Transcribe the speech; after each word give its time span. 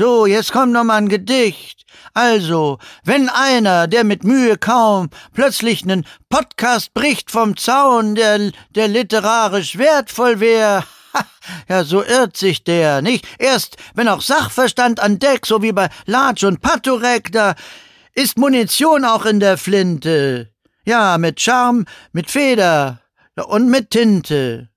So, 0.00 0.24
jetzt 0.24 0.52
kommt 0.52 0.72
noch 0.72 0.84
mal 0.84 0.96
ein 0.96 1.10
Gedicht. 1.10 1.84
Also, 2.14 2.78
wenn 3.04 3.28
einer, 3.28 3.86
der 3.86 4.02
mit 4.02 4.24
Mühe 4.24 4.56
kaum 4.56 5.10
plötzlich 5.34 5.84
nen 5.84 6.06
Podcast 6.30 6.94
bricht 6.94 7.30
vom 7.30 7.54
Zaun, 7.58 8.14
der, 8.14 8.50
der 8.70 8.88
literarisch 8.88 9.76
wertvoll 9.76 10.40
wär, 10.40 10.84
ja, 11.68 11.84
so 11.84 12.02
irrt 12.02 12.38
sich 12.38 12.64
der, 12.64 13.02
nicht? 13.02 13.26
Erst, 13.38 13.76
wenn 13.94 14.08
auch 14.08 14.22
Sachverstand 14.22 15.00
an 15.00 15.18
Deck, 15.18 15.44
so 15.44 15.60
wie 15.60 15.72
bei 15.72 15.90
Latsch 16.06 16.44
und 16.44 16.62
Paturek, 16.62 17.30
da 17.30 17.54
ist 18.14 18.38
Munition 18.38 19.04
auch 19.04 19.26
in 19.26 19.38
der 19.38 19.58
Flinte. 19.58 20.50
Ja, 20.86 21.18
mit 21.18 21.42
Charme, 21.42 21.84
mit 22.12 22.30
Feder 22.30 23.02
und 23.36 23.68
mit 23.68 23.90
Tinte. 23.90 24.70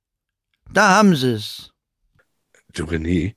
Da 0.73 0.89
haben 0.89 1.15
sie's. 1.15 1.71
Du, 2.73 2.83
René, 2.83 3.35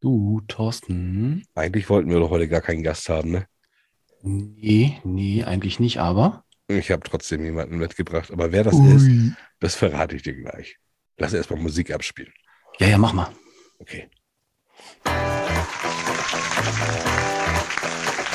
Du, 0.00 0.40
Thorsten? 0.48 1.44
eigentlich 1.54 1.90
wollten 1.90 2.08
wir 2.08 2.20
doch 2.20 2.30
heute 2.30 2.48
gar 2.48 2.62
keinen 2.62 2.82
Gast 2.82 3.10
haben, 3.10 3.32
ne? 3.32 3.46
Nee, 4.22 4.98
nee, 5.04 5.44
eigentlich 5.44 5.78
nicht, 5.78 5.98
aber. 5.98 6.44
Ich 6.68 6.90
habe 6.90 7.02
trotzdem 7.02 7.44
jemanden 7.44 7.76
mitgebracht, 7.76 8.30
aber 8.30 8.50
wer 8.50 8.64
das 8.64 8.78
ist, 8.78 9.10
das 9.58 9.74
verrate 9.74 10.16
ich 10.16 10.22
dir 10.22 10.34
gleich. 10.34 10.76
Lass 11.18 11.34
erstmal 11.34 11.60
Musik 11.60 11.90
abspielen. 11.92 12.32
Ja, 12.78 12.86
ja, 12.86 12.96
mach 12.96 13.12
mal. 13.12 13.28
Okay. 13.78 14.08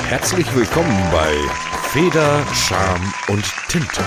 Herzlich 0.08 0.54
willkommen 0.54 1.10
bei 1.10 1.34
Feder, 1.88 2.46
Charme 2.54 3.12
und 3.28 3.44
Tinte. 3.68 4.04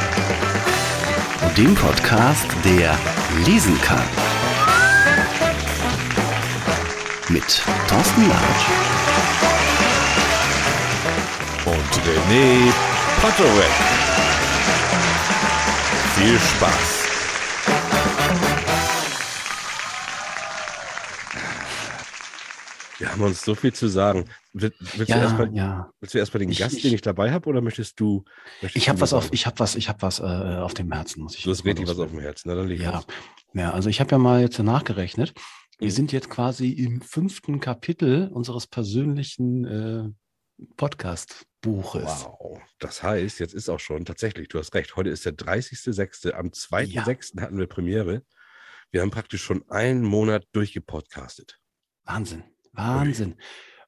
Dem 1.57 1.75
Podcast, 1.75 2.47
der 2.63 2.97
lesen 3.45 3.77
kann. 3.81 4.38
Mit 7.29 7.61
Thorsten 7.87 8.27
Latsch. 8.27 8.65
Und 11.65 11.91
René 12.05 12.73
Potterweg. 13.21 13.71
Viel 16.15 16.39
Spaß. 16.39 16.99
Wir 22.97 23.09
haben 23.11 23.21
uns 23.21 23.43
so 23.45 23.55
viel 23.55 23.71
zu 23.71 23.87
sagen. 23.87 24.25
Will- 24.51 24.73
Willst, 24.79 25.09
du, 25.09 25.13
Ja, 25.15 25.21
erstmal, 25.21 25.53
ja. 25.55 25.89
willst 26.01 26.13
du 26.15 26.19
erstmal 26.19 26.39
den 26.39 26.49
Ich- 26.49 26.59
Gast, 26.59 26.75
ich- 26.75 26.81
den 26.81 26.93
ich 26.93 27.01
dabei 27.01 27.31
habe, 27.31 27.47
oder 27.47 27.61
möchtest 27.61 27.97
du? 27.99 28.25
Möchtest 28.61 28.75
Ich 28.75 28.85
du 28.85 28.89
habe 28.89 29.01
was 29.01 29.13
auf, 29.13 29.29
ich 29.31 29.45
habe 29.45 29.57
was, 29.59 29.75
ich 29.75 29.87
habe 29.87 30.01
was 30.01 30.19
äh, 30.19 30.23
auf 30.23 30.73
dem 30.73 30.91
Herzen, 30.91 31.23
muss 31.23 31.35
ich. 31.37 31.43
Du 31.43 31.51
hast 31.51 31.63
richtig 31.63 31.87
was 31.87 31.97
auf 31.99 32.09
dem 32.09 32.19
Herzen. 32.19 32.49
Na, 32.49 32.55
dann 32.55 32.67
leg 32.67 32.81
Ja, 32.81 33.01
ja, 33.53 33.71
also 33.71 33.87
ich 33.89 34.01
habe 34.01 34.11
ja 34.11 34.17
mal 34.17 34.41
jetzt 34.41 34.59
nachgerechnet. 34.59 35.33
Wir 35.79 35.93
sind 35.93 36.11
jetzt 36.11 36.29
quasi 36.29 36.71
im 36.71 36.99
fünften 37.01 37.61
Kapitel 37.61 38.27
unseres 38.33 38.67
persönlichen 38.67 39.65
äh, 39.65 40.09
Podcast-Buches. 40.75 42.25
Wow. 42.25 42.61
Das 42.79 43.01
heißt, 43.01 43.39
jetzt 43.39 43.53
ist 43.53 43.69
auch 43.69 43.79
schon 43.79 44.03
tatsächlich, 44.03 44.49
du 44.49 44.59
hast 44.59 44.73
recht, 44.75 44.97
heute 44.97 45.09
ist 45.09 45.25
der 45.25 45.37
30.06. 45.37 46.31
Am 46.31 46.47
2.06. 46.47 47.39
hatten 47.39 47.57
wir 47.57 47.67
Premiere. 47.67 48.23
Wir 48.91 49.01
haben 49.01 49.11
praktisch 49.11 49.41
schon 49.41 49.63
einen 49.69 50.03
Monat 50.03 50.45
durchgepodcastet. 50.51 51.61
Wahnsinn, 52.03 52.43
Wahnsinn. 52.73 53.35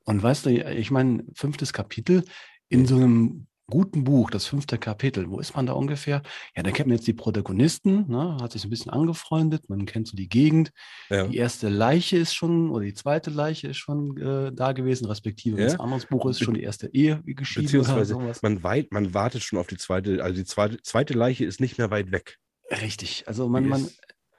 Und 0.06 0.24
weißt 0.24 0.46
du, 0.46 0.50
ich 0.50 0.92
meine, 0.92 1.26
fünftes 1.36 1.74
Kapitel 1.74 2.24
in 2.70 2.86
so 2.86 2.96
einem 2.96 3.48
guten 3.72 4.04
Buch, 4.04 4.30
das 4.30 4.46
fünfte 4.46 4.78
Kapitel, 4.78 5.28
wo 5.32 5.40
ist 5.40 5.56
man 5.56 5.66
da 5.66 5.74
ungefähr? 5.74 6.22
Ja, 6.56 6.62
da 6.62 6.70
kennt 6.70 6.90
man 6.90 6.98
jetzt 6.98 7.08
die 7.08 7.14
Protagonisten, 7.14 8.08
ne, 8.08 8.38
hat 8.40 8.52
sich 8.52 8.64
ein 8.64 8.70
bisschen 8.70 8.92
angefreundet, 8.92 9.68
man 9.70 9.88
kennt 9.88 10.08
so 10.08 10.16
die 10.16 10.30
Gegend. 10.30 10.72
Ja. 11.10 11.26
Die 11.26 11.38
erste 11.38 11.70
Leiche 11.70 12.18
ist 12.18 12.36
schon, 12.36 12.70
oder 12.70 12.86
die 12.86 12.94
zweite 12.94 13.32
Leiche 13.32 13.70
ist 13.70 13.78
schon 13.78 14.16
äh, 14.18 14.52
da 14.54 14.74
gewesen, 14.74 15.06
respektive 15.08 15.60
Ja. 15.60 15.66
das 15.66 15.80
andere 15.80 16.06
Buch 16.08 16.28
ist 16.28 16.44
schon 16.44 16.54
die 16.54 16.62
erste 16.62 16.94
Ehe 16.94 17.24
geschieden 17.26 17.66
Beziehungsweise 17.66 18.16
man, 18.44 18.62
weit, 18.62 18.92
man 18.92 19.16
wartet 19.16 19.42
schon 19.42 19.58
auf 19.58 19.68
die 19.68 19.78
zweite, 19.78 20.24
also 20.24 20.36
die 20.36 20.46
zweite, 20.46 20.80
zweite 20.84 21.16
Leiche 21.16 21.46
ist 21.46 21.60
nicht 21.60 21.80
mehr 21.80 21.90
weit 21.90 22.12
weg. 22.12 22.38
Richtig. 22.70 23.24
Also 23.28 23.50
man, 23.50 23.68
man, 23.68 23.90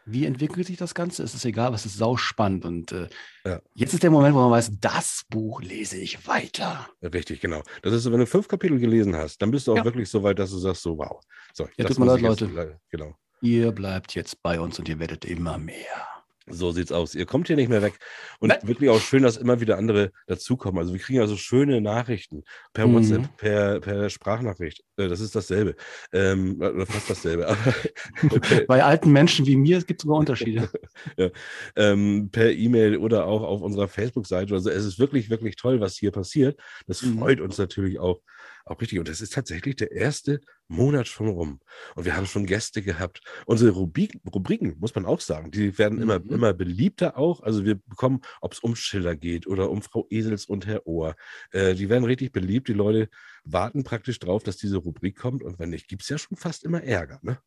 wie 0.06 0.26
entwickelt 0.26 0.66
sich 0.66 0.76
das 0.76 0.94
Ganze? 0.94 1.22
Es 1.22 1.34
ist 1.34 1.44
egal, 1.44 1.72
es 1.74 1.86
ist 1.86 1.96
sauspannend. 1.98 2.64
Und 2.64 2.92
äh, 2.92 3.08
Ja. 3.44 3.60
jetzt 3.74 3.94
ist 3.94 4.02
der 4.02 4.10
Moment, 4.10 4.34
wo 4.34 4.40
man 4.40 4.50
weiß, 4.50 4.72
das 4.80 5.22
Buch 5.28 5.60
lese 5.62 5.96
ich 5.98 6.26
weiter. 6.26 6.88
Richtig, 7.02 7.40
genau. 7.40 7.62
Das 7.82 7.92
ist 7.94 8.10
wenn 8.10 8.18
du 8.20 8.26
fünf 8.26 8.48
Kapitel 8.48 8.78
gelesen 8.78 9.14
hast, 9.16 9.38
dann 9.42 9.50
bist 9.50 9.66
du 9.66 9.72
auch 9.72 9.76
Ja. 9.76 9.84
wirklich 9.84 10.08
so 10.10 10.22
weit, 10.22 10.38
dass 10.38 10.50
du 10.50 10.58
sagst, 10.58 10.82
so 10.82 10.98
wow. 10.98 11.20
So, 11.54 11.68
Ja, 11.76 11.84
tut 11.86 11.98
mir 11.98 12.06
leid, 12.06 12.18
ich 12.18 12.22
jetzt- 12.24 12.40
Leute. 12.40 12.80
Genau. 12.90 13.14
Ihr 13.40 13.72
bleibt 13.72 14.14
jetzt 14.14 14.42
bei 14.42 14.60
uns 14.60 14.78
und 14.78 14.88
ihr 14.88 14.98
werdet 15.00 15.24
immer 15.24 15.58
mehr. 15.58 16.06
So 16.48 16.72
sieht's 16.72 16.90
aus. 16.92 17.14
Ihr 17.14 17.24
kommt 17.26 17.46
hier 17.46 17.56
nicht 17.56 17.68
mehr 17.68 17.82
weg. 17.82 17.98
Und 18.40 18.48
Nein. 18.48 18.58
wirklich 18.64 18.90
auch 18.90 19.00
schön, 19.00 19.22
dass 19.22 19.36
immer 19.36 19.60
wieder 19.60 19.78
andere 19.78 20.10
dazukommen. 20.26 20.78
Also 20.80 20.92
wir 20.92 21.00
kriegen 21.00 21.20
also 21.20 21.36
schöne 21.36 21.80
Nachrichten 21.80 22.42
per 22.72 22.86
Mhm. 22.88 22.94
WhatsApp, 22.94 23.36
per, 23.36 23.80
per 23.80 24.10
Sprachnachricht. 24.10 24.82
Äh, 24.96 25.08
Das 25.08 25.20
ist 25.20 25.34
dasselbe. 25.36 25.76
Ähm, 26.12 26.56
oder 26.60 26.86
fast 26.86 27.10
dasselbe. 27.10 27.46
Per, 28.42 28.66
Bei 28.66 28.82
alten 28.82 29.12
Menschen 29.12 29.46
wie 29.46 29.56
mir 29.56 29.80
gibt 29.82 30.00
es 30.00 30.04
sogar 30.04 30.18
Unterschiede. 30.18 30.68
ähm, 31.76 32.28
per 32.32 32.52
E-Mail 32.52 32.96
oder 32.96 33.26
auch 33.26 33.42
auf 33.42 33.62
unserer 33.62 33.88
Facebook-Seite. 33.88 34.54
Also 34.54 34.70
es 34.70 34.84
ist 34.84 34.98
wirklich, 34.98 35.30
wirklich 35.30 35.56
toll, 35.56 35.80
was 35.80 35.96
hier 35.96 36.10
passiert. 36.10 36.58
Das 36.86 37.02
Mhm. 37.02 37.18
freut 37.18 37.40
uns 37.40 37.58
natürlich 37.58 37.98
auch, 37.98 38.20
auch 38.64 38.80
richtig. 38.80 38.98
Und 38.98 39.08
das 39.08 39.20
ist 39.20 39.32
tatsächlich 39.32 39.76
der 39.76 39.92
erste 39.92 40.40
Monat 40.68 41.06
schon 41.08 41.28
rum. 41.28 41.60
Und 41.94 42.04
wir 42.04 42.16
haben 42.16 42.26
schon 42.26 42.46
Gäste 42.46 42.82
gehabt. 42.82 43.20
Unsere 43.46 43.72
Rubrik, 43.72 44.18
Rubriken, 44.32 44.76
muss 44.78 44.94
man 44.94 45.04
auch 45.06 45.20
sagen, 45.20 45.50
die 45.50 45.76
werden 45.78 46.00
immer, 46.00 46.18
Mhm. 46.20 46.30
immer 46.30 46.52
beliebter 46.54 47.18
auch. 47.18 47.42
Also 47.42 47.64
wir 47.64 47.76
bekommen, 47.76 48.20
ob 48.40 48.52
es 48.52 48.60
um 48.60 48.74
Schiller 48.76 49.16
geht 49.16 49.46
oder 49.46 49.70
um 49.70 49.82
Frau 49.82 50.06
Esels 50.10 50.46
und 50.46 50.66
Herr 50.66 50.86
Ohr. 50.86 51.14
Äh, 51.50 51.74
die 51.74 51.88
werden 51.88 52.04
richtig 52.04 52.32
beliebt. 52.32 52.68
Die 52.68 52.72
Leute 52.72 53.08
warten 53.44 53.84
praktisch 53.84 54.18
drauf, 54.18 54.42
dass 54.42 54.56
diese 54.56 54.76
Rubrik 54.78 55.16
kommt. 55.18 55.42
Und 55.42 55.58
wenn 55.58 55.70
nicht, 55.70 55.88
gibt 55.88 56.02
es 56.02 56.08
ja 56.08 56.18
schon 56.18 56.36
fast 56.36 56.64
immer 56.64 56.82
Ärger. 56.82 57.18
Ne? 57.22 57.38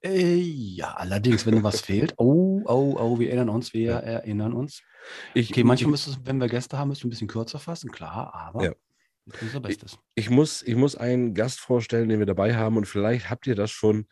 äh, 0.00 0.36
ja, 0.36 0.94
allerdings, 0.94 1.44
wenn 1.44 1.62
was 1.62 1.80
fehlt. 1.80 2.14
Oh, 2.18 2.62
oh, 2.66 2.96
oh, 2.98 3.18
wir 3.18 3.28
erinnern 3.28 3.48
uns, 3.48 3.72
wir 3.74 3.82
Ja. 3.90 3.98
erinnern 3.98 4.52
uns. 4.52 4.82
Ich, 5.34 5.50
Okay, 5.50 5.64
manchmal 5.64 5.90
müsste 5.90 6.10
es, 6.10 6.18
wenn 6.24 6.38
wir 6.38 6.48
Gäste 6.48 6.78
haben, 6.78 6.88
müssen 6.88 7.02
wir 7.02 7.08
ein 7.08 7.10
bisschen 7.10 7.28
kürzer 7.28 7.58
fassen, 7.58 7.90
klar, 7.90 8.32
aber 8.32 8.64
Ja. 8.64 8.72
Unser 9.40 9.60
Bestes. 9.60 9.98
ich 10.14 10.30
muss, 10.30 10.62
ich 10.62 10.76
muss 10.76 10.96
einen 10.96 11.34
Gast 11.34 11.60
vorstellen, 11.60 12.08
den 12.08 12.18
wir 12.18 12.26
dabei 12.26 12.56
haben. 12.56 12.76
Und 12.76 12.86
vielleicht 12.86 13.30
habt 13.30 13.46
ihr 13.46 13.54
das 13.54 13.70
schon 13.70 14.06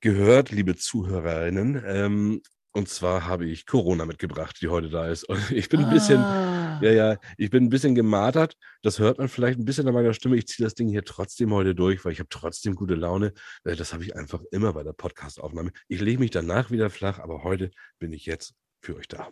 gehört, 0.00 0.50
liebe 0.50 0.76
Zuhörerinnen. 0.76 1.82
Ähm, 1.86 2.42
und 2.74 2.88
zwar 2.88 3.26
habe 3.26 3.44
ich 3.46 3.66
Corona 3.66 4.06
mitgebracht, 4.06 4.56
die 4.62 4.68
heute 4.68 4.88
da 4.88 5.06
ist. 5.08 5.24
Und 5.24 5.50
ich 5.50 5.68
bin 5.68 5.84
ein 5.84 5.90
bisschen, 5.90 6.20
Ah, 6.20 6.80
ja, 6.82 6.90
ja, 6.90 7.16
ich 7.36 7.50
bin 7.50 7.64
ein 7.64 7.68
bisschen 7.68 7.94
gemartert. 7.94 8.56
Das 8.82 8.98
hört 8.98 9.18
man 9.18 9.28
vielleicht 9.28 9.58
ein 9.58 9.64
bisschen 9.66 9.86
an 9.88 9.94
meiner 9.94 10.14
Stimme. 10.14 10.36
Ich 10.36 10.46
ziehe 10.48 10.64
das 10.64 10.74
Ding 10.74 10.88
hier 10.88 11.04
trotzdem 11.04 11.52
heute 11.52 11.74
durch, 11.74 12.04
weil 12.04 12.12
ich 12.12 12.18
habe 12.18 12.30
trotzdem 12.30 12.74
gute 12.74 12.94
Laune. 12.94 13.34
Äh, 13.64 13.76
Das 13.76 13.92
habe 13.92 14.02
ich 14.04 14.16
einfach 14.16 14.40
immer 14.52 14.72
bei 14.72 14.82
der 14.82 14.94
Podcast-Aufnahme. 14.94 15.70
Ich 15.88 16.00
lege 16.00 16.18
mich 16.18 16.30
danach 16.30 16.70
wieder 16.70 16.88
flach, 16.88 17.18
aber 17.18 17.44
heute 17.44 17.70
bin 17.98 18.12
ich 18.14 18.24
jetzt 18.24 18.54
für 18.80 18.96
euch 18.96 19.06
da. 19.06 19.28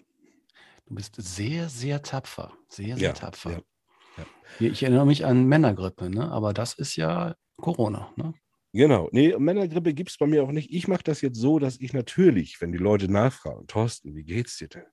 Du 0.86 0.94
bist 0.96 1.14
sehr, 1.16 1.68
sehr 1.70 2.02
tapfer. 2.02 2.52
Sehr, 2.68 2.96
sehr 2.96 3.08
Ja, 3.08 3.12
tapfer. 3.14 3.52
ja, 3.52 3.60
ja. 4.58 4.70
Ich 4.70 4.82
erinnere 4.82 5.06
mich 5.06 5.24
an 5.24 5.46
Männergrippe, 5.46 6.10
ne? 6.10 6.30
aber 6.30 6.52
das 6.52 6.74
ist 6.74 6.96
ja 6.96 7.34
Corona. 7.56 8.12
Ne? 8.16 8.34
Genau. 8.72 9.08
Nee, 9.12 9.34
Männergrippe 9.36 9.94
gibt 9.94 10.10
es 10.10 10.18
bei 10.18 10.26
mir 10.26 10.42
auch 10.42 10.52
nicht. 10.52 10.72
Ich 10.72 10.86
mache 10.86 11.02
das 11.02 11.20
jetzt 11.20 11.38
so, 11.38 11.58
dass 11.58 11.80
ich 11.80 11.92
natürlich, 11.92 12.60
wenn 12.60 12.72
die 12.72 12.78
Leute 12.78 13.10
nachfragen, 13.10 13.66
Thorsten, 13.66 14.14
wie 14.14 14.24
geht's 14.24 14.58
dir 14.58 14.68
denn? 14.68 14.86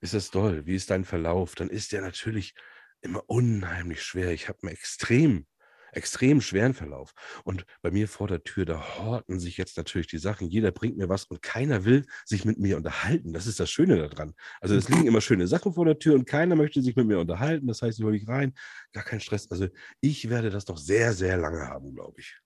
Ist 0.00 0.14
das 0.14 0.30
toll? 0.30 0.66
Wie 0.66 0.74
ist 0.74 0.90
dein 0.90 1.04
Verlauf? 1.04 1.54
Dann 1.54 1.68
ist 1.70 1.92
der 1.92 2.02
natürlich 2.02 2.54
immer 3.00 3.22
unheimlich 3.26 4.02
schwer. 4.02 4.32
Ich 4.32 4.48
habe 4.48 4.58
einen 4.62 4.72
extrem, 4.72 5.46
extrem 5.92 6.40
schweren 6.40 6.74
Verlauf. 6.74 7.12
Und 7.44 7.64
bei 7.82 7.90
mir 7.90 8.08
vor 8.08 8.28
der 8.28 8.42
Tür, 8.42 8.64
da 8.64 8.98
horten 8.98 9.38
sich 9.38 9.56
jetzt 9.56 9.76
natürlich 9.76 10.06
die 10.06 10.18
Sachen. 10.18 10.48
Jeder 10.48 10.70
bringt 10.70 10.96
mir 10.96 11.08
was 11.08 11.24
und 11.24 11.42
keiner 11.42 11.84
will 11.84 12.06
sich 12.24 12.44
mit 12.44 12.58
mir 12.58 12.76
unterhalten. 12.76 13.32
Das 13.32 13.46
ist 13.46 13.60
das 13.60 13.70
Schöne 13.70 13.96
daran. 13.96 14.34
Also 14.60 14.74
es 14.74 14.88
liegen 14.88 15.06
immer 15.06 15.20
schöne 15.20 15.46
Sachen 15.46 15.72
vor 15.72 15.84
der 15.84 15.98
Tür 15.98 16.14
und 16.14 16.26
keiner 16.26 16.56
möchte 16.56 16.82
sich 16.82 16.96
mit 16.96 17.06
mir 17.06 17.18
unterhalten. 17.18 17.66
Das 17.66 17.82
heißt, 17.82 17.98
ich 17.98 18.04
hole 18.04 18.12
mich 18.12 18.28
rein, 18.28 18.54
gar 18.92 19.04
kein 19.04 19.20
Stress. 19.20 19.50
Also 19.50 19.68
ich 20.00 20.28
werde 20.28 20.50
das 20.50 20.66
noch 20.66 20.78
sehr, 20.78 21.12
sehr 21.12 21.36
lange 21.36 21.66
haben, 21.66 21.94
glaube 21.94 22.20
ich. 22.20 22.36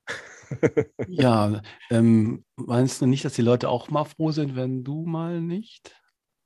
Ja, 1.09 1.63
ähm, 1.91 2.45
meinst 2.57 3.01
du 3.01 3.07
nicht, 3.07 3.25
dass 3.25 3.35
die 3.35 3.43
Leute 3.43 3.69
auch 3.69 3.89
mal 3.89 4.05
froh 4.05 4.33
sind, 4.33 4.57
wenn 4.57 4.83
du 4.83 5.05
mal 5.07 5.41
nicht? 5.41 6.00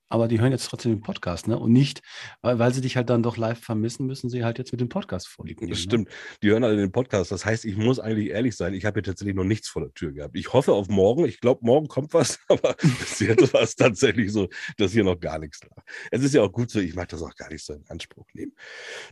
Aber 0.08 0.28
die 0.28 0.40
hören 0.40 0.52
jetzt 0.52 0.66
trotzdem 0.66 0.92
den 0.92 1.00
Podcast, 1.00 1.48
ne? 1.48 1.58
Und 1.58 1.72
nicht, 1.72 2.02
weil, 2.42 2.58
weil 2.58 2.74
sie 2.74 2.80
dich 2.80 2.96
halt 2.96 3.10
dann 3.10 3.22
doch 3.22 3.36
live 3.36 3.58
vermissen, 3.58 4.06
müssen 4.06 4.28
sie 4.28 4.44
halt 4.44 4.58
jetzt 4.58 4.72
mit 4.72 4.80
dem 4.80 4.88
Podcast 4.88 5.28
vorliegen. 5.28 5.68
Das 5.68 5.80
stimmt. 5.80 6.08
Die 6.42 6.50
hören 6.50 6.64
alle 6.64 6.76
den 6.76 6.92
Podcast. 6.92 7.32
Das 7.32 7.44
heißt, 7.44 7.64
ich 7.64 7.76
muss 7.76 7.98
eigentlich 7.98 8.28
ehrlich 8.28 8.56
sein, 8.56 8.74
ich 8.74 8.84
habe 8.84 8.96
hier 8.96 9.02
tatsächlich 9.02 9.34
noch 9.34 9.44
nichts 9.44 9.68
vor 9.68 9.82
der 9.82 9.94
Tür 9.94 10.12
gehabt. 10.12 10.36
Ich 10.36 10.52
hoffe 10.52 10.72
auf 10.72 10.88
morgen. 10.88 11.24
Ich 11.24 11.40
glaube, 11.40 11.64
morgen 11.64 11.88
kommt 11.88 12.14
was, 12.14 12.38
aber 12.48 12.74
bis 12.74 13.20
jetzt 13.20 13.52
war 13.54 13.62
es 13.62 13.76
tatsächlich 13.76 14.32
so, 14.32 14.48
dass 14.76 14.92
hier 14.92 15.04
noch 15.04 15.18
gar 15.18 15.38
nichts 15.38 15.60
war. 15.62 15.84
Es 16.10 16.22
ist 16.22 16.34
ja 16.34 16.42
auch 16.42 16.52
gut 16.52 16.70
so, 16.70 16.80
ich 16.80 16.94
mag 16.94 17.08
das 17.08 17.22
auch 17.22 17.34
gar 17.34 17.50
nicht 17.50 17.64
so 17.64 17.72
in 17.72 17.84
Anspruch 17.88 18.26
nehmen. 18.34 18.52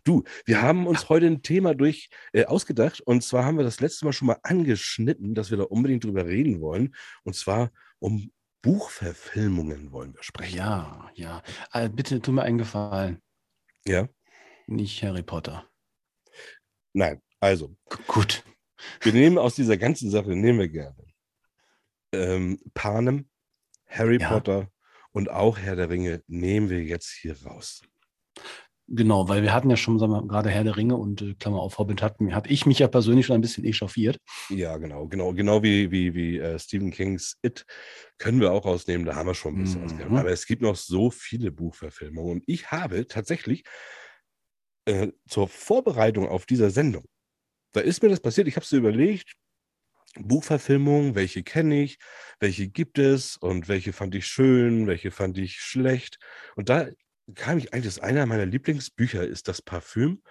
Du, 0.04 0.24
wir 0.44 0.62
haben 0.62 0.86
uns 0.86 1.08
heute 1.08 1.26
ein 1.26 1.42
Thema 1.42 1.74
durch 1.74 2.10
äh, 2.32 2.44
ausgedacht 2.44 3.00
und 3.00 3.22
zwar 3.22 3.44
haben 3.44 3.56
wir 3.56 3.64
das 3.64 3.80
letzte 3.80 4.04
Mal 4.04 4.12
schon 4.12 4.26
mal 4.26 4.38
angeschnitten, 4.42 5.34
dass 5.34 5.50
wir 5.50 5.58
da 5.58 5.64
unbedingt 5.64 6.04
drüber 6.04 6.26
reden 6.26 6.60
wollen. 6.60 6.94
Und 7.24 7.34
zwar 7.34 7.70
um 7.98 8.30
Buchverfilmungen 8.62 9.92
wollen 9.92 10.14
wir 10.14 10.22
sprechen. 10.22 10.56
Ja, 10.56 11.10
ja. 11.14 11.42
Äh, 11.72 11.88
bitte 11.88 12.20
tu 12.20 12.32
mir 12.32 12.42
einen 12.42 12.58
Gefallen. 12.58 13.20
Ja. 13.84 14.08
nicht 14.66 15.02
Harry 15.02 15.22
Potter. 15.22 15.68
Nein, 16.92 17.20
also, 17.40 17.76
G 17.90 17.96
gut. 18.06 18.44
wir 19.00 19.12
nehmen 19.12 19.38
aus 19.38 19.56
dieser 19.56 19.76
ganzen 19.76 20.10
Sache, 20.10 20.30
nehmen 20.36 20.60
wir 20.60 20.68
gerne 20.68 21.02
ähm, 22.12 22.58
Panem, 22.74 23.28
Harry 23.88 24.20
Ja. 24.20 24.28
Potter 24.28 24.70
und 25.12 25.30
auch 25.30 25.58
Herr 25.58 25.76
der 25.76 25.90
Ringe 25.90 26.22
nehmen 26.26 26.70
wir 26.70 26.82
jetzt 26.82 27.10
hier 27.10 27.40
raus. 27.42 27.82
Genau, 28.94 29.26
weil 29.26 29.42
wir 29.42 29.54
hatten 29.54 29.70
ja 29.70 29.76
schon, 29.76 29.98
sagen 29.98 30.12
wir, 30.12 30.22
gerade 30.26 30.50
Herr 30.50 30.64
der 30.64 30.76
Ringe 30.76 30.96
und 30.96 31.22
äh, 31.22 31.34
Klammer 31.34 31.60
auf 31.60 31.78
Hobbit 31.78 32.02
hatten, 32.02 32.34
habe 32.34 32.50
ich 32.50 32.66
mich 32.66 32.78
ja 32.78 32.88
persönlich 32.88 33.24
schon 33.24 33.36
ein 33.36 33.40
bisschen 33.40 33.64
echauffiert. 33.64 34.18
Ja, 34.50 34.76
genau, 34.76 35.06
genau, 35.06 35.32
genau 35.32 35.62
wie, 35.62 35.90
wie, 35.90 36.14
wie 36.14 36.38
äh, 36.38 36.58
Stephen 36.58 36.90
Kings 36.90 37.38
It 37.42 37.64
können 38.18 38.38
wir 38.38 38.52
auch 38.52 38.66
rausnehmen, 38.66 39.06
da 39.06 39.14
haben 39.14 39.28
wir 39.28 39.34
schon 39.34 39.54
ein 39.54 39.62
bisschen. 39.62 39.86
Mhm. 40.10 40.16
Aber 40.16 40.30
es 40.30 40.44
gibt 40.44 40.60
noch 40.60 40.76
so 40.76 41.10
viele 41.10 41.50
Buchverfilmungen 41.50 42.32
und 42.32 42.44
ich 42.46 42.70
habe 42.70 43.06
tatsächlich 43.06 43.64
äh, 44.84 45.08
zur 45.26 45.48
Vorbereitung 45.48 46.28
auf 46.28 46.44
dieser 46.44 46.68
Sendung, 46.68 47.06
da 47.72 47.80
ist 47.80 48.02
mir 48.02 48.10
das 48.10 48.20
passiert, 48.20 48.46
ich 48.46 48.56
habe 48.56 48.66
so 48.66 48.76
überlegt, 48.76 49.32
Buchverfilmungen, 50.20 51.14
welche 51.14 51.42
kenne 51.42 51.82
ich, 51.82 51.98
welche 52.40 52.68
gibt 52.68 52.98
es 52.98 53.38
und 53.38 53.68
welche 53.68 53.94
fand 53.94 54.14
ich 54.14 54.26
schön, 54.26 54.86
welche 54.86 55.10
fand 55.10 55.38
ich 55.38 55.60
schlecht. 55.60 56.18
Und 56.54 56.68
da 56.68 56.88
kam 57.34 57.58
ich 57.58 57.72
eigentlich, 57.72 57.94
das 57.94 57.98
einer 58.00 58.26
meiner 58.26 58.46
Lieblingsbücher 58.46 59.26
ist 59.26 59.48
das 59.48 59.62
Parfüm 59.62 60.22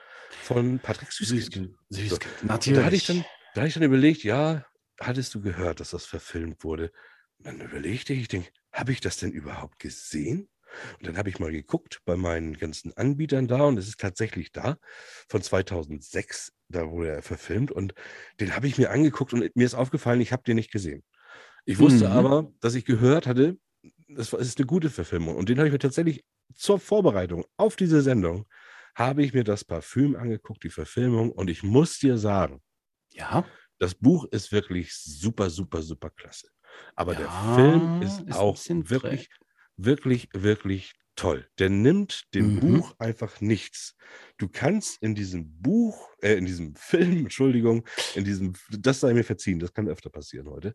von 0.44 0.80
Patrick 0.80 1.12
Süßkind. 1.12 1.76
Süßkind. 1.90 2.34
So. 2.42 2.48
Natürlich. 2.48 2.80
Da 2.80 2.86
hatte 2.86 2.96
ich 2.96 3.06
dann, 3.06 3.24
da 3.54 3.62
hatte 3.62 3.68
ich 3.68 3.74
dann 3.74 3.84
überlegt, 3.84 4.24
ja, 4.24 4.66
hattest 5.00 5.34
du 5.36 5.42
gehört, 5.42 5.80
dass 5.80 5.92
das 5.92 6.06
verfilmt 6.06 6.64
wurde? 6.64 6.92
Und 7.40 7.46
dann 7.46 7.62
überlegte 7.62 8.14
ich, 8.14 8.22
ich 8.22 8.28
denke, 8.28 8.50
habe 8.72 8.92
ich 8.92 9.02
das 9.02 9.18
denn 9.18 9.32
überhaupt 9.32 9.80
gesehen? 9.80 10.50
Und 11.00 11.08
dann 11.08 11.18
habe 11.18 11.28
ich 11.30 11.40
mal 11.40 11.52
geguckt 11.52 12.00
bei 12.06 12.16
meinen 12.16 12.58
ganzen 12.58 12.96
Anbietern 12.96 13.48
da 13.48 13.64
und 13.64 13.78
es 13.78 13.90
ist 13.90 14.00
tatsächlich 14.00 14.54
da, 14.54 14.78
von 15.28 15.42
2006, 15.42 16.54
da 16.70 16.90
wurde 16.90 17.10
er 17.10 17.22
verfilmt 17.22 17.72
und 17.72 17.94
den 18.40 18.56
habe 18.56 18.68
ich 18.68 18.78
mir 18.78 18.90
angeguckt 18.90 19.34
und 19.34 19.54
mir 19.56 19.66
ist 19.66 19.74
aufgefallen, 19.74 20.22
ich 20.22 20.32
habe 20.32 20.44
den 20.44 20.56
nicht 20.56 20.72
gesehen. 20.72 21.04
Ich 21.66 21.80
wusste 21.80 22.08
Mhm. 22.08 22.14
aber, 22.14 22.52
dass 22.62 22.76
ich 22.76 22.86
gehört 22.86 23.28
hatte, 23.28 23.58
das 24.08 24.32
ist 24.32 24.60
eine 24.60 24.66
gute 24.66 24.90
Verfilmung 24.90 25.36
und 25.36 25.50
den 25.50 25.58
habe 25.58 25.68
ich 25.68 25.74
mir 25.74 25.80
tatsächlich 25.80 26.24
zur 26.56 26.80
Vorbereitung 26.80 27.46
auf 27.58 27.76
diese 27.76 28.02
Sendung, 28.02 28.48
habe 28.96 29.24
ich 29.24 29.34
mir 29.34 29.44
das 29.44 29.64
Parfüm 29.66 30.16
angeguckt, 30.16 30.64
die 30.64 30.70
Verfilmung 30.70 31.32
und 31.32 31.50
ich 31.50 31.64
muss 31.64 32.00
dir 32.00 32.18
sagen, 32.18 32.62
ja, 33.14 33.46
das 33.80 33.96
Buch 33.96 34.26
ist 34.32 34.52
wirklich 34.52 34.94
super, 34.96 35.50
super, 35.50 35.82
super 35.82 36.10
klasse. 36.10 36.48
Aber 36.96 37.16
der 37.16 37.30
Ja, 37.30 37.32
Film 37.32 37.92
ist, 38.00 38.22
ist 38.22 38.46
auch 38.46 38.66
wirklich, 38.70 39.30
wirklich, 39.76 40.30
wirklich 40.34 40.94
toll. 41.16 41.48
Der 41.60 41.70
nimmt 41.70 42.34
dem 42.34 42.60
Mhm. 42.60 42.60
Buch 42.60 42.94
einfach 43.00 43.42
nichts. 43.42 43.96
Du 44.38 44.48
kannst 44.48 45.02
in 45.02 45.16
diesem 45.16 45.62
Buch, 45.62 46.10
äh, 46.22 46.36
in 46.36 46.46
diesem 46.46 46.76
Film, 46.76 47.18
Entschuldigung, 47.26 47.86
in 48.14 48.24
diesem, 48.24 48.54
das 48.70 49.00
sei 49.02 49.14
mir 49.14 49.24
verziehen, 49.24 49.60
das 49.60 49.74
kann 49.74 49.88
öfter 49.90 50.10
passieren 50.10 50.48
heute. 50.50 50.74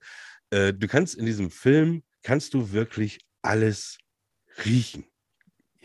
Äh, 0.51 0.75
du 0.75 0.87
kannst 0.89 1.15
in 1.17 1.27
diesem 1.27 1.51
Film, 1.51 2.03
kannst 2.23 2.55
du 2.55 2.73
wirklich 2.73 3.21
alles 3.43 3.99
riechen. 4.65 5.07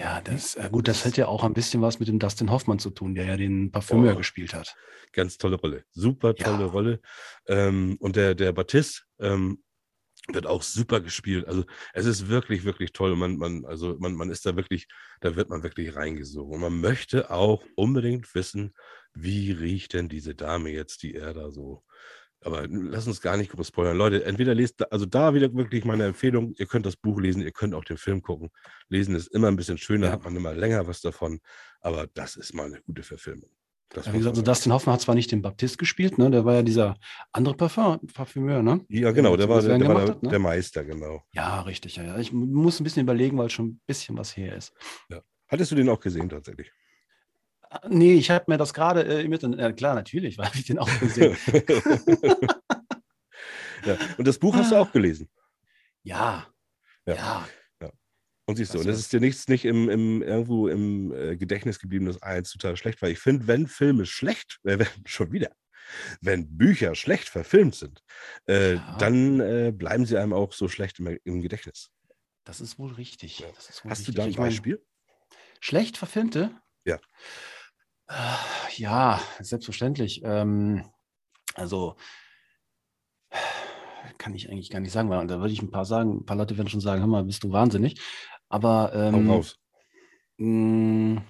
Ja, 0.02 0.20
das, 0.22 0.56
äh, 0.56 0.70
gut, 0.72 0.88
das 0.88 1.06
hat 1.06 1.16
ja 1.18 1.28
auch 1.28 1.44
ein 1.44 1.54
bisschen 1.54 1.82
was 1.82 2.00
mit 2.00 2.08
dem 2.08 2.18
Dustin 2.20 2.50
Hoffmann 2.52 2.80
zu 2.80 2.90
tun, 2.90 3.14
der 3.16 3.26
ja 3.26 3.38
den 3.38 3.72
Parfümeur 3.72 4.14
Oh. 4.14 4.18
gespielt 4.18 4.54
hat. 4.54 4.76
Ganz 5.14 5.38
tolle 5.38 5.58
Rolle. 5.58 5.84
Super 5.92 6.34
tolle 6.36 6.66
Ja. 6.66 6.66
Rolle. 6.72 7.00
Ähm, 7.48 7.98
und 8.00 8.16
der, 8.16 8.34
der 8.36 8.52
Batist 8.52 9.06
ähm, 9.20 9.64
wird 10.32 10.48
auch 10.48 10.64
super 10.64 11.02
gespielt. 11.02 11.48
Also 11.48 11.66
es 11.94 12.06
ist 12.06 12.28
wirklich, 12.30 12.64
wirklich 12.64 12.94
toll. 12.94 13.16
Man, 13.16 13.38
man, 13.38 13.66
also 13.66 13.96
man, 14.00 14.14
man 14.14 14.30
ist 14.30 14.46
da 14.46 14.56
wirklich, 14.56 14.88
da 15.20 15.36
wird 15.36 15.50
man 15.50 15.64
wirklich 15.64 15.96
reingesogen. 15.96 16.54
Und 16.56 16.62
man 16.62 16.80
möchte 16.82 17.30
auch 17.32 17.64
unbedingt 17.76 18.34
wissen, 18.36 18.74
wie 19.14 19.52
riecht 19.52 19.94
denn 19.94 20.10
diese 20.10 20.34
Dame 20.36 20.70
jetzt, 20.72 21.04
die 21.04 21.14
er 21.16 21.34
da 21.34 21.52
so. 21.52 21.84
Aber 22.44 22.68
lass 22.68 23.06
uns 23.08 23.22
gar 23.22 23.38
nicht 23.38 23.52
groß 23.52 23.68
spoilern. 23.68 23.98
Leute, 23.98 24.26
entweder 24.26 24.56
lest, 24.56 24.92
also 24.92 25.06
da 25.06 25.34
wieder 25.34 25.54
wirklich 25.54 25.86
meine 25.86 26.06
Empfehlung, 26.06 26.54
ihr 26.58 26.66
könnt 26.66 26.86
das 26.86 26.96
Buch 26.96 27.20
lesen, 27.20 27.42
ihr 27.44 27.52
könnt 27.52 27.76
auch 27.76 27.84
den 27.84 27.98
Film 27.98 28.22
gucken. 28.22 28.50
Lesen 28.90 29.16
ist 29.16 29.28
immer 29.28 29.48
ein 29.48 29.56
bisschen 29.56 29.78
schöner, 29.78 30.08
Ja. 30.08 30.14
hat 30.14 30.24
man 30.24 30.36
immer 30.36 30.54
länger 30.54 30.88
was 30.88 31.02
davon. 31.02 31.40
Aber 31.82 32.08
das 32.14 32.36
ist 32.36 32.54
mal 32.54 32.66
eine 32.66 32.82
gute 32.82 33.04
Verfilmung. 33.04 33.50
Das 33.90 34.06
Ja, 34.06 34.14
wie 34.14 34.20
gesagt, 34.20 34.38
also 34.38 34.42
Dustin 34.42 34.72
Hoffmann 34.72 34.94
hat 34.94 35.02
zwar 35.02 35.16
nicht 35.16 35.32
den 35.32 35.42
Baptist 35.42 35.78
gespielt, 35.78 36.18
ne? 36.18 36.32
Der 36.32 36.46
war 36.46 36.56
ja 36.56 36.62
dieser 36.64 36.96
andere 37.34 37.56
Parfum, 37.56 38.00
Parfümeur, 38.14 38.64
ne? 38.64 38.86
Ja, 38.88 39.12
genau, 39.12 39.36
der 39.36 39.50
war, 39.50 39.62
so 39.62 39.68
der, 39.68 39.78
der, 39.78 39.88
war 39.88 39.96
gemacht 39.96 40.08
der, 40.08 40.16
hat, 40.16 40.24
ne? 40.24 40.30
der 40.30 40.40
Meister, 40.40 40.84
genau. 40.86 41.22
Ja, 41.34 41.62
richtig, 41.62 41.98
ja, 41.98 42.04
ja. 42.04 42.18
Ich 42.18 42.32
muss 42.32 42.80
ein 42.80 42.86
bisschen 42.86 43.04
überlegen, 43.04 43.38
weil 43.38 43.50
schon 43.50 43.68
ein 43.68 43.82
bisschen 43.86 44.18
was 44.18 44.36
her 44.38 44.56
ist. 44.56 44.74
Hattest 45.48 45.72
du 45.72 45.76
den 45.76 45.90
auch 45.90 46.00
gesehen 46.00 46.30
tatsächlich? 46.30 46.72
Ah, 47.74 47.88
Nee, 47.88 48.16
ich 48.16 48.30
habe 48.30 48.46
mir 48.50 48.58
das 48.58 48.74
gerade 48.74 49.04
äh, 49.04 49.26
mit, 49.30 49.44
äh, 49.44 49.72
klar, 49.74 49.96
natürlich, 49.96 50.38
weil 50.38 50.52
ich 50.56 50.66
den 50.66 50.78
auch 50.78 50.90
gesehen. 51.00 51.38
ja. 53.86 53.98
Und 54.18 54.28
das 54.28 54.38
Buch 54.38 54.56
hast 54.56 54.72
du 54.72 54.76
auch 54.76 54.92
gelesen. 54.92 55.30
ja, 56.04 56.48
Ja. 57.06 57.16
ja, 57.82 57.92
Und 58.46 58.58
siehst 58.58 58.74
du, 58.74 58.78
Das 58.78 58.86
und 58.86 58.92
das 58.92 59.00
ist 59.00 59.14
dir 59.14 59.20
nichts 59.22 59.48
nicht 59.48 59.64
im, 59.66 59.90
im, 59.90 60.22
irgendwo 60.22 60.68
im 60.68 61.14
äh, 61.14 61.38
Gedächtnis 61.38 61.80
geblieben, 61.80 62.06
dass 62.06 62.22
eins 62.22 62.52
total 62.52 62.76
schlecht 62.78 63.02
war. 63.02 63.10
Ich 63.10 63.20
finde, 63.20 63.48
wenn 63.48 63.68
Filme 63.68 64.06
schlecht, 64.06 64.60
äh, 64.64 64.78
wenn, 64.80 64.88
schon 65.06 65.32
wieder, 65.32 65.52
wenn 66.22 66.58
Bücher 66.58 66.94
schlecht 66.96 67.30
verfilmt 67.30 67.76
sind, 67.76 68.04
äh, 68.48 68.74
Ja. 68.76 68.98
dann 69.00 69.40
äh, 69.40 69.72
bleiben 69.74 70.06
sie 70.06 70.18
einem 70.18 70.34
auch 70.34 70.52
so 70.54 70.68
schlecht 70.68 71.00
im, 71.00 71.18
im 71.24 71.42
Gedächtnis. 71.42 71.90
das 72.44 72.60
ist 72.60 72.78
wohl 72.78 72.92
richtig. 72.94 73.40
Ja. 73.40 73.48
Das 73.56 73.70
ist 73.70 73.86
wohl 73.86 73.92
Hast 73.92 74.00
du 74.08 74.12
richtig. 74.12 74.16
da 74.16 74.24
ein 74.24 74.30
Ich 74.30 74.38
mein, 74.38 74.48
Beispiel? 74.50 74.84
schlecht 75.62 75.98
verfilmte? 75.98 76.52
Ja. 76.86 77.00
Äh, 78.12 78.82
Ja, 78.82 79.20
selbstverständlich. 79.40 80.22
Ähm, 80.24 80.84
also 81.56 81.96
kann 84.18 84.34
ich 84.36 84.50
eigentlich 84.50 84.70
gar 84.70 84.80
nicht 84.80 84.92
sagen, 84.92 85.10
weil 85.10 85.26
da 85.28 85.40
würde 85.40 85.54
ich 85.54 85.62
ein 85.62 85.72
paar 85.72 85.86
sagen, 85.86 86.18
ein 86.18 86.26
paar 86.26 86.38
Leute 86.38 86.58
werden 86.58 86.68
schon 86.70 86.82
sagen, 86.82 87.02
hör 87.02 87.08
mal, 87.08 87.24
bist 87.24 87.44
du 87.44 87.52
wahnsinnig. 87.52 88.00
Aber 88.50 88.94
ähm, 88.94 89.30
raus. 89.30 89.58
mh, 90.38 91.24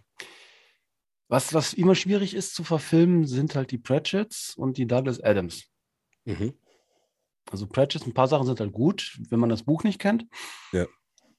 was, 1.29 1.53
was 1.53 1.73
immer 1.73 1.95
schwierig 1.95 2.33
ist 2.33 2.53
zu 2.53 2.63
verfilmen, 2.63 3.25
sind 3.25 3.55
halt 3.55 3.71
die 3.71 3.77
Pratchetts 3.77 4.55
und 4.55 4.77
die 4.77 4.87
Douglas 4.87 5.21
Adams. 5.21 5.63
Mhm. 6.25 6.53
Also 7.49 7.67
Pratchetts, 7.67 8.05
ein 8.05 8.13
paar 8.13 8.27
Sachen 8.27 8.45
sind 8.45 8.59
halt 8.59 8.73
gut, 8.73 9.17
wenn 9.29 9.39
man 9.39 9.49
das 9.49 9.63
Buch 9.63 9.83
nicht 9.83 9.99
kennt. 9.99 10.25
Ja. 10.73 10.85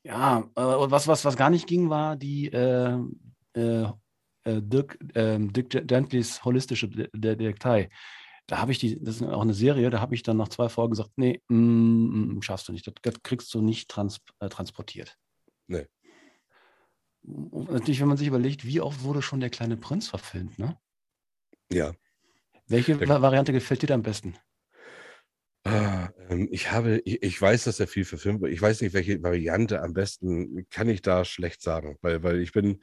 Ja, 0.05 0.50
äh, 0.56 0.62
und 0.62 0.91
was, 0.91 1.06
was, 1.06 1.25
was 1.25 1.37
gar 1.37 1.50
nicht 1.50 1.67
ging, 1.67 1.91
war 1.91 2.17
die 2.17 2.49
äh, 2.49 2.99
äh, 3.55 3.87
äh, 4.44 4.61
Dirk, 4.62 4.99
ähm, 5.15 5.53
Dick 5.53 5.71
Gentleys 5.87 6.44
holistische 6.44 6.89
De 6.89 7.08
De 7.13 7.37
Detektei. 7.37 7.89
Da 8.46 8.58
habe 8.58 8.72
ich 8.72 8.79
die, 8.79 9.03
das 9.03 9.17
ist 9.17 9.22
auch 9.22 9.43
eine 9.43 9.55
Serie, 9.55 9.89
da 9.91 10.01
habe 10.01 10.15
ich 10.15 10.22
dann 10.25 10.37
nach 10.37 10.49
zwei 10.49 10.69
Folgen 10.69 10.91
gesagt, 10.91 11.13
nee, 11.17 11.41
mm, 11.49 12.34
mm, 12.37 12.43
schaffst 12.43 12.69
du 12.69 12.72
nicht, 12.72 12.87
das, 12.87 12.94
das 13.03 13.22
kriegst 13.22 13.55
du 13.55 13.61
nicht 13.63 13.89
trans 13.89 14.20
äh, 14.41 14.49
transportiert. 14.49 15.17
Nee. 15.69 15.87
Und 17.22 17.70
natürlich, 17.70 18.01
wenn 18.01 18.08
man 18.08 18.17
sich 18.17 18.27
überlegt, 18.27 18.67
wie 18.67 18.81
oft 18.81 19.05
wurde 19.05 19.22
schon 19.22 19.39
der 19.41 19.51
kleine 19.51 19.77
Prinz 19.77 20.08
verfilmt, 20.08 20.58
ne? 20.58 20.77
Ja. 21.72 21.93
Welche 22.67 22.96
Der- 22.96 23.08
Va- 23.08 23.22
Variante 23.22 23.53
gefällt 23.53 23.82
dir 23.82 23.87
da 23.87 23.94
am 23.94 24.03
besten? 24.03 24.34
Ah, 25.65 26.11
ähm, 26.29 26.49
ich 26.51 26.72
habe, 26.72 27.01
ich, 27.05 27.22
ich 27.22 27.41
weiß, 27.41 27.65
dass 27.65 27.79
er 27.79 27.87
viel 27.87 28.05
verfilmt 28.05 28.41
wird. 28.43 28.53
Ich 28.53 28.61
weiß 28.61 28.81
nicht, 28.81 28.93
welche 28.94 29.22
Variante 29.22 29.81
am 29.81 29.93
besten 29.93 30.67
kann 30.70 30.89
ich 30.89 31.03
da 31.03 31.25
schlecht 31.25 31.63
sagen, 31.63 31.96
weil, 32.03 32.22
weil 32.25 32.41
ich 32.41 32.51
bin, 32.53 32.82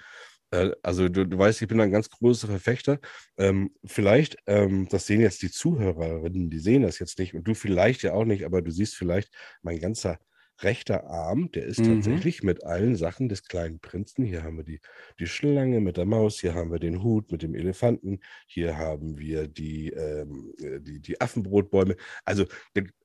also 0.84 1.10
du, 1.10 1.26
du 1.28 1.38
weißt, 1.38 1.62
ich 1.62 1.68
bin 1.68 1.80
ein 1.82 1.92
ganz 1.92 2.10
großer 2.10 2.48
Verfechter. 2.48 3.00
Ähm, 3.38 3.72
vielleicht, 3.86 4.38
ähm, 4.48 4.88
das 4.90 5.06
sehen 5.08 5.22
jetzt 5.22 5.42
die 5.42 5.52
Zuhörerinnen, 5.52 6.50
die 6.50 6.60
sehen 6.60 6.84
das 6.84 7.00
jetzt 7.00 7.20
nicht 7.20 7.34
und 7.36 7.48
du 7.48 7.54
vielleicht 7.54 8.04
ja 8.04 8.14
auch 8.14 8.26
nicht, 8.26 8.46
aber 8.46 8.62
du 8.62 8.72
siehst 8.72 8.96
vielleicht 8.96 9.34
mein 9.62 9.80
ganzer 9.80 10.20
rechter 10.62 11.06
Arm, 11.06 11.52
der 11.52 11.66
ist 11.66 11.80
Mhm. 11.80 11.86
tatsächlich 11.86 12.44
mit 12.44 12.66
allen 12.66 12.96
Sachen 12.98 13.30
des 13.30 13.44
kleinen 13.44 13.80
Prinzen. 13.80 14.26
Hier 14.26 14.44
haben 14.44 14.58
wir 14.58 14.66
die, 14.66 14.82
die 15.18 15.28
Schlange 15.28 15.80
mit 15.80 15.96
der 15.96 16.06
Maus, 16.06 16.40
hier 16.42 16.54
haben 16.54 16.72
wir 16.72 16.80
den 16.80 17.02
Hut 17.02 17.32
mit 17.32 17.44
dem 17.44 17.56
Elefanten, 17.56 18.20
hier 18.46 18.78
haben 18.78 19.18
wir 19.18 19.48
die, 19.48 19.90
ähm, 19.92 20.54
äh, 20.62 20.82
die, 20.82 21.00
die 21.00 21.22
Affenbrotbäume. 21.22 21.96
Also, 22.26 22.46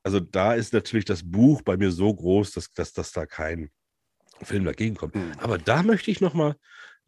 also 0.02 0.18
da 0.20 0.54
ist 0.54 0.72
natürlich 0.72 1.04
das 1.04 1.22
Buch 1.30 1.62
bei 1.62 1.76
mir 1.76 1.92
so 1.92 2.12
groß, 2.12 2.52
dass, 2.52 2.70
dass, 2.72 2.92
dass 2.92 3.12
da 3.12 3.24
kein 3.26 3.70
Film 4.42 4.64
dagegen 4.64 4.96
kommt. 4.96 5.14
Mhm. 5.14 5.32
Aber 5.38 5.58
da 5.58 5.82
möchte 5.82 6.10
ich 6.10 6.20
noch 6.20 6.34
mal 6.34 6.56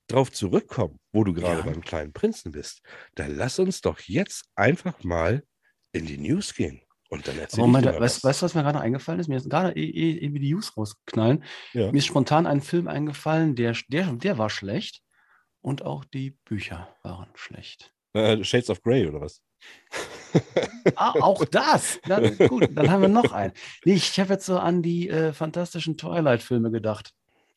drauf 0.08 0.32
zurückkommen, 0.32 0.98
wo 1.12 1.24
du 1.24 1.32
gerade 1.34 1.58
Ja. 1.60 1.64
beim 1.64 1.80
kleinen 1.82 2.12
Prinzen 2.12 2.52
bist. 2.52 2.82
Da 3.14 3.26
lass 3.26 3.58
uns 3.58 3.80
doch 3.80 4.00
jetzt 4.00 4.44
einfach 4.54 5.02
mal 5.02 5.42
in 5.92 6.06
die 6.06 6.18
News 6.18 6.54
gehen. 6.54 6.80
Und 7.08 7.28
dann 7.28 7.38
erzähl 7.38 7.60
Moment, 7.60 7.86
ich 7.86 7.92
weißt, 7.92 8.16
was. 8.16 8.24
weißt 8.24 8.42
du, 8.42 8.44
was 8.46 8.54
mir 8.54 8.62
gerade 8.64 8.80
eingefallen 8.80 9.20
ist? 9.20 9.28
Mir 9.28 9.36
ist 9.36 9.48
gerade 9.48 9.72
eh, 9.76 9.84
eh, 9.84 10.18
eben 10.18 10.34
die 10.40 10.52
News 10.52 10.76
rausknallen. 10.76 11.44
Ja. 11.72 11.92
Mir 11.92 11.98
ist 11.98 12.06
spontan 12.06 12.46
ein 12.46 12.60
Film 12.60 12.88
eingefallen, 12.88 13.54
der, 13.54 13.76
der, 13.88 14.12
der 14.12 14.38
war 14.38 14.50
schlecht 14.50 15.02
und 15.60 15.82
auch 15.82 16.04
die 16.04 16.32
Bücher 16.44 16.88
waren 17.02 17.28
schlecht. 17.34 17.92
Äh, 18.12 18.42
Shades 18.42 18.70
of 18.70 18.82
Grey 18.82 19.06
oder 19.06 19.20
was? 19.20 19.40
Ah, 20.96 21.14
auch 21.20 21.44
das. 21.46 21.98
Na, 22.06 22.20
gut, 22.46 22.68
dann 22.74 22.90
haben 22.90 23.00
wir 23.02 23.08
noch 23.08 23.32
einen. 23.32 23.52
Nee, 23.84 23.94
ich 23.94 24.20
habe 24.20 24.34
jetzt 24.34 24.46
so 24.46 24.58
an 24.58 24.82
die 24.82 25.08
äh, 25.08 25.32
fantastischen 25.32 25.96
Twilight-Filme 25.96 26.70
gedacht. 26.70 27.12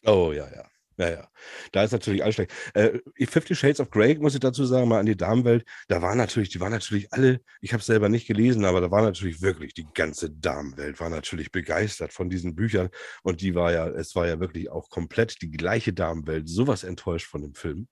Oh 0.05 0.31
ja, 0.33 0.47
ja. 0.51 0.65
Ja, 0.99 1.09
ja. 1.09 1.29
Da 1.71 1.83
ist 1.83 1.93
natürlich 1.93 2.21
alles 2.23 2.35
schlecht. 2.35 2.51
Äh, 2.73 2.99
Fifty 3.25 3.55
Shades 3.55 3.79
of 3.79 3.89
Grey, 3.89 4.15
muss 4.19 4.33
ich 4.33 4.41
dazu 4.41 4.65
sagen, 4.65 4.89
mal 4.89 4.99
an 4.99 5.05
die 5.05 5.15
Damenwelt. 5.15 5.65
Da 5.87 6.01
waren 6.01 6.17
natürlich, 6.17 6.49
die 6.49 6.59
waren 6.59 6.73
natürlich 6.73 7.13
alle, 7.13 7.39
ich 7.61 7.71
habe 7.71 7.79
es 7.79 7.85
selber 7.85 8.09
nicht 8.09 8.27
gelesen, 8.27 8.65
aber 8.65 8.81
da 8.81 8.91
war 8.91 9.01
natürlich 9.01 9.41
wirklich 9.41 9.73
die 9.73 9.87
ganze 9.93 10.29
Damenwelt, 10.29 10.99
war 10.99 11.09
natürlich 11.09 11.53
begeistert 11.53 12.11
von 12.11 12.29
diesen 12.29 12.53
Büchern. 12.53 12.89
Und 13.23 13.39
die 13.39 13.55
war 13.55 13.71
ja, 13.71 13.87
es 13.87 14.13
war 14.13 14.27
ja 14.27 14.41
wirklich 14.41 14.69
auch 14.69 14.89
komplett 14.89 15.41
die 15.41 15.49
gleiche 15.51 15.93
Damenwelt, 15.93 16.49
sowas 16.49 16.83
enttäuscht 16.83 17.27
von 17.27 17.43
dem 17.43 17.53
Film. 17.55 17.87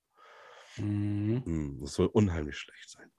Mhm. 0.75 1.45
Hm, 1.45 1.79
Das 1.81 1.93
soll 1.93 2.07
unheimlich 2.07 2.57
schlecht 2.57 2.89
sein. 2.89 3.09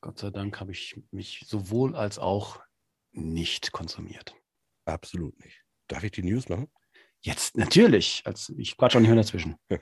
Gott 0.00 0.18
sei 0.20 0.30
Dank 0.30 0.58
habe 0.58 0.72
ich 0.72 0.98
mich 1.10 1.44
sowohl 1.46 1.94
als 1.94 2.18
auch 2.18 2.60
nicht 3.12 3.72
konsumiert. 3.72 4.34
Absolut 4.86 5.38
nicht. 5.44 5.64
Darf 5.88 6.02
ich 6.04 6.12
die 6.12 6.22
News 6.22 6.48
machen? 6.48 6.70
Jetzt 7.20 7.56
natürlich. 7.56 8.22
Als, 8.24 8.52
ich 8.56 8.76
quatsch 8.76 8.96
auch 8.96 9.00
nicht 9.00 9.08
mehr 9.08 9.16
dazwischen. 9.16 9.56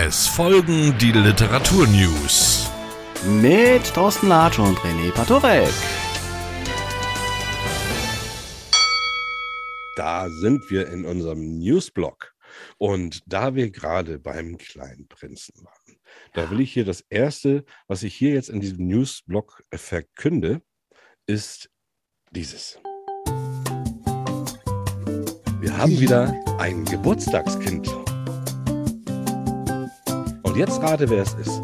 Es 0.00 0.28
folgen 0.28 0.96
die 0.98 1.10
Literaturnews. 1.10 2.70
Mit 3.26 3.84
Thorsten 3.92 4.28
Latsch 4.28 4.60
und 4.60 4.78
René 4.78 5.10
Patorek. 5.10 5.72
Da 9.96 10.30
sind 10.30 10.70
wir 10.70 10.86
in 10.86 11.04
unserem 11.04 11.58
Newsblog. 11.58 12.32
Und 12.78 13.24
da 13.26 13.56
wir 13.56 13.72
gerade 13.72 14.20
beim 14.20 14.56
kleinen 14.56 15.08
Prinzen 15.08 15.54
waren, 15.64 15.98
da 16.32 16.48
will 16.48 16.60
ich 16.60 16.72
hier 16.72 16.84
das 16.84 17.00
erste, 17.10 17.64
was 17.88 18.04
ich 18.04 18.14
hier 18.14 18.34
jetzt 18.34 18.50
in 18.50 18.60
diesem 18.60 18.86
Newsblog 18.86 19.64
verkünde, 19.74 20.62
ist 21.26 21.70
dieses. 22.30 22.78
Wir 25.60 25.76
haben 25.76 25.98
wieder 25.98 26.40
ein 26.60 26.84
Geburtstagskind. 26.84 27.88
Und 30.44 30.56
jetzt 30.56 30.80
rate, 30.80 31.10
wer 31.10 31.22
es 31.22 31.34
ist. 31.34 31.60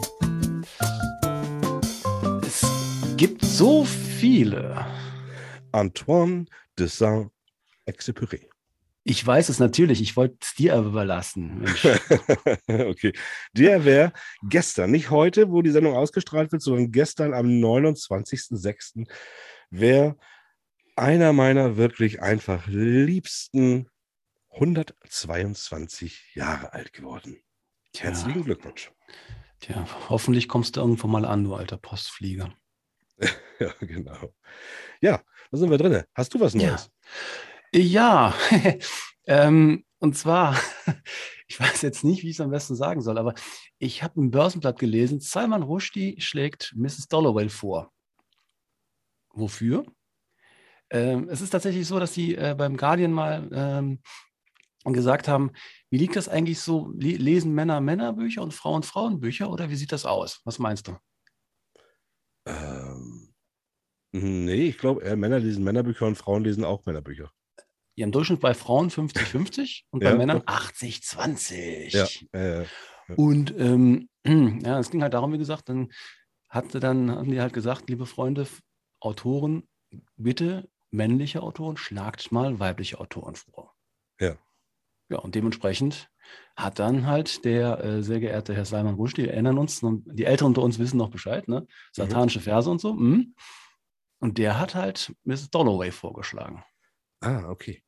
Es 2.42 3.16
gibt 3.16 3.44
so 3.44 3.84
viele. 3.84 4.84
Antoine 5.70 6.46
de 6.76 6.88
Saint-Exupéry. 6.88 8.48
Ich 9.04 9.24
weiß 9.24 9.48
es 9.48 9.60
natürlich, 9.60 10.02
ich 10.02 10.16
wollte 10.16 10.38
es 10.40 10.54
dir 10.54 10.74
aber 10.74 10.88
überlassen. 10.88 11.64
Okay. 12.66 13.12
Der 13.52 13.84
wäre 13.84 14.12
gestern, 14.48 14.90
nicht 14.90 15.10
heute, 15.10 15.52
wo 15.52 15.62
die 15.62 15.70
Sendung 15.70 15.94
ausgestrahlt 15.94 16.50
wird, 16.50 16.62
sondern 16.62 16.90
gestern 16.90 17.32
am 17.32 17.46
29.06. 17.46 19.06
wäre 19.70 20.16
einer 20.96 21.32
meiner 21.32 21.76
wirklich 21.76 22.22
einfach 22.22 22.66
liebsten 22.66 23.88
122 24.50 26.34
Jahre 26.34 26.72
alt 26.72 26.92
geworden. 26.92 27.42
Herzlichen 27.96 28.44
Glückwunsch. 28.44 28.92
Tja, 29.60 29.86
hoffentlich 30.08 30.48
kommst 30.48 30.76
du 30.76 30.80
irgendwann 30.80 31.10
mal 31.10 31.24
an, 31.24 31.44
du 31.44 31.54
alter 31.54 31.76
Postflieger. 31.78 32.54
Ja, 33.60 33.72
genau. 33.78 34.34
Ja, 35.00 35.22
da 35.52 35.56
sind 35.56 35.70
wir 35.70 35.78
drin. 35.78 36.02
Hast 36.12 36.34
du 36.34 36.40
was 36.40 36.54
Ja. 36.54 36.70
Neues? 36.70 36.90
Ja, 37.72 38.34
ähm, 39.26 39.84
und 40.00 40.18
zwar, 40.18 40.60
ich 41.46 41.60
weiß 41.60 41.82
jetzt 41.82 42.02
nicht, 42.02 42.24
wie 42.24 42.30
ich 42.30 42.36
es 42.36 42.40
am 42.40 42.50
besten 42.50 42.74
sagen 42.74 43.00
soll, 43.00 43.16
aber 43.16 43.34
ich 43.78 44.02
habe 44.02 44.20
im 44.20 44.32
Börsenblatt 44.32 44.80
gelesen, 44.80 45.20
Salman 45.20 45.62
Rushdie 45.62 46.20
schlägt 46.20 46.74
Mrs. 46.76 47.06
Dalloway 47.06 47.48
vor. 47.48 47.92
Wofür? 49.30 49.86
Ähm, 50.90 51.28
es 51.28 51.40
ist 51.40 51.50
tatsächlich 51.50 51.86
so, 51.86 51.98
dass 51.98 52.14
sie 52.14 52.34
äh, 52.34 52.54
beim 52.56 52.76
Guardian 52.76 53.12
mal 53.12 53.48
ähm, 53.52 54.00
gesagt 54.84 55.28
haben, 55.28 55.50
wie 55.90 55.98
liegt 55.98 56.16
das 56.16 56.28
eigentlich 56.28 56.60
so? 56.60 56.92
Le 56.96 57.16
lesen 57.16 57.54
Männer 57.54 57.80
Männerbücher 57.80 58.42
und 58.42 58.52
Frauen 58.52 58.82
Frauenbücher 58.82 59.50
oder 59.50 59.70
wie 59.70 59.76
sieht 59.76 59.92
das 59.92 60.04
aus? 60.04 60.40
Was 60.44 60.58
meinst 60.58 60.88
du? 60.88 60.96
Ähm, 62.46 63.32
nee, 64.12 64.68
ich 64.68 64.78
glaube, 64.78 65.02
äh, 65.04 65.16
Männer 65.16 65.38
lesen 65.38 65.64
Männerbücher 65.64 66.06
und 66.06 66.16
Frauen 66.16 66.44
lesen 66.44 66.64
auch 66.64 66.84
Männerbücher. 66.84 67.30
Ja, 67.96 68.04
im 68.06 68.12
Durchschnitt 68.12 68.40
bei 68.40 68.54
Frauen 68.54 68.90
50-50 68.90 69.82
und 69.90 70.02
Ja, 70.02 70.10
bei 70.10 70.18
Männern 70.18 70.40
doch. 70.40 70.46
80-20. 70.46 71.96
Ja, 72.32 72.38
äh, 72.38 72.66
Und 73.16 73.54
ähm, 73.58 74.08
ja, 74.62 74.78
es 74.78 74.90
ging 74.90 75.02
halt 75.02 75.14
darum, 75.14 75.32
wie 75.32 75.38
gesagt, 75.38 75.68
dann 75.68 75.92
hatte 76.48 76.80
dann, 76.80 77.10
haben 77.10 77.30
die 77.30 77.40
halt 77.40 77.52
gesagt, 77.52 77.88
liebe 77.88 78.06
Freunde, 78.06 78.46
Autoren, 79.00 79.68
bitte 80.16 80.68
männliche 80.94 81.42
Autoren, 81.42 81.76
schlagt 81.76 82.32
mal 82.32 82.58
weibliche 82.60 83.00
Autoren 83.00 83.34
vor. 83.34 83.74
Ja. 84.20 84.36
Ja, 85.10 85.18
und 85.18 85.34
dementsprechend 85.34 86.08
hat 86.56 86.78
dann 86.78 87.06
halt 87.06 87.44
der 87.44 87.84
äh, 87.84 88.02
sehr 88.02 88.20
geehrte 88.20 88.54
Herr 88.54 88.64
Salman 88.64 88.94
Rushdie, 88.94 89.24
wir 89.24 89.32
erinnern 89.32 89.58
uns, 89.58 89.82
die 89.82 90.24
Älteren 90.24 90.48
unter 90.50 90.62
uns 90.62 90.78
wissen 90.78 90.96
noch 90.96 91.10
Bescheid, 91.10 91.48
ne? 91.48 91.66
Satanische 91.92 92.40
Verse 92.40 92.70
und 92.70 92.80
so. 92.80 92.94
mhm. 92.94 93.34
Und 94.20 94.38
der 94.38 94.58
hat 94.58 94.74
halt 94.74 95.12
Mrs. 95.24 95.50
Dalloway 95.50 95.90
vorgeschlagen. 95.90 96.64
Ah, 97.20 97.44
okay. 97.50 97.82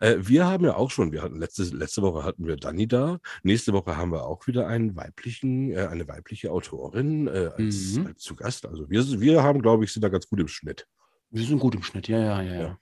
Äh, 0.00 0.16
wir 0.18 0.46
haben 0.46 0.64
ja 0.64 0.74
auch 0.76 0.90
schon, 0.90 1.12
wir 1.12 1.22
hatten 1.22 1.38
letzte, 1.38 1.62
letzte 1.62 2.02
Woche 2.02 2.24
hatten 2.24 2.46
wir 2.46 2.56
Dani 2.56 2.88
da. 2.88 3.20
Nächste 3.44 3.72
Woche 3.72 3.96
haben 3.96 4.10
wir 4.10 4.26
auch 4.26 4.46
wieder 4.48 4.66
einen 4.66 4.96
weiblichen, 4.96 5.70
äh, 5.70 5.86
eine 5.86 6.08
weibliche 6.08 6.50
Autorin 6.50 7.28
äh, 7.28 7.50
als, 7.56 7.94
Mhm. 7.94 8.06
als 8.08 8.22
zu 8.22 8.34
Gast. 8.34 8.66
Also 8.66 8.90
wir, 8.90 9.04
wir 9.20 9.42
haben, 9.44 9.62
glaube 9.62 9.84
ich, 9.84 9.92
sind 9.92 10.02
da 10.02 10.08
ganz 10.08 10.26
gut 10.28 10.40
im 10.40 10.48
Schnitt. 10.48 10.88
Wir 11.36 11.44
sind 11.46 11.58
gut 11.58 11.74
im 11.74 11.82
Schnitt, 11.82 12.08
ja, 12.08 12.18
ja, 12.18 12.42
ja, 12.42 12.54
ja. 12.54 12.78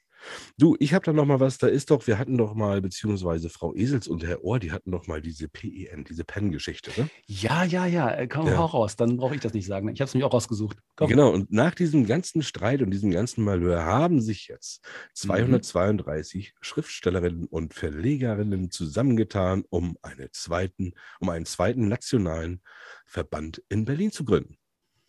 Du, 0.57 0.75
ich 0.79 0.95
habe 0.95 1.05
da 1.05 1.13
noch 1.13 1.27
mal 1.27 1.39
was, 1.41 1.59
da 1.59 1.67
ist 1.67 1.91
doch, 1.91 2.07
wir 2.07 2.19
hatten 2.19 2.39
doch 2.39 2.55
mal, 2.55 2.81
beziehungsweise 2.81 3.51
Frau 3.51 3.75
Esels 3.75 4.09
und 4.09 4.25
Herr 4.25 4.43
Ohr, 4.43 4.59
die 4.59 4.73
hatten 4.73 4.91
doch 4.91 5.07
mal 5.07 5.21
diese 5.21 5.49
PEN, 5.49 6.05
diese 6.05 6.25
PEN-Geschichte, 6.25 6.99
ne? 6.99 7.11
Ja, 7.27 7.65
ja, 7.65 7.85
ja, 7.85 8.11
äh, 8.11 8.27
komm, 8.27 8.47
Ja. 8.47 8.57
hau 8.57 8.65
raus, 8.67 8.97
dann 8.97 9.19
brauche 9.19 9.35
ich 9.35 9.43
das 9.43 9.53
nicht 9.53 9.67
sagen. 9.67 9.89
Ich 9.89 10.01
habe 10.01 10.09
es 10.09 10.15
nämlich 10.15 10.25
auch 10.25 10.33
rausgesucht. 10.33 10.79
Komm. 10.97 11.11
Genau, 11.11 11.31
und 11.31 11.53
nach 11.53 11.75
diesem 11.75 12.07
ganzen 12.07 12.43
Streit 12.43 12.81
und 12.81 12.91
diesem 12.91 13.11
ganzen 13.11 13.45
Malheur 13.45 13.85
haben 13.85 14.23
sich 14.23 14.47
jetzt 14.49 14.83
Mhm. 14.85 15.15
232 15.15 16.55
Schriftstellerinnen 16.63 17.47
und 17.47 17.75
Verlegerinnen 17.75 18.71
zusammengetan, 18.71 19.65
um, 19.69 19.99
eine 20.01 20.31
zweiten, 20.31 20.95
um 21.21 21.29
einen 21.29 21.45
zweiten 21.45 21.89
nationalen 21.89 22.63
Verband 23.05 23.63
in 23.69 23.85
Berlin 23.85 24.11
zu 24.11 24.25
gründen. 24.25 24.57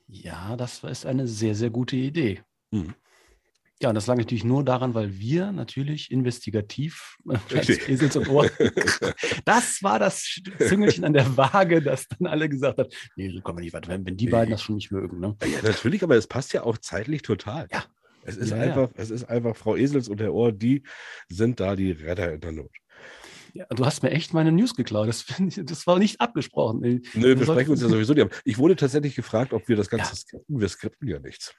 Ja, 0.08 0.56
das 0.56 0.84
ist 0.84 1.06
eine 1.06 1.28
sehr, 1.28 1.56
sehr 1.56 1.70
gute 1.70 1.96
Idee. 1.96 2.42
Mhm. 2.72 2.96
Ja, 3.82 3.90
und 3.90 3.96
das 3.96 4.08
lag 4.08 4.16
natürlich 4.16 4.46
nur 4.46 4.64
daran, 4.64 4.94
weil 4.94 5.20
wir 5.20 5.52
natürlich 5.52 6.10
investigativ 6.10 7.18
äh. 7.30 7.92
Esels 7.92 8.16
und 8.16 8.30
Ohr. 8.30 8.50
Das 9.46 9.84
war 9.84 10.00
das 10.00 10.40
Züngelchen 10.60 11.04
an 11.04 11.14
der 11.14 11.36
Waage, 11.36 11.82
das 11.82 12.08
dann 12.08 12.28
alle 12.28 12.48
gesagt 12.48 12.80
hat, 12.80 12.94
nee, 13.16 13.30
so 13.30 13.42
kommen 13.42 13.60
wir 13.60 13.64
nicht 13.64 13.74
weiter, 13.74 13.90
wenn, 13.90 14.18
die 14.18 14.28
beiden 14.28 14.52
das 14.52 14.62
schon 14.62 14.76
nicht 14.76 14.92
mögen. 14.92 15.20
Ne? 15.20 15.36
Ja, 15.44 15.62
natürlich, 15.62 16.04
aber 16.04 16.16
es 16.16 16.28
passt 16.28 16.54
ja 16.54 16.64
auch 16.64 16.78
zeitlich 16.78 17.22
total. 17.22 17.68
Ja. 17.72 17.84
Es 18.24 18.38
ist, 18.38 18.50
Ja, 18.50 18.58
ja. 18.58 18.64
einfach, 18.64 18.90
es 18.96 19.12
ist 19.12 19.26
einfach 19.26 19.56
Frau 19.56 19.76
Esels 19.76 20.10
und 20.10 20.20
Herr 20.20 20.34
Ohr, 20.34 20.52
die 20.52 20.84
sind 21.30 21.60
da 21.60 21.76
die 21.76 21.92
Retter 21.92 22.34
in 22.34 22.42
der 22.42 22.54
Not. 22.54 22.72
Ja, 23.56 23.66
du 23.70 23.86
hast 23.86 24.04
mir 24.04 24.12
echt 24.12 24.34
meine 24.34 24.52
News 24.52 24.76
geklaut. 24.76 25.08
Das, 25.08 25.26
das 25.64 25.88
war 25.88 25.98
nicht 25.98 26.20
abgesprochen. 26.20 26.82
Nö, 26.82 27.00
Wir 27.40 27.44
sprechen 27.46 27.72
uns 27.72 27.82
ja 27.82 27.88
sowieso 27.88 28.14
nicht. 28.14 28.28
Ich 28.44 28.58
wurde 28.58 28.76
tatsächlich 28.76 29.16
gefragt, 29.16 29.54
ob 29.54 29.68
wir 29.70 29.78
das 29.78 29.90
Ganze 29.90 30.10
Ja. 30.12 30.16
skripten. 30.16 30.60
Wir 30.60 30.68
skripten 30.68 31.08
ja 31.08 31.20
nichts. 31.20 31.54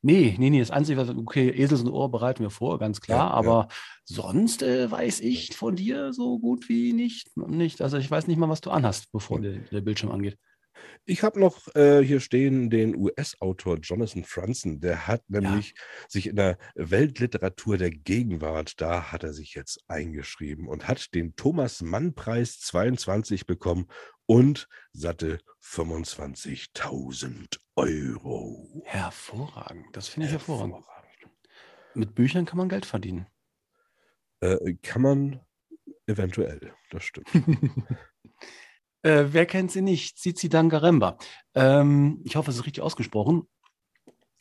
Nee, 0.00 0.34
nee, 0.38 0.48
nee, 0.48 0.60
das 0.60 0.70
Einzige, 0.70 0.96
was, 0.98 1.10
okay, 1.10 1.50
Esels 1.50 1.82
und 1.82 1.90
Ohr 1.90 2.10
bereiten 2.10 2.42
wir 2.42 2.50
vor, 2.50 2.78
ganz 2.78 3.00
klar, 3.00 3.18
Ja, 3.18 3.26
ja. 3.26 3.34
aber 3.34 3.68
sonst 4.04 4.62
äh, 4.62 4.90
weiß 4.90 5.20
ich 5.20 5.54
von 5.54 5.76
dir 5.76 6.12
so 6.12 6.38
gut 6.38 6.68
wie 6.68 6.92
nicht, 6.92 7.36
nicht. 7.36 7.82
Also 7.82 7.98
ich 7.98 8.10
weiß 8.10 8.28
nicht 8.28 8.38
mal, 8.38 8.48
was 8.48 8.60
du 8.62 8.70
anhast, 8.70 9.10
bevor 9.12 9.40
der, 9.40 9.58
der 9.58 9.80
Bildschirm 9.82 10.10
angeht. 10.10 10.38
Ich 11.04 11.22
habe 11.22 11.40
noch 11.40 11.74
äh, 11.74 12.02
hier 12.02 12.20
stehen 12.20 12.70
den 12.70 12.94
US-Autor 12.94 13.78
Jonathan 13.78 14.24
Franzen. 14.24 14.80
Der 14.80 15.06
hat 15.06 15.28
nämlich 15.28 15.74
sich 16.08 16.28
in 16.28 16.36
der 16.36 16.58
Weltliteratur 16.74 17.76
der 17.76 17.90
Gegenwart, 17.90 18.80
da 18.80 19.10
hat 19.10 19.24
er 19.24 19.32
sich 19.32 19.54
jetzt 19.54 19.80
eingeschrieben 19.88 20.68
und 20.68 20.86
hat 20.88 21.14
den 21.14 21.34
Thomas 21.34 21.82
Mann-Preis 21.82 22.60
22 22.60 23.46
bekommen 23.46 23.88
und 24.26 24.68
satte 24.92 25.38
25.000 25.62 27.58
Euro. 27.76 28.82
Hervorragend, 28.84 29.96
das 29.96 30.08
finde 30.08 30.26
ich 30.26 30.32
hervorragend. 30.32 30.84
Mit 31.94 32.14
Büchern 32.14 32.46
kann 32.46 32.58
man 32.58 32.68
Geld 32.68 32.86
verdienen. 32.86 33.26
Äh, 34.40 34.74
kann 34.82 35.02
man 35.02 35.40
eventuell, 36.06 36.72
das 36.90 37.04
stimmt. 37.04 37.28
Äh, 39.02 39.26
wer 39.32 39.46
kennt 39.46 39.70
sie 39.72 39.82
nicht? 39.82 40.18
Zizi 40.18 40.48
Dangaremba. 40.48 41.18
Ähm, 41.54 42.20
ich 42.24 42.36
hoffe, 42.36 42.50
es 42.50 42.56
ist 42.58 42.66
richtig 42.66 42.82
ausgesprochen. 42.82 43.48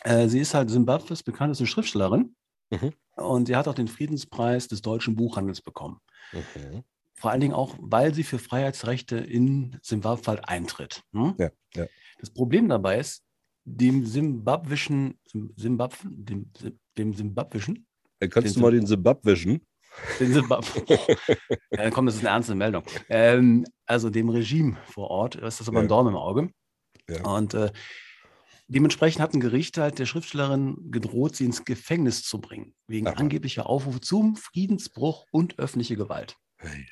Äh, 0.04 0.28
sie 0.28 0.40
ist 0.40 0.54
halt 0.54 0.70
Simbabwes 0.70 1.24
bekannteste 1.24 1.66
Schriftstellerin 1.68 2.36
Mhm. 2.72 2.94
und 3.18 3.48
sie 3.48 3.56
hat 3.56 3.68
auch 3.68 3.74
den 3.76 3.88
Friedenspreis 3.88 4.68
des 4.68 4.82
deutschen 4.82 5.16
Buchhandels 5.16 5.62
bekommen. 5.62 6.00
Mhm. 6.32 6.84
Vor 7.14 7.30
allen 7.32 7.42
Dingen 7.42 7.54
auch, 7.54 7.76
weil 7.80 8.14
sie 8.14 8.24
für 8.24 8.40
Freiheitsrechte 8.40 9.18
in 9.18 9.78
Simbabwe 9.84 10.26
halt 10.28 10.48
eintritt. 10.50 11.04
Hm? 11.14 11.36
Ja, 11.38 11.50
ja. 11.76 11.86
Das 12.20 12.32
Problem 12.32 12.68
dabei 12.70 13.00
ist, 13.00 13.24
dem 13.64 14.06
simbabwischen, 14.06 15.20
Sim- 15.28 15.54
Simbabwen, 15.56 16.26
dem, 16.26 16.52
dem 16.98 17.14
simbabwischen, 17.14 17.86
Äh, 18.20 18.28
Kannst 18.28 18.56
du 18.56 18.60
mal 18.60 18.72
den 18.72 18.86
Simbabwischen? 18.88 19.62
Den 20.20 20.34
Simbabwe. 20.34 20.84
ja, 21.72 21.90
komm, 21.90 22.06
das 22.06 22.16
ist 22.16 22.22
eine 22.22 22.30
ernste 22.30 22.56
Meldung. 22.56 22.84
Ähm, 23.10 23.66
also 23.86 24.10
dem 24.10 24.30
Regime 24.30 24.78
vor 24.86 25.10
Ort 25.10 25.36
ist 25.36 25.60
das 25.60 25.68
aber 25.68 25.80
ein 25.80 25.86
Ja. 25.86 25.90
Dorn 25.90 26.08
im 26.08 26.16
Auge. 26.16 26.50
Ja. 27.10 27.24
Und 27.26 27.54
äh, 27.54 27.72
dementsprechend 28.68 29.22
hat 29.22 29.34
ein 29.34 29.40
Gericht 29.42 29.78
halt 29.78 30.00
der 30.00 30.06
Schriftstellerin 30.06 30.92
gedroht, 30.92 31.36
sie 31.36 31.46
ins 31.46 31.66
Gefängnis 31.66 32.24
zu 32.24 32.40
bringen, 32.40 32.74
wegen 32.88 33.08
Aha. 33.08 33.16
angeblicher 33.16 33.68
Aufrufe 33.68 34.02
zum 34.02 34.36
Friedensbruch 34.36 35.26
und 35.32 35.60
öffentliche 35.60 35.98
Gewalt. 35.98 36.38
Hey. 36.58 36.86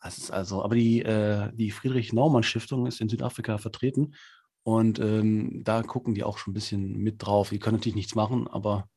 Das 0.00 0.18
ist 0.18 0.30
also, 0.30 0.62
aber 0.62 0.76
die, 0.76 1.02
äh, 1.02 1.50
die 1.52 1.72
Friedrich-Naumann-Stiftung 1.72 2.86
ist 2.86 3.00
in 3.00 3.08
Südafrika 3.08 3.58
vertreten 3.58 4.14
und 4.62 5.00
ähm, 5.00 5.62
da 5.64 5.82
gucken 5.82 6.14
die 6.14 6.22
auch 6.22 6.38
schon 6.38 6.52
ein 6.52 6.54
bisschen 6.54 6.96
mit 6.98 7.24
drauf. 7.24 7.48
Die 7.50 7.58
können 7.58 7.76
natürlich 7.76 7.96
nichts 7.96 8.14
machen, 8.14 8.46
aber 8.46 8.88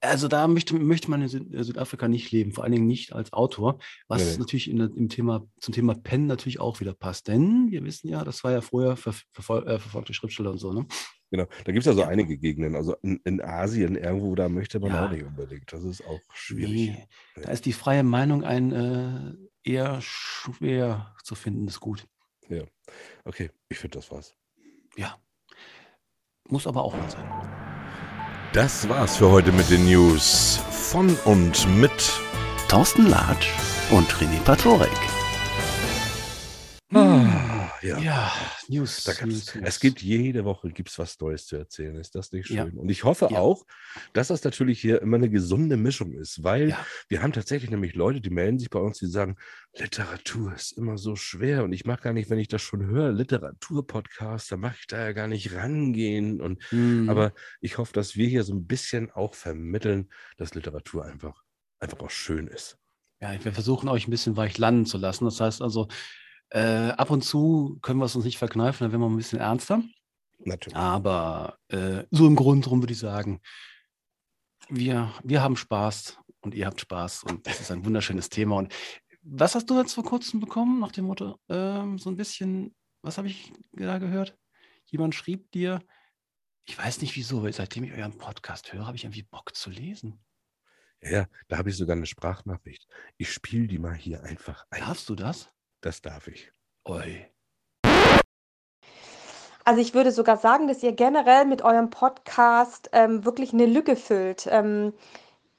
also 0.00 0.28
da 0.28 0.46
möchte, 0.48 0.78
möchte 0.78 1.10
man 1.10 1.22
in 1.22 1.52
äh, 1.54 1.64
Südafrika 1.64 2.08
nicht 2.08 2.30
leben, 2.30 2.52
vor 2.52 2.64
allen 2.64 2.72
Dingen 2.72 2.86
nicht 2.86 3.12
als 3.12 3.32
Autor, 3.32 3.78
was 4.06 4.24
Nee, 4.24 4.30
nee. 4.32 4.38
natürlich 4.38 4.70
in, 4.70 4.78
im 4.80 5.08
Thema, 5.08 5.46
zum 5.60 5.74
Thema 5.74 5.94
Pen 5.94 6.26
natürlich 6.26 6.60
auch 6.60 6.80
wieder 6.80 6.94
passt. 6.94 7.28
Denn 7.28 7.70
wir 7.70 7.84
wissen 7.84 8.08
ja, 8.08 8.24
das 8.24 8.44
war 8.44 8.52
ja 8.52 8.60
vorher 8.60 8.96
ver, 8.96 9.14
verfol 9.32 9.66
äh, 9.66 9.78
verfolgte 9.78 10.14
Schriftsteller 10.14 10.50
und 10.52 10.58
so, 10.58 10.72
ne? 10.72 10.86
Genau, 11.30 11.44
da 11.64 11.72
gibt 11.72 11.80
es 11.80 11.84
ja 11.86 11.92
so 11.92 12.00
Ja. 12.00 12.08
einige 12.08 12.38
Gegenden. 12.38 12.74
Also 12.74 12.94
in, 13.02 13.20
in 13.24 13.42
Asien 13.42 13.96
irgendwo, 13.96 14.34
da 14.34 14.48
möchte 14.48 14.80
man 14.80 14.92
Ja. 14.92 15.06
auch 15.06 15.10
nicht 15.10 15.24
unbedingt. 15.24 15.70
Das 15.72 15.84
ist 15.84 16.02
auch 16.06 16.20
schwierig. 16.32 16.72
Nee, 16.72 17.08
da 17.42 17.50
ist 17.50 17.66
die 17.66 17.74
freie 17.74 18.02
Meinung 18.02 18.44
ein 18.44 18.72
äh, 18.72 19.34
eher 19.62 19.98
schwer 20.00 21.14
zu 21.24 21.34
findendes 21.34 21.80
Gut. 21.80 22.06
Okay, 23.24 23.50
ich 23.68 23.78
finde, 23.78 23.98
das 23.98 24.10
war's. 24.10 24.34
Ja. 24.96 25.18
Muss 26.48 26.66
aber 26.66 26.82
auch 26.82 26.94
mal 26.94 27.10
sein. 27.10 27.57
Das 28.54 28.88
war's 28.88 29.18
für 29.18 29.30
heute 29.30 29.52
mit 29.52 29.68
den 29.68 29.84
News 29.84 30.58
von 30.70 31.14
und 31.26 31.68
mit 31.76 31.92
Thorsten 32.68 33.10
Latsch 33.10 33.50
und 33.90 34.10
René 34.14 34.40
Patorek. 34.42 35.17
Ja. 37.82 37.98
Ja, 37.98 38.32
News. 38.68 39.06
News, 39.06 39.22
News. 39.24 39.56
es 39.62 39.80
gibt 39.80 40.02
jede 40.02 40.44
Woche 40.44 40.68
gibt's 40.70 40.98
was 40.98 41.18
Neues 41.20 41.46
zu 41.46 41.56
erzählen. 41.56 41.94
Ist 41.96 42.14
das 42.14 42.32
nicht 42.32 42.46
schön? 42.48 42.56
Ja. 42.56 42.64
Und 42.64 42.88
ich 42.90 43.04
hoffe 43.04 43.28
Ja. 43.30 43.38
auch, 43.38 43.64
dass 44.12 44.28
das 44.28 44.42
natürlich 44.44 44.80
hier 44.80 45.00
immer 45.02 45.16
eine 45.16 45.30
gesunde 45.30 45.76
Mischung 45.76 46.12
ist, 46.12 46.42
weil 46.42 46.70
Ja. 46.70 46.86
wir 47.08 47.22
haben 47.22 47.32
tatsächlich 47.32 47.70
nämlich 47.70 47.94
Leute, 47.94 48.20
die 48.20 48.30
melden 48.30 48.58
sich 48.58 48.70
bei 48.70 48.80
uns, 48.80 48.98
die 48.98 49.06
sagen, 49.06 49.36
Literatur 49.76 50.54
ist 50.54 50.72
immer 50.72 50.98
so 50.98 51.14
schwer 51.16 51.64
und 51.64 51.72
ich 51.72 51.84
mag 51.84 52.02
gar 52.02 52.12
nicht, 52.12 52.30
wenn 52.30 52.38
ich 52.38 52.48
das 52.48 52.62
schon 52.62 52.84
höre, 52.86 53.12
Literaturpodcast, 53.12 54.50
da 54.52 54.56
mag 54.56 54.74
ich 54.80 54.86
da 54.86 54.98
ja 54.98 55.12
gar 55.12 55.28
nicht 55.28 55.54
rangehen. 55.54 56.40
Und 56.40 56.60
Mhm. 56.72 57.08
aber 57.08 57.32
ich 57.60 57.78
hoffe, 57.78 57.92
dass 57.92 58.16
wir 58.16 58.28
hier 58.28 58.42
so 58.44 58.54
ein 58.54 58.66
bisschen 58.66 59.10
auch 59.10 59.34
vermitteln, 59.34 60.08
dass 60.36 60.54
Literatur 60.54 61.04
einfach, 61.04 61.42
einfach 61.80 62.00
auch 62.00 62.10
schön 62.10 62.46
ist. 62.48 62.78
Ja, 63.20 63.32
wir 63.44 63.52
versuchen 63.52 63.88
euch 63.88 64.06
ein 64.06 64.10
bisschen 64.12 64.36
weich 64.36 64.58
landen 64.58 64.86
zu 64.86 64.96
lassen. 64.96 65.24
Das 65.24 65.40
heißt 65.40 65.60
also, 65.60 65.88
äh, 66.50 66.90
ab 66.90 67.10
und 67.10 67.22
zu 67.22 67.78
können 67.82 67.98
wir 67.98 68.06
es 68.06 68.16
uns 68.16 68.24
nicht 68.24 68.38
verkneifen, 68.38 68.84
dann 68.84 68.92
werden 68.92 69.02
wir 69.02 69.08
ein 69.08 69.16
bisschen 69.16 69.40
ernster. 69.40 69.82
Natürlich. 70.38 70.76
Aber 70.76 71.58
äh, 71.68 72.04
so 72.10 72.26
im 72.26 72.36
Grund 72.36 72.66
drum 72.66 72.82
würde 72.82 72.92
ich 72.92 72.98
sagen, 72.98 73.40
wir, 74.68 75.12
wir 75.24 75.42
haben 75.42 75.56
Spaß 75.56 76.18
und 76.40 76.54
ihr 76.54 76.66
habt 76.66 76.80
Spaß 76.80 77.24
und 77.24 77.46
das 77.46 77.60
ist 77.60 77.70
ein 77.70 77.84
wunderschönes 77.84 78.28
Thema. 78.28 78.56
Und 78.56 78.74
was 79.22 79.54
hast 79.54 79.68
du 79.68 79.78
jetzt 79.78 79.94
vor 79.94 80.04
kurzem 80.04 80.40
bekommen, 80.40 80.80
nach 80.80 80.92
dem 80.92 81.06
Motto, 81.06 81.38
ähm, 81.48 81.98
so 81.98 82.10
ein 82.10 82.16
bisschen, 82.16 82.74
was 83.02 83.18
habe 83.18 83.28
ich 83.28 83.52
da 83.72 83.98
gehört? 83.98 84.36
Jemand 84.86 85.14
schrieb 85.14 85.50
dir, 85.52 85.82
ich 86.66 86.78
weiß 86.78 87.00
nicht 87.00 87.16
wieso, 87.16 87.42
weil 87.42 87.52
seitdem 87.52 87.84
ich 87.84 87.92
euren 87.92 88.16
Podcast 88.16 88.72
höre, 88.72 88.86
habe 88.86 88.96
ich 88.96 89.04
irgendwie 89.04 89.22
Bock 89.22 89.54
zu 89.54 89.70
lesen. 89.70 90.22
Ja, 91.02 91.10
ja, 91.10 91.26
da 91.48 91.58
habe 91.58 91.70
ich 91.70 91.76
sogar 91.76 91.96
eine 91.96 92.06
Sprachnachricht. 92.06 92.86
Ich 93.16 93.32
spiele 93.32 93.68
die 93.68 93.78
mal 93.78 93.94
hier 93.94 94.22
einfach 94.22 94.66
ein. 94.70 94.80
Darfst 94.80 95.08
du 95.08 95.14
das? 95.14 95.50
Das 95.80 96.02
darf 96.02 96.26
ich. 96.26 96.50
Oi. 96.84 97.26
Also 99.64 99.80
ich 99.82 99.92
würde 99.92 100.12
sogar 100.12 100.38
sagen, 100.38 100.66
dass 100.66 100.82
ihr 100.82 100.92
generell 100.92 101.44
mit 101.44 101.60
eurem 101.62 101.90
Podcast 101.90 102.88
ähm, 102.92 103.24
wirklich 103.24 103.52
eine 103.52 103.66
Lücke 103.66 103.96
füllt. 103.96 104.48
Ähm, 104.50 104.94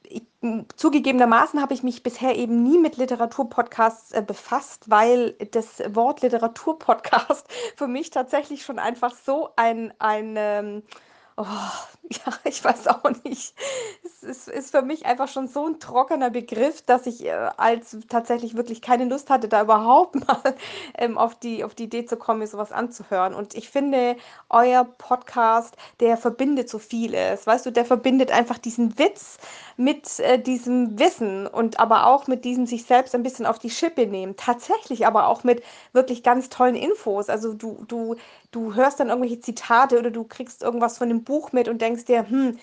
ich, 0.02 0.24
zugegebenermaßen 0.76 1.62
habe 1.62 1.76
ich 1.76 1.84
mich 1.84 2.02
bisher 2.02 2.36
eben 2.36 2.64
nie 2.64 2.80
mit 2.80 2.98
Literaturpodcasts 2.98 4.12
äh, 4.14 4.24
befasst, 4.26 4.90
weil 4.90 5.34
das 5.52 5.84
Wort 5.94 6.22
Literaturpodcast 6.22 7.46
für 7.76 7.88
mich 7.88 8.10
tatsächlich 8.10 8.64
schon 8.64 8.80
einfach 8.80 9.14
so 9.16 9.50
ein, 9.56 9.94
ein 10.00 10.34
ähm, 10.38 10.84
oh, 11.40 11.46
ja, 12.10 12.34
ich 12.44 12.64
weiß 12.64 12.88
auch 12.88 13.12
nicht. 13.24 13.54
Es 14.04 14.24
ist, 14.24 14.48
ist 14.48 14.72
für 14.72 14.82
mich 14.82 15.06
einfach 15.06 15.28
schon 15.28 15.48
so 15.48 15.66
ein 15.66 15.80
trockener 15.80 16.30
Begriff, 16.30 16.82
dass 16.82 17.06
ich 17.06 17.26
äh, 17.26 17.32
als 17.58 17.98
tatsächlich 18.10 18.56
wirklich 18.56 18.82
keine 18.82 19.06
Lust 19.06 19.30
hatte, 19.30 19.48
da 19.48 19.62
überhaupt 19.64 20.16
mal 20.28 20.56
ähm, 20.98 21.18
auf 21.18 21.36
die, 21.36 21.64
auf 21.64 21.76
die 21.76 21.84
Idee 21.86 22.06
zu 22.06 22.18
kommen, 22.18 22.40
mir 22.40 22.48
sowas 22.48 22.72
anzuhören. 22.72 23.34
Und 23.34 23.56
ich 23.56 23.70
finde, 23.70 24.18
euer 24.50 24.84
Podcast, 24.84 25.76
der 26.00 26.18
verbindet 26.18 26.70
so 26.70 26.80
vieles. 26.80 27.48
Weißt 27.48 27.66
du, 27.66 27.72
der 27.72 27.86
verbindet 27.86 28.32
einfach 28.32 28.58
diesen 28.58 28.98
Witz 29.00 29.38
mit 29.78 30.20
äh, 30.20 30.40
diesem 30.40 31.00
Wissen 31.00 31.48
und 31.48 31.80
aber 31.80 32.08
auch 32.08 32.28
mit 32.28 32.44
diesem 32.44 32.66
sich 32.66 32.84
selbst 32.86 33.16
ein 33.16 33.24
bisschen 33.24 33.46
auf 33.46 33.60
die 33.60 33.70
Schippe 33.70 34.08
nehmen. 34.08 34.36
Tatsächlich 34.36 35.08
aber 35.08 35.28
auch 35.28 35.44
mit 35.44 35.64
wirklich 35.94 36.24
ganz 36.24 36.50
tollen 36.50 36.76
Infos. 36.76 37.30
Also 37.30 37.54
du, 37.54 37.86
du, 37.88 38.16
du 38.52 38.76
hörst 38.76 39.00
dann 39.00 39.10
irgendwelche 39.10 39.40
Zitate 39.40 40.00
oder 40.00 40.12
du 40.12 40.24
kriegst 40.24 40.64
irgendwas 40.64 40.98
von 40.98 41.10
dem 41.10 41.24
Buch 41.24 41.52
mit 41.52 41.68
und 41.68 41.82
denkst 41.82 42.06
dir, 42.06 42.28
hm, 42.30 42.58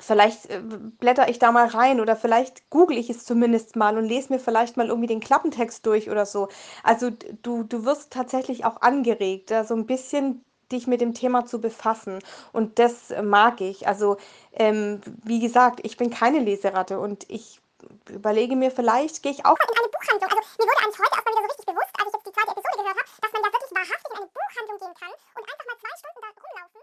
vielleicht 0.00 0.50
äh, 0.50 0.60
blätter 0.98 1.28
ich 1.28 1.38
da 1.38 1.52
mal 1.52 1.66
rein 1.68 2.00
oder 2.00 2.16
vielleicht 2.16 2.70
google 2.70 2.98
ich 2.98 3.10
es 3.10 3.24
zumindest 3.24 3.76
mal 3.76 3.98
und 3.98 4.04
lese 4.04 4.32
mir 4.32 4.38
vielleicht 4.40 4.76
mal 4.76 4.88
irgendwie 4.88 5.08
den 5.08 5.20
Klappentext 5.20 5.86
durch 5.86 6.10
oder 6.10 6.26
so. 6.26 6.48
Also 6.82 7.10
du, 7.42 7.62
du 7.64 7.84
wirst 7.84 8.12
tatsächlich 8.12 8.64
auch 8.64 8.80
angeregt, 8.82 9.50
da 9.50 9.64
so 9.64 9.74
ein 9.74 9.86
bisschen 9.86 10.44
dich 10.72 10.86
mit 10.86 11.00
dem 11.00 11.14
Thema 11.14 11.46
zu 11.46 11.60
befassen. 11.60 12.18
Und 12.52 12.78
das 12.78 13.12
mag 13.22 13.60
ich. 13.60 13.86
Also, 13.88 14.16
ähm, 14.54 15.00
wie 15.24 15.40
gesagt, 15.40 15.80
ich 15.84 15.96
bin 15.98 16.10
keine 16.10 16.40
Leseratte 16.40 16.98
und 16.98 17.26
ich 17.28 17.61
überlege 18.10 18.56
mir, 18.56 18.70
vielleicht 18.70 19.22
gehe 19.22 19.32
ich 19.32 19.44
auch 19.44 19.56
in 19.56 19.70
eine 19.70 19.88
Buchhandlung. 19.88 20.30
Also 20.30 20.56
mir 20.58 20.66
wurde 20.66 20.82
eigentlich 20.82 21.00
heute 21.00 21.14
erstmal 21.14 21.32
wieder 21.32 21.42
so 21.42 21.50
richtig 21.52 21.66
bewusst, 21.66 21.94
als 21.98 22.06
ich 22.08 22.14
jetzt 22.14 22.26
die 22.26 22.34
zweite 22.36 22.52
Episode 22.52 22.76
gehört 22.82 22.98
habe, 22.98 23.10
dass 23.22 23.32
man 23.32 23.42
da 23.42 23.48
wirklich 23.52 23.72
wahrhaftig 23.72 24.10
in 24.12 24.18
eine 24.22 24.30
Buchhandlung 24.32 24.78
gehen 24.82 24.96
kann 24.98 25.12
und 25.12 25.44
einfach 25.46 25.66
mal 25.66 25.78
zwei 25.82 25.94
Stunden 25.98 26.20
da 26.22 26.30
rumlaufen. 26.32 26.82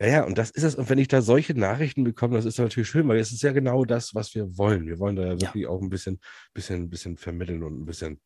Ja, 0.00 0.06
ja, 0.06 0.24
und 0.24 0.38
das 0.38 0.50
ist 0.50 0.62
es. 0.62 0.74
Und 0.74 0.88
wenn 0.88 0.98
ich 0.98 1.08
da 1.08 1.20
solche 1.20 1.54
Nachrichten 1.54 2.04
bekomme, 2.04 2.36
das 2.36 2.46
ist 2.46 2.58
natürlich 2.58 2.88
schön, 2.88 3.06
weil 3.08 3.18
es 3.18 3.32
ist 3.32 3.42
ja 3.42 3.52
genau 3.52 3.84
das, 3.84 4.14
was 4.14 4.34
wir 4.34 4.56
wollen. 4.56 4.86
Wir 4.86 4.98
wollen 4.98 5.16
da 5.16 5.26
ja 5.26 5.40
wirklich 5.40 5.66
auch 5.66 5.82
ein 5.82 5.90
bisschen, 5.90 6.20
bisschen, 6.54 6.88
bisschen 6.88 7.18
vermitteln 7.18 7.62
und 7.62 7.82
ein 7.82 7.84
bisschen, 7.84 8.20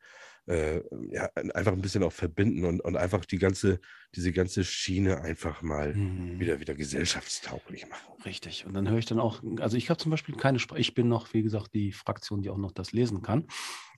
äh, 0.47 0.83
ja, 1.11 1.29
einfach 1.55 1.73
ein 1.73 1.81
bisschen 1.81 2.03
auch 2.03 2.13
verbinden 2.13 2.65
und, 2.65 2.81
und 2.81 2.97
einfach 2.97 3.25
die 3.25 3.39
ganze, 3.39 3.81
diese 4.15 4.33
ganze 4.33 4.65
Schiene 4.65 5.21
einfach 5.21 5.63
mal 5.63 5.95
Mhm. 5.95 6.39
wieder, 6.41 6.61
wieder 6.61 6.75
gesellschaftstauglich 6.75 7.89
machen. 7.89 8.13
Richtig. 8.25 8.67
Und 8.67 8.75
dann 8.75 8.89
höre 8.89 8.99
ich 8.99 9.07
dann 9.07 9.21
auch, 9.21 9.43
also 9.61 9.77
ich 9.77 9.91
habe 9.91 9.99
zum 9.99 10.11
Beispiel 10.11 10.37
keine 10.37 10.59
Sprache, 10.59 10.81
ich 10.81 10.95
bin 10.95 11.09
noch, 11.09 11.33
wie 11.33 11.43
gesagt, 11.43 11.75
die 11.75 11.93
Fraktion, 11.93 12.43
die 12.43 12.51
auch 12.51 12.59
noch 12.59 12.73
das 12.73 12.93
lesen 12.93 13.23
kann. 13.23 13.47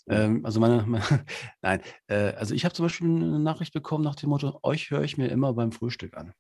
Ähm, 0.09 0.45
also 0.45 0.61
meine, 0.61 0.85
meine 0.87 1.05
nein, 1.63 1.81
äh, 2.09 2.33
also 2.35 2.55
ich 2.55 2.65
habe 2.65 2.75
zum 2.75 2.85
Beispiel 2.87 3.09
eine 3.09 3.39
Nachricht 3.41 3.73
bekommen 3.73 4.05
nach 4.05 4.15
dem 4.15 4.31
Motto, 4.31 4.59
euch 4.63 4.91
höre 4.91 5.03
ich 5.03 5.19
mir 5.19 5.29
immer 5.29 5.53
beim 5.55 5.73
Frühstück 5.73 6.17
an. 6.17 6.33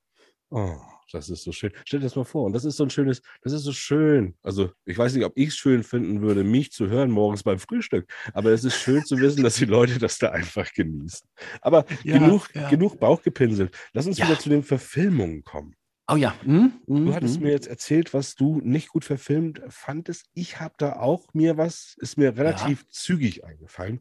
Oh, 0.51 0.77
das 1.13 1.29
ist 1.29 1.43
so 1.45 1.53
schön. 1.53 1.73
Stell 1.85 2.01
dir 2.01 2.07
das 2.07 2.17
mal 2.17 2.25
vor. 2.25 2.45
Und 2.45 2.53
das 2.53 2.65
ist 2.65 2.77
so 2.77 2.85
ein 2.85 2.91
schönes, 2.91 3.23
das 3.43 3.53
ist 3.53 3.63
so 3.63 3.73
schön. 3.73 4.35
Also, 4.43 4.71
ich 4.85 4.97
weiß 4.97 5.15
nicht, 5.15 5.25
ob 5.25 5.33
ich 5.37 5.49
es 5.49 5.57
schön 5.57 5.83
finden 5.83 6.21
würde, 6.21 6.45
mich 6.45 6.73
zu 6.73 6.89
hören 6.89 7.11
morgens 7.11 7.43
beim 7.43 7.59
Frühstück. 7.59 8.11
Aber 8.33 8.51
es 8.51 8.65
ist 8.65 8.77
schön 8.77 9.05
zu 9.05 9.19
wissen, 9.19 9.43
dass 9.43 9.57
die 9.57 9.65
Leute 9.65 9.99
das 9.99 10.19
da 10.19 10.31
einfach 10.31 10.73
genießen. 10.73 11.29
Aber 11.61 11.85
Ja, 12.05 12.19
genug, 12.19 12.49
ja. 12.55 12.69
genug 12.69 12.99
Bauchgepinselt. 13.01 13.77
Lass 13.93 14.07
uns 14.07 14.19
Ja. 14.19 14.27
wieder 14.27 14.39
zu 14.39 14.49
den 14.49 14.63
Verfilmungen 14.63 15.43
kommen. 15.45 15.75
Oh 16.09 16.15
ja. 16.15 16.37
hm, 16.43 16.73
hm, 16.87 17.07
Du 17.07 17.15
hattest 17.15 17.37
hm. 17.37 17.43
mir 17.43 17.51
jetzt 17.51 17.67
erzählt, 17.67 18.15
was 18.15 18.37
du 18.37 18.61
nicht 18.63 18.89
gut 18.89 19.05
verfilmt 19.05 19.61
fandest. 19.69 20.27
Ich 20.35 20.61
habe 20.61 20.75
da 20.79 20.95
auch 20.95 21.35
mir 21.35 21.57
was, 21.57 21.97
ist 21.99 22.17
mir 22.17 22.37
relativ 22.37 22.89
zügig 22.91 23.45
eingefallen. 23.45 24.01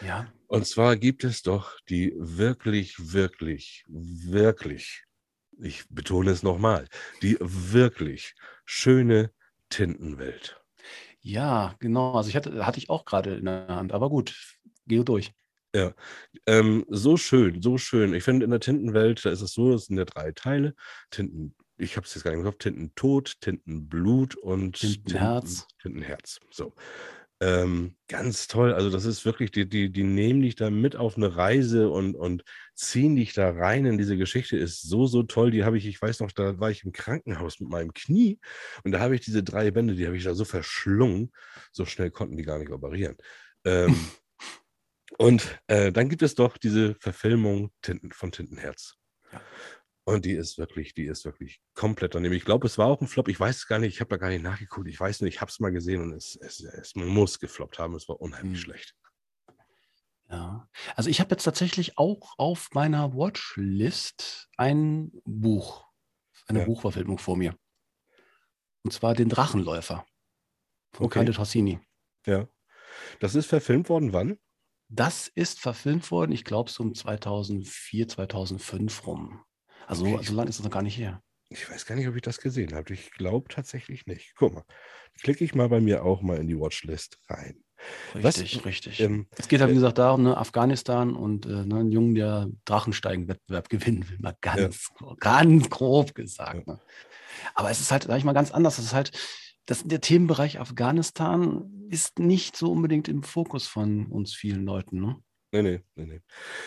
Ja. 0.00 0.32
Und 0.46 0.66
zwar 0.66 0.96
gibt 0.96 1.24
es 1.24 1.42
doch 1.42 1.80
die 1.88 2.12
wirklich, 2.16 3.12
wirklich, 3.12 3.84
wirklich, 3.88 5.04
ich 5.62 5.84
betone 5.88 6.30
es 6.30 6.42
nochmal, 6.42 6.86
die 7.22 7.36
wirklich 7.40 8.34
schöne 8.64 9.30
Tintenwelt. 9.68 10.60
Ja, 11.20 11.74
genau. 11.78 12.14
Also 12.14 12.28
ich 12.30 12.36
hatte, 12.36 12.66
hatte 12.66 12.78
ich 12.78 12.90
auch 12.90 13.04
gerade 13.04 13.34
in 13.34 13.44
der 13.44 13.68
Hand, 13.68 13.92
aber 13.92 14.08
gut, 14.08 14.34
gehe 14.86 15.04
durch. 15.04 15.32
Ähm, 16.46 16.84
so 16.88 17.16
schön, 17.16 17.62
so 17.62 17.78
schön. 17.78 18.14
Ich 18.14 18.24
finde, 18.24 18.44
in 18.44 18.50
der 18.50 18.60
Tintenwelt, 18.60 19.24
da 19.24 19.30
ist 19.30 19.42
es 19.42 19.52
so, 19.52 19.72
es 19.72 19.86
sind 19.86 19.98
ja 19.98 20.04
drei 20.04 20.32
Teile. 20.32 20.74
Tinten, 21.10 21.54
ich 21.76 21.96
habe 21.96 22.06
es 22.06 22.14
jetzt 22.14 22.24
gar 22.24 22.30
nicht 22.32 22.40
im 22.40 22.44
Kopf, 22.44 22.58
Tintentod, 22.58 23.40
Tintenblut 23.40 24.36
und 24.36 24.80
Tintenherz. 24.80 25.66
Tinten, 25.80 26.00
Tintenherz. 26.00 26.40
So. 26.50 26.74
Ähm, 27.42 27.96
ganz 28.06 28.48
toll. 28.48 28.74
Also, 28.74 28.90
das 28.90 29.06
ist 29.06 29.24
wirklich, 29.24 29.50
die, 29.50 29.66
die, 29.66 29.90
die 29.90 30.02
nehmen 30.02 30.42
dich 30.42 30.56
da 30.56 30.68
mit 30.68 30.94
auf 30.94 31.16
eine 31.16 31.36
Reise 31.36 31.88
und, 31.88 32.14
und 32.14 32.44
ziehen 32.74 33.16
dich 33.16 33.32
da 33.32 33.50
rein 33.50 33.86
in 33.86 33.96
diese 33.96 34.18
Geschichte. 34.18 34.58
Ist 34.58 34.82
so, 34.82 35.06
so 35.06 35.22
toll. 35.22 35.50
Die 35.50 35.64
habe 35.64 35.78
ich, 35.78 35.86
ich 35.86 36.00
weiß 36.00 36.20
noch, 36.20 36.32
da 36.32 36.60
war 36.60 36.70
ich 36.70 36.84
im 36.84 36.92
Krankenhaus 36.92 37.58
mit 37.58 37.70
meinem 37.70 37.94
Knie 37.94 38.38
und 38.84 38.92
da 38.92 39.00
habe 39.00 39.14
ich 39.14 39.22
diese 39.22 39.42
drei 39.42 39.70
Bände, 39.70 39.94
die 39.94 40.06
habe 40.06 40.16
ich 40.18 40.24
da 40.24 40.34
so 40.34 40.44
verschlungen. 40.44 41.32
So 41.72 41.86
schnell 41.86 42.10
konnten 42.10 42.36
die 42.36 42.44
gar 42.44 42.58
nicht 42.58 42.72
operieren. 42.72 43.16
Ähm, 43.64 43.96
und 45.18 45.58
äh, 45.66 45.92
dann 45.92 46.10
gibt 46.10 46.22
es 46.22 46.34
doch 46.34 46.58
diese 46.58 46.94
Verfilmung 46.96 47.70
Tinten, 47.80 48.12
von 48.12 48.32
Tintenherz. 48.32 48.96
Ja. 49.32 49.40
Und 50.04 50.24
die 50.24 50.32
ist 50.32 50.58
wirklich, 50.58 50.94
die 50.94 51.04
ist 51.04 51.24
wirklich 51.24 51.60
komplett 51.74 52.14
daneben. 52.14 52.34
Ich 52.34 52.44
glaube, 52.44 52.66
es 52.66 52.78
war 52.78 52.86
auch 52.86 53.00
ein 53.00 53.06
Flop. 53.06 53.28
Ich 53.28 53.38
weiß 53.38 53.56
es 53.56 53.66
gar 53.66 53.78
nicht, 53.78 53.94
ich 53.94 54.00
habe 54.00 54.08
da 54.10 54.16
gar 54.16 54.30
nicht 54.30 54.42
nachgeguckt. 54.42 54.88
Ich 54.88 54.98
weiß 54.98 55.20
nicht, 55.20 55.34
ich 55.34 55.40
habe 55.40 55.50
es 55.50 55.60
mal 55.60 55.70
gesehen 55.70 56.02
und 56.02 56.12
es, 56.12 56.36
es, 56.36 56.60
es 56.60 56.94
muss 56.96 57.38
gefloppt 57.38 57.78
haben. 57.78 57.94
Es 57.94 58.08
war 58.08 58.20
unheimlich 58.20 58.58
Hm. 58.58 58.62
schlecht. 58.64 58.94
Ja. 60.30 60.68
Also 60.96 61.10
ich 61.10 61.20
habe 61.20 61.30
jetzt 61.32 61.42
tatsächlich 61.44 61.98
auch 61.98 62.34
auf 62.38 62.68
meiner 62.72 63.14
Watchlist 63.14 64.48
ein 64.56 65.12
Buch, 65.24 65.86
eine 66.46 66.60
Ja. 66.60 66.64
Buchverfilmung 66.64 67.18
vor 67.18 67.36
mir. 67.36 67.56
Und 68.82 68.92
zwar 68.92 69.14
den 69.14 69.28
Drachenläufer 69.28 70.06
von 70.92 71.06
Okay. 71.06 71.18
Calde 71.18 71.32
Torsini. 71.32 71.80
Ja. 72.26 72.48
Das 73.20 73.34
ist 73.34 73.46
verfilmt 73.46 73.88
worden, 73.88 74.12
wann? 74.12 74.38
Das 74.88 75.28
ist 75.28 75.60
verfilmt 75.60 76.10
worden, 76.10 76.32
ich 76.32 76.44
glaube, 76.44 76.70
so 76.70 76.82
um 76.82 76.94
2004, 76.94 78.08
2005 78.08 79.06
rum. 79.06 79.44
Also 79.86 80.06
Okay. 80.06 80.24
so 80.24 80.34
lange 80.34 80.48
ist 80.50 80.58
das 80.58 80.64
noch 80.64 80.72
gar 80.72 80.82
nicht 80.82 80.96
her. 80.98 81.22
Ich 81.48 81.68
weiß 81.68 81.84
gar 81.86 81.96
nicht, 81.96 82.06
ob 82.06 82.14
ich 82.14 82.22
das 82.22 82.38
gesehen 82.38 82.74
habe. 82.74 82.92
Ich 82.94 83.10
glaube 83.10 83.48
tatsächlich 83.48 84.06
nicht. 84.06 84.34
Guck 84.36 84.54
mal, 84.54 84.64
klicke 85.20 85.44
ich 85.44 85.54
mal 85.54 85.68
bei 85.68 85.80
mir 85.80 86.04
auch 86.04 86.22
mal 86.22 86.38
in 86.38 86.46
die 86.46 86.58
Watchlist 86.58 87.18
rein. 87.28 87.62
Was- 88.12 88.38
Richtig, 88.38 88.64
richtig. 88.64 89.00
Ähm, 89.00 89.26
es 89.36 89.48
geht 89.48 89.60
halt, 89.60 89.70
äh, 89.70 89.72
wie 89.72 89.76
gesagt, 89.76 89.98
darum, 89.98 90.22
ne, 90.22 90.36
Afghanistan 90.36 91.14
und 91.16 91.46
äh, 91.46 91.64
ne, 91.64 91.76
einen 91.80 91.90
Jungen, 91.92 92.14
der 92.14 92.48
Drachensteigen-Wettbewerb 92.66 93.68
gewinnen 93.70 94.08
will. 94.08 94.18
Mal 94.20 94.36
ganz, 94.40 94.88
ganz 95.18 95.70
grob 95.70 96.14
gesagt. 96.14 96.66
Ne? 96.66 96.80
Aber 97.54 97.70
es 97.70 97.80
ist 97.80 97.90
halt, 97.90 98.04
sag 98.04 98.18
ich 98.18 98.24
mal, 98.24 98.32
ganz 98.32 98.50
anders. 98.50 98.76
Das 98.76 98.84
ist 98.84 98.92
halt, 98.94 99.10
das, 99.66 99.82
der 99.84 100.00
Themenbereich 100.00 100.60
Afghanistan 100.60 101.86
ist 101.88 102.18
nicht 102.18 102.56
so 102.56 102.70
unbedingt 102.70 103.08
im 103.08 103.22
Fokus 103.22 103.66
von 103.66 104.06
uns 104.06 104.34
vielen 104.34 104.64
Leuten. 104.64 105.00
Ne? 105.00 105.16
nee, 105.52 105.62
nee, 105.62 105.80
nee, 105.96 106.04
nee. 106.06 106.20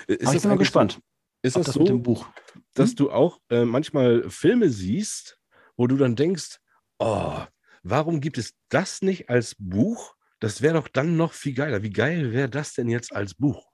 Ist 0.08 0.28
Aber 0.28 0.36
ich 0.36 0.42
bin 0.42 0.50
mal 0.50 0.58
gespannt, 0.58 1.00
ist 1.44 1.58
das, 1.58 1.68
das 1.68 1.76
mit 1.76 1.88
so, 1.88 1.94
dem 1.94 2.02
Buch. 2.02 2.28
dass 2.74 2.96
du 2.96 3.12
auch 3.12 3.40
äh, 3.50 3.66
manchmal 3.66 4.30
Filme 4.30 4.70
siehst, 4.70 5.38
wo 5.76 5.88
du 5.88 5.98
dann 5.98 6.16
denkst, 6.16 6.60
oh, 7.00 7.42
warum 7.84 8.22
gibt 8.22 8.38
es 8.38 8.54
das 8.70 9.02
nicht 9.02 9.30
als 9.30 9.56
Buch? 9.60 10.16
Das 10.40 10.62
wäre 10.62 10.76
doch 10.76 10.88
dann 10.88 11.16
noch 11.18 11.34
viel 11.34 11.54
geiler. 11.54 11.84
Wie 11.84 11.92
geil 11.92 12.32
wäre 12.32 12.50
das 12.50 12.74
denn 12.74 12.90
jetzt 12.90 13.14
als 13.16 13.36
Buch? 13.36 13.66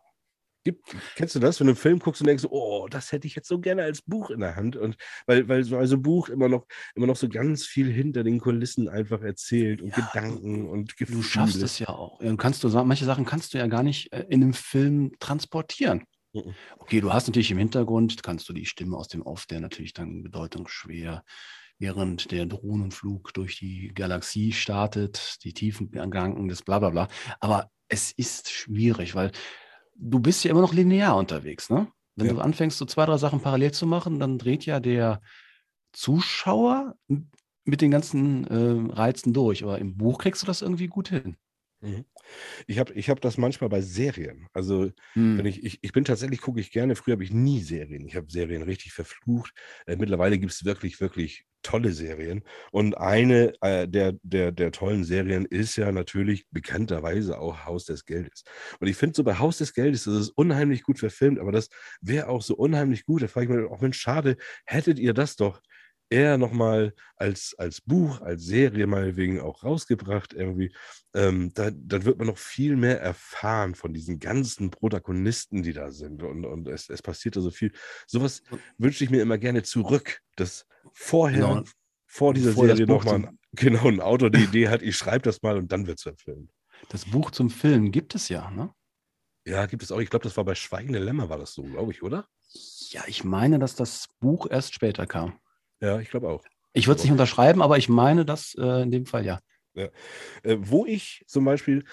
Gibt, 0.65 0.83
kennst 1.15 1.35
du 1.35 1.39
das, 1.39 1.59
wenn 1.59 1.67
du 1.67 1.71
einen 1.71 1.77
Film 1.77 1.99
guckst 1.99 2.21
und 2.21 2.27
denkst, 2.27 2.45
oh, 2.49 2.87
das 2.89 3.11
hätte 3.11 3.27
ich 3.27 3.35
jetzt 3.35 3.47
so 3.47 3.59
gerne 3.59 3.83
als 3.83 4.01
Buch 4.01 4.29
in 4.29 4.41
der 4.41 4.55
Hand? 4.55 4.75
Und 4.75 4.97
weil, 5.25 5.47
weil 5.47 5.63
so 5.63 5.77
also 5.77 5.97
Buch 5.97 6.27
immer 6.27 6.49
noch, 6.49 6.65
immer 6.95 7.07
noch 7.07 7.15
so 7.15 7.29
ganz 7.29 7.65
viel 7.65 7.89
hinter 7.89 8.23
den 8.23 8.39
Kulissen 8.39 8.89
einfach 8.89 9.21
erzählt 9.21 9.81
und 9.81 9.95
Ja, 9.95 10.05
Gedanken 10.05 10.67
und 10.67 10.97
Gefühle. 10.97 11.19
Du 11.19 11.23
schaffst 11.23 11.61
es 11.61 11.79
ja 11.79 11.89
auch. 11.89 12.19
Und 12.19 12.37
kannst 12.37 12.63
du 12.63 12.69
manche 12.69 13.05
Sachen 13.05 13.25
kannst 13.25 13.53
du 13.53 13.57
ja 13.57 13.67
gar 13.67 13.83
nicht 13.83 14.11
äh, 14.11 14.25
in 14.29 14.43
einem 14.43 14.53
Film 14.53 15.13
transportieren. 15.19 16.03
Mhm. 16.33 16.55
Okay, 16.77 17.01
du 17.01 17.11
hast 17.11 17.27
natürlich 17.27 17.51
im 17.51 17.57
Hintergrund, 17.57 18.21
kannst 18.23 18.47
du 18.49 18.53
die 18.53 18.65
Stimme 18.65 18.97
aus 18.97 19.07
dem 19.07 19.23
Off, 19.23 19.45
der 19.47 19.59
natürlich 19.61 19.93
dann 19.93 20.21
bedeutungsschwer, 20.23 21.23
während 21.79 22.31
der 22.31 22.45
Drohnenflug 22.45 23.33
durch 23.33 23.57
die 23.57 23.91
Galaxie 23.95 24.51
startet, 24.51 25.37
die 25.43 25.53
tiefen 25.53 25.91
Gedanken 25.91 26.47
des 26.47 26.61
Blablabla. 26.61 27.07
Aber 27.39 27.71
es 27.87 28.11
ist 28.11 28.49
schwierig, 28.51 29.15
weil 29.15 29.31
du 29.95 30.19
bist 30.19 30.43
ja 30.43 30.51
immer 30.51 30.61
noch 30.61 30.73
linear 30.73 31.17
unterwegs, 31.17 31.69
ne? 31.69 31.87
Wenn 32.15 32.27
Ja. 32.27 32.33
du 32.35 32.39
anfängst, 32.41 32.77
so 32.77 32.85
zwei, 32.85 33.05
drei 33.05 33.17
Sachen 33.17 33.41
parallel 33.41 33.71
zu 33.71 33.87
machen, 33.87 34.19
dann 34.19 34.37
dreht 34.37 34.65
ja 34.65 34.79
der 34.79 35.21
Zuschauer 35.93 36.95
mit 37.65 37.81
den 37.81 37.91
ganzen 37.91 38.45
äh, 38.47 38.93
Reizen 38.93 39.33
durch. 39.33 39.63
Aber 39.63 39.79
im 39.79 39.97
Buch 39.97 40.19
kriegst 40.19 40.41
du 40.43 40.47
das 40.47 40.61
irgendwie 40.61 40.87
gut 40.87 41.09
hin. 41.09 41.37
Mhm. 41.81 42.05
Ich 42.67 42.79
habe 42.79 42.93
ich 42.93 43.09
hab 43.09 43.21
das 43.21 43.37
manchmal 43.37 43.69
bei 43.69 43.81
Serien. 43.81 44.47
Also 44.53 44.91
Hm. 45.13 45.37
Wenn 45.37 45.45
ich, 45.45 45.63
ich, 45.63 45.79
ich 45.81 45.93
bin 45.93 46.03
tatsächlich, 46.05 46.41
gucke 46.41 46.59
ich 46.59 46.71
gerne. 46.71 46.95
Früher 46.95 47.13
habe 47.13 47.23
ich 47.23 47.31
nie 47.31 47.61
Serien. 47.61 48.05
Ich 48.05 48.15
habe 48.15 48.29
Serien 48.29 48.63
richtig 48.63 48.91
verflucht. 48.93 49.53
Äh, 49.87 49.95
mittlerweile 49.95 50.37
gibt 50.39 50.51
es 50.51 50.65
wirklich, 50.65 50.99
wirklich 51.01 51.45
tolle 51.63 51.91
Serien. 51.93 52.43
Und 52.71 52.97
eine 52.97 53.53
äh, 53.61 53.87
der, 53.87 54.13
der, 54.23 54.51
der 54.51 54.71
tollen 54.71 55.03
Serien 55.05 55.45
ist 55.45 55.75
ja 55.77 55.91
natürlich 55.91 56.45
bekannterweise 56.51 57.39
auch 57.39 57.65
Haus 57.65 57.85
des 57.85 58.05
Geldes. 58.05 58.43
Und 58.79 58.87
ich 58.87 58.97
finde 58.97 59.15
so 59.15 59.23
bei 59.23 59.39
Haus 59.39 59.57
des 59.57 59.73
Geldes, 59.73 60.03
das 60.05 60.15
ist 60.15 60.29
unheimlich 60.31 60.83
gut 60.83 60.99
verfilmt, 60.99 61.39
aber 61.39 61.51
das 61.51 61.69
wäre 62.01 62.27
auch 62.29 62.41
so 62.41 62.55
unheimlich 62.55 63.05
gut. 63.05 63.21
Da 63.23 63.27
frage 63.27 63.45
ich 63.47 63.61
mich 63.61 63.69
auch, 63.71 63.81
Mensch, 63.81 63.99
schade, 63.99 64.37
hättet 64.65 64.99
ihr 64.99 65.13
das 65.13 65.35
doch 65.35 65.61
eher 66.09 66.37
nochmal 66.37 66.93
als, 67.15 67.55
als 67.57 67.81
Buch, 67.81 68.21
als 68.21 68.43
Serie 68.43 68.87
meinetwegen 68.87 69.39
auch 69.39 69.63
rausgebracht 69.63 70.33
irgendwie. 70.33 70.73
Ähm, 71.13 71.51
da, 71.53 71.71
dann 71.71 72.05
wird 72.05 72.17
man 72.17 72.27
noch 72.27 72.37
viel 72.37 72.75
mehr 72.75 73.01
erfahren 73.01 73.75
von 73.75 73.93
diesen 73.93 74.19
ganzen 74.19 74.71
Protagonisten, 74.71 75.63
die 75.63 75.73
da 75.73 75.91
sind. 75.91 76.23
Und, 76.23 76.45
und 76.45 76.67
es, 76.67 76.89
es 76.89 77.01
passiert 77.01 77.35
da 77.35 77.41
so 77.41 77.51
viel. 77.51 77.71
Sowas 78.07 78.41
wünsche 78.77 79.03
ich 79.03 79.09
mir 79.09 79.21
immer 79.21 79.37
gerne 79.37 79.63
zurück, 79.63 80.21
dass 80.35 80.65
vorher, 80.93 81.47
Genau. 81.47 81.63
vor 82.05 82.33
dieser 82.33 82.53
das 82.53 82.59
Serie 82.59 82.85
nochmal 82.85 83.29
genau, 83.53 83.87
ein 83.87 84.01
Autor 84.01 84.29
die 84.29 84.43
Idee 84.43 84.69
hat, 84.69 84.81
ich 84.81 84.97
schreibe 84.97 85.23
das 85.23 85.41
mal 85.41 85.57
und 85.57 85.71
dann 85.71 85.87
wird 85.87 85.97
es 85.97 86.03
verfilmt. 86.03 86.51
Das 86.89 87.05
Buch 87.05 87.31
zum 87.31 87.49
Film 87.49 87.91
gibt 87.91 88.15
es 88.15 88.29
ja, 88.29 88.49
ne? 88.51 88.73
Ja, 89.45 89.65
gibt 89.65 89.83
es 89.83 89.91
auch. 89.91 89.99
Ich 89.99 90.09
glaube, 90.09 90.23
das 90.23 90.37
war 90.37 90.45
bei 90.45 90.55
Schweigende 90.55 90.99
Lämmer, 90.99 91.29
war 91.29 91.37
das 91.37 91.53
so, 91.53 91.63
glaube 91.63 91.91
ich, 91.91 92.03
oder? 92.03 92.27
Ja, 92.89 93.03
ich 93.07 93.23
meine, 93.23 93.59
dass 93.59 93.75
das 93.75 94.07
Buch 94.19 94.47
erst 94.49 94.73
später 94.73 95.07
kam. 95.07 95.39
Ja, 95.81 95.99
ich 95.99 96.09
glaube 96.09 96.29
auch. 96.29 96.43
Ich 96.73 96.87
würde 96.87 96.97
es 96.97 97.03
nicht 97.03 97.11
unterschreiben, 97.11 97.61
aber 97.61 97.77
ich 97.77 97.89
meine 97.89 98.25
das 98.25 98.55
äh, 98.57 98.83
in 98.83 98.91
dem 98.91 99.05
Fall 99.05 99.25
ja. 99.25 99.39
Äh, 99.73 100.57
wo 100.59 100.85
ich 100.85 101.23
zum 101.27 101.45
Beispiel 101.45 101.83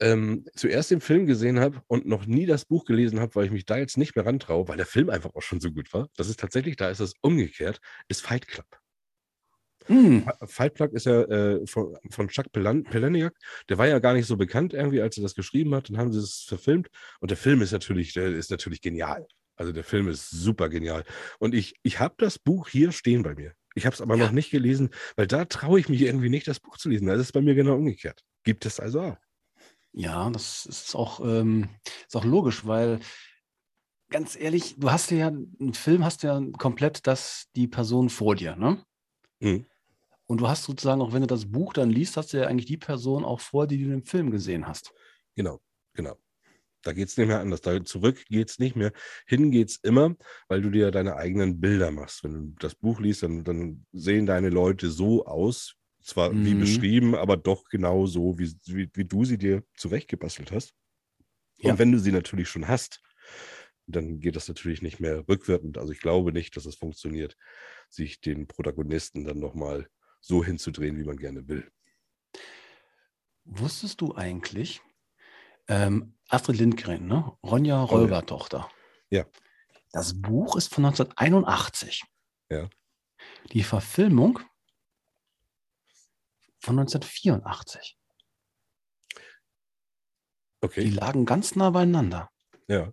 ähm, 0.00 0.46
zuerst 0.54 0.90
den 0.90 1.00
Film 1.00 1.26
gesehen 1.26 1.60
habe 1.60 1.82
und 1.86 2.06
noch 2.06 2.24
nie 2.26 2.46
das 2.46 2.64
Buch 2.64 2.84
gelesen 2.84 3.20
habe, 3.20 3.34
weil 3.34 3.46
ich 3.46 3.50
mich 3.50 3.66
da 3.66 3.76
jetzt 3.76 3.98
nicht 3.98 4.16
mehr 4.16 4.24
rantraue, 4.24 4.68
weil 4.68 4.76
der 4.76 4.86
Film 4.86 5.10
einfach 5.10 5.34
auch 5.34 5.42
schon 5.42 5.60
so 5.60 5.70
gut 5.70 5.92
war. 5.92 6.08
Das 6.16 6.28
ist 6.28 6.40
tatsächlich, 6.40 6.76
da 6.76 6.88
ist 6.88 7.00
es 7.00 7.14
umgekehrt, 7.20 7.80
ist 8.08 8.22
Fight 8.22 8.46
Club. 8.46 8.66
Hm, 9.86 10.30
Fight 10.46 10.74
Club 10.76 10.92
ist 10.94 11.06
ja 11.06 11.22
äh, 11.22 11.66
von, 11.66 11.96
von 12.10 12.28
Chuck 12.28 12.52
Pelan- 12.52 12.84
Palahniuk. 12.84 13.32
Der 13.68 13.78
war 13.78 13.88
ja 13.88 13.98
gar 13.98 14.14
nicht 14.14 14.26
so 14.26 14.36
bekannt 14.36 14.72
irgendwie, 14.72 15.00
als 15.02 15.16
er 15.16 15.22
das 15.22 15.34
geschrieben 15.34 15.74
hat. 15.74 15.88
Dann 15.88 15.98
haben 15.98 16.12
sie 16.12 16.20
es 16.20 16.44
verfilmt. 16.46 16.88
Und 17.20 17.30
der 17.30 17.38
Film 17.38 17.60
ist 17.60 17.72
natürlich, 17.72 18.12
der 18.12 18.26
ist 18.26 18.50
natürlich 18.50 18.82
genial. 18.82 19.26
Also 19.60 19.72
der 19.72 19.84
Film 19.84 20.08
ist 20.08 20.30
super 20.30 20.70
genial. 20.70 21.04
Und 21.38 21.54
ich, 21.54 21.74
ich 21.82 22.00
habe 22.00 22.14
das 22.16 22.38
Buch 22.38 22.66
hier 22.66 22.92
stehen 22.92 23.22
bei 23.22 23.34
mir. 23.34 23.52
Ich 23.74 23.84
habe 23.84 23.92
es 23.92 24.00
aber 24.00 24.16
Ja. 24.16 24.24
noch 24.24 24.32
nicht 24.32 24.50
gelesen, 24.50 24.88
weil 25.16 25.26
da 25.26 25.44
traue 25.44 25.78
ich 25.78 25.90
mich 25.90 26.00
irgendwie 26.00 26.30
nicht, 26.30 26.48
das 26.48 26.60
Buch 26.60 26.78
zu 26.78 26.88
lesen. 26.88 27.06
Das 27.06 27.20
ist 27.20 27.32
bei 27.32 27.42
mir 27.42 27.54
genau 27.54 27.74
umgekehrt. 27.74 28.22
Gibt 28.42 28.64
es 28.64 28.80
also 28.80 29.02
auch. 29.02 29.16
Ja, 29.92 30.30
das 30.30 30.64
ist 30.64 30.94
auch, 30.94 31.20
ähm, 31.20 31.68
ist 32.06 32.16
auch 32.16 32.24
logisch, 32.24 32.64
weil 32.64 33.00
ganz 34.08 34.34
ehrlich, 34.34 34.76
du 34.78 34.90
hast 34.90 35.10
ja 35.10 35.26
einen 35.28 35.74
Film, 35.74 36.06
hast 36.06 36.22
ja 36.22 36.40
komplett 36.56 37.06
das, 37.06 37.44
die 37.54 37.68
Person 37.68 38.08
vor 38.08 38.36
dir, 38.36 38.56
ne? 38.56 38.82
Mhm. 39.40 39.66
Und 40.26 40.40
du 40.40 40.48
hast 40.48 40.64
sozusagen, 40.64 41.02
auch 41.02 41.12
wenn 41.12 41.20
du 41.20 41.26
das 41.26 41.52
Buch 41.52 41.74
dann 41.74 41.90
liest, 41.90 42.16
hast 42.16 42.32
du 42.32 42.38
ja 42.38 42.46
eigentlich 42.46 42.64
die 42.64 42.78
Person 42.78 43.26
auch 43.26 43.40
vor, 43.40 43.66
die 43.66 43.84
du 43.84 43.92
im 43.92 44.06
Film 44.06 44.30
gesehen 44.30 44.66
hast. 44.66 44.94
Genau, 45.36 45.60
genau. 45.92 46.16
Da 46.82 46.92
geht 46.92 47.08
es 47.08 47.16
nicht 47.16 47.28
mehr 47.28 47.40
anders. 47.40 47.60
Da 47.60 47.84
zurück 47.84 48.24
geht 48.28 48.50
es 48.50 48.58
nicht 48.58 48.76
mehr. 48.76 48.92
Hin 49.26 49.50
geht 49.50 49.70
es 49.70 49.76
immer, 49.82 50.16
weil 50.48 50.62
du 50.62 50.70
dir 50.70 50.90
deine 50.90 51.16
eigenen 51.16 51.60
Bilder 51.60 51.90
machst. 51.90 52.24
Wenn 52.24 52.32
du 52.32 52.54
das 52.58 52.74
Buch 52.74 53.00
liest, 53.00 53.22
dann, 53.22 53.44
dann 53.44 53.86
sehen 53.92 54.26
deine 54.26 54.48
Leute 54.50 54.90
so 54.90 55.26
aus, 55.26 55.74
zwar 56.02 56.32
wie 56.44 56.54
Mhm. 56.54 56.60
beschrieben, 56.60 57.14
aber 57.14 57.36
doch 57.36 57.64
genau 57.68 58.06
so, 58.06 58.38
wie, 58.38 58.52
wie, 58.66 58.88
wie 58.94 59.04
du 59.04 59.24
sie 59.24 59.38
dir 59.38 59.62
zurechtgebastelt 59.76 60.52
hast. 60.52 60.74
Ja. 61.58 61.72
Und 61.72 61.78
wenn 61.78 61.92
du 61.92 61.98
sie 61.98 62.12
natürlich 62.12 62.48
schon 62.48 62.68
hast, 62.68 63.00
dann 63.86 64.20
geht 64.20 64.36
das 64.36 64.48
natürlich 64.48 64.82
nicht 64.82 65.00
mehr 65.00 65.26
rückwirkend. 65.28 65.76
Also 65.78 65.92
ich 65.92 66.00
glaube 66.00 66.32
nicht, 66.32 66.56
dass 66.56 66.64
es 66.64 66.76
funktioniert, 66.76 67.36
sich 67.88 68.20
den 68.20 68.46
Protagonisten 68.46 69.24
dann 69.24 69.38
nochmal 69.38 69.88
so 70.20 70.44
hinzudrehen, 70.44 70.96
wie 70.96 71.04
man 71.04 71.16
gerne 71.16 71.48
will. 71.48 71.68
Wusstest 73.44 74.00
du 74.00 74.14
eigentlich, 74.14 74.80
ähm, 75.68 76.14
Astrid 76.30 76.58
Lindgren, 76.58 77.06
ne? 77.06 77.36
Ronja 77.44 77.76
ja. 77.76 77.82
Räubertochter. 77.82 78.70
Ja. 79.10 79.24
Das 79.92 80.20
Buch 80.20 80.56
ist 80.56 80.72
von 80.72 80.84
1981. 80.84 82.04
Ja. 82.50 82.68
Die 83.52 83.64
Verfilmung 83.64 84.38
von 86.60 86.78
1984. 86.78 87.96
Die 89.12 89.20
Okay. 90.62 90.90
lagen 90.90 91.24
ganz 91.24 91.56
nah 91.56 91.70
beieinander. 91.70 92.30
Ja. 92.68 92.92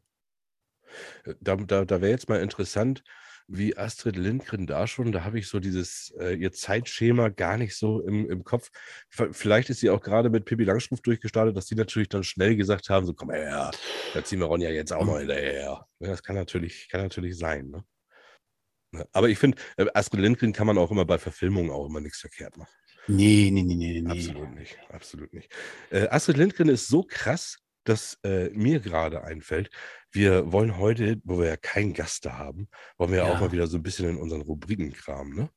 Äh, 1.26 1.36
Da, 1.42 1.56
da, 1.58 1.86
da 1.86 2.02
wäre 2.02 2.12
jetzt 2.12 2.30
mal 2.30 2.42
interessant, 2.42 3.04
wie 3.48 3.78
Astrid 3.78 4.18
Lindgren 4.18 4.68
da 4.68 4.88
schon. 4.88 5.12
Da 5.12 5.24
habe 5.24 5.40
ich 5.40 5.48
so 5.48 5.60
dieses, 5.60 6.14
äh, 6.20 6.36
ihr 6.36 6.52
Zeitschema 6.52 7.30
gar 7.30 7.58
nicht 7.58 7.76
so 7.76 8.02
im, 8.02 8.30
im 8.30 8.44
Kopf. 8.44 8.70
Vielleicht 9.10 9.70
ist 9.70 9.80
sie 9.80 9.90
auch 9.90 10.02
gerade 10.02 10.30
mit 10.30 10.46
Pippi 10.46 10.64
Langstrumpf 10.64 11.02
durchgestartet, 11.02 11.56
dass 11.56 11.66
die 11.66 11.76
natürlich 11.76 12.10
dann 12.10 12.24
schnell 12.24 12.56
gesagt 12.56 12.90
haben: 12.90 13.06
so, 13.06 13.14
komm 13.14 13.32
her, 13.32 13.72
da 14.14 14.24
ziehen 14.24 14.40
wir 14.40 14.46
Ronja 14.46 14.70
jetzt 14.70 14.92
auch 14.92 15.06
noch 15.06 15.18
hinterher. 15.20 15.88
Ja, 16.00 16.08
das 16.08 16.24
kann 16.24 16.36
natürlich, 16.36 16.90
kann 16.90 17.02
natürlich 17.02 17.38
sein. 17.38 17.70
Ne? 17.70 19.08
Aber 19.12 19.30
ich 19.30 19.38
finde, 19.38 19.58
äh, 19.78 19.86
Astrid 19.94 20.22
Lindgren 20.22 20.54
kann 20.54 20.68
man 20.68 20.78
auch 20.78 20.92
immer 20.92 21.06
bei 21.06 21.18
Verfilmungen 21.18 21.72
auch 21.72 21.88
immer 21.88 22.02
nichts 22.02 22.20
verkehrt 22.20 22.58
machen. 22.58 22.72
Nee, 23.08 23.50
nee, 23.52 23.64
nee, 23.64 23.76
nee, 23.76 24.02
nee. 24.02 24.12
Absolut 24.12 24.54
nicht, 24.54 24.78
absolut 24.90 25.34
nicht. 25.34 25.50
Äh, 25.90 26.08
Astrid 26.10 26.38
Lindgren 26.38 26.68
ist 26.68 26.88
so 26.88 27.04
krass, 27.04 27.58
dass 27.90 28.18
äh, 28.24 28.50
mir 28.50 28.80
gerade 28.80 29.24
einfällt, 29.24 29.70
wir 30.12 30.52
wollen 30.52 30.78
heute, 30.78 31.20
wo 31.24 31.40
wir 31.40 31.48
ja 31.48 31.58
keinen 31.58 31.94
Gast 31.94 32.26
da 32.26 32.38
haben, 32.38 32.68
wollen 32.98 33.12
wir 33.12 33.20
ja. 33.20 33.26
auch 33.26 33.40
mal 33.40 33.52
wieder 33.52 33.68
so 33.68 33.78
ein 33.78 33.84
bisschen 33.84 34.10
in 34.10 34.18
unseren 34.18 34.42
Rubriken 34.42 34.92
kramen, 34.94 35.36
ne? 35.36 35.50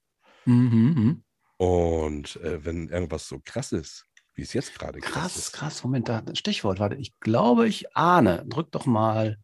Mhm, 0.44 0.94
mhm. 0.96 1.24
Und 1.56 2.36
äh, 2.36 2.64
wenn 2.64 2.88
irgendwas 2.88 3.28
so 3.28 3.40
krass 3.44 3.72
ist, 3.72 4.06
wie 4.34 4.42
es 4.42 4.52
jetzt 4.54 4.74
gerade 4.78 5.00
Krass, 5.00 5.36
ist, 5.36 5.52
krass. 5.52 5.84
Moment, 5.84 6.08
da 6.08 6.22
Stichwort. 6.34 6.78
Warte, 6.78 6.96
ich 6.96 7.18
glaube, 7.20 7.68
ich 7.68 7.94
ahne. 7.96 8.44
Drück 8.46 8.70
doch 8.72 8.86
mal. 8.86 9.36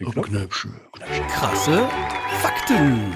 den 0.00 0.10
Knopf. 0.10 0.28
Knöpfchen, 0.28 0.80
Knöpfchen. 0.92 1.26
Krasse 1.28 1.88
Fakten. 2.40 3.12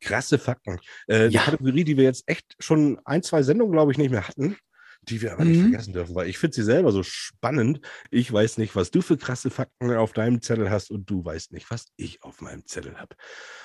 krasse 0.00 0.38
Fakten. 0.38 0.80
Äh, 1.06 1.28
Die 1.28 1.34
Ja. 1.36 1.42
Kategorie, 1.42 1.84
die 1.84 1.96
wir 1.96 2.04
jetzt 2.04 2.24
echt 2.26 2.56
schon 2.58 3.00
ein, 3.04 3.22
zwei 3.22 3.42
Sendungen, 3.42 3.72
glaube 3.72 3.92
ich, 3.92 3.98
nicht 3.98 4.10
mehr 4.10 4.26
hatten, 4.26 4.56
die 5.02 5.20
wir 5.20 5.32
aber 5.32 5.44
nicht 5.44 5.58
Mhm. 5.58 5.70
vergessen 5.70 5.92
dürfen, 5.92 6.14
weil 6.14 6.28
ich 6.28 6.38
finde 6.38 6.54
sie 6.54 6.62
selber 6.62 6.92
so 6.92 7.02
spannend. 7.02 7.80
Ich 8.10 8.32
weiß 8.32 8.58
nicht, 8.58 8.76
was 8.76 8.90
du 8.90 9.02
für 9.02 9.16
krasse 9.16 9.50
Fakten 9.50 9.90
auf 9.92 10.12
deinem 10.12 10.40
Zettel 10.42 10.70
hast 10.70 10.90
und 10.90 11.10
du 11.10 11.24
weißt 11.24 11.52
nicht, 11.52 11.70
was 11.70 11.86
ich 11.96 12.22
auf 12.22 12.40
meinem 12.40 12.64
Zettel 12.66 12.96
habe. 12.98 13.16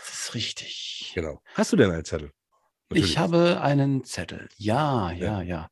Das 0.05 0.19
ist 0.19 0.33
richtig. 0.35 1.11
Genau. 1.15 1.41
Hast 1.53 1.71
du 1.73 1.77
denn 1.77 1.91
einen 1.91 2.05
Zettel? 2.05 2.31
Ich 2.93 3.17
habe 3.17 3.59
einen 3.61 4.05
Zettel. 4.05 4.47
Ja, 4.55 5.11
ja, 5.11 5.41
ja. 5.41 5.69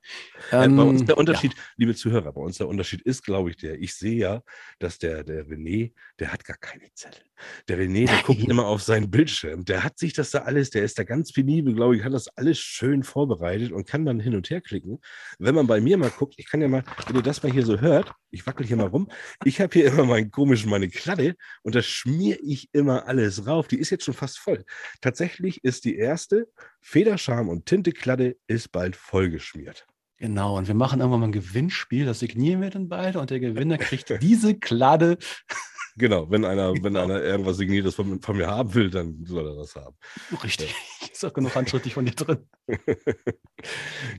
Äh, 0.52 0.68
bei 0.68 0.84
uns 0.84 1.02
Ähm, 1.02 1.08
der 1.08 1.18
Unterschied, 1.18 1.56
liebe 1.78 1.96
Zuhörer, 1.96 2.34
bei 2.34 2.42
uns 2.42 2.58
der 2.58 2.68
Unterschied 2.68 3.02
ist, 3.04 3.24
glaube 3.24 3.52
ich, 3.52 3.56
der, 3.56 3.80
ich 3.80 3.96
sehe 3.96 4.18
ja, 4.18 4.44
dass 4.80 4.98
der, 5.00 5.24
der 5.24 5.46
René, 5.46 5.94
der 6.20 6.34
hat 6.34 6.44
gar 6.44 6.58
keine 6.58 6.94
Zettel. 6.94 7.22
Der 7.70 7.78
René, 7.78 8.08
der 8.08 8.22
guckt 8.24 8.42
Nein. 8.42 8.50
immer 8.50 8.66
auf 8.66 8.82
seinen 8.82 9.10
Bildschirm. 9.12 9.64
Der 9.64 9.84
hat 9.84 9.98
sich 9.98 10.12
das 10.12 10.32
da 10.32 10.40
alles, 10.40 10.72
der 10.72 10.84
ist 10.84 11.00
da 11.00 11.04
ganz 11.04 11.32
penibel, 11.32 11.74
glaube 11.74 11.96
ich, 11.96 12.04
hat 12.04 12.14
das 12.14 12.28
alles 12.30 12.60
schön 12.60 13.04
vorbereitet 13.04 13.72
und 13.72 13.88
kann 13.88 14.06
dann 14.06 14.20
hin 14.20 14.36
und 14.36 14.50
her 14.50 14.60
klicken. 14.60 15.00
Wenn 15.40 15.56
man 15.56 15.68
bei 15.68 15.80
mir 15.80 15.98
mal 15.98 16.10
guckt, 16.10 16.36
ich 16.38 16.50
kann 16.50 16.62
ja 16.62 16.68
mal, 16.68 16.84
wenn 17.08 17.16
ihr 17.16 17.22
das 17.22 17.44
mal 17.44 17.52
hier 17.52 17.66
so 17.66 17.80
hört, 17.80 18.12
ich 18.30 18.46
wackel 18.46 18.66
hier 18.66 18.76
mal 18.76 18.88
rum, 18.88 19.10
ich 19.46 19.62
habe 19.62 19.72
hier 19.72 19.86
immer 19.88 20.06
meinen 20.06 20.32
komischen, 20.32 20.70
meine 20.70 20.90
Kladde 20.90 21.36
und 21.64 21.76
da 21.76 21.82
schmiere 21.82 22.40
ich 22.42 22.70
immer 22.74 23.08
alles 23.08 23.48
rauf. 23.48 23.70
Die 23.70 23.80
ist 23.80 23.90
jetzt 23.90 24.04
schon 24.04 24.14
fast 24.14 24.38
voll. 24.38 24.66
Tatsächlich 25.00 25.64
ist 25.64 25.86
die 25.86 25.96
erste 25.96 26.48
Federscham 26.88 27.50
und 27.50 27.66
Tintekladde 27.66 28.38
ist 28.46 28.72
bald 28.72 28.96
vollgeschmiert. 28.96 29.88
Genau, 30.18 30.56
und 30.56 30.68
wir 30.68 30.76
machen 30.76 31.00
irgendwann 31.00 31.20
mal 31.22 31.26
ein 31.28 31.32
Gewinnspiel, 31.32 32.06
das 32.06 32.20
signieren 32.20 32.62
wir 32.62 32.70
dann 32.70 32.88
beide 32.88 33.20
und 33.20 33.32
der 33.32 33.40
Gewinner 33.40 33.80
kriegt 33.80 34.10
diese 34.22 34.54
Kladde. 34.60 35.18
Genau, 35.98 36.30
wenn 36.30 36.46
einer, 36.46 36.74
wenn 36.74 36.84
Genau. 36.84 37.04
einer 37.06 37.24
irgendwas 37.24 37.58
Signiertes 37.58 37.96
von, 37.96 38.22
von 38.22 38.38
mir 38.38 38.46
haben 38.48 38.72
will, 38.76 38.92
dann 38.92 39.26
soll 39.26 39.48
er 39.48 39.56
das 39.56 39.76
haben. 39.76 39.96
Richtig. 40.44 40.76
Ist 41.12 41.26
auch 41.26 41.34
genug 41.34 41.56
handschriftlich 41.56 41.96
von 41.96 42.06
dir 42.06 42.14
drin. 42.14 42.48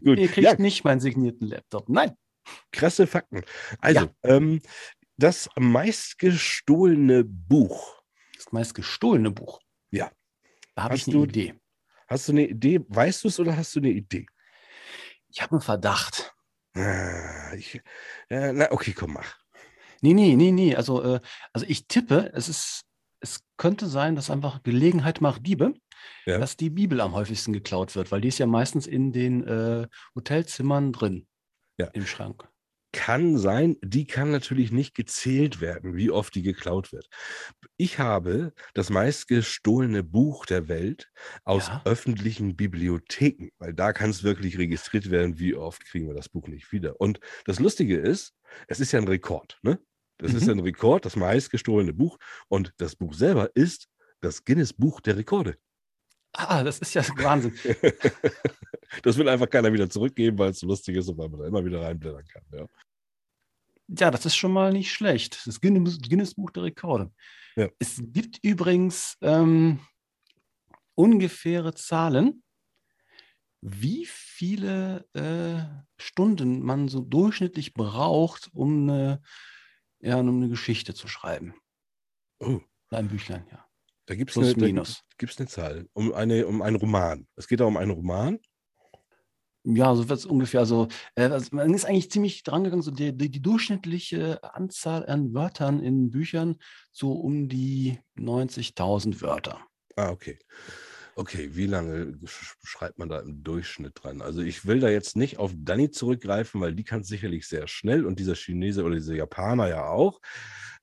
Gut, 0.04 0.18
Ihr 0.18 0.26
kriegt 0.28 0.38
ja, 0.44 0.54
nicht 0.56 0.82
meinen 0.84 1.00
signierten 1.00 1.46
Laptop. 1.46 1.88
Nein. 1.88 2.12
krasse 2.72 3.06
Fakten. 3.06 3.42
Also, 3.78 4.08
ähm, 4.24 4.60
das 5.18 5.48
meistgestohlene 5.56 7.22
Buch. 7.24 8.02
Das 8.34 8.50
meist 8.52 8.74
gestohlene 8.74 9.30
Buch. 9.30 9.60
Ja. 9.92 10.10
Da 10.74 10.82
habe 10.82 10.96
ich 10.96 11.06
eine 11.06 11.14
du- 11.16 11.24
Idee. 11.24 11.54
Hast 12.08 12.28
du 12.28 12.32
eine 12.32 12.46
Idee? 12.48 12.80
Weißt 12.88 13.24
du 13.24 13.28
es 13.28 13.40
oder 13.40 13.56
hast 13.56 13.74
du 13.74 13.80
eine 13.80 13.90
Idee? 13.90 14.26
Ich 15.28 15.42
habe 15.42 15.52
einen 15.52 15.60
Verdacht. 15.60 16.32
Ah, 16.74 17.52
ich, 17.54 17.80
äh, 18.28 18.52
na, 18.52 18.70
okay, 18.70 18.92
komm, 18.92 19.14
mach. 19.14 19.36
Nee, 20.02 20.12
nee, 20.12 20.36
nee, 20.36 20.52
nee. 20.52 20.76
Also, 20.76 21.02
äh, 21.02 21.20
also 21.52 21.66
ich 21.68 21.88
tippe, 21.88 22.30
es 22.34 22.48
ist, 22.48 22.82
es 23.20 23.40
könnte 23.56 23.86
sein, 23.86 24.14
dass 24.14 24.30
einfach 24.30 24.62
Gelegenheit 24.62 25.20
macht 25.20 25.46
Diebe, 25.46 25.74
Ja. 26.26 26.38
dass 26.38 26.56
die 26.56 26.70
Bibel 26.70 27.00
am 27.00 27.14
häufigsten 27.14 27.52
geklaut 27.52 27.96
wird, 27.96 28.12
weil 28.12 28.20
die 28.20 28.28
ist 28.28 28.38
ja 28.38 28.46
meistens 28.46 28.86
in 28.86 29.12
den 29.12 29.46
äh, 29.46 29.88
Hotelzimmern 30.14 30.92
drin. 30.92 31.26
Ja. 31.78 31.86
Im 31.88 32.06
Schrank. 32.06 32.46
Kann 32.98 33.36
sein, 33.36 33.76
die 33.82 34.06
kann 34.06 34.30
natürlich 34.30 34.72
nicht 34.72 34.94
gezählt 34.94 35.60
werden, 35.60 35.94
wie 35.96 36.10
oft 36.10 36.34
die 36.34 36.40
geklaut 36.42 36.92
wird. 36.92 37.06
Ich 37.76 37.98
habe 37.98 38.54
das 38.72 38.88
meistgestohlene 38.88 40.02
Buch 40.02 40.46
der 40.46 40.66
Welt 40.68 41.10
aus 41.44 41.66
Ja. 41.68 41.82
öffentlichen 41.84 42.56
Bibliotheken, 42.56 43.50
weil 43.58 43.74
da 43.74 43.92
kann 43.92 44.08
es 44.10 44.22
wirklich 44.22 44.56
registriert 44.56 45.10
werden, 45.10 45.38
wie 45.38 45.54
oft 45.54 45.84
kriegen 45.84 46.06
wir 46.08 46.14
das 46.14 46.30
Buch 46.30 46.48
nicht 46.48 46.72
wieder. 46.72 46.98
Und 47.00 47.20
das 47.44 47.60
Lustige 47.60 47.98
ist, 47.98 48.32
es 48.66 48.80
ist 48.80 48.92
ja 48.92 48.98
ein 49.00 49.08
Rekord, 49.08 49.58
ne? 49.62 49.78
Das 50.18 50.32
ist 50.32 50.42
Mhm. 50.44 50.48
ja 50.48 50.54
ein 50.54 50.60
Rekord, 50.60 51.04
das 51.04 51.16
meistgestohlene 51.16 51.92
Buch. 51.92 52.16
Und 52.48 52.72
das 52.78 52.96
Buch 52.96 53.12
selber 53.12 53.50
ist 53.54 53.88
das 54.22 54.42
Guinness 54.44 54.72
Buch 54.72 55.02
der 55.02 55.18
Rekorde. 55.18 55.58
Ah, 56.32 56.64
das 56.64 56.78
ist 56.78 56.94
ja 56.94 57.02
Wahnsinn. 57.18 57.54
das 59.02 59.18
will 59.18 59.28
einfach 59.28 59.50
keiner 59.50 59.72
wieder 59.72 59.88
zurückgeben, 59.90 60.38
weil 60.38 60.50
es 60.50 60.60
so 60.60 60.66
lustig 60.66 60.96
ist 60.96 61.08
und 61.10 61.18
weil 61.18 61.28
man 61.28 61.40
da 61.40 61.46
immer 61.46 61.64
wieder 61.64 61.82
reinblättern 61.82 62.24
kann. 62.26 62.42
Ja. 62.52 62.66
Ja, 63.88 64.10
das 64.10 64.26
ist 64.26 64.36
schon 64.36 64.52
mal 64.52 64.72
nicht 64.72 64.92
schlecht. 64.92 65.46
Das 65.46 65.60
Guinness, 65.60 65.98
Guinness 66.00 66.34
Buch 66.34 66.50
der 66.50 66.64
Rekorde. 66.64 67.12
Ja. 67.56 67.68
Es 67.78 68.00
gibt 68.02 68.38
übrigens 68.42 69.16
ähm, 69.22 69.80
ungefähre 70.94 71.74
Zahlen, 71.74 72.42
wie 73.60 74.06
viele 74.06 75.06
äh, 75.14 75.62
Stunden 76.00 76.62
man 76.62 76.88
so 76.88 77.00
durchschnittlich 77.00 77.74
braucht, 77.74 78.50
um 78.52 78.88
eine, 78.88 79.22
ja, 80.00 80.18
um 80.18 80.28
eine 80.28 80.48
Geschichte 80.48 80.94
zu 80.94 81.08
schreiben. 81.08 81.54
Oh, 82.38 82.60
Ein 82.90 83.08
Büchlein, 83.08 83.46
ja. 83.50 83.64
da 84.06 84.14
gibt 84.14 84.30
es 84.30 84.36
eine, 84.36 84.54
da 84.54 84.66
minus. 84.66 85.02
gibt's 85.16 85.38
eine 85.38 85.48
Zahl. 85.48 85.88
Um, 85.94 86.12
eine, 86.12 86.46
um 86.46 86.60
einen 86.60 86.76
Roman. 86.76 87.26
Es 87.36 87.48
geht 87.48 87.60
da 87.60 87.64
um 87.64 87.76
einen 87.76 87.92
Roman. 87.92 88.38
Ja, 89.68 89.94
so 89.96 90.08
wird 90.08 90.18
es 90.20 90.26
ungefähr. 90.26 90.60
Also, 90.60 90.86
äh, 91.16 91.24
also 91.24 91.48
man 91.56 91.74
ist 91.74 91.84
eigentlich 91.84 92.10
ziemlich 92.10 92.44
dran 92.44 92.62
gegangen, 92.62 92.82
so 92.82 92.92
die, 92.92 93.16
die, 93.16 93.30
die 93.30 93.42
durchschnittliche 93.42 94.42
Anzahl 94.54 95.04
an 95.06 95.34
Wörtern 95.34 95.80
in 95.80 96.10
Büchern 96.10 96.56
so 96.92 97.12
um 97.12 97.48
die 97.48 97.98
90.000 98.14 99.20
Wörter. 99.22 99.60
Ah, 99.96 100.10
okay. 100.10 100.38
Okay, 101.16 101.50
wie 101.54 101.66
lange 101.66 102.12
sch- 102.26 102.54
schreibt 102.62 102.98
man 102.98 103.08
da 103.08 103.20
im 103.20 103.42
Durchschnitt 103.42 103.94
dran? 104.02 104.20
Also 104.20 104.42
ich 104.42 104.66
will 104.66 104.80
da 104.80 104.88
jetzt 104.88 105.16
nicht 105.16 105.38
auf 105.38 105.52
Danny 105.56 105.90
zurückgreifen, 105.90 106.60
weil 106.60 106.74
die 106.74 106.84
kann 106.84 107.02
sicherlich 107.02 107.48
sehr 107.48 107.66
schnell 107.66 108.04
und 108.06 108.18
dieser 108.20 108.34
Chinese 108.34 108.84
oder 108.84 108.94
dieser 108.96 109.14
Japaner 109.14 109.68
ja 109.68 109.86
auch. 109.88 110.20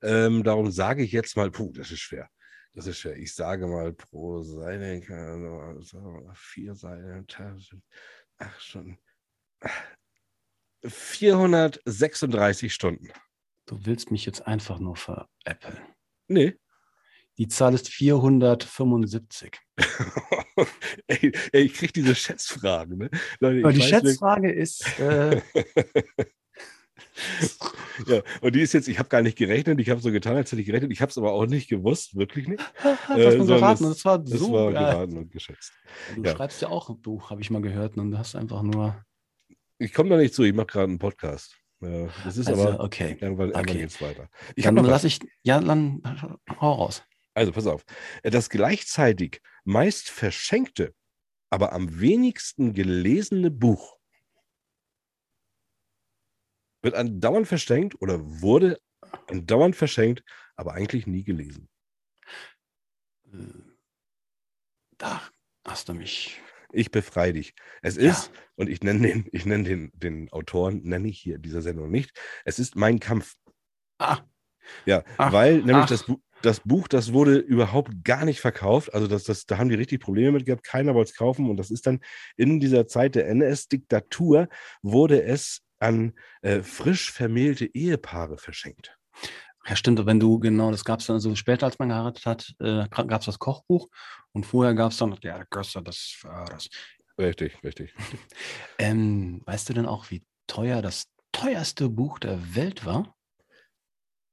Ähm, 0.02 0.44
darum 0.44 0.72
sage 0.72 1.04
ich 1.04 1.12
jetzt 1.12 1.38
mal, 1.38 1.52
puh, 1.52 1.72
das 1.74 1.92
ist 1.92 2.00
schwer. 2.00 2.28
Das 2.74 2.88
ist 2.88 2.98
schwer. 2.98 3.16
Ich 3.16 3.36
sage 3.36 3.68
mal 3.68 3.94
pro 3.94 4.42
Seite, 4.42 5.02
vier 6.34 6.74
Seiten, 6.76 7.28
acht 8.38 8.62
Stunden. 8.62 8.98
436 10.86 12.74
Stunden. 12.74 13.10
Du 13.66 13.86
willst 13.86 14.12
mich 14.12 14.26
jetzt 14.26 14.46
einfach 14.46 14.80
nur 14.80 14.96
veräppeln. 14.96 15.80
Nee. 16.28 16.58
Die 17.38 17.48
Zahl 17.48 17.74
ist 17.74 17.90
475. 17.90 19.58
ey, 21.08 21.32
ey, 21.52 21.62
ich 21.64 21.74
kriege 21.74 21.94
diese 21.94 22.14
Schätzfragen. 22.14 22.98
Ne? 22.98 23.10
Leute, 23.40 23.74
die 23.74 23.82
Schätzfrage 23.82 24.52
ist, 24.52 25.00
äh, 25.00 25.42
Ja, 28.08 28.22
und 28.42 28.56
die 28.56 28.62
ist 28.62 28.74
jetzt, 28.74 28.88
ich 28.88 29.00
habe 29.00 29.10
gar 29.10 29.22
nicht 29.22 29.38
gerechnet, 29.38 29.80
ich 29.80 29.90
habe 29.90 30.02
so 30.02 30.12
getan, 30.12 30.36
als 30.36 30.52
hätte 30.52 30.62
ich 30.62 30.68
gerechnet, 30.68 30.92
ich 30.92 31.02
habe 31.02 31.10
es 31.10 31.18
aber 31.18 31.32
auch 31.34 31.46
nicht 31.46 31.70
gewusst, 31.70 32.16
wirklich 32.16 32.48
nicht. 32.48 32.60
du 32.84 32.90
hast 32.90 33.10
Äh, 33.10 33.16
mir 33.18 33.32
sondern 33.38 33.48
geraten 33.60 33.84
das- 33.84 33.94
das 33.98 34.06
war 34.06 34.20
Das 34.20 34.40
so 34.40 34.52
war 34.54 34.72
geil. 34.72 34.84
geraten 34.94 35.18
und 35.18 35.32
geschätzt. 35.32 35.72
Du 36.16 36.24
ja. 36.24 36.36
schreibst 36.36 36.62
ja 36.62 36.70
auch 36.70 36.90
ein 36.90 37.00
Buch, 37.02 37.30
habe 37.30 37.42
ich 37.42 37.50
mal 37.50 37.62
gehört, 37.62 37.98
und 37.98 38.12
du 38.12 38.18
hast 38.18 38.36
einfach 38.36 38.62
nur. 38.64 39.04
Ich 39.80 39.94
komme 39.94 40.10
da 40.10 40.18
nicht 40.18 40.34
zu, 40.34 40.44
ich 40.44 40.54
mache 40.54 40.68
gerade 40.68 40.90
einen 40.90 41.00
Podcast. 41.00 41.56
Ja, 41.82 42.08
das 42.24 42.38
ist 42.38 42.48
Also, 42.48 42.70
aber 42.70 42.84
okay. 42.84 43.18
irgendwann, 43.20 43.50
irgendwann 43.50 43.62
okay. 43.62 43.78
geht's 43.80 44.02
weiter. 44.02 44.30
Ich 44.56 44.64
Dann 44.64 44.76
lasse 44.78 45.08
ich. 45.08 45.20
Ja, 45.44 45.60
dann 45.60 46.02
hau 46.62 46.74
raus. 46.74 47.04
Also 47.34 47.52
pass 47.52 47.68
auf. 47.68 47.84
Das 48.22 48.50
gleichzeitig 48.50 49.42
meist 49.66 50.10
verschenkte, 50.10 50.94
aber 51.50 51.74
am 51.74 52.00
wenigsten 52.00 52.74
gelesene 52.74 53.52
Buch 53.52 53.98
wird 56.84 56.96
andauernd 56.96 57.48
verschenkt 57.48 58.00
oder 58.02 58.20
wurde 58.42 58.78
andauernd 59.28 59.76
verschenkt, 59.76 60.24
aber 60.56 60.74
eigentlich 60.74 61.08
nie 61.08 61.24
gelesen. 61.24 61.70
Äh, 63.32 63.38
Da 64.98 65.22
hast 65.66 65.90
du 65.90 65.94
mich. 65.94 66.42
Ich 66.72 66.92
befreie 66.92 67.34
dich. 67.34 67.54
Es 67.82 67.96
Ja. 67.96 68.10
ist, 68.10 68.32
und 68.56 68.70
ich 68.70 68.82
nenne 68.82 69.08
den, 69.08 69.26
ich 69.32 69.46
nenne 69.46 69.64
den, 69.64 69.92
den 69.94 70.32
Autoren, 70.32 70.82
nenne 70.84 71.08
ich 71.08 71.20
hier 71.20 71.36
in 71.36 71.42
dieser 71.42 71.62
Sendung 71.62 71.92
nicht, 71.92 72.18
es 72.46 72.60
ist 72.60 72.76
mein 72.76 73.00
Kampf. 73.00 73.36
Ah, 74.00 74.20
Ja, 74.86 75.04
Ach, 75.18 75.32
weil 75.34 75.58
nämlich 75.62 75.86
ach. 75.86 75.90
das 75.90 76.04
Buch, 76.06 76.20
das 76.42 76.60
Buch, 76.62 76.88
das 76.88 77.14
wurde 77.14 77.38
überhaupt 77.38 78.04
gar 78.04 78.26
nicht 78.26 78.42
verkauft. 78.42 78.94
Also 78.94 79.08
das, 79.08 79.24
das, 79.24 79.46
da 79.46 79.58
haben 79.58 79.70
die 79.70 79.76
richtig 79.76 80.02
Probleme 80.02 80.34
mit 80.34 80.46
gehabt. 80.46 80.64
Keiner 80.64 80.94
wollte 80.96 81.12
es 81.12 81.18
kaufen. 81.18 81.50
Und 81.50 81.58
das 81.58 81.72
ist 81.72 81.88
dann 81.88 82.02
in 82.38 82.60
dieser 82.60 82.88
Zeit 82.88 83.16
der 83.16 83.28
NS-Diktatur, 83.30 84.50
wurde 84.82 85.24
es 85.24 85.62
an 85.84 86.14
äh, 86.42 86.62
frisch 86.64 87.12
vermählte 87.12 87.66
Ehepaare 87.66 88.38
verschenkt. 88.38 88.98
Ja, 89.66 89.76
stimmt, 89.76 90.06
wenn 90.06 90.20
du, 90.20 90.40
genau, 90.40 90.72
das 90.72 90.84
gab 90.84 91.00
es 91.00 91.06
dann 91.06 91.20
so 91.20 91.34
später, 91.36 91.66
als 91.66 91.80
man 91.80 91.90
geheiratet 91.90 92.26
hat, 92.26 92.54
äh, 92.60 92.88
gab 92.90 93.22
es 93.22 93.26
das 93.28 93.40
Kochbuch 93.40 93.88
und 94.34 94.46
vorher 94.46 94.74
gab 94.74 94.92
es 94.92 94.98
dann, 94.98 95.18
ja, 95.22 95.44
Gösser, 95.50 95.82
das, 95.82 96.20
äh, 96.26 96.46
das. 96.50 96.70
Richtig, 97.20 97.64
richtig. 97.64 97.94
Ähm, 98.80 99.42
weißt 99.46 99.70
du 99.70 99.74
denn 99.74 99.86
auch, 99.86 100.10
wie 100.10 100.26
teuer 100.48 100.82
das 100.82 101.06
teuerste 101.32 101.90
Buch 101.90 102.20
der 102.20 102.56
Welt 102.56 102.86
war? 102.86 103.16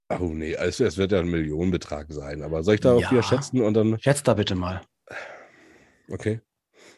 Oh 0.08 0.32
nee, 0.32 0.56
also 0.56 0.84
es 0.84 0.96
wird 0.96 1.12
ja 1.12 1.20
ein 1.20 1.28
Millionenbetrag 1.30 2.06
sein. 2.10 2.42
Aber 2.42 2.64
soll 2.64 2.74
ich 2.74 2.80
da 2.80 2.94
auch 2.94 3.00
Ja. 3.02 3.10
wieder 3.10 3.22
schätzen 3.22 3.60
und 3.60 3.74
dann, 3.74 3.98
Schätzt 4.00 4.26
da 4.26 4.34
bitte 4.34 4.54
mal. 4.56 4.80
okay, 6.10 6.40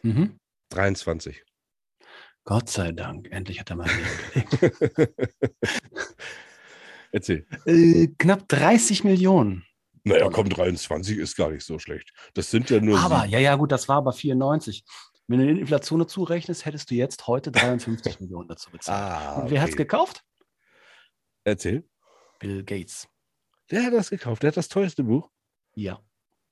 Mhm. 0.02 0.38
23. 0.70 1.42
Gott 2.44 2.68
sei 2.68 2.92
Dank, 2.92 3.28
endlich 3.30 3.60
hat 3.60 3.70
er 3.70 3.76
mal 3.76 3.88
gelegt. 3.88 5.12
Erzähl. 7.12 7.46
äh, 7.66 8.08
knapp 8.18 8.48
30 8.48 9.04
Millionen. 9.04 9.64
Naja, 10.04 10.28
komm, 10.30 10.48
23 10.48 11.18
ist 11.18 11.36
gar 11.36 11.50
nicht 11.50 11.64
so 11.64 11.78
schlecht. 11.78 12.12
Das 12.34 12.50
sind 12.50 12.70
ja 12.70 12.80
nur 12.80 12.98
Aber, 12.98 13.20
sieben. 13.20 13.32
ja, 13.32 13.38
ja, 13.38 13.54
gut, 13.54 13.70
das 13.70 13.88
war 13.88 13.98
aber 13.98 14.12
94. 14.12 14.84
Wenn 15.28 15.38
du 15.38 15.54
die 15.54 15.60
Inflation 15.60 16.00
dazu 16.00 16.24
rechnest, 16.24 16.64
hättest 16.64 16.90
du 16.90 16.94
jetzt 16.96 17.26
heute 17.28 17.52
53 17.52 18.18
Millionen 18.20 18.48
dazu 18.48 18.70
bezahlt. 18.70 18.98
Ah, 18.98 19.42
Und 19.42 19.50
wer 19.50 19.60
hat 19.60 19.68
es 19.68 19.74
okay. 19.74 19.84
gekauft? 19.84 20.24
Erzähl. 21.44 21.84
Bill 22.40 22.64
Gates. 22.64 23.08
Der 23.70 23.84
hat 23.84 23.92
das 23.92 24.10
gekauft. 24.10 24.42
Der 24.42 24.48
hat 24.48 24.56
das 24.56 24.68
teuerste 24.68 25.04
Buch. 25.04 25.30
Ja. 25.74 26.00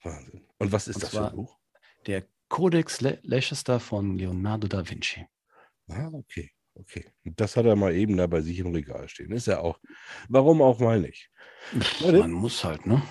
Wahnsinn. 0.05 0.47
Und 0.59 0.71
was 0.73 0.87
ist 0.87 0.97
Und 0.97 1.03
das 1.03 1.11
für 1.11 1.29
ein 1.29 1.35
Buch? 1.37 1.59
Der 2.07 2.25
Codex 2.49 3.01
Le 3.01 3.19
Leicester 3.23 3.81
von 3.81 4.17
Leonardo 4.17 4.69
da 4.69 4.89
Vinci. 4.89 5.27
Ah, 5.91 6.09
okay. 6.13 6.51
Okay. 6.75 7.05
Und 7.25 7.41
Das 7.41 7.57
hat 7.57 7.67
er 7.67 7.77
mal 7.77 7.95
eben 7.95 8.17
da 8.17 8.27
bei 8.27 8.41
sich 8.41 8.59
im 8.61 8.73
Regal 8.73 9.09
stehen. 9.09 9.33
Ist 9.33 9.47
ja 9.49 9.59
auch. 9.59 9.79
Warum 10.29 10.63
auch 10.63 10.79
mal 10.79 11.01
nicht? 11.01 11.31
Leute, 12.01 12.19
Man 12.21 12.33
muss 12.33 12.65
halt, 12.65 12.87
ne? 12.87 13.03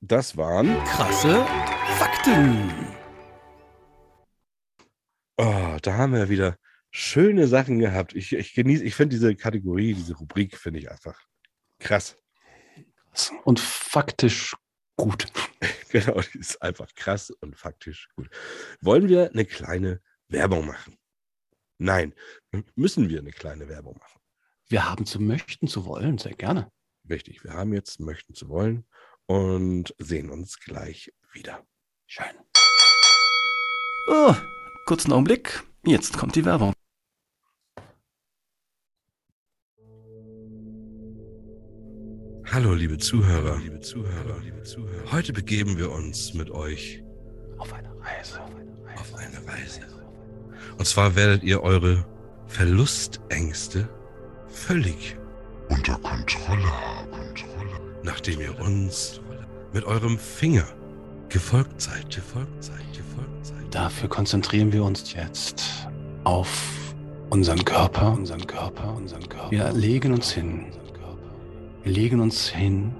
das 0.00 0.36
waren. 0.36 0.74
Krasse 0.84 1.44
Fakten. 1.98 2.70
Oh, 5.36 5.76
da 5.82 5.96
haben 5.96 6.12
wir 6.12 6.28
wieder 6.28 6.56
schöne 6.90 7.46
Sachen 7.46 7.78
gehabt. 7.78 8.14
Ich, 8.14 8.32
ich 8.32 8.54
genieße, 8.54 8.84
ich 8.84 8.94
finde 8.94 9.16
diese 9.16 9.34
Kategorie, 9.36 9.94
diese 9.94 10.16
Rubrik, 10.16 10.56
finde 10.56 10.80
ich 10.80 10.90
einfach 10.90 11.20
krass. 11.78 12.16
Und 13.44 13.60
faktisch 13.60 14.54
gut. 14.96 15.26
Genau, 15.90 16.20
die 16.20 16.38
ist 16.40 16.60
einfach 16.60 16.92
krass 16.96 17.30
und 17.30 17.56
faktisch 17.56 18.08
gut. 18.16 18.28
Wollen 18.80 19.08
wir 19.08 19.30
eine 19.30 19.44
kleine 19.44 20.00
Werbung 20.26 20.66
machen? 20.66 20.98
Nein, 21.78 22.14
müssen 22.76 23.08
wir 23.08 23.18
eine 23.18 23.32
kleine 23.32 23.68
Werbung 23.68 23.98
machen. 23.98 24.20
Wir 24.68 24.88
haben 24.88 25.06
zu 25.06 25.20
möchten, 25.20 25.66
zu 25.68 25.84
wollen, 25.84 26.18
sehr 26.18 26.34
gerne. 26.34 26.70
Richtig, 27.08 27.44
wir 27.44 27.52
haben 27.52 27.72
jetzt 27.74 28.00
möchten 28.00 28.34
zu 28.34 28.48
wollen 28.48 28.86
und 29.26 29.94
sehen 29.98 30.30
uns 30.30 30.58
gleich 30.60 31.12
wieder. 31.32 31.66
Schön. 32.06 32.26
Oh, 34.08 34.34
kurzen 34.86 35.12
Augenblick. 35.12 35.62
Jetzt 35.84 36.16
kommt 36.16 36.36
die 36.36 36.44
Werbung. 36.44 36.72
Hallo, 42.46 42.72
liebe 42.74 42.98
Zuhörer, 42.98 43.58
liebe 43.58 43.80
Zuhörer, 43.80 44.38
liebe 44.40 44.62
Zuhörer. 44.62 45.10
Heute 45.12 45.32
begeben 45.32 45.76
wir 45.76 45.90
uns 45.90 46.34
mit 46.34 46.50
euch 46.50 47.02
Auf 47.58 47.72
eine 47.72 47.90
Reise. 48.00 48.40
auf 48.96 49.14
eine 49.14 49.44
Reise. 49.46 50.03
Und 50.78 50.86
zwar 50.86 51.16
werdet 51.16 51.42
ihr 51.42 51.62
eure 51.62 52.04
Verlustängste 52.46 53.88
völlig 54.48 55.16
unter 55.68 55.94
Kontrolle 55.98 56.66
haben. 56.66 57.04
nachdem 58.02 58.40
ihr 58.40 58.58
uns 58.60 59.20
mit 59.72 59.84
eurem 59.84 60.18
Finger 60.18 60.66
gefolgt 61.28 61.80
seid, 61.80 62.14
gefolgt 62.14 62.62
seid, 62.62 62.84
gefolgt 62.92 63.46
seid. 63.46 63.74
Dafür 63.74 64.08
konzentrieren 64.08 64.72
wir 64.72 64.84
uns 64.84 65.12
jetzt 65.14 65.64
auf 66.24 66.48
unseren 67.30 67.64
Körper, 67.64 68.12
unseren 68.12 68.46
Körper, 68.46 68.94
unseren 68.94 69.28
Körper. 69.28 69.50
Wir 69.50 69.72
legen 69.72 70.12
uns 70.12 70.30
hin. 70.32 70.66
Wir 71.82 71.92
legen 71.92 72.20
uns 72.20 72.48
hin, 72.48 72.94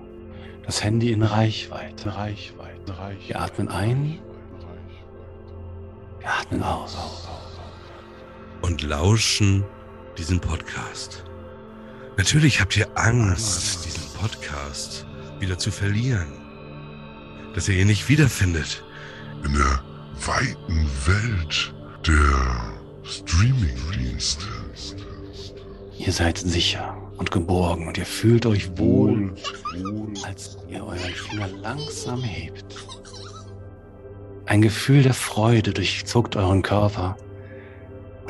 das 0.67 0.85
Handy 0.85 1.13
in 1.13 1.23
Reichweite, 1.23 2.15
Reichweite, 2.17 2.99
Reichweite. 2.99 3.29
Wir 3.29 3.41
atmen 3.41 3.69
ein, 3.69 4.19
wir 6.21 6.29
atmen 6.29 6.63
aus. 6.63 7.29
Und 8.65 8.81
lauschen 8.81 9.63
diesen 10.17 10.41
Podcast. 10.41 11.23
Natürlich 12.17 12.63
habt 12.63 12.75
ihr 12.79 12.89
Angst, 12.95 13.85
diesen 13.85 14.09
Podcast 14.19 15.05
wieder 15.39 15.59
zu 15.59 15.71
verlieren. 15.71 16.33
Dass 17.55 17.69
ihr 17.69 17.75
ihn 17.75 17.89
nicht 17.89 18.09
wiederfindet. 18.09 18.83
In 19.45 19.53
der 19.53 19.83
weiten 20.15 20.89
Welt 21.05 21.75
der 22.07 22.73
Streaming-Dienste. 23.03 24.47
Ihr 25.99 26.13
seid 26.15 26.39
sicher 26.39 26.97
und 27.19 27.31
geborgen 27.31 27.87
und 27.87 27.99
ihr 27.99 28.07
fühlt 28.07 28.47
euch 28.47 28.79
wohl, 28.79 29.35
als 30.25 30.57
ihr 30.71 30.83
euren 30.83 30.99
Finger 30.99 31.49
langsam 31.61 32.23
hebt. 32.23 32.77
Ein 34.47 34.63
Gefühl 34.63 35.03
der 35.03 35.13
Freude 35.13 35.75
durchzuckt 35.75 36.35
euren 36.37 36.63
Körper 36.63 37.19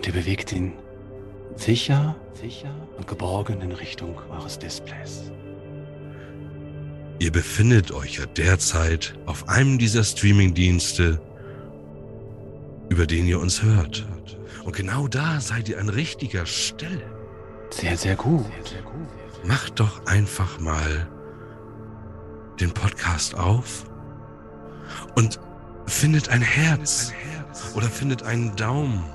und 0.04 0.08
ihr 0.08 0.20
bewegt 0.20 0.52
ihn 0.52 0.74
sicher, 1.56 2.14
sicher 2.34 2.74
und 2.98 3.06
geborgen 3.06 3.62
in 3.62 3.72
Richtung 3.72 4.18
eures 4.30 4.58
Displays. 4.58 5.32
Ihr 7.18 7.32
befindet 7.32 7.90
euch 7.90 8.18
ja 8.18 8.26
derzeit 8.26 9.14
auf 9.24 9.48
einem 9.48 9.78
dieser 9.78 10.04
Streamingdienste, 10.04 11.22
über 12.90 13.06
den 13.06 13.26
ihr 13.26 13.40
uns 13.40 13.62
hört. 13.62 14.06
Und 14.64 14.76
genau 14.76 15.08
da 15.08 15.40
seid 15.40 15.70
ihr 15.70 15.80
an 15.80 15.88
richtiger 15.88 16.44
Stelle. 16.44 17.02
Sehr, 17.70 17.96
sehr 17.96 18.16
gut. 18.16 18.44
Macht 19.42 19.80
doch 19.80 20.04
einfach 20.04 20.60
mal 20.60 21.08
den 22.60 22.72
Podcast 22.72 23.36
auf 23.36 23.86
und 25.14 25.40
findet 25.86 26.28
ein 26.28 26.42
Herz 26.42 27.14
oder 27.74 27.86
findet 27.86 28.22
einen 28.22 28.54
Daumen. 28.56 29.13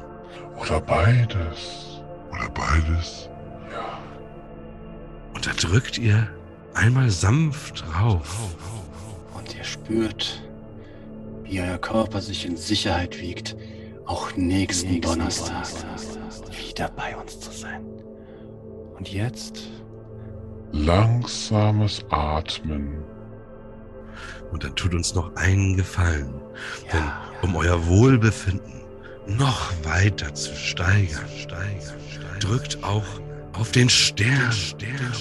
Oder 0.60 0.82
beides. 0.82 2.02
Oder 2.32 2.50
beides. 2.50 3.30
Und 5.34 5.46
da 5.46 5.52
drückt 5.54 5.98
ihr 5.98 6.28
einmal 6.74 7.10
sanft 7.10 7.86
drauf. 7.88 8.56
Und 9.34 9.56
ihr 9.56 9.64
spürt, 9.64 10.44
wie 11.44 11.62
euer 11.62 11.78
Körper 11.78 12.22
sich 12.22 12.46
in 12.46 12.58
Sicherheit 12.58 13.20
wiegt, 13.20 13.56
auch 14.06 14.36
nächsten, 14.36 15.02
Donnerstag, 15.02 15.68
wieder 16.52 16.90
bei 16.90 17.16
uns 17.16 17.40
zu 17.40 17.52
sein. 17.52 17.86
Und 18.98 19.12
jetzt 19.12 19.70
Langsames 20.72 22.06
Atmen. 22.10 23.04
Und 24.52 24.64
dann 24.64 24.76
tut 24.76 24.94
uns 24.94 25.16
noch 25.16 25.36
einen 25.36 25.78
Gefallen. 25.78 26.42
Denn 26.92 27.04
Ja. 27.04 27.22
um 27.42 27.56
euer 27.56 27.88
Wohlbefinden 27.88 28.82
noch 29.28 29.72
weiter 29.84 30.34
zu 30.34 30.56
steigern, 30.56 31.28
steigern, 31.38 32.00
steigern 32.10 32.40
drückt 32.40 32.84
auch 32.84 33.06
auf 33.54 33.72
den 33.72 33.90
Stern, 33.90 34.54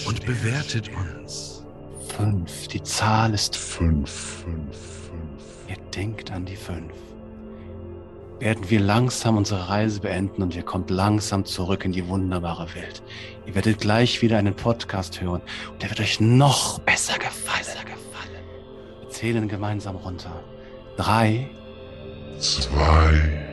und 0.06 0.24
bewertet 0.24 0.88
uns. 0.88 1.64
fünf, 2.16 2.68
die 2.68 2.82
Zahl 2.82 3.34
ist 3.34 3.56
Fünf, 3.56 4.11
fünf, 4.11 4.76
fünf. 4.76 5.68
Ihr 5.68 5.76
denkt 5.94 6.30
an 6.30 6.44
die 6.44 6.56
fünf. 6.56 6.92
Werden 8.38 8.70
wir 8.70 8.78
langsam 8.78 9.37
unsere 9.37 9.68
Reise 9.68 10.00
beenden 10.00 10.42
und 10.42 10.54
ihr 10.54 10.62
kommt 10.62 10.90
langsam 10.90 11.44
zurück 11.44 11.84
in 11.84 11.90
die 11.90 12.06
wunderbare 12.06 12.72
Welt. 12.76 13.02
Ihr 13.46 13.54
werdet 13.56 13.80
gleich 13.80 14.22
wieder 14.22 14.38
einen 14.38 14.54
Podcast 14.54 15.20
hören 15.20 15.42
und 15.72 15.82
der 15.82 15.90
wird 15.90 16.00
euch 16.00 16.20
noch 16.20 16.78
besser 16.80 17.14
gefallen. 17.14 17.38
Wir 19.00 19.11
zählen 19.11 19.48
gemeinsam 19.48 19.96
runter. 19.96 20.44
Drei, 20.96 21.50
Zwei. 22.38 23.47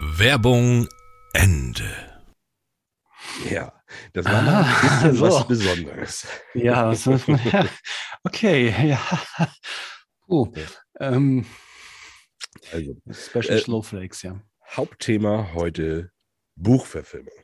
Werbung 0.00 0.88
Ende. 1.32 2.22
Ja, 3.50 3.72
das 4.12 4.24
war 4.26 4.42
mal 4.42 4.62
Ah, 4.64 4.66
ein 4.66 4.80
bisschen 5.10 5.14
so. 5.16 5.22
was 5.26 5.48
Besonderes. 5.48 6.26
Ja, 6.54 6.88
was 6.88 7.06
muss 7.06 7.26
man, 7.26 7.40
ja. 7.50 7.66
okay, 8.24 8.88
ja. 8.88 9.00
Puh. 10.26 10.52
Ähm, 11.00 11.46
Also, 12.72 12.96
Special 13.10 13.58
Äh, 13.58 13.60
Snowflakes, 13.60 14.22
ja. 14.22 14.40
Hauptthema 14.76 15.50
heute 15.54 16.10
Buchverfilmung. 16.56 17.34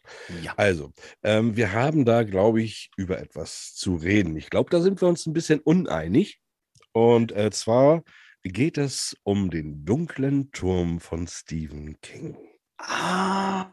Ja. 0.42 0.54
Also, 0.56 0.92
ähm, 1.22 1.56
wir 1.56 1.72
haben 1.72 2.04
da, 2.04 2.22
glaube 2.22 2.62
ich, 2.62 2.90
über 2.96 3.18
etwas 3.18 3.74
zu 3.74 3.96
reden. 3.96 4.36
Ich 4.36 4.50
glaube, 4.50 4.70
da 4.70 4.80
sind 4.80 5.00
wir 5.00 5.08
uns 5.08 5.26
ein 5.26 5.32
bisschen 5.32 5.61
uneinig. 5.61 6.40
Und 6.92 7.32
äh, 7.32 7.50
zwar 7.50 8.02
geht 8.42 8.78
es 8.78 9.16
um 9.22 9.50
den 9.50 9.84
dunklen 9.84 10.50
Turm 10.52 11.00
von 11.00 11.26
Stephen 11.26 12.00
King. 12.00 12.36
Ah. 12.78 13.70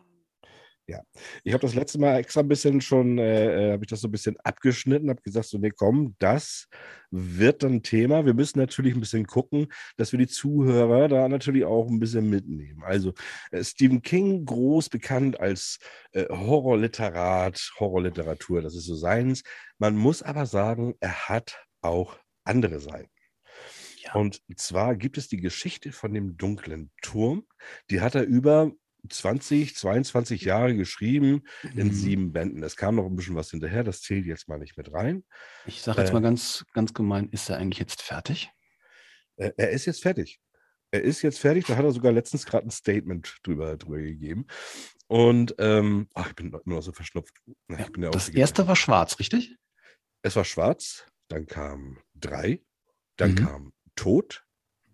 Ich 1.44 1.54
habe 1.54 1.62
das 1.62 1.76
letzte 1.76 2.00
Mal 2.00 2.18
extra 2.18 2.42
ein 2.42 2.48
bisschen 2.48 2.80
schon, 2.82 3.18
äh, 3.18 3.74
habe 3.74 3.84
ich 3.84 3.90
das 3.90 4.02
so 4.02 4.08
ein 4.08 4.12
bisschen 4.12 4.38
abgeschnitten, 4.44 5.10
habe 5.10 5.22
gesagt, 5.22 5.48
so, 5.48 5.58
nee, 5.58 5.72
komm, 5.72 6.16
das 6.20 6.68
wird 7.12 7.64
dann 7.64 7.84
Thema. 7.84 8.26
Wir 8.26 8.34
müssen 8.34 8.60
natürlich 8.60 8.96
ein 8.96 9.02
bisschen 9.02 9.28
gucken, 9.28 9.68
dass 9.98 10.12
wir 10.12 10.20
die 10.20 10.28
Zuhörer 10.28 11.08
da 11.08 11.28
natürlich 11.28 11.66
auch 11.66 11.88
ein 11.88 12.00
bisschen 12.00 12.30
mitnehmen. 12.30 12.84
Also 12.84 13.14
äh, 13.52 13.64
Stephen 13.64 14.02
King, 14.02 14.46
groß 14.46 14.90
bekannt 14.90 15.40
als 15.40 15.80
äh, 16.14 16.26
Horrorliterat, 16.30 17.74
Horrorliteratur, 17.80 18.62
das 18.62 18.76
ist 18.76 18.86
so 18.86 18.96
seins. 18.96 19.44
Man 19.78 19.96
muss 19.96 20.24
aber 20.24 20.46
sagen, 20.46 20.96
er 21.00 21.28
hat 21.28 21.60
auch 21.82 22.18
andere 22.46 22.80
Seiten. 22.80 23.12
Ja. 24.04 24.14
Und 24.14 24.42
zwar 24.56 24.96
gibt 24.96 25.18
es 25.18 25.28
die 25.28 25.38
Geschichte 25.38 25.92
von 25.92 26.14
dem 26.14 26.38
dunklen 26.38 26.92
Turm. 27.02 27.46
Die 27.90 28.00
hat 28.00 28.16
er 28.16 28.24
über 28.24 28.72
20, 29.10 29.76
22 29.76 30.42
Jahre 30.44 30.76
geschrieben 30.76 31.44
in 31.76 31.92
Mhm. 31.92 31.92
sieben 31.92 32.32
Bänden. 32.34 32.64
Es 32.64 32.76
kam 32.78 32.96
noch 32.96 33.06
ein 33.06 33.16
bisschen 33.16 33.36
was 33.36 33.52
hinterher, 33.52 33.84
das 33.84 34.02
zählt 34.02 34.26
jetzt 34.26 34.48
mal 34.50 34.60
nicht 34.60 34.78
mit 34.78 34.92
rein. 34.94 35.24
Ich 35.66 35.84
sage 35.84 36.00
jetzt 36.00 36.14
Äh, 36.14 36.14
mal 36.14 36.22
ganz, 36.24 36.66
ganz 36.74 36.96
gemein, 36.96 37.30
ist 37.30 37.48
er 37.50 37.58
eigentlich 37.58 37.78
jetzt 37.78 38.02
fertig? 38.02 38.50
Äh, 39.38 39.52
er 39.58 39.70
ist 39.72 39.86
jetzt 39.86 40.02
fertig. 40.02 40.40
Er 40.92 41.04
ist 41.04 41.22
jetzt 41.22 41.40
fertig, 41.40 41.66
da 41.66 41.76
hat 41.76 41.86
er 41.86 41.92
sogar 41.92 42.12
letztens 42.14 42.46
gerade 42.46 42.68
ein 42.68 42.72
Statement 42.72 43.38
drüber, 43.44 43.78
drüber 43.78 44.00
gegeben. 44.00 44.48
Und 45.08 45.56
ähm, 45.60 46.08
ach, 46.14 46.30
ich 46.30 46.36
bin 46.36 46.50
nur 46.52 46.62
noch 46.66 46.82
so 46.82 46.94
verschnupft. 46.94 47.36
Ich 47.70 47.92
bin 47.92 48.04
ja 48.04 48.12
auch 48.12 48.14
Das 48.14 48.28
erste 48.30 48.68
war 48.68 48.76
schwarz, 48.76 49.20
richtig? 49.20 49.56
Es 50.22 50.36
war 50.36 50.46
schwarz, 50.46 51.08
dann 51.28 51.46
kam 51.48 52.02
drei, 52.14 52.64
dann 53.18 53.32
Mhm. 53.32 53.36
kam 53.36 53.74
Tod, 53.96 54.47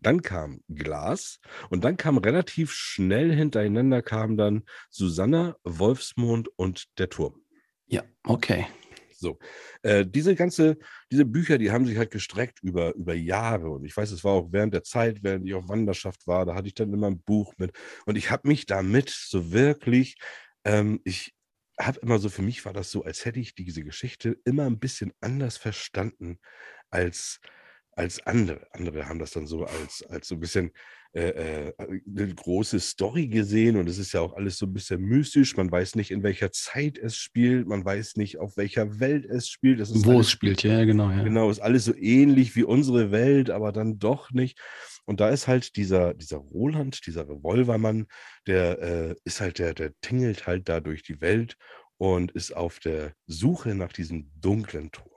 dann 0.06 0.22
kam 0.22 0.62
Glas 0.70 1.39
und 1.70 1.84
dann 1.84 1.97
kam 1.97 2.18
relativ 2.18 2.72
schnell 2.72 3.34
hintereinander 3.34 4.01
kam 4.01 4.38
dann 4.38 4.64
Susanna, 4.89 5.56
Wolfsmond 5.64 6.49
und 6.58 6.86
der 6.97 7.10
Turm. 7.10 7.41
Ja, 7.88 8.04
okay. 8.24 8.68
So, 9.24 9.39
äh, 9.84 10.06
diese 10.06 10.36
ganze, 10.36 10.78
diese 11.10 11.24
Bücher, 11.24 11.58
die 11.58 11.72
haben 11.72 11.86
sich 11.86 11.97
halt 11.97 12.12
gestreckt 12.12 12.62
über, 12.62 12.93
über 12.95 13.14
Jahre. 13.14 13.70
Und 13.70 13.86
ich 13.86 13.95
weiß, 13.95 14.12
es 14.12 14.24
war 14.26 14.34
auch 14.34 14.51
während 14.51 14.74
der 14.74 14.84
Zeit, 14.84 15.24
während 15.24 15.47
ich 15.47 15.54
auf 15.54 15.70
Wanderschaft 15.70 16.28
war, 16.28 16.45
da 16.45 16.56
hatte 16.56 16.68
ich 16.68 16.74
dann 16.74 16.91
immer 16.91 17.08
ein 17.08 17.22
Buch 17.22 17.54
mit. 17.58 17.72
Und 18.06 18.18
ich 18.18 18.32
habe 18.32 18.49
mich 18.49 18.66
damit 18.66 19.10
so 19.10 19.54
wirklich, 19.54 20.18
ähm, 20.66 20.99
ich 21.06 21.34
habe 21.80 21.99
immer 22.01 22.20
so, 22.20 22.28
für 22.28 22.41
mich 22.41 22.66
war 22.66 22.74
das 22.74 22.91
so, 22.91 23.04
als 23.04 23.24
hätte 23.24 23.39
ich 23.39 23.56
diese 23.56 23.84
Geschichte 23.84 24.38
immer 24.43 24.66
ein 24.66 24.80
bisschen 24.80 25.14
anders 25.22 25.56
verstanden 25.56 26.39
als, 26.89 27.39
als 27.96 28.26
andere. 28.26 28.68
Andere 28.72 29.08
haben 29.08 29.20
das 29.20 29.32
dann 29.32 29.48
so 29.48 29.66
als, 29.66 30.04
als 30.10 30.28
so 30.28 30.36
ein 30.36 30.39
bisschen 30.39 30.72
äh, 31.16 31.68
äh, 31.68 31.74
eine 31.78 32.34
große 32.34 32.80
Story 32.80 33.28
gesehen 33.28 33.78
und 33.78 33.88
es 33.88 34.00
ist 34.00 34.14
ja 34.14 34.22
auch 34.22 34.34
alles 34.34 34.58
so 34.58 34.66
ein 34.66 34.74
bisschen 34.74 35.00
mystisch. 35.00 35.56
Man 35.56 35.72
weiß 35.72 35.94
nicht, 35.96 36.10
in 36.10 36.24
welcher 36.24 36.52
Zeit 36.52 36.98
es 36.98 37.16
spielt, 37.16 37.68
man 37.68 37.86
weiß 37.86 38.16
nicht, 38.16 38.39
auf 38.39 38.58
welcher 38.58 39.00
Welt 39.00 39.26
es 39.26 39.48
spielt. 39.48 39.80
Es 39.80 39.91
ist 39.91 40.06
Wo 40.06 40.14
alles 40.14 40.26
es 40.26 40.32
spielt, 40.32 40.64
ja, 40.64 40.84
genau. 40.86 41.12
Ja. 41.12 41.24
Genau, 41.24 41.52
ist 41.52 41.60
alles 41.60 41.86
so 41.86 41.96
ähnlich 41.96 42.56
wie 42.56 42.64
unsere 42.64 43.12
Welt, 43.12 43.52
aber 43.52 43.72
dann 43.72 44.00
doch 44.00 44.32
nicht. 44.32 44.60
Und 45.06 45.20
da 45.20 45.30
ist 45.30 45.48
halt 45.48 45.76
dieser, 45.76 46.16
dieser 46.16 46.38
Roland, 46.38 47.06
dieser 47.06 47.30
Revolvermann, 47.30 48.08
der 48.48 48.82
äh, 48.82 49.16
ist 49.24 49.39
halt, 49.39 49.60
der, 49.60 49.76
der 49.76 49.91
tingelt 50.02 50.48
halt 50.48 50.68
da 50.68 50.80
durch 50.80 51.04
die 51.04 51.22
Welt 51.22 51.58
und 51.98 52.32
ist 52.32 52.56
auf 52.56 52.80
der 52.80 53.14
Suche 53.28 53.76
nach 53.76 53.94
diesem 53.94 54.32
dunklen 54.41 54.91
Turm 54.91 55.12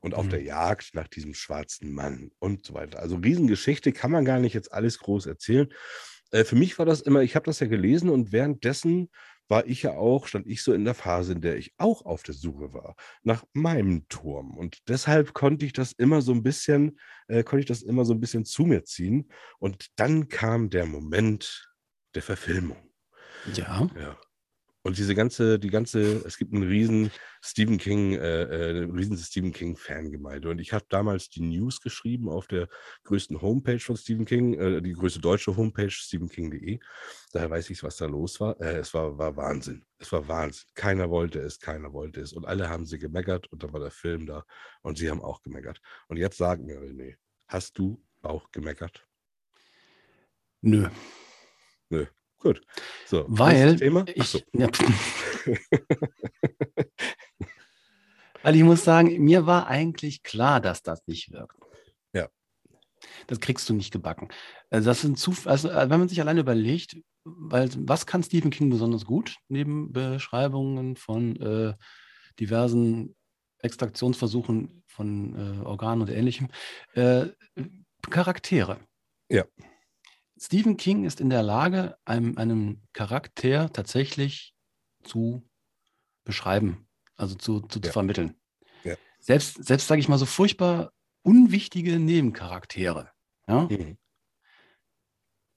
und 0.00 0.14
auf 0.14 0.26
Mhm. 0.26 0.30
der 0.30 0.42
Jagd 0.42 0.94
nach 0.94 1.08
diesem 1.08 1.34
schwarzen 1.34 1.92
Mann 1.92 2.30
und 2.38 2.64
so 2.64 2.74
weiter. 2.74 2.98
Also 3.00 3.16
Riesengeschichte 3.16 3.92
kann 3.92 4.10
man 4.10 4.24
gar 4.24 4.38
nicht 4.38 4.54
jetzt 4.54 4.72
alles 4.72 4.98
groß 4.98 5.26
erzählen. 5.26 5.68
Äh, 6.30 6.44
für 6.44 6.56
mich 6.56 6.78
war 6.78 6.86
das 6.86 7.00
immer, 7.00 7.22
ich 7.22 7.34
habe 7.36 7.46
das 7.46 7.60
ja 7.60 7.66
gelesen 7.66 8.10
und 8.10 8.32
währenddessen 8.32 9.10
war 9.50 9.66
ich 9.66 9.82
ja 9.82 9.92
auch, 9.92 10.26
stand 10.26 10.46
ich 10.46 10.62
so 10.62 10.74
in 10.74 10.84
der 10.84 10.92
Phase, 10.92 11.32
in 11.32 11.40
der 11.40 11.56
ich 11.56 11.72
auch 11.78 12.04
auf 12.04 12.22
der 12.22 12.34
Suche 12.34 12.74
war 12.74 12.96
nach 13.22 13.44
meinem 13.54 14.06
Turm. 14.08 14.58
Und 14.58 14.86
deshalb 14.88 15.32
konnte 15.32 15.64
ich 15.64 15.72
das 15.72 15.92
immer 15.92 16.20
so 16.20 16.32
ein 16.32 16.42
bisschen, 16.42 16.98
äh, 17.28 17.42
konnte 17.44 17.60
ich 17.60 17.66
das 17.66 17.82
immer 17.82 18.04
so 18.04 18.12
ein 18.12 18.20
bisschen 18.20 18.44
zu 18.44 18.64
mir 18.66 18.84
ziehen. 18.84 19.30
Und 19.58 19.86
dann 19.96 20.28
kam 20.28 20.68
der 20.68 20.84
Moment 20.84 21.72
der 22.14 22.22
Verfilmung. 22.22 22.76
ja. 23.54 23.88
Ja. 23.98 24.18
Und 24.88 24.96
diese 24.96 25.14
ganze, 25.14 25.58
die 25.58 25.68
ganze, 25.68 26.24
es 26.24 26.38
gibt 26.38 26.54
einen 26.54 26.62
riesen 26.62 27.10
Stephen 27.42 27.76
King, 27.76 28.14
äh, 28.14 28.44
äh, 28.44 28.70
eine 28.70 28.94
riesen 28.94 29.18
Stephen 29.18 29.52
King 29.52 29.76
Fangemeinde. 29.76 30.48
Und 30.48 30.60
ich 30.60 30.72
habe 30.72 30.86
damals 30.88 31.28
die 31.28 31.42
News 31.42 31.82
geschrieben 31.82 32.30
auf 32.30 32.46
der 32.46 32.70
größten 33.04 33.42
Homepage 33.42 33.80
von 33.80 33.98
Stephen 33.98 34.24
King, 34.24 34.54
äh, 34.54 34.80
die 34.80 34.94
größte 34.94 35.20
deutsche 35.20 35.54
Homepage, 35.54 35.90
stephenking.de. 35.90 36.78
Daher 37.34 37.50
weiß 37.50 37.68
ich, 37.68 37.82
was 37.82 37.98
da 37.98 38.06
los 38.06 38.40
war. 38.40 38.58
Äh, 38.62 38.78
es 38.78 38.94
war, 38.94 39.18
war 39.18 39.36
Wahnsinn. 39.36 39.84
Es 39.98 40.10
war 40.10 40.26
Wahnsinn. 40.26 40.70
Keiner 40.72 41.10
wollte 41.10 41.40
es, 41.40 41.60
keiner 41.60 41.92
wollte 41.92 42.22
es. 42.22 42.32
Und 42.32 42.46
alle 42.46 42.70
haben 42.70 42.86
sie 42.86 42.98
gemeckert 42.98 43.46
und 43.52 43.62
dann 43.62 43.74
war 43.74 43.80
der 43.80 43.90
Film 43.90 44.24
da 44.24 44.46
und 44.80 44.96
sie 44.96 45.10
haben 45.10 45.20
auch 45.20 45.42
gemeckert. 45.42 45.82
Und 46.06 46.16
jetzt 46.16 46.38
sag 46.38 46.62
mir, 46.62 46.80
René, 46.80 47.16
hast 47.46 47.76
du 47.78 48.02
auch 48.22 48.50
gemeckert? 48.52 49.06
Nö. 51.90 52.06
Gut. 52.38 52.62
So, 53.06 53.24
Weil 53.28 53.76
Thema? 53.76 54.04
Ich, 54.14 54.46
ja, 54.52 54.68
weil 58.42 58.56
ich 58.56 58.62
muss 58.62 58.84
sagen, 58.84 59.22
mir 59.22 59.46
war 59.46 59.66
eigentlich 59.66 60.22
klar, 60.22 60.60
dass 60.60 60.82
das 60.82 61.06
nicht 61.06 61.32
wirkt. 61.32 61.56
Ja. 62.12 62.28
Das 63.26 63.40
kriegst 63.40 63.68
du 63.68 63.74
nicht 63.74 63.92
gebacken. 63.92 64.28
Also 64.70 64.90
das 64.90 65.00
sind 65.00 65.18
zu, 65.18 65.34
also 65.44 65.68
wenn 65.68 65.88
man 65.88 66.08
sich 66.08 66.20
alleine 66.20 66.40
überlegt, 66.40 66.96
weil 67.24 67.70
was 67.76 68.06
kann 68.06 68.22
Stephen 68.22 68.50
King 68.50 68.70
besonders 68.70 69.04
gut 69.04 69.36
neben 69.48 69.92
Beschreibungen 69.92 70.96
von 70.96 71.36
äh, 71.36 71.74
diversen 72.38 73.16
Extraktionsversuchen 73.60 74.84
von 74.86 75.34
äh, 75.34 75.64
Organen 75.64 76.02
und 76.02 76.10
ähnlichem, 76.10 76.48
äh, 76.94 77.26
Charaktere. 78.08 78.78
Ja. 79.28 79.44
Stephen 80.40 80.76
King 80.76 81.04
ist 81.04 81.20
in 81.20 81.30
der 81.30 81.42
Lage, 81.42 81.96
einem, 82.04 82.38
einem 82.38 82.82
Charakter 82.92 83.72
tatsächlich 83.72 84.54
zu 85.02 85.48
beschreiben, 86.24 86.86
also 87.16 87.34
zu, 87.34 87.60
zu, 87.60 87.80
zu 87.80 87.88
Ja. 87.88 87.92
vermitteln. 87.92 88.34
Ja. 88.84 88.94
Selbst, 89.20 89.64
selbst 89.64 89.88
sage 89.88 90.00
ich 90.00 90.08
mal, 90.08 90.18
so 90.18 90.26
furchtbar 90.26 90.92
unwichtige 91.22 91.98
Nebencharaktere. 91.98 93.10
Ja? 93.48 93.62
Mhm. 93.70 93.98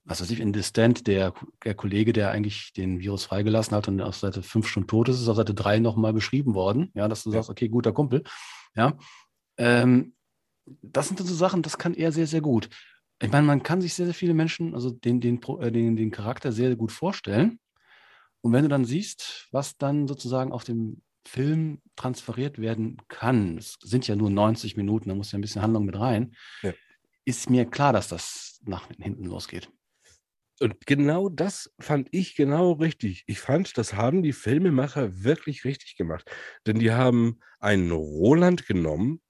Was 0.04 0.20
weiß 0.20 0.30
ich, 0.32 0.40
in 0.40 0.52
The 0.52 0.64
Stand, 0.64 1.06
der, 1.06 1.32
der 1.64 1.74
Kollege, 1.76 2.12
der 2.12 2.32
eigentlich 2.32 2.72
den 2.72 2.98
Virus 2.98 3.24
freigelassen 3.24 3.76
hat 3.76 3.86
und 3.86 4.00
auf 4.00 4.16
Seite 4.16 4.42
5 4.42 4.66
schon 4.66 4.88
tot 4.88 5.08
ist, 5.08 5.20
ist 5.20 5.28
auf 5.28 5.36
Seite 5.36 5.54
3 5.54 5.78
nochmal 5.78 6.12
beschrieben 6.12 6.54
worden. 6.54 6.90
Ja, 6.94 7.06
dass 7.06 7.22
du 7.22 7.30
Ja. 7.30 7.34
sagst, 7.36 7.50
okay, 7.50 7.68
guter 7.68 7.92
Kumpel. 7.92 8.24
Ja. 8.74 8.98
Ähm, 9.58 10.16
das 10.64 11.08
sind 11.08 11.20
so 11.20 11.34
Sachen, 11.34 11.62
das 11.62 11.78
kann 11.78 11.94
er 11.94 12.10
sehr, 12.10 12.26
sehr 12.26 12.40
gut. 12.40 12.68
Ich 13.22 13.30
meine, 13.30 13.46
man 13.46 13.62
kann 13.62 13.80
sich 13.80 13.94
sehr, 13.94 14.06
sehr 14.06 14.14
viele 14.14 14.34
Menschen, 14.34 14.74
also 14.74 14.90
den, 14.90 15.20
den, 15.20 15.40
äh, 15.60 15.70
den, 15.70 15.96
den 15.96 16.10
Charakter 16.10 16.52
sehr, 16.52 16.68
sehr 16.68 16.76
gut 16.76 16.92
vorstellen. 16.92 17.58
Und 18.42 18.52
wenn 18.52 18.64
du 18.64 18.68
dann 18.68 18.84
siehst, 18.84 19.48
was 19.52 19.78
dann 19.78 20.08
sozusagen 20.08 20.52
auf 20.52 20.64
dem 20.64 21.02
Film 21.26 21.80
transferiert 21.96 22.58
werden 22.58 22.96
kann, 23.08 23.58
es 23.58 23.76
sind 23.82 24.08
ja 24.08 24.16
nur 24.16 24.30
90 24.30 24.76
Minuten, 24.76 25.08
da 25.08 25.14
muss 25.14 25.32
ja 25.32 25.38
ein 25.38 25.42
bisschen 25.42 25.62
Handlung 25.62 25.84
mit 25.84 25.98
rein, 25.98 26.34
Ja. 26.62 26.74
ist 27.24 27.50
mir 27.50 27.66
klar, 27.66 27.92
dass 27.92 28.08
das 28.08 28.60
nach 28.64 28.88
hinten 28.98 29.24
losgeht. 29.24 29.70
Und 30.60 30.86
genau 30.86 31.28
das 31.28 31.72
fand 31.80 32.08
ich 32.12 32.36
genau 32.36 32.72
richtig. 32.72 33.24
Ich 33.26 33.40
fand, 33.40 33.76
das 33.78 33.94
haben 33.94 34.22
die 34.22 34.32
Filmemacher 34.32 35.24
wirklich 35.24 35.64
richtig 35.64 35.96
gemacht. 35.96 36.30
Denn 36.66 36.78
die 36.78 36.92
haben 36.92 37.40
einen 37.58 37.90
Roland 37.90 38.66
genommen, 38.66 39.20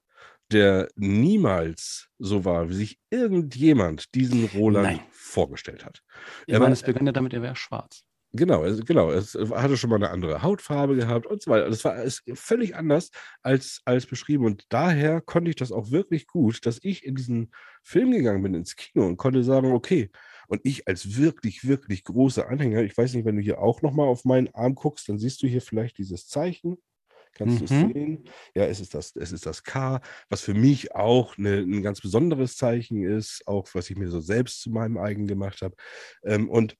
der 0.53 0.89
niemals 0.97 2.09
so 2.19 2.45
war, 2.45 2.69
wie 2.69 2.75
sich 2.75 2.99
irgendjemand 3.11 4.15
diesen 4.15 4.45
Roland 4.47 4.85
Nein. 4.87 5.01
vorgestellt 5.11 5.85
hat. 5.85 6.03
Ich 6.47 6.55
Er 6.55 6.59
meine, 6.61 6.69
war- 6.71 6.73
es 6.73 6.83
begann 6.83 7.07
ja 7.07 7.13
damit, 7.13 7.33
er 7.33 7.43
wäre 7.43 7.57
schwarz. 7.57 8.03
Genau, 8.35 8.65
es, 8.65 8.83
genau. 8.87 9.11
Es 9.11 9.35
hatte 9.35 9.77
schon 9.77 9.91
mal 9.91 9.97
eine 9.97 10.09
andere 10.09 10.43
Hautfarbe 10.43 10.97
gehabt 10.97 11.27
und 11.27 11.43
so 11.43 11.51
weiter. 11.51 11.69
Das 11.69 11.85
war 11.85 11.99
es 12.03 12.23
völlig 12.33 12.75
anders 12.75 13.11
als, 13.43 13.83
als 13.85 14.07
beschrieben. 14.07 14.47
Und 14.47 14.65
daher 14.71 15.21
konnte 15.21 15.51
ich 15.51 15.57
das 15.57 15.71
auch 15.71 15.91
wirklich 15.91 16.27
gut, 16.27 16.65
dass 16.65 16.79
ich 16.83 17.05
in 17.05 17.15
diesen 17.15 17.53
Film 17.83 18.11
gegangen 18.11 18.43
bin, 18.43 18.55
ins 18.55 18.75
Kino 18.77 19.07
und 19.07 19.19
konnte 19.19 19.45
sagen, 19.45 19.73
okay, 19.73 20.11
und 20.49 20.63
ich 20.65 20.89
als 20.89 21.19
wirklich, 21.19 21.69
wirklich 21.69 22.05
großer 22.05 22.49
Anhänger, 22.49 22.81
ich 22.83 22.97
weiß 22.97 23.13
nicht, 23.13 23.27
wenn 23.27 23.37
du 23.37 23.43
hier 23.43 23.59
auch 23.61 23.83
nochmal 23.83 24.09
auf 24.09 24.25
meinen 24.25 24.49
Arm 24.55 24.75
guckst, 24.77 25.11
dann 25.11 25.19
siehst 25.19 25.43
du 25.43 25.47
hier 25.47 25.61
vielleicht 25.61 25.99
dieses 25.99 26.27
Zeichen. 26.27 26.79
Kannst 27.35 27.61
du 27.61 27.65
es 27.65 27.71
Mhm. 27.71 27.79
sehen? 27.79 28.25
Ja, 28.55 28.65
es 28.67 28.81
ist, 28.81 28.95
das, 28.95 29.17
es 29.17 29.33
ist 29.33 29.47
das 29.47 29.63
K, 29.65 30.01
was 30.29 30.43
für 30.43 30.55
mich 30.55 30.95
auch 30.95 31.39
eine, 31.39 31.59
ein 31.59 31.83
ganz 31.83 32.01
besonderes 32.01 32.57
Zeichen 32.57 33.03
ist, 33.05 33.43
auch 33.47 33.69
was 33.75 33.91
ich 33.91 33.97
mir 33.97 34.09
so 34.11 34.21
selbst 34.21 34.61
zu 34.63 34.71
meinem 34.71 34.99
eigen 34.99 35.27
gemacht 35.27 35.63
habe. 35.63 35.75
Ähm, 36.25 36.49
und 36.51 36.77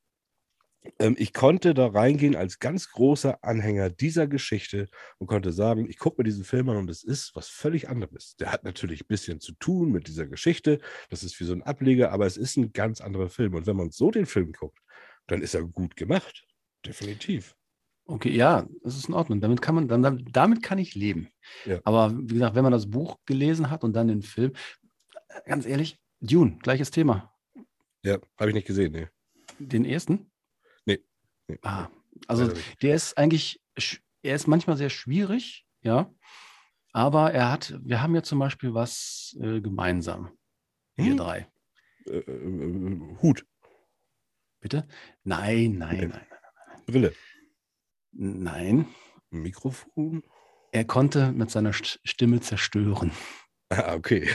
Ähm, 0.99 1.15
ich 1.19 1.33
konnte 1.33 1.75
da 1.75 1.87
reingehen 1.89 2.35
als 2.35 2.59
ganz 2.59 2.91
großer 2.91 3.39
Anhänger 3.45 3.89
dieser 3.91 4.27
Geschichte 4.27 4.89
und 5.19 5.29
konnte 5.29 5.53
sagen, 5.53 5.89
ich 5.89 5.99
gucke 5.99 6.17
mir 6.21 6.25
diesen 6.25 6.45
Film 6.45 6.69
an 6.71 6.77
und 6.77 6.91
es 6.91 7.05
ist 7.05 7.37
was 7.37 7.49
völlig 7.49 7.89
anderes. 7.89 8.35
Der 8.37 8.51
hat 8.53 8.65
natürlich 8.65 9.03
ein 9.03 9.07
bisschen 9.09 9.41
zu 9.41 9.53
tun 9.55 9.93
mit 9.93 10.09
dieser 10.09 10.27
Geschichte. 10.27 10.81
Das 11.11 11.23
ist 11.23 11.39
wie 11.41 11.45
so 11.45 11.53
ein 11.53 11.63
Ableger, 11.63 12.11
aber 12.13 12.27
es 12.27 12.37
ist 12.37 12.57
ein 12.57 12.73
ganz 12.73 13.01
anderer 13.01 13.29
Film. 13.29 13.55
Und 13.55 13.67
wenn 13.67 13.77
man 13.77 13.91
so 13.91 14.11
den 14.11 14.27
Film 14.27 14.53
guckt, 14.53 14.79
dann 15.29 15.41
ist 15.43 15.55
er 15.55 15.63
gut 15.65 15.95
gemacht. 15.97 16.47
Definitiv. 16.85 17.57
Okay, 18.13 18.31
ja, 18.31 18.67
das 18.83 18.95
ist 18.99 19.09
in 19.09 19.15
Ordnung. 19.15 19.41
Damit 19.41 19.63
kann 19.63 19.75
man, 19.75 19.89
dann, 19.89 20.23
damit 20.31 20.63
kann 20.63 20.77
ich 20.77 20.95
leben. 20.95 21.29
Ja. 21.65 21.81
Aber 21.85 22.13
wie 22.15 22.35
gesagt, 22.35 22.55
wenn 22.55 22.63
man 22.63 22.71
das 22.73 22.91
Buch 22.91 23.17
gelesen 23.25 23.71
hat 23.71 23.85
und 23.85 23.95
dann 23.95 24.09
den 24.09 24.21
Film, 24.21 24.53
ganz 25.47 25.65
ehrlich, 25.65 25.99
Dune, 26.21 26.59
gleiches 26.59 26.91
Thema. 26.91 27.33
Ja, 28.05 28.19
habe 28.39 28.51
ich 28.51 28.55
nicht 28.55 28.67
gesehen. 28.67 28.93
Nee. 28.93 29.09
Den 29.59 29.87
ersten? 29.87 30.31
Nee. 30.85 30.99
Nee. 31.49 31.59
Ah, 31.63 31.89
also 32.27 32.45
Leider 32.49 32.61
der 32.83 32.95
ist 32.95 33.17
eigentlich, 33.17 33.63
er 34.23 34.35
ist 34.37 34.47
manchmal 34.47 34.77
sehr 34.77 34.91
schwierig, 34.91 35.67
ja. 35.81 36.13
Aber 36.93 37.33
er 37.33 37.51
hat, 37.51 37.75
wir 37.83 38.03
haben 38.03 38.15
ja 38.15 38.23
zum 38.23 38.39
Beispiel 38.41 38.75
was 38.75 39.35
äh, 39.41 39.63
gemeinsam. 39.63 40.37
Wir 40.97 41.07
Hm? 41.13 41.17
drei. 41.17 41.51
Äh, 42.07 42.19
äh, 42.19 43.17
Hut, 43.23 43.47
Bitte? 44.61 44.87
Nein, 45.25 45.79
nein, 45.79 45.97
Nee. 45.99 46.07
nein, 46.09 46.27
Brille, 46.87 47.15
nein. 48.13 48.87
Mikrofon. 49.31 50.23
Er 50.73 50.85
konnte 50.85 51.33
mit 51.33 51.51
seiner 51.51 51.73
St- 51.73 51.99
Stimme 52.05 52.41
zerstören. 52.41 53.13
Ah, 53.71 53.95
okay. 53.95 54.29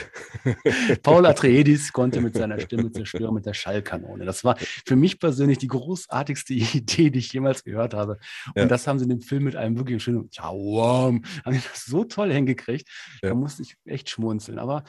Paul 1.04 1.24
Atreides 1.26 1.92
konnte 1.92 2.20
mit 2.20 2.34
seiner 2.34 2.58
Stimme 2.58 2.90
zerstören 2.90 3.34
mit 3.34 3.46
der 3.46 3.54
Schallkanone. 3.54 4.24
Das 4.24 4.42
war 4.42 4.56
für 4.56 4.96
mich 4.96 5.20
persönlich 5.20 5.58
die 5.58 5.68
großartigste 5.68 6.54
Idee, 6.76 7.10
die 7.10 7.20
ich 7.20 7.32
jemals 7.32 7.62
gehört 7.62 7.94
habe. 7.94 8.18
Und 8.48 8.56
Ja. 8.62 8.66
das 8.66 8.86
haben 8.88 8.98
sie 8.98 9.04
in 9.04 9.10
dem 9.10 9.20
Film 9.20 9.44
mit 9.44 9.54
einem 9.54 9.76
wirklich 9.78 10.02
schönen 10.02 10.28
Tschauam, 10.30 11.24
haben 11.44 11.54
sie 11.54 11.60
das 11.70 11.84
so 11.84 12.02
toll 12.04 12.32
hingekriegt. 12.32 12.88
Ja. 13.22 13.28
Da 13.28 13.34
musste 13.36 13.62
ich 13.62 13.76
echt 13.84 14.10
schmunzeln. 14.10 14.58
Aber 14.58 14.82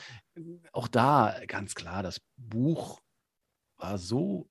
auch 0.71 0.87
da 0.87 1.35
ganz 1.47 1.75
klar, 1.75 2.01
das 2.01 2.19
Buch 2.37 2.99
war 3.77 3.99
so 3.99 4.49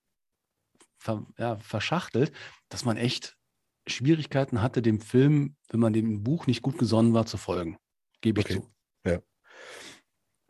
ver, 0.99 1.27
ja, 1.39 1.57
verschachtelt, 1.57 2.33
dass 2.69 2.85
man 2.85 2.97
echt 2.97 3.37
Schwierigkeiten 3.89 4.63
hatte, 4.63 4.83
dem 4.83 5.01
Film, 5.01 5.57
wenn 5.71 5.81
man 5.81 5.93
dem 5.93 6.23
Buch 6.23 6.47
nicht 6.47 6.63
gut 6.63 6.79
gesonnen 6.79 7.15
war, 7.15 7.27
zu 7.27 7.37
folgen. 7.37 7.77
Gebe 8.21 8.41
ich 8.41 8.47
Okay. 8.47 8.61
zu. 8.61 8.71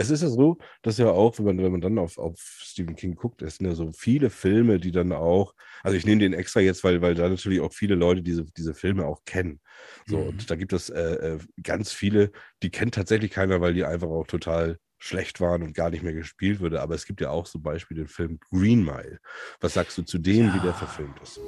Es 0.00 0.10
ist 0.10 0.22
ja 0.22 0.28
so, 0.28 0.58
dass 0.82 0.96
ja 0.98 1.10
auch, 1.10 1.38
wenn 1.38 1.44
man, 1.44 1.58
wenn 1.58 1.72
man 1.72 1.80
dann 1.80 1.98
auf, 1.98 2.18
auf 2.18 2.38
Stephen 2.38 2.94
King 2.94 3.16
guckt, 3.16 3.42
es 3.42 3.56
sind 3.56 3.66
ja 3.66 3.74
so 3.74 3.90
viele 3.90 4.30
Filme, 4.30 4.78
die 4.78 4.92
dann 4.92 5.10
auch, 5.10 5.54
also 5.82 5.96
ich 5.96 6.06
nehme 6.06 6.20
den 6.20 6.34
extra 6.34 6.60
jetzt, 6.60 6.84
weil, 6.84 7.02
weil 7.02 7.16
da 7.16 7.28
natürlich 7.28 7.60
auch 7.60 7.72
viele 7.72 7.96
Leute 7.96 8.22
diese, 8.22 8.44
diese 8.44 8.74
Filme 8.74 9.06
auch 9.06 9.24
kennen. 9.24 9.60
So, 10.06 10.18
Mhm. 10.18 10.28
und 10.28 10.50
da 10.52 10.54
gibt 10.54 10.72
es 10.72 10.88
äh, 10.88 11.34
äh, 11.34 11.38
ganz 11.64 11.90
viele, 11.90 12.30
die 12.62 12.70
kennt 12.70 12.94
tatsächlich 12.94 13.32
keiner, 13.32 13.60
weil 13.60 13.74
die 13.74 13.84
einfach 13.84 14.06
auch 14.06 14.26
total 14.28 14.78
schlecht 15.00 15.40
waren 15.40 15.64
und 15.64 15.74
gar 15.74 15.90
nicht 15.90 16.04
mehr 16.04 16.14
gespielt 16.14 16.60
wurde. 16.60 16.80
Aber 16.80 16.94
es 16.94 17.04
gibt 17.04 17.20
ja 17.20 17.30
auch 17.30 17.48
zum 17.48 17.62
Beispiel 17.64 17.96
den 17.96 18.08
Film 18.08 18.38
Green 18.52 18.84
Mile. 18.84 19.18
Was 19.60 19.74
sagst 19.74 19.98
du 19.98 20.02
zu 20.02 20.18
dem, 20.18 20.54
wie 20.54 20.60
der 20.60 20.70
Ja. 20.70 20.72
verfilmt 20.74 21.18
ist? 21.20 21.40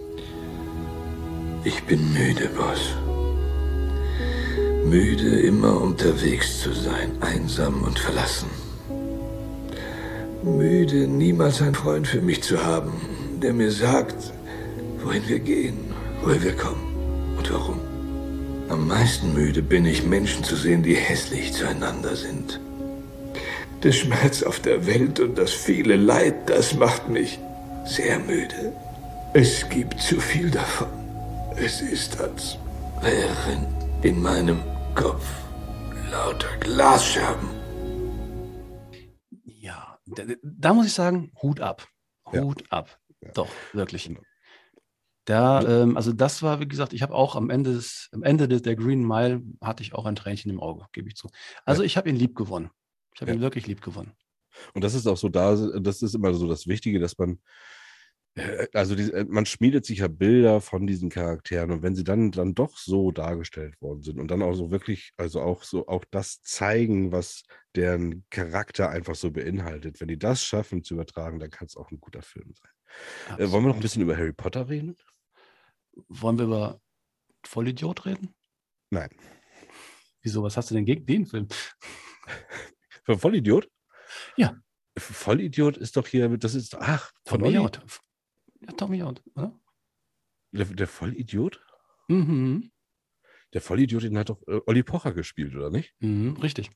Ich 1.63 1.83
bin 1.85 2.15
müde, 2.15 2.49
Boss. 2.57 2.95
Müde, 4.87 5.41
immer 5.41 5.79
unterwegs 5.79 6.63
zu 6.63 6.73
sein, 6.73 7.11
einsam 7.21 7.83
und 7.83 7.99
verlassen. 7.99 8.49
Müde, 10.43 11.07
niemals 11.07 11.61
einen 11.61 11.75
Freund 11.75 12.07
für 12.07 12.23
mich 12.23 12.43
zu 12.43 12.65
haben, 12.65 12.93
der 13.43 13.53
mir 13.53 13.71
sagt, 13.71 14.33
wohin 15.05 15.29
wir 15.29 15.39
gehen, 15.39 15.77
woher 16.23 16.43
wir 16.43 16.57
kommen 16.57 17.37
und 17.37 17.53
warum. 17.53 17.79
Am 18.71 18.89
meisten 18.89 19.35
müde 19.35 19.61
bin 19.61 19.85
ich, 19.85 20.03
Menschen 20.03 20.43
zu 20.43 20.57
sehen, 20.57 20.83
die 20.83 20.95
hässlich 20.95 21.53
zueinander 21.53 22.17
sind. 22.17 22.59
Der 23.83 23.93
Schmerz 23.93 24.43
auf 24.43 24.61
der 24.61 24.87
Welt 24.87 25.21
und 25.21 25.37
das 25.37 25.51
viele 25.51 25.97
Leid, 25.97 26.49
das 26.49 26.75
macht 26.75 27.11
mich 27.11 27.39
sehr 27.85 28.19
müde. 28.19 28.73
Es 29.35 29.69
gibt 29.69 30.01
zu 30.01 30.21
viel 30.21 30.51
davon. 30.51 31.00
Es 31.57 31.81
ist, 31.81 32.21
als 32.21 32.59
wären 33.01 33.67
in 34.03 34.21
meinem 34.23 34.61
Kopf 34.95 35.27
lauter 36.11 36.57
Glasscherben. 36.59 37.49
Ja, 39.45 39.99
da, 40.07 40.23
da 40.43 40.75
muss 40.75 40.87
ich 40.87 40.93
sagen, 40.93 41.33
Hut 41.43 41.61
ab. 41.61 41.87
Ja. 42.33 42.43
Hut 42.43 42.65
ab. 42.71 42.99
Ja. 43.21 43.31
Doch, 43.33 43.49
wirklich. 43.73 44.05
Genau. 44.05 44.21
Da, 45.27 45.83
ähm, 45.83 45.97
also 45.97 46.13
das 46.13 46.43
war, 46.43 46.61
wie 46.61 46.69
gesagt, 46.69 46.93
ich 46.93 47.03
habe 47.03 47.15
auch 47.15 47.37
am 47.37 47.51
Ende 47.51 47.73
des, 47.75 48.09
am 48.13 48.23
Ende 48.23 48.49
des, 48.49 48.63
der 48.63 48.75
Green 48.75 49.07
Mile 49.07 49.43
hatte 49.61 49.83
ich 49.83 49.95
auch 49.95 50.07
ein 50.07 50.17
Tränchen 50.17 50.51
im 50.51 50.61
Auge, 50.61 50.87
gebe 50.93 51.09
ich 51.09 51.17
zu. 51.17 51.29
Also 51.65 51.83
ich 51.83 51.97
habe 51.97 52.09
ihn 52.09 52.17
lieb 52.17 52.35
gewonnen. 52.35 52.71
Ich 53.15 53.21
habe 53.21 53.31
Ja. 53.31 53.37
ihn 53.37 53.43
wirklich 53.43 53.67
lieb 53.67 53.83
gewonnen. 53.83 54.13
Und 54.75 54.83
das 54.83 54.95
ist 54.95 55.07
auch 55.07 55.17
so 55.17 55.29
da, 55.29 55.55
das 55.79 56.03
ist 56.03 56.15
immer 56.15 56.33
so 56.35 56.49
das 56.49 56.67
Wichtige, 56.67 56.99
dass 56.99 57.17
man, 57.19 57.33
äh, 57.35 57.39
also 58.75 58.95
die, 58.95 59.13
äh, 59.13 59.25
man 59.29 59.47
schmiedet 59.47 59.85
sich 59.85 59.99
ja 59.99 60.09
Bilder 60.09 60.61
von 60.61 60.87
diesen 60.87 61.11
Charakteren 61.11 61.73
und 61.73 61.83
wenn 61.83 61.95
sie 61.95 62.05
dann, 62.05 62.31
dann 62.31 62.55
doch 62.55 62.77
so 62.77 63.11
dargestellt 63.11 63.81
worden 63.81 64.03
sind 64.03 64.21
und 64.21 64.31
dann 64.31 64.43
auch 64.43 64.55
so 64.55 64.71
wirklich, 64.71 65.13
also 65.17 65.41
auch 65.41 65.65
so 65.65 65.89
auch 65.89 66.05
das 66.11 66.41
zeigen, 66.43 67.13
was 67.13 67.43
deren 67.75 68.25
Charakter 68.31 68.89
einfach 68.91 69.15
so 69.15 69.31
beinhaltet, 69.31 70.01
wenn 70.01 70.09
die 70.09 70.19
das 70.19 70.45
schaffen 70.45 70.85
zu 70.85 70.95
übertragen, 70.95 71.41
dann 71.41 71.51
kann 71.51 71.67
es 71.67 71.77
auch 71.77 71.91
ein 71.91 72.01
guter 72.01 72.23
Film 72.23 72.53
sein. 72.55 73.39
Äh, 73.39 73.51
wollen 73.51 73.65
wir 73.65 73.69
noch 73.69 73.77
ein 73.77 73.83
bisschen 73.83 74.03
über 74.03 74.17
Harry 74.17 74.33
Potter 74.33 74.69
reden? 74.69 74.97
Wollen 76.09 76.39
wir 76.39 76.45
über 76.47 76.81
Vollidiot 77.45 78.07
reden? 78.07 78.35
Nein. 78.91 79.11
Wieso, 80.23 80.43
was 80.43 80.57
hast 80.57 80.71
du 80.71 80.75
denn 80.75 80.85
gegen 80.85 81.07
den 81.07 81.27
Film? 81.27 81.49
Für 83.05 83.19
Vollidiot? 83.19 83.69
Ja. 84.37 84.57
Vollidiot 84.99 85.77
ist 85.77 85.97
doch 85.97 86.07
hier, 86.07 86.29
das 86.37 86.55
ist, 86.55 86.77
ach, 86.77 87.13
von 87.25 87.43
Olli. 87.43 87.59
Ja, 88.61 88.73
Tommy 88.77 89.03
Out, 89.03 89.23
oder? 89.35 89.59
der, 90.53 90.65
der 90.67 90.87
Vollidiot? 90.89 91.61
Mhm. 92.09 92.71
Der 93.55 93.61
Vollidiot, 93.61 94.03
den 94.03 94.19
hat 94.19 94.29
doch 94.31 94.41
äh, 94.49 94.61
Olli 94.67 94.83
Pocher 94.83 95.13
gespielt, 95.13 95.55
oder 95.55 95.71
nicht? 95.71 95.95
Mhm, 96.01 96.37
richtig. 96.43 96.71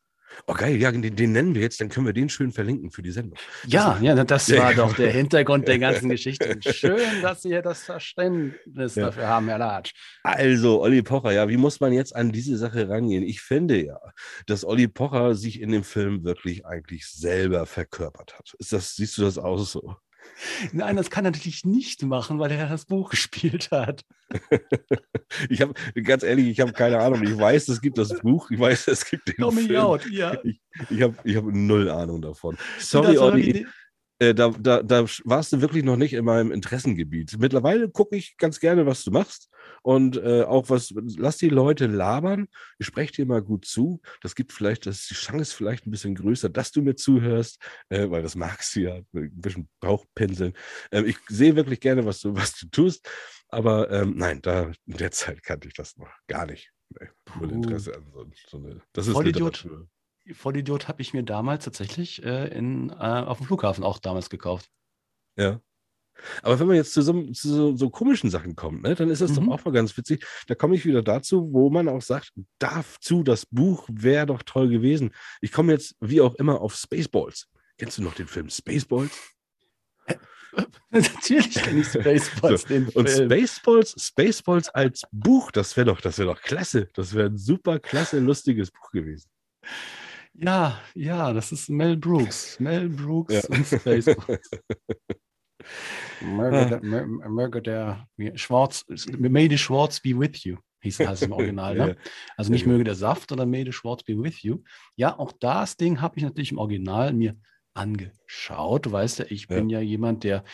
Oh 0.46 0.54
geil, 0.54 0.76
ja, 0.80 0.90
den, 0.90 1.14
den 1.14 1.32
nennen 1.32 1.54
wir 1.54 1.62
jetzt, 1.62 1.80
dann 1.80 1.90
können 1.90 2.06
wir 2.06 2.12
den 2.12 2.28
schön 2.28 2.50
verlinken 2.50 2.90
für 2.90 3.02
die 3.02 3.10
Sendung. 3.12 3.38
Ja, 3.66 3.98
ja, 4.00 4.24
das 4.24 4.48
Ja, 4.48 4.62
war 4.62 4.70
ja. 4.70 4.76
doch 4.78 4.94
der 4.94 5.12
Hintergrund 5.12 5.68
der 5.68 5.78
ganzen 5.78 6.08
Geschichte. 6.08 6.58
Schön, 6.72 7.22
dass 7.22 7.42
Sie 7.42 7.50
das 7.62 7.84
Verständnis 7.84 8.94
Ja. 8.96 9.06
dafür 9.06 9.28
haben, 9.28 9.48
Herr 9.48 9.58
Latsch. 9.58 9.92
Also, 10.24 10.80
Olli 10.80 11.02
Pocher, 11.02 11.30
ja, 11.32 11.48
wie 11.48 11.56
muss 11.58 11.78
man 11.78 11.92
jetzt 11.92 12.16
an 12.16 12.32
diese 12.32 12.56
Sache 12.56 12.88
rangehen? 12.88 13.22
Ich 13.22 13.42
finde 13.42 13.84
ja, 13.84 14.00
dass 14.46 14.64
Olli 14.64 14.88
Pocher 14.88 15.34
sich 15.36 15.60
in 15.60 15.70
dem 15.70 15.84
Film 15.84 16.24
wirklich 16.24 16.64
eigentlich 16.66 17.06
selber 17.06 17.66
verkörpert 17.66 18.36
hat. 18.36 18.54
Ist 18.58 18.72
das, 18.72 18.96
siehst 18.96 19.18
du 19.18 19.22
das 19.22 19.38
auch 19.38 19.58
so? 19.58 19.94
Nein, 20.72 20.96
das 20.96 21.10
kann 21.10 21.24
er 21.24 21.30
natürlich 21.30 21.64
nicht 21.64 22.02
machen, 22.02 22.38
weil 22.38 22.50
er 22.50 22.68
das 22.68 22.86
Buch 22.86 23.10
gespielt 23.10 23.70
hat. 23.70 24.04
Ich 25.48 25.60
habe, 25.60 25.74
ganz 26.02 26.22
ehrlich, 26.22 26.48
ich 26.48 26.60
habe 26.60 26.72
keine 26.72 26.98
Ahnung. 26.98 27.22
Ich 27.22 27.36
weiß, 27.36 27.68
es 27.68 27.80
gibt 27.80 27.98
das 27.98 28.20
Buch, 28.20 28.50
ich 28.50 28.58
weiß, 28.58 28.88
es 28.88 29.04
gibt 29.04 29.28
den 29.28 29.36
Tommy 29.36 29.62
Film. 29.62 29.80
Out, 29.80 30.10
ja. 30.10 30.36
Ich 30.90 31.02
habe 31.02 31.14
ich 31.24 31.36
hab 31.36 31.44
null 31.44 31.90
Ahnung 31.90 32.20
davon. 32.22 32.56
Sorry, 32.78 33.16
Olli. 33.18 33.66
äh, 34.18 34.34
da, 34.34 34.50
da, 34.50 34.82
da 34.82 35.04
warst 35.24 35.52
du 35.52 35.60
wirklich 35.60 35.84
noch 35.84 35.96
nicht 35.96 36.14
in 36.14 36.24
meinem 36.24 36.52
Interessengebiet. 36.52 37.36
Mittlerweile 37.38 37.88
gucke 37.88 38.16
ich 38.16 38.36
ganz 38.36 38.60
gerne, 38.60 38.86
was 38.86 39.04
du 39.04 39.10
machst. 39.10 39.48
Und 39.84 40.16
äh, 40.16 40.44
auch 40.44 40.70
was, 40.70 40.94
lass 40.96 41.36
die 41.36 41.50
Leute 41.50 41.86
labern. 41.86 42.48
Ich 42.78 42.86
spreche 42.86 43.12
dir 43.12 43.26
mal 43.26 43.42
gut 43.42 43.66
zu. 43.66 44.00
Das 44.22 44.34
gibt 44.34 44.50
vielleicht, 44.50 44.86
das 44.86 45.06
die 45.08 45.14
Chance 45.14 45.54
vielleicht 45.54 45.86
ein 45.86 45.90
bisschen 45.90 46.14
größer, 46.14 46.48
dass 46.48 46.72
du 46.72 46.80
mir 46.80 46.96
zuhörst, 46.96 47.62
äh, 47.90 48.08
weil 48.08 48.22
das 48.22 48.34
magst 48.34 48.74
du 48.74 48.80
ja, 48.80 48.94
ein 48.94 49.06
bisschen 49.12 49.68
Bauchpinseln. 49.80 50.54
Ähm, 50.90 51.04
ich 51.04 51.18
sehe 51.28 51.54
wirklich 51.54 51.80
gerne, 51.80 52.06
was 52.06 52.20
du, 52.20 52.34
was 52.34 52.54
du 52.54 52.66
tust. 52.68 53.06
Aber 53.48 53.90
ähm, 53.90 54.14
nein, 54.16 54.40
da 54.40 54.72
in 54.86 54.96
der 54.96 55.10
Zeit 55.10 55.42
kannte 55.42 55.68
ich 55.68 55.74
das 55.74 55.98
noch 55.98 56.08
gar 56.28 56.46
nicht. 56.46 56.72
Nee, 56.88 57.08
null. 57.38 57.52
Interesse 57.52 57.94
an 57.94 58.06
so, 58.10 58.26
so 58.48 58.56
eine. 58.56 58.80
Das 58.94 59.06
ist 59.06 59.12
Vollidiot. 59.12 59.68
Vollidiot 60.32 60.88
habe 60.88 61.02
ich 61.02 61.12
mir 61.12 61.24
damals 61.24 61.64
tatsächlich 61.64 62.24
äh, 62.24 62.48
in, 62.56 62.88
äh, 62.88 62.94
auf 62.94 63.36
dem 63.36 63.46
Flughafen 63.46 63.84
auch 63.84 63.98
damals 63.98 64.30
gekauft. 64.30 64.70
Ja. 65.36 65.60
Aber 66.42 66.58
wenn 66.58 66.66
man 66.68 66.76
jetzt 66.76 66.92
zu 66.94 67.02
so, 67.02 67.12
zu 67.32 67.48
so, 67.48 67.76
so 67.76 67.90
komischen 67.90 68.30
Sachen 68.30 68.56
kommt, 68.56 68.82
ne, 68.82 68.94
dann 68.94 69.10
ist 69.10 69.20
das 69.20 69.32
Mhm. 69.32 69.46
doch 69.46 69.48
auch 69.54 69.64
mal 69.64 69.72
ganz 69.72 69.96
witzig. 69.96 70.24
Da 70.46 70.54
komme 70.54 70.74
ich 70.76 70.86
wieder 70.86 71.02
dazu, 71.02 71.48
wo 71.52 71.70
man 71.70 71.88
auch 71.88 72.02
sagt, 72.02 72.32
dazu, 72.58 73.22
das 73.22 73.46
Buch 73.46 73.88
wäre 73.90 74.26
doch 74.26 74.42
toll 74.42 74.68
gewesen. 74.68 75.12
Ich 75.40 75.52
komme 75.52 75.72
jetzt 75.72 75.96
wie 76.00 76.20
auch 76.20 76.34
immer 76.36 76.60
auf 76.60 76.74
Spaceballs. 76.74 77.48
Kennst 77.78 77.98
du 77.98 78.02
noch 78.02 78.14
den 78.14 78.26
Film 78.28 78.48
Spaceballs? 78.48 79.10
Natürlich 80.90 81.54
kenne 81.54 81.80
ich 81.80 81.86
Spaceballs, 81.92 82.62
So, 82.62 82.68
den 82.68 82.88
Und 82.90 83.10
Film. 83.10 83.28
Spaceballs, 83.30 83.94
Spaceballs 83.98 84.68
als 84.68 85.02
Buch, 85.10 85.50
das 85.50 85.76
wäre 85.76 85.86
doch, 85.86 86.00
das 86.00 86.18
wäre 86.18 86.28
doch 86.32 86.40
klasse. 86.40 86.88
Das 86.94 87.14
wäre 87.14 87.26
ein 87.30 87.36
super 87.38 87.80
klasse, 87.80 88.20
lustiges 88.20 88.70
Buch 88.70 88.90
gewesen. 88.92 89.28
Ja, 90.34 90.80
ja, 90.94 91.32
das 91.32 91.52
ist 91.52 91.68
Mel 91.70 91.96
Brooks. 91.96 92.58
Mel 92.60 92.88
Brooks 92.88 93.34
Ja. 93.34 93.42
und 93.48 93.66
Spaceballs. 93.66 94.50
Möge, 96.20 96.66
der, 96.66 96.82
mö- 96.82 97.28
möge 97.28 97.62
der 97.62 98.06
Schwarz, 98.34 98.84
may 99.18 99.48
the 99.48 99.58
Schwarz 99.58 100.00
be 100.00 100.10
with 100.18 100.44
you, 100.44 100.56
hieß 100.82 101.00
es 101.00 101.22
im 101.22 101.32
Original. 101.32 101.76
Ja, 101.76 101.86
Ne? 101.86 101.96
Also 102.36 102.50
nicht 102.52 102.62
ja. 102.66 102.72
möge 102.72 102.84
der 102.84 102.94
Saft, 102.94 103.28
sondern 103.30 103.50
may 103.50 103.64
the 103.64 103.72
Schwarz 103.72 104.02
be 104.02 104.14
with 104.16 104.42
you. 104.42 104.62
Ja, 104.96 105.18
auch 105.18 105.32
das 105.32 105.76
Ding 105.76 106.00
habe 106.00 106.16
ich 106.18 106.22
natürlich 106.24 106.52
im 106.52 106.58
Original 106.58 107.12
mir 107.12 107.36
angeschaut. 107.74 108.86
Du 108.86 108.92
weißt 108.92 109.18
ja, 109.20 109.24
ich 109.28 109.42
Ja. 109.48 109.56
bin 109.56 109.68
ja 109.70 109.80
jemand, 109.80 110.24
der 110.24 110.44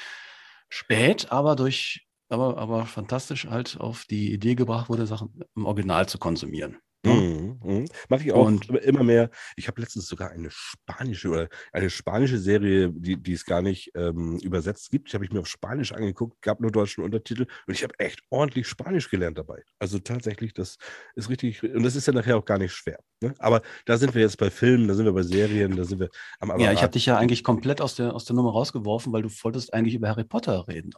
spät, 0.68 1.30
aber 1.32 1.56
durch, 1.56 2.06
aber, 2.28 2.56
aber 2.58 2.86
fantastisch 2.86 3.46
halt 3.46 3.78
auf 3.80 4.04
die 4.04 4.32
Idee 4.32 4.54
gebracht 4.54 4.88
wurde, 4.88 5.06
Sachen 5.06 5.42
im 5.56 5.66
Original 5.66 6.08
zu 6.08 6.18
konsumieren. 6.18 6.78
Ne? 7.04 7.12
Mhm, 7.12 7.58
mhm. 7.62 7.84
Mache 8.08 8.22
ich 8.22 8.32
auch 8.32 8.46
Und- 8.46 8.68
immer 8.68 9.02
mehr. 9.02 9.30
Ich 9.56 9.68
habe 9.68 9.80
letztens 9.80 10.06
sogar 10.06 10.30
eine 10.30 10.48
spanische 10.50 11.28
oder 11.28 11.48
eine 11.72 11.90
spanische 11.90 12.38
Serie, 12.38 12.90
die, 12.92 13.16
die 13.16 13.32
es 13.32 13.44
gar 13.44 13.62
nicht 13.62 13.90
ähm, 13.94 14.38
übersetzt 14.38 14.90
gibt. 14.90 15.10
Die 15.10 15.14
habe 15.14 15.24
ich 15.24 15.32
mir 15.32 15.40
auf 15.40 15.46
Spanisch 15.46 15.92
angeguckt, 15.92 16.40
gab 16.42 16.60
nur 16.60 16.70
deutschen 16.70 17.04
Untertitel 17.04 17.46
und 17.66 17.74
ich 17.74 17.82
habe 17.82 17.98
echt 17.98 18.20
ordentlich 18.30 18.66
Spanisch 18.68 19.08
gelernt 19.10 19.38
dabei. 19.38 19.62
Also 19.78 19.98
tatsächlich, 19.98 20.52
das 20.54 20.76
ist 21.14 21.28
richtig, 21.30 21.62
und 21.62 21.82
das 21.82 21.96
ist 21.96 22.06
ja 22.06 22.12
nachher 22.12 22.36
auch 22.36 22.44
gar 22.44 22.58
nicht 22.58 22.72
schwer. 22.72 22.98
Ne? 23.22 23.34
Aber 23.38 23.62
da 23.86 23.96
sind 23.98 24.14
wir 24.14 24.22
jetzt 24.22 24.38
bei 24.38 24.50
Filmen, 24.50 24.88
da 24.88 24.94
sind 24.94 25.04
wir 25.06 25.12
bei 25.12 25.22
Serien, 25.22 25.76
da 25.76 25.84
sind 25.84 26.00
wir 26.00 26.08
am 26.38 26.48
Ja, 26.50 26.56
ich 26.56 26.62
habe 26.62 26.70
Apparat. 26.76 26.94
dich 26.94 27.06
ja 27.06 27.18
eigentlich 27.18 27.44
komplett 27.44 27.80
aus 27.80 27.94
der, 27.96 28.14
aus 28.14 28.24
der 28.24 28.36
Nummer 28.36 28.50
rausgeworfen, 28.52 29.12
weil 29.12 29.22
du 29.22 29.30
wolltest 29.42 29.72
eigentlich 29.74 29.94
über 29.94 30.08
Harry 30.08 30.24
Potter 30.24 30.66
reden. 30.68 30.90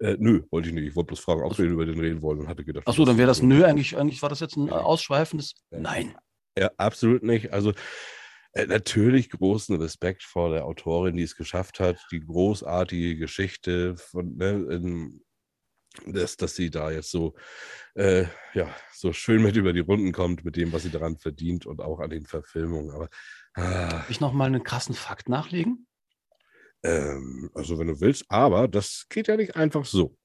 Äh, 0.00 0.16
nö, 0.18 0.42
wollte 0.50 0.68
ich 0.68 0.74
nicht. 0.74 0.86
Ich 0.86 0.96
wollte 0.96 1.08
bloß 1.08 1.20
fragen, 1.20 1.42
ob 1.42 1.56
wir 1.58 1.64
über 1.64 1.86
den 1.86 1.98
reden 1.98 2.22
wollen 2.22 2.40
und 2.40 2.48
hatte 2.48 2.64
gedacht. 2.64 2.86
Achso, 2.86 3.04
dann 3.04 3.18
wäre 3.18 3.28
das 3.28 3.42
nö, 3.42 3.64
eigentlich, 3.64 3.96
eigentlich 3.96 4.22
war 4.22 4.28
das 4.28 4.40
jetzt 4.40 4.56
ein 4.56 4.70
ausschweifendes 4.70 5.54
Ja. 5.70 5.80
Nein. 5.80 6.16
Ja, 6.56 6.70
absolut 6.76 7.22
nicht. 7.22 7.52
Also 7.52 7.72
äh, 8.52 8.66
natürlich 8.66 9.30
großen 9.30 9.76
Respekt 9.80 10.22
vor 10.22 10.50
der 10.50 10.64
Autorin, 10.64 11.16
die 11.16 11.24
es 11.24 11.36
geschafft 11.36 11.80
hat, 11.80 11.98
die 12.12 12.20
großartige 12.20 13.16
Geschichte 13.16 13.96
von, 13.96 14.36
ne, 14.36 14.50
in, 14.70 15.24
dass, 16.06 16.36
dass 16.36 16.54
sie 16.54 16.70
da 16.70 16.90
jetzt 16.90 17.10
so, 17.10 17.34
äh, 17.94 18.26
ja, 18.52 18.74
so 18.92 19.12
schön 19.12 19.42
mit 19.42 19.56
über 19.56 19.72
die 19.72 19.80
Runden 19.80 20.12
kommt, 20.12 20.44
mit 20.44 20.56
dem, 20.56 20.72
was 20.72 20.82
sie 20.82 20.90
daran 20.90 21.16
verdient 21.18 21.66
und 21.66 21.80
auch 21.80 22.00
an 22.00 22.10
den 22.10 22.26
Verfilmungen. 22.26 22.90
Aber 22.90 23.08
ah, 23.54 23.88
Darf 23.88 24.10
ich 24.10 24.20
noch 24.20 24.32
mal 24.32 24.46
einen 24.46 24.62
krassen 24.62 24.94
Fakt 24.94 25.28
nachlegen? 25.28 25.86
Ähm, 26.84 27.50
also 27.54 27.78
wenn 27.78 27.88
du 27.88 28.00
willst, 28.00 28.24
aber 28.28 28.68
das 28.68 29.06
geht 29.08 29.28
ja 29.28 29.36
nicht 29.36 29.56
einfach 29.56 29.84
so. 29.84 30.16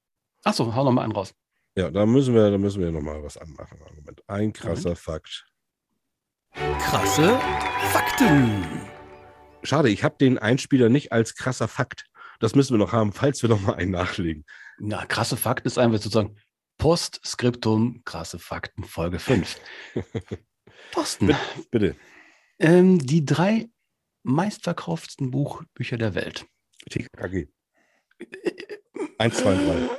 Achso, 0.44 0.74
hau 0.76 0.84
noch 0.84 0.92
mal 0.92 1.04
einen 1.04 1.14
raus. 1.14 1.34
Ja, 1.76 1.90
da 1.90 2.06
müssen 2.06 2.34
wir, 2.34 2.52
da 2.52 2.58
müssen 2.58 2.82
wir 2.82 2.92
nochmal 2.92 3.24
was 3.24 3.38
anmachen. 3.38 3.80
Moment. 3.96 4.22
Ein 4.28 4.54
krasser 4.54 4.96
Fakt. 4.96 5.46
Krasse 6.54 7.40
Fakten. 7.92 8.64
Schade, 9.64 9.90
ich 9.90 10.04
habe 10.04 10.16
den 10.20 10.38
Einspieler 10.38 10.90
nicht 10.90 11.12
als 11.12 11.36
krasser 11.36 11.68
Fakt. 11.68 12.06
Das 12.40 12.56
müssen 12.56 12.74
wir 12.74 12.78
noch 12.78 12.94
haben, 12.94 13.12
falls 13.12 13.42
wir 13.42 13.50
noch 13.50 13.62
mal 13.62 13.76
einen 13.76 13.92
nachlegen. 13.92 14.46
Na, 14.80 15.06
krasse 15.06 15.38
Fakten 15.38 15.68
ist 15.68 15.78
einfach 15.78 15.98
sozusagen 15.98 16.38
Postskriptum, 16.78 18.02
krasse 18.06 18.40
Fakten, 18.40 18.84
Folge 18.86 19.20
5. 19.20 19.60
Thorsten, 20.92 21.28
Bitte. 21.28 21.40
Bitte. 21.72 21.96
ähm, 22.60 23.00
die 23.00 23.26
drei 23.26 23.70
meistverkauftesten 24.24 25.32
Buchbücher 25.32 25.98
der 25.98 26.16
Welt. 26.16 26.46
TKG. 26.90 27.48
Eins, 29.18 29.38
zwei, 29.38 29.56
drei. 29.56 29.90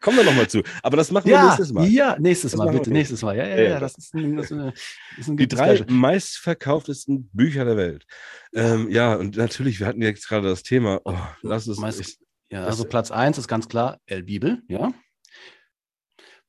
Kommen 0.00 0.18
wir 0.18 0.24
noch 0.24 0.34
mal 0.34 0.48
zu. 0.48 0.62
Aber 0.82 0.96
das 0.96 1.10
machen 1.10 1.26
wir 1.26 1.32
Ja, 1.32 1.46
nächstes 1.46 1.72
Mal. 1.72 1.86
ja, 1.88 2.16
nächtes 2.18 2.52
Das 2.52 2.58
Mal, 2.58 2.66
bitte, 2.70 2.90
nächstes 2.90 2.92
nächstes 2.92 3.22
Mal. 3.22 3.36
Ja, 3.36 3.46
ja, 3.46 3.56
Ja, 3.56 3.62
ja, 3.70 3.80
das 3.80 3.98
ist 3.98 4.14
ein, 4.14 4.36
das 4.36 4.50
ist 4.50 5.28
ein, 5.28 5.36
Die 5.36 5.48
drei 5.48 5.76
Special. 5.76 5.90
meistverkauftesten 5.92 7.28
Bücher 7.32 7.64
der 7.64 7.76
Welt. 7.76 8.06
Ähm, 8.54 8.88
ja, 8.90 9.14
und 9.16 9.36
natürlich, 9.36 9.80
wir 9.80 9.86
hatten 9.88 10.02
jetzt 10.02 10.28
gerade 10.28 10.48
das 10.48 10.62
Thema. 10.62 11.00
Oh, 11.04 11.16
lass 11.42 11.66
es. 11.66 11.78
Meist- 11.78 12.00
ich- 12.00 12.18
Ja, 12.52 12.64
also 12.64 12.84
Platz 12.84 13.10
1 13.10 13.38
ist 13.38 13.48
ganz 13.48 13.68
klar 13.68 14.00
El 14.06 14.22
Bibel, 14.22 14.62
ja. 14.68 14.92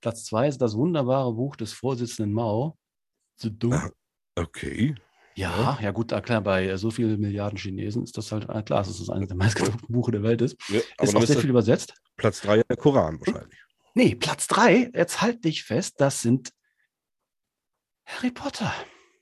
Platz 0.02 0.24
2 0.26 0.48
ist 0.48 0.58
das 0.60 0.76
wunderbare 0.76 1.34
Buch 1.34 1.56
des 1.56 1.74
Vorsitzenden 1.74 2.34
Mao. 2.34 2.78
Zedong. 3.38 3.74
Ah, 3.74 3.90
okay. 4.36 4.96
Ja, 5.36 5.80
ja 5.82 5.92
gut, 5.92 6.10
klar, 6.24 6.42
bei 6.42 6.68
äh, 6.68 6.78
so 6.78 6.92
vielen 6.92 7.20
Milliarden 7.20 7.58
Chinesen 7.58 8.04
ist 8.04 8.18
das 8.18 8.32
halt 8.32 8.46
klar, 8.66 8.84
dass 8.84 9.00
es 9.00 9.10
eines 9.10 9.28
der 9.28 9.38
meistgekauften 9.38 9.88
Buche 9.88 10.12
der 10.12 10.24
Welt 10.24 10.42
ist. 10.42 10.58
Ja, 10.70 10.80
Ist 11.02 11.16
auch 11.16 11.24
sehr 11.24 11.38
viel 11.40 11.50
übersetzt. 11.50 11.94
Platz 12.18 12.42
drei 12.42 12.62
der 12.64 12.78
Koran 12.78 13.20
wahrscheinlich. 13.20 13.58
Nee, 13.94 14.16
Platz 14.16 14.48
3, 14.48 14.90
jetzt 14.94 15.22
halt 15.22 15.44
dich 15.44 15.64
fest, 15.64 15.96
das 16.00 16.22
sind 16.22 16.52
Harry 18.06 18.32
Potter. 18.32 18.74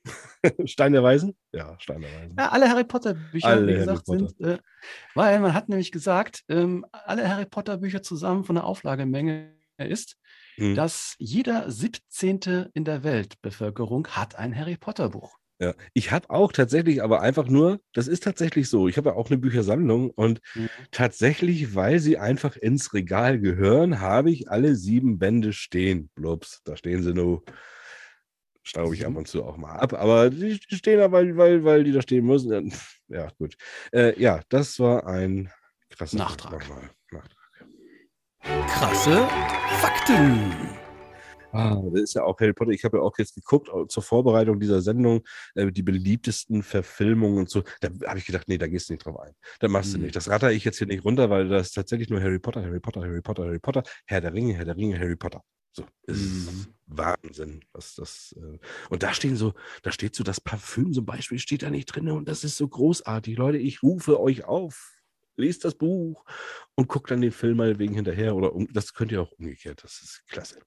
Stein 0.66 0.94
der 0.94 1.02
Weisen? 1.04 1.36
Ja, 1.52 1.76
Stein 1.80 2.02
der 2.02 2.12
Weisen. 2.12 2.36
Ja, 2.38 2.50
alle 2.50 2.70
Harry 2.70 2.84
Potter 2.84 3.14
Bücher, 3.16 3.48
Alle 3.48 3.68
wie 3.68 3.72
Harry 3.74 3.80
gesagt, 3.80 4.06
Potter. 4.06 4.28
sind, 4.28 4.42
äh, 4.42 4.58
weil 5.16 5.40
man 5.40 5.54
hat 5.56 5.70
nämlich 5.70 5.92
gesagt, 5.92 6.44
ähm, 6.50 6.86
alle 6.92 7.28
Harry 7.28 7.46
Potter 7.46 7.78
Bücher 7.78 8.04
zusammen 8.04 8.44
von 8.44 8.56
der 8.56 8.66
Auflagemenge 8.66 9.56
ist, 9.78 10.18
Hm. 10.56 10.76
dass 10.76 11.16
jeder 11.20 11.72
17. 11.72 12.70
in 12.74 12.84
der 12.86 13.04
Weltbevölkerung 13.04 14.08
hat 14.10 14.36
ein 14.36 14.56
Harry 14.56 14.78
Potter 14.78 15.10
Buch. 15.10 15.39
Ja, 15.62 15.74
ich 15.94 16.12
habe 16.12 16.30
auch 16.30 16.54
tatsächlich, 16.54 17.04
aber 17.04 17.22
einfach 17.22 17.48
nur, 17.50 17.82
das 17.94 18.08
ist 18.08 18.24
tatsächlich 18.24 18.70
so. 18.70 18.88
Ich 18.88 18.96
habe 18.98 19.10
ja 19.10 19.16
auch 19.16 19.28
eine 19.30 19.38
Büchersammlung 19.38 20.10
und 20.10 20.40
Mhm. 20.56 20.70
tatsächlich, 20.92 21.76
weil 21.76 22.00
sie 22.00 22.18
einfach 22.18 22.56
ins 22.56 22.94
Regal 22.94 23.40
gehören, 23.42 24.00
habe 24.00 24.32
ich 24.32 24.50
alle 24.50 24.76
sieben 24.76 25.20
Bände 25.20 25.52
stehen. 25.52 26.10
Blups, 26.16 26.62
da 26.64 26.78
stehen 26.78 27.04
sie 27.04 27.14
nur. 27.14 27.44
Staube 28.64 28.94
ich 28.94 29.06
ab 29.06 29.16
und 29.16 29.28
zu 29.28 29.44
auch 29.44 29.58
mal 29.58 29.78
ab, 29.78 29.94
aber 29.94 30.30
die 30.30 30.60
stehen 30.70 31.00
da, 31.00 31.12
weil, 31.12 31.36
weil, 31.38 31.64
weil 31.64 31.84
die 31.84 31.92
da 31.92 32.02
stehen 32.02 32.26
müssen. 32.26 32.74
Ja, 33.12 33.28
gut. 33.40 33.56
Äh, 33.92 34.22
ja, 34.22 34.42
das 34.50 34.80
war 34.80 35.08
ein 35.08 35.52
krasser 35.90 36.18
Nachtrag. 36.20 36.64
Nachtrag. 37.12 37.32
Krasse 38.68 39.28
Fakten. 39.82 40.52
Ah, 41.52 41.82
das 41.92 42.02
ist 42.02 42.14
ja 42.14 42.24
auch 42.24 42.40
Harry 42.40 42.54
Potter. 42.54 42.72
Ich 42.72 42.84
habe 42.84 42.98
ja 42.98 43.04
auch 43.04 43.18
jetzt 43.18 43.34
geguckt 43.36 43.70
zur 43.92 44.04
Vorbereitung 44.04 44.60
dieser 44.60 44.82
Sendung, 44.82 45.22
äh, 45.56 45.72
die 45.72 45.82
beliebtesten 45.84 46.62
Verfilmungen 46.64 47.40
und 47.40 47.50
so. 47.50 47.64
Da 47.82 47.90
habe 48.08 48.20
ich 48.20 48.26
gedacht, 48.26 48.48
nee, 48.48 48.58
da 48.58 48.68
gehst 48.68 48.90
du 48.90 48.94
nicht 48.94 49.06
drauf 49.06 49.20
ein. 49.20 49.34
Da 49.60 49.68
machst 49.68 49.94
du 49.94 49.98
Mhm. 49.98 50.04
nicht. 50.06 50.16
Das 50.16 50.30
ratter 50.30 50.52
ich 50.52 50.64
jetzt 50.64 50.78
hier 50.78 50.88
nicht 50.88 51.04
runter, 51.06 51.30
weil 51.30 51.48
das 51.50 51.68
ist 51.68 51.74
tatsächlich 51.74 52.10
nur 52.10 52.22
Harry 52.22 52.40
Potter, 52.40 52.62
Harry 52.64 52.80
Potter, 52.80 53.02
Harry 53.02 53.22
Potter, 53.22 53.46
Harry 53.46 53.60
Potter, 53.60 53.84
Herr 54.06 54.22
der 54.22 54.34
Ringe, 54.34 54.54
Herr 54.54 54.66
der 54.66 54.78
Ringe, 54.78 55.00
Harry 55.00 55.16
Potter. 55.16 55.42
So, 55.72 55.86
es 56.08 56.18
ist 56.18 56.52
Mhm. 56.52 56.68
Wahnsinn, 56.88 57.66
was 57.74 57.96
das. 57.96 58.36
Äh, 58.38 58.58
und 58.90 59.04
da 59.04 59.14
stehen 59.14 59.36
so, 59.36 59.54
da 59.84 59.92
steht 59.92 60.16
so 60.16 60.24
das 60.24 60.42
Parfüm 60.42 60.94
zum 60.94 61.06
Beispiel, 61.06 61.40
steht 61.40 61.64
da 61.64 61.70
nicht 61.70 61.86
drin 61.86 62.10
und 62.10 62.28
das 62.28 62.44
ist 62.44 62.58
so 62.58 62.68
großartig. 62.68 63.38
Leute, 63.38 63.58
ich 63.58 63.82
rufe 63.84 64.20
euch 64.20 64.44
auf. 64.46 64.96
Lest 65.36 65.64
das 65.64 65.76
Buch 65.76 66.26
und 66.76 66.88
guckt 66.90 67.12
dann 67.12 67.22
den 67.22 67.32
Film 67.32 67.58
mal 67.58 67.80
wegen 67.80 67.94
hinterher 67.96 68.36
oder 68.36 68.54
um, 68.54 68.68
das 68.74 68.94
könnt 68.94 69.12
ihr 69.14 69.22
auch 69.22 69.32
umgekehrt. 69.32 69.84
Das 69.84 70.02
ist 70.02 70.24
klasse. 70.28 70.60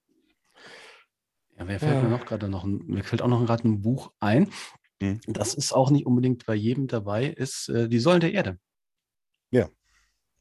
Ja, 1.63 1.69
wer 1.69 1.79
fällt 1.79 1.95
Ja. 1.95 2.03
mir 2.03 2.09
noch 2.09 2.27
gerade 2.27 2.49
noch 2.49 2.65
ein, 2.65 2.79
mir 2.87 3.05
fällt 3.05 3.23
auch 3.23 3.29
noch 3.29 3.45
gerade 3.47 3.69
ein 3.69 3.83
Buch 3.83 4.13
ein. 4.19 4.53
Mhm. 5.01 5.21
Das 5.29 5.55
ist 5.55 5.73
auch 5.73 5.91
nicht 5.91 6.07
unbedingt 6.07 6.45
bei 6.45 6.55
jedem 6.55 6.89
dabei, 6.89 7.27
ist 7.27 7.69
äh, 7.69 7.89
Die 7.89 8.01
Säulen 8.01 8.21
der 8.21 8.33
Erde. 8.33 8.59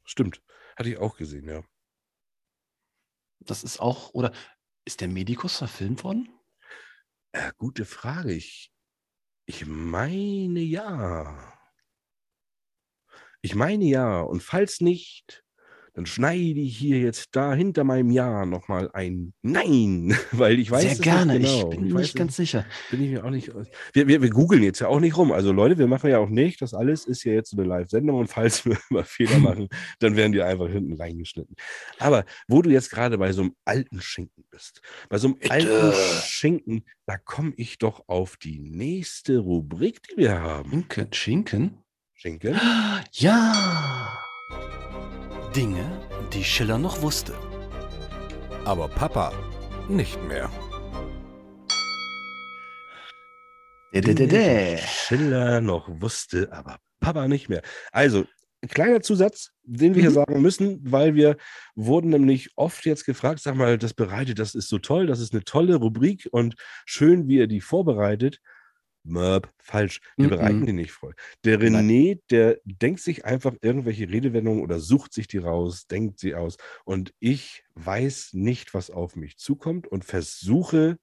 Stimmt. 0.04 0.42
Hatte 0.76 0.88
ich 0.90 0.98
auch 0.98 1.16
gesehen, 1.16 1.48
ja. 1.48 1.62
Das 3.38 3.62
ist 3.62 3.78
auch, 3.78 4.12
oder 4.14 4.32
ist 4.84 5.00
der 5.00 5.06
Medikus 5.06 5.58
verfilmt 5.58 6.02
worden? 6.02 6.28
Äh, 7.30 7.52
gute 7.56 7.84
Frage. 7.84 8.32
Ich, 8.32 8.72
ich 9.46 9.64
meine 9.64 10.58
ja. 10.58 11.56
Ich 13.42 13.54
meine 13.54 13.84
ja. 13.84 14.20
Und 14.22 14.42
falls 14.42 14.80
nicht, 14.80 15.41
dann 15.94 16.06
schneide 16.06 16.60
ich 16.60 16.76
hier 16.78 16.98
jetzt 16.98 17.30
da 17.32 17.54
hinter 17.54 17.84
meinem 17.84 18.10
Ja 18.10 18.46
nochmal 18.46 18.90
ein 18.94 19.34
Nein, 19.42 20.16
weil 20.32 20.58
ich 20.58 20.70
weiß 20.70 20.82
Sehr 20.82 20.92
es 20.92 21.00
gerne, 21.00 21.38
nicht 21.38 21.54
genau. 21.54 21.70
ich 21.72 21.78
bin 21.78 21.94
weiß 21.94 22.00
nicht 22.00 22.16
ganz 22.16 22.36
sicher. 22.36 22.64
Bin 22.90 23.02
ich 23.02 23.10
mir 23.10 23.24
auch 23.24 23.30
nicht. 23.30 23.52
Wir, 23.92 24.08
wir, 24.08 24.22
wir 24.22 24.30
googeln 24.30 24.62
jetzt 24.62 24.80
ja 24.80 24.88
auch 24.88 25.00
nicht 25.00 25.16
rum. 25.16 25.32
Also 25.32 25.52
Leute, 25.52 25.78
wir 25.78 25.86
machen 25.86 26.08
ja 26.08 26.18
auch 26.18 26.30
nicht. 26.30 26.62
Das 26.62 26.72
alles 26.72 27.04
ist 27.04 27.24
ja 27.24 27.32
jetzt 27.32 27.50
so 27.50 27.58
eine 27.58 27.66
Live-Sendung 27.66 28.18
und 28.18 28.28
falls 28.28 28.64
wir 28.66 28.78
mal 28.88 29.04
Fehler 29.04 29.38
machen, 29.38 29.68
dann 29.98 30.16
werden 30.16 30.32
die 30.32 30.42
einfach 30.42 30.68
hinten 30.68 30.94
reingeschnitten. 30.94 31.54
Aber 31.98 32.24
wo 32.48 32.62
du 32.62 32.70
jetzt 32.70 32.90
gerade 32.90 33.18
bei 33.18 33.32
so 33.32 33.42
einem 33.42 33.54
alten 33.64 34.00
Schinken 34.00 34.44
bist, 34.50 34.80
bei 35.10 35.18
so 35.18 35.28
einem 35.28 35.38
Bitte. 35.38 35.52
alten 35.52 35.92
Schinken, 36.24 36.84
da 37.06 37.18
komme 37.18 37.52
ich 37.56 37.78
doch 37.78 38.08
auf 38.08 38.36
die 38.38 38.58
nächste 38.60 39.38
Rubrik, 39.38 40.02
die 40.08 40.16
wir 40.16 40.40
haben. 40.40 40.70
Schinken? 40.70 41.12
Schinken? 41.12 41.78
Schinken? 42.14 42.60
Ja! 43.12 44.18
Dinge, 45.54 45.84
die 46.32 46.44
Schiller 46.44 46.78
noch 46.78 47.02
wusste. 47.02 47.34
Aber 48.64 48.88
Papa 48.88 49.32
nicht 49.88 50.22
mehr. 50.26 50.50
Schiller 54.78 55.60
noch 55.60 55.88
wusste, 56.00 56.50
aber 56.52 56.78
Papa 57.00 57.28
nicht 57.28 57.48
mehr. 57.50 57.60
Also, 57.90 58.24
ein 58.62 58.68
kleiner 58.68 59.02
Zusatz, 59.02 59.50
den 59.64 59.94
wir 59.94 60.02
hier 60.02 60.10
Mhm. 60.10 60.14
sagen 60.14 60.40
müssen, 60.40 60.80
weil 60.90 61.14
wir 61.16 61.36
wurden 61.74 62.10
nämlich 62.10 62.52
oft 62.56 62.86
jetzt 62.86 63.04
gefragt, 63.04 63.40
sag 63.40 63.56
mal, 63.56 63.76
das 63.76 63.92
bereitet, 63.92 64.38
das 64.38 64.54
ist 64.54 64.68
so 64.68 64.78
toll, 64.78 65.06
das 65.06 65.20
ist 65.20 65.34
eine 65.34 65.44
tolle 65.44 65.74
Rubrik 65.76 66.28
und 66.30 66.54
schön, 66.86 67.28
wie 67.28 67.36
ihr 67.38 67.48
die 67.48 67.60
vorbereitet. 67.60 68.38
Möb, 69.04 69.48
falsch. 69.58 70.00
Wir 70.20 70.28
Mhm. 70.28 70.30
bereiten 70.30 70.66
die 70.66 70.72
nicht 70.72 70.92
vor. 70.92 71.12
Der 71.44 71.58
Nein. 71.60 71.86
René, 71.88 72.20
der 72.30 72.60
denkt 72.64 73.00
sich 73.00 73.24
einfach 73.24 73.54
irgendwelche 73.60 74.08
Redewendungen 74.08 74.62
oder 74.62 74.78
sucht 74.78 75.12
sich 75.12 75.26
die 75.26 75.38
raus, 75.38 75.86
denkt 75.86 76.18
sie 76.20 76.34
aus. 76.34 76.56
Und 76.84 77.12
ich 77.18 77.64
weiß 77.74 78.30
nicht, 78.34 78.74
was 78.74 78.90
auf 78.90 79.16
mich 79.16 79.38
zukommt 79.38 79.86
und 79.88 80.04
versuche 80.04 80.98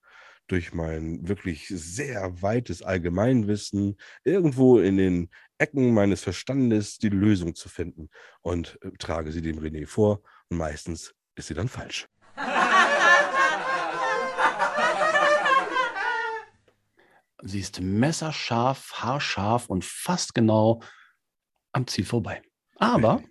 durch 0.47 0.74
mein 0.74 1.28
wirklich 1.28 1.68
sehr 1.68 2.41
weites 2.41 2.82
Allgemeinwissen 2.82 3.97
irgendwo 4.24 4.80
in 4.80 4.97
den 4.97 5.30
Ecken 5.58 5.93
meines 5.93 6.24
Verstandes 6.24 6.97
die 6.97 7.10
Lösung 7.10 7.54
zu 7.56 7.70
finden 7.70 8.10
und 8.41 8.80
äh, 8.82 8.91
trage 8.97 9.32
sie 9.32 9.41
dem 9.41 9.60
René 9.60 9.86
vor 9.86 10.24
und 10.50 10.58
meistens 10.58 11.14
ist 11.36 11.47
sie 11.47 11.54
dann 11.54 11.68
falsch. 11.68 12.08
Sie 17.42 17.60
ist 17.60 17.80
messerscharf, 17.82 18.94
haarscharf 18.96 19.70
und 19.70 19.86
fast 19.86 20.34
genau 20.36 20.82
am 21.72 21.88
Ziel 21.88 22.06
vorbei. 22.06 22.42
Aber 22.76 23.24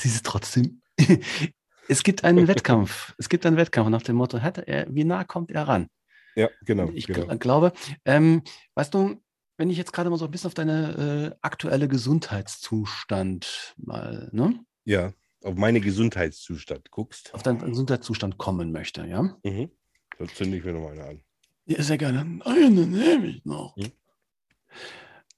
sie 0.00 0.08
ist 0.08 0.24
trotzdem. 0.26 0.82
es 1.88 2.02
gibt 2.02 2.24
einen 2.24 2.46
Wettkampf. 2.48 3.14
Es 3.18 3.28
gibt 3.28 3.46
einen 3.46 3.56
Wettkampf 3.56 3.88
nach 3.88 4.02
dem 4.02 4.16
Motto, 4.16 4.36
er, 4.38 4.86
wie 4.94 5.04
nah 5.04 5.24
kommt 5.24 5.50
er 5.50 5.66
ran? 5.66 5.88
Ja, 6.36 6.48
genau. 6.64 6.90
Ich 6.94 7.06
genau. 7.06 7.26
gl- 7.26 7.38
glaube, 7.38 7.72
ähm, 8.04 8.42
weißt 8.74 8.94
du, 8.94 9.20
wenn 9.56 9.70
ich 9.70 9.76
jetzt 9.78 9.92
gerade 9.92 10.08
mal 10.08 10.18
so 10.18 10.26
ein 10.26 10.30
bisschen 10.30 10.48
auf 10.48 10.54
deine 10.54 11.32
äh, 11.32 11.36
aktuelle 11.42 11.88
Gesundheitszustand 11.88 13.74
mal, 13.76 14.28
ne? 14.32 14.64
Ja, 14.84 15.12
auf 15.42 15.56
meine 15.56 15.80
Gesundheitszustand 15.80 16.90
guckst. 16.92 17.34
Auf 17.34 17.42
deinen 17.42 17.58
Gesundheitszustand 17.58 18.38
kommen 18.38 18.70
möchte, 18.70 19.04
ja? 19.06 19.22
Mhm. 19.42 19.70
Dann 20.18 20.28
zünde 20.28 20.56
ich 20.58 20.64
mir 20.64 20.72
noch 20.72 20.88
eine 20.90 21.04
an. 21.04 21.24
Ja, 21.68 21.82
sehr 21.82 21.98
gerne. 21.98 22.20
Eine 22.46 22.86
nehme 22.86 23.26
ich 23.26 23.44
noch. 23.44 23.76
Hm. 23.76 23.92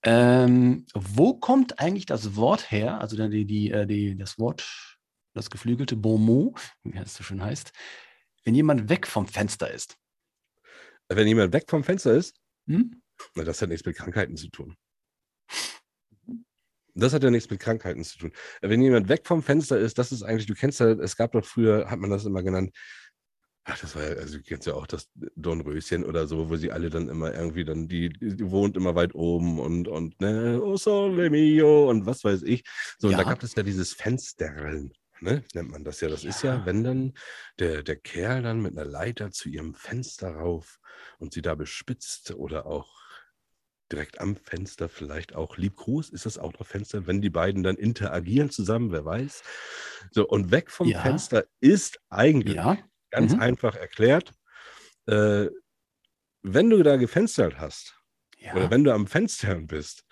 Ähm, 0.03 0.87
wo 0.95 1.35
kommt 1.35 1.79
eigentlich 1.81 2.07
das 2.07 2.37
Wort 2.37 2.71
her, 2.71 3.01
also 3.01 3.17
die, 3.29 3.45
die, 3.45 3.71
äh, 3.71 3.87
die, 3.87 4.17
das 4.17 4.39
Wort, 4.39 4.97
das 5.35 5.51
geflügelte 5.51 5.97
Bon 5.97 6.25
mot, 6.25 6.59
wie 6.85 6.97
es 6.97 7.15
so 7.15 7.25
schön 7.25 7.43
heißt, 7.43 7.73
wenn 8.45 8.55
jemand 8.55 8.89
weg 8.89 9.07
vom 9.07 9.27
Fenster 9.27 9.71
ist? 9.71 9.97
Wenn 11.09 11.27
jemand 11.27 11.53
weg 11.53 11.65
vom 11.69 11.83
Fenster 11.83 12.15
ist, 12.15 12.41
Hm? 12.69 13.03
na, 13.35 13.43
das 13.43 13.61
hat 13.61 13.69
nichts 13.69 13.85
mit 13.85 13.97
Krankheiten 13.97 14.37
zu 14.37 14.49
tun. 14.49 14.77
Das 16.95 17.13
hat 17.13 17.25
ja 17.25 17.31
nichts 17.31 17.51
mit 17.51 17.61
Krankheiten 17.61 18.05
zu 18.05 18.19
tun. 18.19 18.33
Wenn 18.61 18.83
jemand 18.83 19.09
weg 19.09 19.27
vom 19.27 19.43
Fenster 19.43 19.79
ist, 19.79 19.99
das 19.99 20.13
ist 20.13 20.23
eigentlich, 20.23 20.47
du 20.47 20.55
kennst 20.55 20.81
ja, 20.81 20.91
es 20.91 21.17
gab 21.17 21.33
doch 21.33 21.45
früher, 21.45 21.91
hat 21.91 21.99
man 21.99 22.11
das 22.11 22.25
immer 22.25 22.43
genannt, 22.43 22.73
ach, 23.65 23.79
das 23.81 23.95
war 23.97 24.03
ja, 24.03 24.11
also 24.17 24.39
kennst 24.43 24.67
ja 24.67 24.75
auch 24.75 24.87
das 24.87 25.09
Dornröschen 25.37 26.05
oder 26.05 26.27
so, 26.27 26.49
wo 26.51 26.57
sie 26.57 26.73
alle 26.73 26.91
dann 26.91 27.09
immer 27.09 27.35
irgendwie 27.35 27.65
dann, 27.65 27.89
die, 27.89 28.11
die 28.11 28.51
wohnt 28.51 28.77
immer 28.77 28.95
weit 28.95 29.15
oben 29.15 29.59
und, 29.61 29.89
und, 29.89 30.21
ne, 30.21 30.61
oh 30.63 30.77
sole 30.77 31.31
mio 31.31 31.89
und 31.91 32.07
was 32.07 32.25
weiß 32.25 32.43
ich. 32.43 32.65
So, 32.99 33.09
und 33.09 33.17
da 33.17 33.25
Ja. 33.25 33.25
gab 33.25 33.43
es 33.43 33.55
ja 33.55 33.63
dieses 33.63 33.93
Fensterlen, 33.93 34.93
ne, 35.21 35.45
nennt 35.55 35.71
man 35.71 35.85
das 35.85 36.01
ja. 36.01 36.09
Das 36.09 36.25
ist 36.25 36.43
ja, 36.43 36.57
Ja. 36.57 36.65
wenn 36.65 36.85
dann 36.85 37.13
der, 37.59 37.83
der 37.83 37.97
Kerl 37.97 38.43
dann 38.43 38.61
mit 38.63 38.73
einer 38.77 38.89
Leiter 38.89 39.31
zu 39.31 39.49
ihrem 39.49 39.75
Fenster 39.75 40.31
rauf 40.37 40.79
und 41.19 41.33
sie 41.35 41.43
da 41.43 41.55
bespitzt 41.55 42.33
oder 42.35 42.67
auch 42.67 42.89
direkt 43.93 44.21
am 44.21 44.37
Fenster 44.37 44.89
vielleicht 44.89 45.35
auch 45.35 45.57
liebgroß, 45.57 46.11
ist 46.11 46.27
das 46.27 46.39
auch 46.39 46.53
noch 46.55 46.67
Fenster, 46.67 47.07
wenn 47.07 47.21
die 47.21 47.31
beiden 47.31 47.63
dann 47.65 47.77
interagieren 47.77 48.51
zusammen, 48.51 48.93
wer 48.93 49.05
weiß. 49.05 49.43
So, 50.13 50.27
und 50.29 50.51
weg 50.53 50.71
vom 50.71 50.93
Ja. 50.93 50.95
Fenster 50.95 51.45
ist 51.61 52.01
eigentlich 52.09 52.57
Ja, 52.57 52.90
ganz 53.11 53.35
Mhm. 53.35 53.41
einfach 53.41 53.75
erklärt, 53.77 54.33
äh, 55.07 55.47
wenn 56.43 56.71
du 56.71 56.83
da 56.83 56.97
gefenstert 56.97 57.59
hast 57.59 57.95
ja, 58.39 58.55
oder 58.55 58.71
wenn 58.71 58.85
du 58.85 58.93
am 58.95 59.07
Fenstern 59.07 59.67
bist 59.67 60.05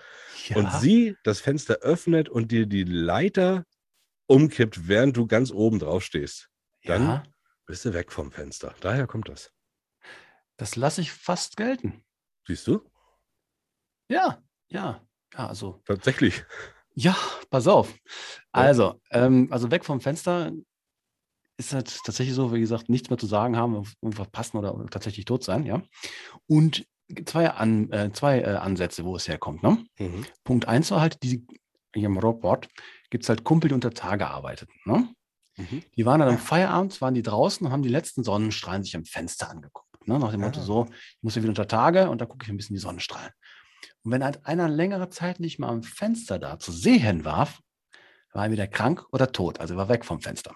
ja. 0.48 0.56
und 0.56 0.70
sie 0.72 1.16
das 1.24 1.40
Fenster 1.40 1.76
öffnet 1.76 2.28
und 2.28 2.50
dir 2.52 2.66
die 2.66 2.84
Leiter 2.84 3.64
umkippt, 4.26 4.88
während 4.88 5.16
du 5.16 5.26
ganz 5.26 5.50
oben 5.50 5.78
drauf 5.78 6.04
stehst, 6.04 6.50
dann 6.84 7.02
ja, 7.02 7.22
bist 7.66 7.84
du 7.84 7.94
weg 7.94 8.12
vom 8.12 8.30
Fenster. 8.30 8.74
Daher 8.80 9.06
kommt 9.06 9.28
das. 9.28 9.52
das 10.56 10.76
lasse 10.76 11.00
ich 11.00 11.12
fast 11.12 11.56
gelten. 11.56 12.04
Siehst 12.46 12.66
du? 12.66 12.82
Ja, 14.10 14.42
ja, 14.68 15.06
ja, 15.34 15.46
also 15.46 15.82
Tatsächlich. 15.84 16.44
Ja, 16.94 17.16
pass 17.50 17.68
auf. 17.68 17.94
Also, 18.50 19.00
ähm, 19.10 19.48
also 19.52 19.70
weg 19.70 19.84
vom 19.84 20.00
Fenster 20.00 20.50
ist 21.58 21.74
halt 21.74 22.02
tatsächlich 22.04 22.34
so, 22.34 22.52
wie 22.54 22.60
gesagt, 22.60 22.88
nichts 22.88 23.10
mehr 23.10 23.18
zu 23.18 23.26
sagen 23.26 23.56
haben, 23.56 23.84
und 24.00 24.14
verpassen 24.14 24.56
oder 24.56 24.86
tatsächlich 24.86 25.24
tot 25.24 25.44
sein, 25.44 25.66
ja. 25.66 25.82
Und 26.46 26.86
zwei, 27.26 27.50
An, 27.50 27.90
äh, 27.90 28.12
zwei 28.12 28.40
äh, 28.40 28.56
Ansätze, 28.56 29.04
wo 29.04 29.16
es 29.16 29.28
herkommt. 29.28 29.62
Ne? 29.62 29.84
Mhm. 29.98 30.24
Punkt 30.44 30.68
eins 30.68 30.90
war 30.90 31.00
halt, 31.00 31.22
die, 31.22 31.46
hier 31.94 32.06
im 32.06 32.18
Robot 32.18 32.68
gibt 33.10 33.24
es 33.24 33.28
halt 33.28 33.44
Kumpel, 33.44 33.68
die 33.68 33.74
unter 33.74 33.92
Tage 33.92 34.28
arbeiteten. 34.28 34.74
Ne? 34.84 35.08
Mhm. 35.56 35.82
Die 35.96 36.06
waren 36.06 36.20
dann 36.20 36.28
am 36.28 36.38
Feierabend, 36.38 37.00
waren 37.00 37.14
die 37.14 37.22
draußen 37.22 37.66
und 37.66 37.72
haben 37.72 37.82
die 37.82 37.88
letzten 37.88 38.22
Sonnenstrahlen 38.22 38.84
sich 38.84 38.94
am 38.94 39.04
Fenster 39.04 39.50
angeguckt. 39.50 40.06
Ne? 40.06 40.18
Nach 40.18 40.30
dem 40.30 40.42
Motto 40.42 40.60
Ah. 40.60 40.64
so, 40.64 40.86
ich 40.90 41.22
muss 41.22 41.34
ja 41.34 41.42
wieder 41.42 41.50
unter 41.50 41.66
Tage 41.66 42.08
und 42.08 42.20
da 42.20 42.26
gucke 42.26 42.44
ich 42.44 42.50
ein 42.50 42.56
bisschen 42.56 42.76
die 42.76 42.80
Sonnenstrahlen. 42.80 43.32
Und 44.04 44.12
wenn 44.12 44.22
halt 44.22 44.46
einer 44.46 44.68
längere 44.68 45.08
Zeit 45.08 45.40
nicht 45.40 45.58
mal 45.58 45.68
am 45.68 45.82
Fenster 45.82 46.38
da 46.38 46.58
zu 46.58 46.72
sehen 46.72 47.24
war, 47.24 47.48
war 48.32 48.44
er 48.44 48.52
wieder 48.52 48.66
krank 48.66 49.04
oder 49.12 49.32
tot, 49.32 49.60
also 49.60 49.76
war 49.76 49.88
weg 49.88 50.04
vom 50.04 50.20
Fenster. 50.20 50.54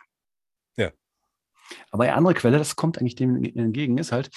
Aber 1.90 2.04
eine 2.04 2.14
andere 2.14 2.34
Quelle, 2.34 2.58
das 2.58 2.76
kommt 2.76 2.98
eigentlich 2.98 3.14
dem 3.16 3.42
entgegen, 3.44 3.98
ist 3.98 4.12
halt, 4.12 4.30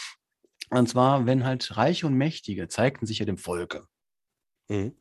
und 0.70 0.90
zwar, 0.90 1.26
wenn 1.26 1.44
halt 1.44 1.76
Reiche 1.78 2.08
und 2.08 2.16
Mächtige 2.16 2.68
zeigten 2.68 3.06
sich 3.06 3.20
ja 3.20 3.26
dem 3.26 3.38
Volke. 3.38 3.86
Mhm. 4.70 4.94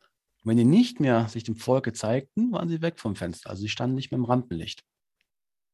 Wenn 0.45 0.57
die 0.59 0.65
nicht 0.65 1.01
mehr 1.01 1.27
sich 1.29 1.45
dem 1.45 1.57
Volke 1.57 1.93
zeigten, 1.95 2.53
waren 2.53 2.69
sie 2.69 2.83
weg 2.83 3.01
vom 3.01 3.17
Fenster. 3.17 3.49
Also 3.51 3.63
sie 3.63 3.69
standen 3.71 3.97
nicht 3.97 4.11
mehr 4.11 4.19
im 4.19 4.27
Rampenlicht. 4.27 4.85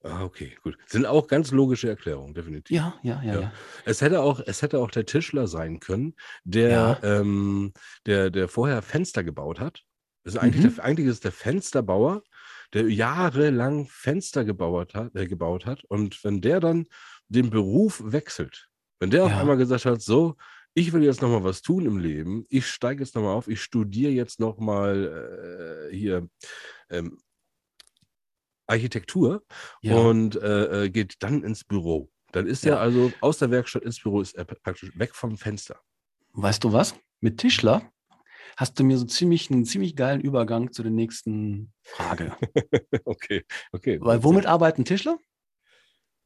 Ah, 0.03 0.23
okay, 0.25 0.57
gut. 0.63 0.79
Sind 0.87 1.05
auch 1.05 1.27
ganz 1.27 1.51
logische 1.51 1.89
Erklärungen, 1.89 2.33
definitiv. 2.33 2.75
Ja, 2.75 2.99
ja, 3.03 3.21
ja, 3.23 3.35
Ja. 3.35 3.41
ja. 3.41 3.53
Es 3.85 4.01
hätte 4.01 4.23
auch, 4.23 4.41
es 4.47 4.63
hätte 4.63 4.79
auch 4.79 4.91
der 4.91 5.05
Tischler 5.05 5.47
sein 5.47 5.79
können, 5.81 6.15
der, 6.45 6.71
Ja. 6.71 7.21
ähm, 7.21 7.73
der, 8.07 8.31
der 8.31 8.49
vorher 8.49 8.81
Fenster 8.81 9.25
gebaut 9.25 9.61
hat. 9.61 9.83
Das 10.25 10.35
ist 10.35 10.41
eigentlich, 10.41 10.65
Mhm. 10.65 10.77
der, 10.77 10.85
eigentlich 10.85 11.07
ist 11.09 11.25
der 11.25 11.33
Fensterbauer, 11.33 12.23
der 12.73 12.89
jahrelang 12.89 13.87
Fenster 13.87 14.45
gebaut 14.45 14.95
hat, 14.95 15.15
äh, 15.17 15.27
gebaut 15.27 15.67
hat. 15.67 15.85
Und 15.85 16.23
wenn 16.25 16.41
der 16.41 16.61
dann 16.61 16.87
den 17.29 17.51
Beruf 17.51 18.03
wechselt, 18.05 18.69
wenn 19.01 19.11
der 19.11 19.25
auf 19.25 19.31
Ja. 19.31 19.41
einmal 19.41 19.57
gesagt 19.57 19.85
hat, 19.87 20.01
so, 20.03 20.37
ich 20.75 20.93
will 20.93 21.03
jetzt 21.03 21.21
nochmal 21.21 21.43
was 21.43 21.63
tun 21.63 21.85
im 21.87 21.99
Leben, 21.99 22.47
ich 22.49 22.67
steige 22.67 23.03
jetzt 23.03 23.15
nochmal 23.15 23.35
auf, 23.35 23.49
ich 23.49 23.61
studiere 23.61 24.13
jetzt 24.13 24.39
nochmal 24.39 25.89
äh, 25.91 25.97
hier 25.97 26.29
ähm, 26.91 27.19
Architektur 28.67 29.45
ja. 29.83 29.97
und 29.97 30.37
äh, 30.37 30.85
äh, 30.85 30.91
geht 30.91 31.17
dann 31.21 31.43
ins 31.43 31.65
Büro. 31.65 32.11
Dann 32.33 32.47
ist 32.47 32.65
er 32.65 32.75
Ja. 32.75 32.79
also 32.81 33.13
aus 33.21 33.39
der 33.39 33.51
Werkstatt 33.51 33.83
ins 33.83 34.01
Büro, 34.01 34.21
ist 34.21 34.37
er 34.37 34.45
praktisch 34.45 34.93
weg 34.97 35.15
vom 35.15 35.37
Fenster. 35.37 35.81
Weißt 36.33 36.63
du 36.63 36.73
was? 36.73 36.95
Mit 37.21 37.39
Tischler 37.39 37.91
hast 38.57 38.79
du 38.79 38.85
mir 38.85 38.99
so 38.99 39.05
ziemlich 39.05 39.51
einen 39.51 39.65
ziemlich 39.65 39.97
geilen 39.97 40.21
Übergang 40.21 40.73
zu 40.73 40.83
der 40.83 40.93
nächsten 40.93 41.73
Frage. 41.83 42.37
okay, 43.05 43.45
okay. 43.73 43.99
Weil 44.01 44.23
womit 44.23 44.47
arbeiten 44.47 44.85
Tischler? 44.85 45.19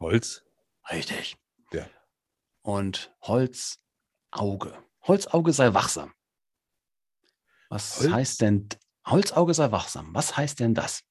Holz? 0.00 0.44
Richtig. 0.90 1.36
Ja. 1.72 1.88
Und 2.62 3.14
Holzauge. 3.22 4.78
Holzauge 5.02 5.52
sei 5.52 5.74
wachsam. 5.74 6.12
Was 7.68 8.00
Holz- 8.00 8.12
heißt 8.12 8.40
denn 8.40 8.68
Holzauge 9.06 9.54
sei 9.54 9.70
wachsam? 9.70 10.14
Was 10.14 10.36
heißt 10.36 10.60
denn 10.60 10.74
das? 10.74 11.02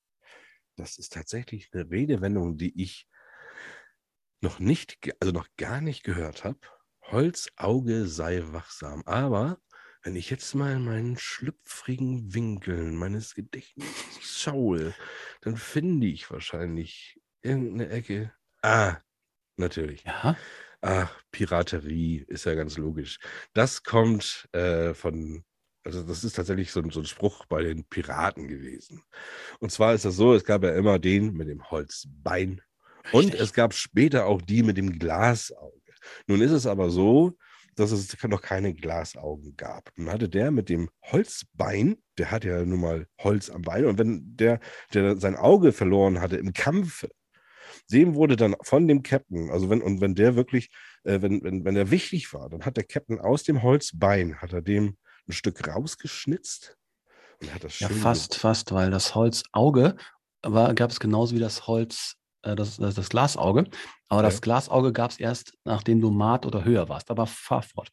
Das 0.75 0.97
ist 0.97 1.13
tatsächlich 1.13 1.69
eine 1.73 1.89
Redewendung, 1.89 2.57
die 2.57 2.81
ich 2.81 3.07
noch 4.41 4.59
nicht, 4.59 4.97
also 5.19 5.31
noch 5.31 5.47
gar 5.57 5.81
nicht 5.81 6.03
gehört 6.03 6.43
habe. 6.43 6.59
Holzauge 7.03 8.07
sei 8.07 8.41
wachsam. 8.45 9.03
Aber 9.05 9.59
wenn 10.03 10.15
ich 10.15 10.29
jetzt 10.29 10.53
mal 10.53 10.73
in 10.75 10.83
meinen 10.85 11.17
schlüpfrigen 11.17 12.33
Winkeln 12.33 12.95
meines 12.95 13.35
Gedächtnisses 13.35 14.19
schaue, 14.21 14.93
dann 15.41 15.55
finde 15.57 16.07
ich 16.07 16.29
wahrscheinlich 16.29 17.19
irgendeine 17.41 17.89
Ecke. 17.89 18.33
Ah, 18.61 18.97
natürlich. 19.57 20.03
Ja. 20.03 20.37
Ach, 20.81 21.21
Piraterie 21.31 22.25
ist 22.27 22.45
ja 22.45 22.55
ganz 22.55 22.77
logisch. 22.77 23.19
Das 23.53 23.83
kommt 23.83 24.49
äh, 24.51 24.93
von, 24.93 25.45
also 25.85 26.03
das 26.03 26.25
ist 26.25 26.33
tatsächlich 26.35 26.71
so, 26.73 26.81
ein- 26.81 26.89
so 26.89 26.99
ein 26.99 27.05
Spruch 27.05 27.45
bei 27.45 27.63
den 27.63 27.85
Piraten 27.85 28.49
gewesen. 28.49 29.01
Und 29.59 29.71
zwar 29.71 29.93
ist 29.93 30.03
das 30.03 30.15
so, 30.17 30.33
es 30.33 30.43
gab 30.43 30.63
ja 30.63 30.73
immer 30.75 30.99
den 30.99 31.33
mit 31.33 31.47
dem 31.47 31.69
Holzbein 31.71 32.61
und 33.13 33.25
Richtig. 33.25 33.39
es 33.39 33.53
gab 33.53 33.73
später 33.73 34.25
auch 34.25 34.41
die 34.41 34.63
mit 34.63 34.75
dem 34.75 34.99
Glasauge. 34.99 35.79
Nun 36.27 36.41
ist 36.41 36.51
es 36.51 36.65
aber 36.67 36.89
so, 36.89 37.37
dass 37.75 37.91
es 37.91 38.15
noch 38.23 38.41
keine 38.41 38.73
Glasaugen 38.73 39.55
gab. 39.55 39.91
Nun 39.95 40.11
hatte 40.11 40.29
der 40.29 40.51
mit 40.51 40.69
dem 40.69 40.89
Holzbein, 41.03 41.97
der 42.17 42.31
hat 42.31 42.45
ja 42.45 42.63
nun 42.65 42.79
mal 42.79 43.07
Holz 43.19 43.49
am 43.49 43.61
Bein 43.61 43.85
und 43.85 43.97
wenn 43.97 44.35
der, 44.35 44.59
der 44.93 45.17
sein 45.17 45.35
Auge 45.35 45.71
verloren 45.71 46.21
hatte 46.21 46.37
im 46.37 46.53
Kampf, 46.53 47.05
dem 47.91 48.15
wurde 48.15 48.35
dann 48.35 48.55
von 48.61 48.87
dem 48.87 49.03
Captain, 49.03 49.49
also 49.49 49.69
wenn, 49.69 49.81
und 49.81 50.01
wenn 50.01 50.15
der 50.15 50.35
wirklich, 50.35 50.69
äh, 51.03 51.21
wenn, 51.21 51.43
wenn, 51.43 51.65
wenn 51.65 51.75
er 51.75 51.91
wichtig 51.91 52.33
war, 52.33 52.49
dann 52.49 52.63
hat 52.65 52.77
der 52.77 52.85
Captain 52.85 53.19
aus 53.19 53.43
dem 53.43 53.63
Holzbein, 53.63 54.41
hat 54.41 54.53
er 54.53 54.61
dem 54.61 54.97
ein 55.27 55.33
Stück 55.33 55.67
rausgeschnitzt 55.67 56.77
und 57.41 57.53
hat 57.53 57.63
das 57.63 57.79
Ja, 57.79 57.87
schön 57.87 57.97
fast, 57.97 58.35
fast, 58.35 58.71
weil 58.71 58.91
das 58.91 59.15
Holzauge 59.15 59.95
war, 60.41 60.73
gab 60.73 60.91
es 60.91 60.99
genauso 60.99 61.35
wie 61.35 61.39
das 61.39 61.67
Holz, 61.67 62.15
das, 62.43 62.77
das, 62.77 62.95
das 62.95 63.09
Glasauge. 63.09 63.65
Aber 64.09 64.21
das 64.23 64.35
Ja. 64.35 64.39
Glasauge 64.41 64.91
gab 64.93 65.11
es 65.11 65.19
erst, 65.19 65.53
nachdem 65.63 66.01
du 66.01 66.11
Mat 66.11 66.45
oder 66.45 66.63
höher 66.65 66.89
warst. 66.89 67.09
Aber 67.11 67.25
fahr 67.27 67.63
fort. 67.63 67.89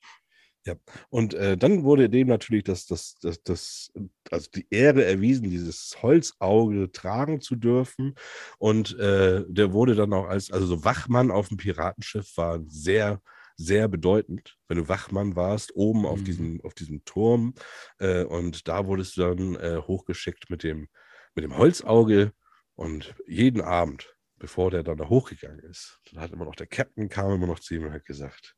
Und 1.08 1.34
äh, 1.34 1.56
dann 1.56 1.84
wurde 1.84 2.08
dem 2.10 2.28
natürlich 2.28 2.64
das, 2.64 2.86
das, 2.86 3.14
das, 3.20 3.42
das, 3.42 3.92
also 4.30 4.48
die 4.54 4.66
Ehre 4.70 5.04
erwiesen, 5.04 5.50
dieses 5.50 5.96
Holzauge 6.02 6.92
tragen 6.92 7.40
zu 7.40 7.56
dürfen. 7.56 8.14
Und 8.58 8.98
äh, 8.98 9.44
der 9.48 9.72
wurde 9.72 9.94
dann 9.94 10.12
auch 10.12 10.26
als, 10.28 10.50
also 10.50 10.66
so 10.66 10.84
Wachmann 10.84 11.30
auf 11.30 11.48
dem 11.48 11.56
Piratenschiff 11.56 12.36
war 12.36 12.60
sehr, 12.66 13.20
sehr 13.56 13.88
bedeutend, 13.88 14.56
wenn 14.68 14.78
du 14.78 14.88
Wachmann 14.88 15.36
warst, 15.36 15.74
oben 15.74 16.06
auf, 16.06 16.20
Mhm. 16.20 16.24
diesem, 16.24 16.60
auf 16.62 16.74
diesem 16.74 17.04
Turm. 17.04 17.54
Äh, 17.98 18.24
und 18.24 18.68
da 18.68 18.86
wurdest 18.86 19.16
du 19.16 19.22
dann 19.22 19.56
äh, 19.56 19.80
hochgeschickt 19.86 20.50
mit 20.50 20.62
dem, 20.62 20.88
mit 21.34 21.44
dem 21.44 21.56
Holzauge. 21.56 22.32
Und 22.74 23.14
jeden 23.26 23.60
Abend, 23.60 24.14
bevor 24.40 24.70
der 24.70 24.82
dann 24.82 24.96
da 24.96 25.08
hochgegangen 25.08 25.60
ist, 25.60 26.00
dann 26.10 26.20
hat 26.20 26.32
immer 26.32 26.46
noch 26.46 26.56
der 26.56 26.66
Captain 26.66 27.08
kam 27.08 27.32
immer 27.32 27.46
noch 27.46 27.60
zu 27.60 27.74
ihm 27.74 27.84
und 27.84 27.92
hat 27.92 28.04
gesagt, 28.04 28.56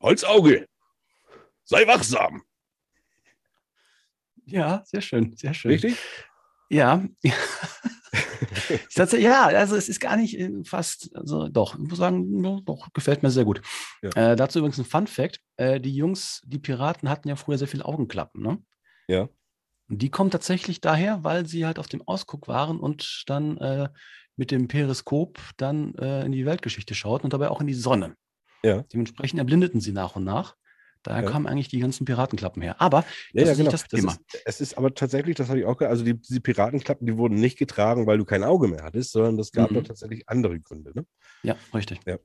Holzauge, 0.00 0.68
sei 1.64 1.86
wachsam. 1.86 2.42
Ja, 4.44 4.82
sehr 4.84 5.00
schön, 5.00 5.34
sehr 5.36 5.54
schön. 5.54 5.70
Richtig? 5.70 5.96
Ja. 6.68 7.02
Ja, 9.18 9.46
also 9.46 9.76
es 9.76 9.88
ist 9.88 10.00
gar 10.00 10.16
nicht 10.16 10.38
äh, 10.38 10.50
fast, 10.64 11.14
also 11.14 11.48
doch, 11.48 11.74
ich 11.74 11.88
muss 11.88 11.98
sagen, 11.98 12.64
doch, 12.64 12.92
gefällt 12.92 13.22
mir 13.22 13.30
sehr 13.30 13.44
gut. 13.44 13.62
Ja. 14.02 14.32
Äh, 14.32 14.36
dazu 14.36 14.58
übrigens 14.58 14.78
ein 14.78 14.84
Fun 14.84 15.06
Fact: 15.06 15.40
äh, 15.56 15.80
Die 15.80 15.94
Jungs, 15.94 16.42
die 16.44 16.58
Piraten 16.58 17.08
hatten 17.08 17.28
ja 17.28 17.36
früher 17.36 17.58
sehr 17.58 17.68
viele 17.68 17.84
Augenklappen, 17.84 18.42
ne? 18.42 18.62
Ja. 19.08 19.28
Und 19.88 20.02
die 20.02 20.10
kommen 20.10 20.30
tatsächlich 20.30 20.80
daher, 20.80 21.24
weil 21.24 21.46
sie 21.46 21.64
halt 21.64 21.78
auf 21.78 21.88
dem 21.88 22.06
Ausguck 22.06 22.48
waren 22.48 22.78
und 22.78 23.24
dann 23.26 23.56
äh, 23.58 23.88
mit 24.38 24.50
dem 24.50 24.68
Periskop 24.68 25.38
dann 25.58 25.94
äh, 25.96 26.24
in 26.24 26.32
die 26.32 26.46
Weltgeschichte 26.46 26.94
schauten 26.94 27.24
und 27.26 27.32
dabei 27.34 27.50
auch 27.50 27.60
in 27.60 27.66
die 27.66 27.74
Sonne. 27.74 28.14
Ja. 28.62 28.82
Dementsprechend 28.92 29.38
erblindeten 29.38 29.80
sie 29.80 29.92
nach 29.92 30.16
und 30.16 30.24
nach. 30.24 30.56
Daher 31.02 31.24
Ja. 31.24 31.30
kamen 31.30 31.46
eigentlich 31.46 31.68
die 31.68 31.78
ganzen 31.78 32.04
Piratenklappen 32.06 32.60
her. 32.62 32.80
Aber 32.80 33.04
Ja, 33.32 33.42
das 33.42 33.44
ja, 33.44 33.50
ist 33.52 33.58
genau. 33.58 33.70
das 33.70 33.82
Das 33.82 34.00
Thema. 34.00 34.12
ist, 34.12 34.42
es 34.46 34.60
ist 34.60 34.78
aber 34.78 34.94
tatsächlich, 34.94 35.36
das 35.36 35.48
habe 35.48 35.60
ich 35.60 35.64
auch 35.66 35.76
gehört, 35.76 35.90
also 35.92 36.04
die, 36.04 36.14
diese 36.20 36.40
Piratenklappen, 36.40 37.06
die 37.06 37.16
wurden 37.16 37.36
nicht 37.36 37.58
getragen, 37.58 38.06
weil 38.06 38.18
du 38.18 38.24
kein 38.24 38.42
Auge 38.44 38.66
mehr 38.68 38.82
hattest, 38.82 39.12
sondern 39.12 39.36
das 39.36 39.52
gab 39.52 39.70
Mhm. 39.70 39.84
tatsächlich 39.84 40.28
andere 40.28 40.58
Gründe. 40.60 40.92
Ne? 40.94 41.04
Ja, 41.42 41.56
richtig. 41.74 42.00
Ja. 42.06 42.16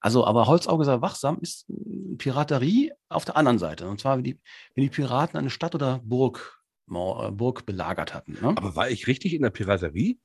Also, 0.00 0.24
aber 0.24 0.46
Holzauge 0.46 0.84
sei 0.84 1.00
wachsam 1.00 1.38
ist 1.40 1.68
äh, 1.70 2.16
Piraterie 2.16 2.92
auf 3.08 3.24
der 3.24 3.36
anderen 3.36 3.58
Seite. 3.58 3.88
Und 3.88 4.00
zwar, 4.00 4.16
wenn 4.16 4.24
die, 4.24 4.38
wenn 4.76 4.82
die 4.84 4.90
Piraten 4.90 5.36
eine 5.38 5.50
Stadt 5.50 5.74
oder 5.74 6.00
Burg, 6.04 6.62
äh, 6.88 7.30
Burg 7.32 7.66
belagert 7.66 8.14
hatten. 8.14 8.34
Ne? 8.40 8.54
Aber 8.56 8.76
war 8.76 8.88
ich 8.90 9.08
richtig 9.08 9.34
in 9.34 9.42
der 9.42 9.50
Piraterie? 9.50 10.18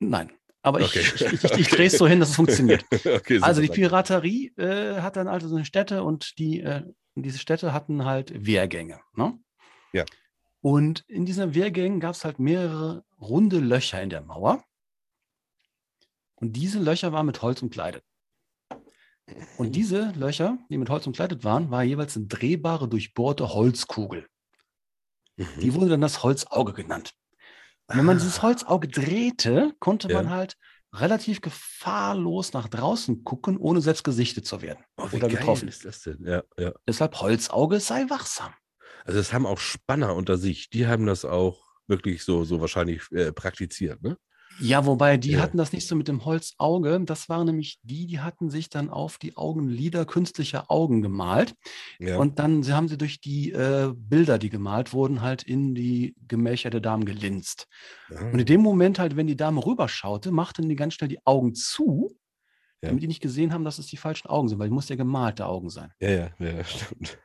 Nein. 0.00 0.32
Aber 0.62 0.80
Okay. 0.80 1.00
ich, 1.00 1.14
ich, 1.20 1.44
ich, 1.44 1.52
ich 1.52 1.68
drehe 1.68 1.86
es 1.86 1.98
so 1.98 2.06
hin, 2.06 2.20
dass 2.20 2.30
es 2.30 2.36
funktioniert. 2.36 2.84
okay, 2.92 3.38
Also 3.40 3.62
die. 3.62 3.68
Piraterie 3.68 4.52
äh, 4.56 5.00
hat 5.00 5.16
dann 5.16 5.28
also 5.28 5.48
so 5.48 5.56
eine 5.56 5.64
Städte 5.64 6.02
und 6.02 6.38
die, 6.38 6.60
äh, 6.60 6.82
diese 7.14 7.38
Städte 7.38 7.72
hatten 7.72 8.04
halt 8.04 8.32
Wehrgänge. 8.46 9.00
Ne? 9.14 9.38
Ja. 9.92 10.04
Und 10.60 11.04
in 11.08 11.24
diesen 11.24 11.54
Wehrgängen 11.54 12.00
gab 12.00 12.14
es 12.14 12.24
halt 12.24 12.38
mehrere 12.38 13.04
runde 13.20 13.60
Löcher 13.60 14.02
in 14.02 14.10
der 14.10 14.22
Mauer. 14.22 14.64
Und 16.34 16.52
diese 16.54 16.78
Löcher 16.80 17.12
waren 17.12 17.26
mit 17.26 17.42
Holz 17.42 17.62
umkleidet. 17.62 18.04
Und 19.58 19.76
diese 19.76 20.12
Löcher, 20.16 20.58
die 20.70 20.78
mit 20.78 20.88
Holz 20.88 21.06
umkleidet 21.06 21.44
waren, 21.44 21.70
war 21.70 21.82
jeweils 21.82 22.16
eine 22.16 22.26
drehbare, 22.26 22.88
durchbohrte 22.88 23.52
Holzkugel. 23.52 24.26
Mhm. 25.36 25.46
Die 25.60 25.74
wurde 25.74 25.90
dann 25.90 26.00
das 26.00 26.22
Holzauge 26.22 26.72
genannt. 26.72 27.14
Wenn 27.88 28.04
man 28.04 28.18
dieses 28.18 28.42
Holzauge 28.42 28.88
drehte, 28.88 29.72
konnte 29.78 30.08
man. 30.08 30.26
Ja. 30.26 30.30
halt 30.30 30.56
relativ 30.94 31.40
gefahrlos 31.40 32.52
nach 32.52 32.68
draußen 32.68 33.24
gucken, 33.24 33.58
ohne 33.58 33.80
selbst 33.80 34.04
gesichtet 34.04 34.46
zu 34.46 34.62
werden 34.62 34.84
Oh, 34.96 35.08
oder 35.12 35.28
getroffen. 35.28 35.68
ist 35.68 35.84
das 35.84 36.02
denn? 36.02 36.24
Ja, 36.24 36.42
ja. 36.58 36.72
Deshalb 36.86 37.20
Holzauge 37.20 37.80
sei 37.80 38.08
wachsam. 38.08 38.52
Also 39.04 39.18
das 39.18 39.32
haben 39.32 39.46
auch 39.46 39.58
Spanner 39.58 40.14
unter 40.14 40.36
sich, 40.38 40.70
die 40.70 40.86
haben 40.86 41.06
das 41.06 41.24
auch 41.24 41.62
wirklich 41.86 42.24
so, 42.24 42.44
so 42.44 42.60
wahrscheinlich 42.60 43.02
äh, 43.12 43.32
praktiziert, 43.32 44.02
ne? 44.02 44.16
Ja, 44.60 44.86
wobei 44.86 45.16
die 45.16 45.32
Ja. 45.32 45.40
hatten 45.40 45.56
das 45.56 45.72
nicht 45.72 45.86
so 45.86 45.94
mit 45.94 46.08
dem 46.08 46.24
Holzauge. 46.24 47.00
Das 47.04 47.28
waren 47.28 47.46
nämlich 47.46 47.78
die, 47.82 48.06
die 48.06 48.20
hatten 48.20 48.50
sich 48.50 48.68
dann 48.70 48.90
auf 48.90 49.18
die 49.18 49.36
Augenlider 49.36 50.04
künstliche 50.04 50.68
Augen 50.70 51.02
gemalt. 51.02 51.54
Ja. 51.98 52.18
Und 52.18 52.38
dann 52.38 52.62
sie- 52.62 52.72
haben 52.72 52.88
sie 52.88 52.98
durch 52.98 53.20
die 53.20 53.52
äh, 53.52 53.92
Bilder, 53.96 54.38
die 54.38 54.50
gemalt 54.50 54.92
wurden, 54.92 55.22
halt 55.22 55.42
in 55.42 55.74
die 55.74 56.14
Gemächer 56.26 56.70
der 56.70 56.80
Damen 56.80 57.04
gelinst. 57.04 57.66
Ah, 58.14 58.30
Und 58.32 58.38
in 58.40 58.46
dem 58.46 58.60
Moment 58.62 58.98
halt, 58.98 59.16
wenn 59.16 59.26
die 59.26 59.36
Dame 59.36 59.64
rüberschaute, 59.64 60.30
machten 60.30 60.68
die 60.68 60.76
ganz 60.76 60.94
schnell 60.94 61.08
die 61.08 61.24
Augen 61.26 61.54
zu, 61.54 62.16
Ja. 62.82 62.90
damit 62.90 63.02
die 63.02 63.08
nicht 63.08 63.20
gesehen 63.22 63.52
haben, 63.52 63.64
dass 63.64 63.78
es 63.78 63.86
die 63.88 63.96
falschen 63.96 64.28
Augen 64.28 64.48
sind, 64.48 64.58
weil 64.60 64.68
die 64.68 64.74
muss 64.74 64.88
ja 64.88 64.94
gemalte 64.96 65.46
Augen 65.46 65.68
sein. 65.68 65.90
ja, 66.00 66.10
ja, 66.10 66.30
ja, 66.38 66.64
stimmt. 66.64 67.18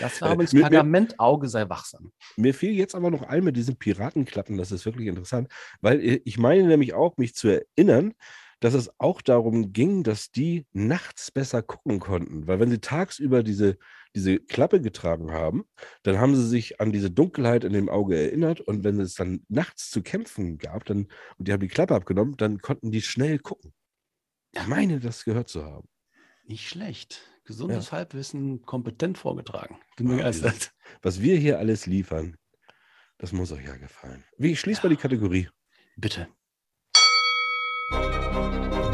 Das 0.00 0.20
war 0.22 0.30
Äh, 0.30 0.34
übrigens 0.34 0.52
mir- 0.54 0.62
Pergamentauge 0.62 1.48
sei 1.48 1.68
wachsam. 1.68 2.10
Mir 2.36 2.54
fiel 2.54 2.72
jetzt 2.72 2.94
aber 2.94 3.10
noch 3.10 3.22
ein 3.22 3.44
mit 3.44 3.56
diesen 3.56 3.76
Piratenklappen, 3.76 4.56
das 4.56 4.72
ist 4.72 4.86
wirklich 4.86 5.08
interessant, 5.08 5.48
weil 5.82 6.00
ich 6.24 6.38
meine 6.38 6.66
nämlich 6.66 6.94
auch, 6.94 7.16
mich 7.18 7.34
zu 7.34 7.48
erinnern, 7.48 8.14
dass 8.60 8.74
es 8.74 8.90
auch 8.98 9.22
darum 9.22 9.72
ging, 9.72 10.02
dass 10.02 10.30
die 10.30 10.66
nachts 10.72 11.30
besser 11.30 11.62
gucken 11.62 11.98
konnten. 11.98 12.46
Weil 12.46 12.60
wenn 12.60 12.70
sie 12.70 12.78
tagsüber 12.80 13.42
diese, 13.42 13.78
diese 14.14 14.38
Klappe 14.38 14.82
getragen 14.82 15.32
haben, 15.32 15.64
dann 16.02 16.18
haben 16.18 16.34
sie 16.36 16.46
sich 16.46 16.78
an 16.80 16.92
diese 16.92 17.10
Dunkelheit 17.10 17.64
in 17.64 17.72
dem 17.72 17.88
Auge 17.88 18.18
erinnert 18.18 18.60
und 18.60 18.84
wenn 18.84 19.00
es 19.00 19.14
dann 19.14 19.44
nachts 19.48 19.90
zu 19.90 20.02
kämpfen 20.02 20.58
gab, 20.58 20.84
dann, 20.84 21.08
und 21.38 21.48
die 21.48 21.52
haben 21.52 21.60
die 21.60 21.68
Klappe 21.68 21.94
abgenommen, 21.94 22.36
dann 22.36 22.58
konnten 22.60 22.90
die 22.90 23.00
schnell 23.02 23.38
gucken. 23.38 23.72
Ich 24.52 24.66
meine, 24.66 25.00
das 25.00 25.24
gehört 25.24 25.48
zu 25.48 25.64
haben. 25.64 25.88
Nicht 26.44 26.68
schlecht. 26.68 27.22
Gesundes 27.44 27.92
Halbwissen 27.92 28.62
kompetent 28.62 29.18
vorgetragen. 29.18 29.78
Bin 29.96 30.08
begeistert. 30.08 30.72
Was 31.02 31.20
wir 31.20 31.36
hier 31.36 31.58
alles 31.58 31.86
liefern, 31.86 32.36
das 33.18 33.32
muss 33.32 33.52
euch 33.52 33.64
ja 33.64 33.76
gefallen. 33.76 34.24
Wie, 34.38 34.52
ich 34.52 34.60
schließe 34.60 34.82
mal 34.82 34.88
die 34.88 34.96
Kategorie. 34.96 35.48
Bitte. 35.96 36.28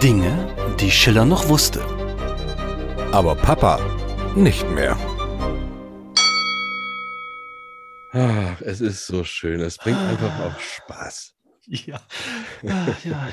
Dinge, 0.02 0.76
die 0.78 0.90
Schiller 0.90 1.24
noch 1.24 1.48
wusste. 1.48 1.82
Aber 3.12 3.34
Papa 3.34 3.80
nicht 4.34 4.68
mehr. 4.70 4.96
Ach, 8.12 8.60
es 8.60 8.80
ist 8.80 9.06
so 9.06 9.24
schön. 9.24 9.60
Es 9.60 9.78
bringt 9.78 9.98
einfach 9.98 10.40
auch 10.40 10.60
Spaß. 10.60 11.35
Ja. 11.66 12.00
Ah, 12.66 12.96
ja. 13.04 13.28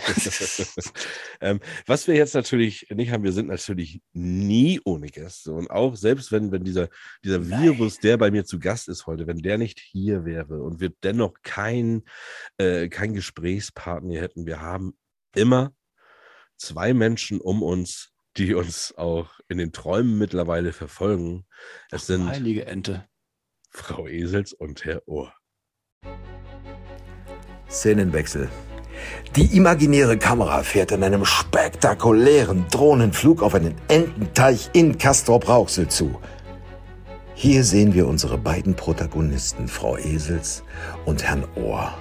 ähm, 1.42 1.60
was 1.86 2.08
wir 2.08 2.16
jetzt 2.16 2.36
natürlich 2.36 2.88
nicht 2.90 3.10
haben, 3.12 3.24
wir 3.24 3.32
sind 3.32 3.48
natürlich 3.48 4.02
nie 4.12 4.82
ohne 4.84 5.08
Gäste. 5.08 5.54
Und 5.54 5.72
auch 5.72 5.96
selbst 5.96 6.32
wenn, 6.32 6.52
wenn 6.52 6.66
dieser, 6.66 6.90
dieser 7.24 7.48
Virus, 7.48 8.00
der 8.00 8.18
bei 8.18 8.30
mir 8.30 8.44
zu 8.44 8.60
Gast 8.60 8.90
ist 8.90 9.08
heute, 9.08 9.26
wenn 9.26 9.38
der 9.38 9.58
nicht 9.58 9.80
hier 9.80 10.26
wäre 10.26 10.62
und 10.62 10.82
wir 10.82 10.92
dennoch 11.04 11.36
kein, 11.42 12.04
äh, 12.58 12.90
kein 12.90 13.14
Gesprächspartner 13.14 14.20
hätten, 14.20 14.46
wir 14.46 14.60
haben 14.60 14.94
immer 15.36 15.74
zwei 16.58 16.94
Menschen 16.94 17.40
um 17.40 17.64
uns, 17.64 18.12
die 18.38 18.54
uns 18.54 18.94
auch 18.98 19.40
in 19.48 19.58
den 19.58 19.72
Träumen 19.72 20.18
mittlerweile 20.18 20.74
verfolgen. 20.74 21.46
Es 21.92 22.08
sind 22.08 22.28
Heilige 22.28 22.66
Ente. 22.66 23.08
Frau 23.70 24.08
Esels 24.08 24.54
und 24.54 24.86
Herr 24.86 25.08
Ohr. 25.08 25.34
Szenenwechsel. 27.74 28.49
Die 29.36 29.57
imaginäre 29.57 30.17
Kamera 30.17 30.63
fährt 30.63 30.91
in 30.91 31.03
einem 31.03 31.26
spektakulären 31.26 32.65
Drohnenflug 32.71 33.41
auf 33.41 33.55
einen 33.55 33.76
Ententeich 33.88 34.69
in 34.74 34.97
Castrop-Rauxel 34.97 35.88
zu. 35.88 36.19
Hier 37.34 37.63
sehen 37.63 37.93
wir 37.93 38.07
unsere 38.07 38.38
beiden 38.38 38.76
Protagonisten, 38.76 39.67
Frau 39.67 39.97
Esels 39.97 40.63
und 41.05 41.24
Herrn 41.24 41.45
Ohr. 41.55 41.93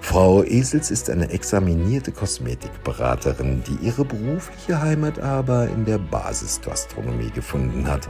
Frau 0.00 0.42
Esels 0.44 0.90
ist 0.90 1.10
eine 1.10 1.30
examinierte 1.30 2.12
Kosmetikberaterin, 2.12 3.62
die 3.64 3.86
ihre 3.86 4.04
berufliche 4.04 4.80
Heimat 4.80 5.18
aber 5.18 5.68
in 5.68 5.84
der 5.84 5.98
Basisgastronomie 5.98 7.30
gefunden 7.30 7.86
hat. 7.86 8.08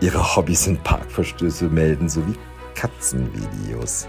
Ihre 0.00 0.36
Hobbys 0.36 0.64
sind 0.64 0.82
Parkverstöße 0.84 1.68
melden 1.68 2.08
sowie 2.08 2.34
Katzenvideos. 2.74 4.08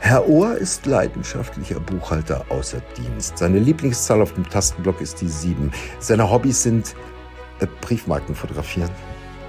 Herr 0.00 0.28
Ohr 0.28 0.56
ist 0.56 0.86
leidenschaftlicher 0.86 1.80
Buchhalter 1.80 2.44
außer 2.50 2.80
Dienst. 2.96 3.36
Seine 3.38 3.58
Lieblingszahl 3.58 4.22
auf 4.22 4.32
dem 4.32 4.48
Tastenblock 4.48 5.00
ist 5.00 5.20
die 5.20 5.28
7. 5.28 5.72
Seine 5.98 6.30
Hobbys 6.30 6.62
sind 6.62 6.94
äh, 7.60 7.66
Briefmarken 7.80 8.34
fotografieren. 8.34 8.90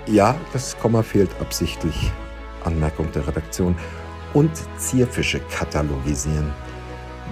Ja, 0.07 0.35
das 0.51 0.77
Komma 0.79 1.03
fehlt 1.03 1.29
absichtlich. 1.39 2.11
Anmerkung 2.63 3.11
der 3.11 3.27
Redaktion. 3.27 3.75
Und 4.33 4.51
Zierfische 4.77 5.39
katalogisieren. 5.51 6.51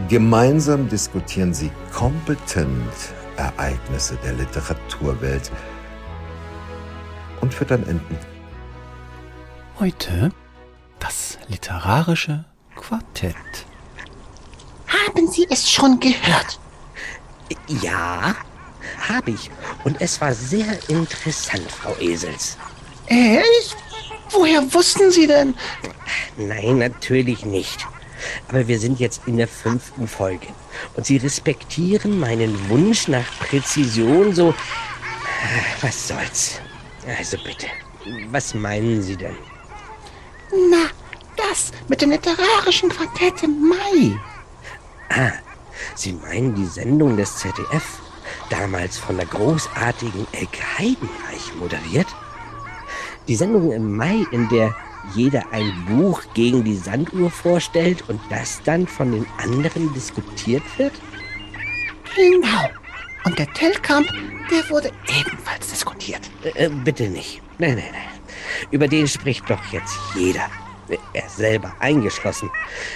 Gemeinsam 0.10 0.88
diskutieren 0.88 1.54
sie 1.54 1.72
kompetent 1.92 2.94
Ereignisse 3.36 4.18
der 4.24 4.34
Literaturwelt 4.34 5.52
und 7.42 7.54
füttern 7.54 7.84
Enten. 7.88 8.18
Heute 9.80 10.32
das 11.00 11.38
literarische 11.48 12.46
Quartett. 12.78 13.36
Haben 14.88 15.28
Sie 15.28 15.46
es 15.50 15.70
schon 15.70 16.00
gehört? 16.00 16.60
Ja, 17.82 18.36
habe 19.10 19.32
ich. 19.32 19.50
Und 19.84 20.02
es 20.02 20.20
war 20.22 20.34
sehr 20.34 20.78
interessant, 20.90 21.70
Frau 21.72 21.96
Esels. 22.00 22.58
Echt? 23.08 23.76
Woher 24.32 24.62
wussten 24.74 25.12
Sie 25.12 25.28
denn? 25.28 25.56
Nein, 26.38 26.80
natürlich 26.80 27.46
nicht. 27.46 27.86
Aber 28.50 28.68
wir 28.68 28.80
sind 28.80 29.00
jetzt 29.00 29.22
in 29.26 29.38
der 29.38 29.48
fünften 29.48 30.08
Folge. 30.08 30.48
Und 30.96 31.06
Sie 31.06 31.18
respektieren 31.18 32.20
meinen 32.20 32.70
Wunsch 32.70 33.08
nach 33.08 33.26
Präzision 33.40 34.34
so. 34.34 34.54
Was 35.82 36.08
soll's? 36.08 36.62
Also 37.18 37.38
bitte, 37.44 37.68
was 38.32 38.54
meinen 38.54 39.02
Sie 39.02 39.16
denn? 39.16 39.36
Na, 40.52 40.90
das 41.38 41.72
mit 41.88 42.02
dem 42.02 42.12
literarischen 42.12 42.90
Quartett 42.90 43.44
im 43.44 43.70
Mai. 43.70 44.20
Ah, 45.10 45.32
Sie 45.96 46.14
meinen 46.14 46.56
die 46.56 46.66
Sendung 46.66 47.18
des 47.18 47.38
ZDF, 47.38 48.00
damals 48.50 48.98
von 48.98 49.18
der 49.18 49.26
großartigen 49.26 50.28
Elke 50.32 50.62
Heidenreich 50.78 51.56
moderiert? 51.60 52.08
Die 53.28 53.36
Sendung 53.36 53.72
im 53.72 53.96
Mai, 53.96 54.26
in 54.32 54.48
der 54.50 54.76
jeder 55.16 55.44
ein 55.52 55.86
Buch 55.88 56.22
gegen 56.34 56.64
die 56.64 56.76
Sanduhr 56.76 57.30
vorstellt 57.30 58.04
und 58.10 58.20
das 58.30 58.62
dann 58.64 58.88
von 58.88 59.12
den 59.12 59.26
anderen 59.38 59.94
diskutiert 59.94 60.64
wird? 60.78 60.94
Genau. 62.16 62.70
Und 63.26 63.38
der 63.38 63.52
Telkamp, 63.54 64.08
der 64.50 64.70
wurde 64.70 64.92
ebenfalls 65.20 65.70
diskutiert. 65.70 66.22
Äh, 66.44 66.66
äh, 66.66 66.70
bitte 66.70 67.10
nicht. 67.10 67.42
Nein, 67.58 67.76
nein, 67.76 67.92
nein. 67.92 68.02
Über 68.72 68.88
den 68.88 69.08
spricht 69.08 69.50
doch 69.50 69.64
jetzt 69.72 69.98
jeder. 70.16 70.50
Er 71.14 71.30
selber 71.30 71.74
eingeschlossen. 71.80 72.50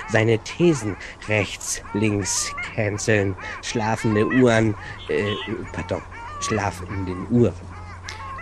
Seine 0.10 0.40
Thesen 0.40 0.96
rechts, 1.28 1.82
links, 1.94 2.54
canceln, 2.76 3.36
schlafende 3.62 4.26
Uhren, 4.26 4.76
äh, 5.10 5.36
pardon, 5.74 6.02
Schlaf 6.40 6.82
in 6.90 7.06
den 7.06 7.28
Uhren. 7.30 7.54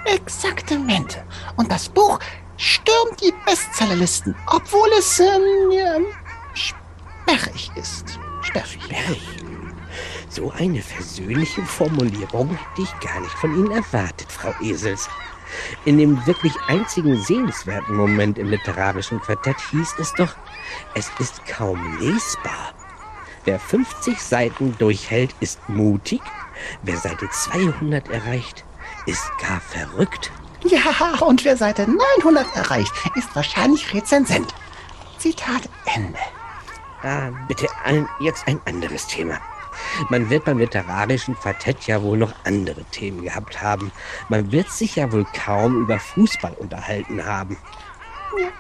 Exaktamente. 0.06 1.24
Und 1.56 1.72
das 1.72 1.90
Buch 1.90 2.20
stürmt 2.58 3.22
die 3.22 3.34
Bestsellerlisten, 3.46 4.36
obwohl 4.48 4.90
es 4.98 5.20
ähm, 5.20 5.72
ja, 5.72 5.98
sperrig 6.54 7.72
ist. 7.76 8.20
Sperrig. 8.42 8.82
Sperrig? 8.84 9.22
So 10.30 10.52
eine 10.52 10.82
versöhnliche 10.82 11.64
Formulierung 11.64 12.50
hätte 12.50 12.82
ich 12.84 13.00
gar 13.00 13.20
nicht 13.20 13.34
von 13.34 13.56
Ihnen 13.56 13.72
erwartet, 13.72 14.32
Frau 14.32 14.54
Esels. 14.62 15.10
In 15.86 15.98
dem 15.98 16.26
wirklich 16.26 16.54
einzigen 16.68 17.22
sehenswerten 17.22 17.96
Moment 17.96 18.38
im 18.38 18.50
literarischen 18.50 19.20
Quartett 19.20 19.58
hieß 19.72 19.96
es 20.00 20.14
doch, 20.14 20.36
es 20.96 21.12
ist 21.20 21.46
kaum 21.46 22.00
lesbar. 22.00 22.74
Wer 23.46 23.60
50 23.60 24.22
Seiten 24.22 24.78
durchhält, 24.78 25.34
ist 25.40 25.70
mutig. 25.70 26.22
Wer 26.84 26.98
Seite 26.98 27.30
200 27.30 28.10
erreicht, 28.10 28.66
ist 29.06 29.32
gar 29.40 29.62
verrückt. 29.62 30.32
Ja, 30.66 30.82
und 31.22 31.46
wer 31.46 31.56
Seite 31.56 31.88
900 31.90 32.56
erreicht, 32.56 32.92
ist 33.16 33.34
wahrscheinlich 33.36 33.94
Rezensent. 33.94 34.54
Zitat 35.18 35.70
Ende. 35.86 36.20
Ah, 37.02 37.30
bitte 37.48 37.68
jetzt 38.20 38.46
ein 38.48 38.60
anderes 38.66 39.08
Thema. 39.08 39.40
Man 40.10 40.30
wird 40.30 40.46
beim 40.46 40.58
literarischen 40.60 41.36
Quartett 41.36 41.88
ja 41.88 42.02
wohl 42.02 42.18
noch 42.18 42.34
andere 42.44 42.84
Themen 42.86 43.24
gehabt 43.24 43.62
haben. 43.62 43.92
Man 44.30 44.52
wird 44.52 44.70
sich 44.70 44.96
ja 44.96 45.12
wohl 45.12 45.26
kaum 45.34 45.82
über 45.82 46.00
Fußball 46.00 46.54
unterhalten 46.54 47.26
haben. 47.26 47.58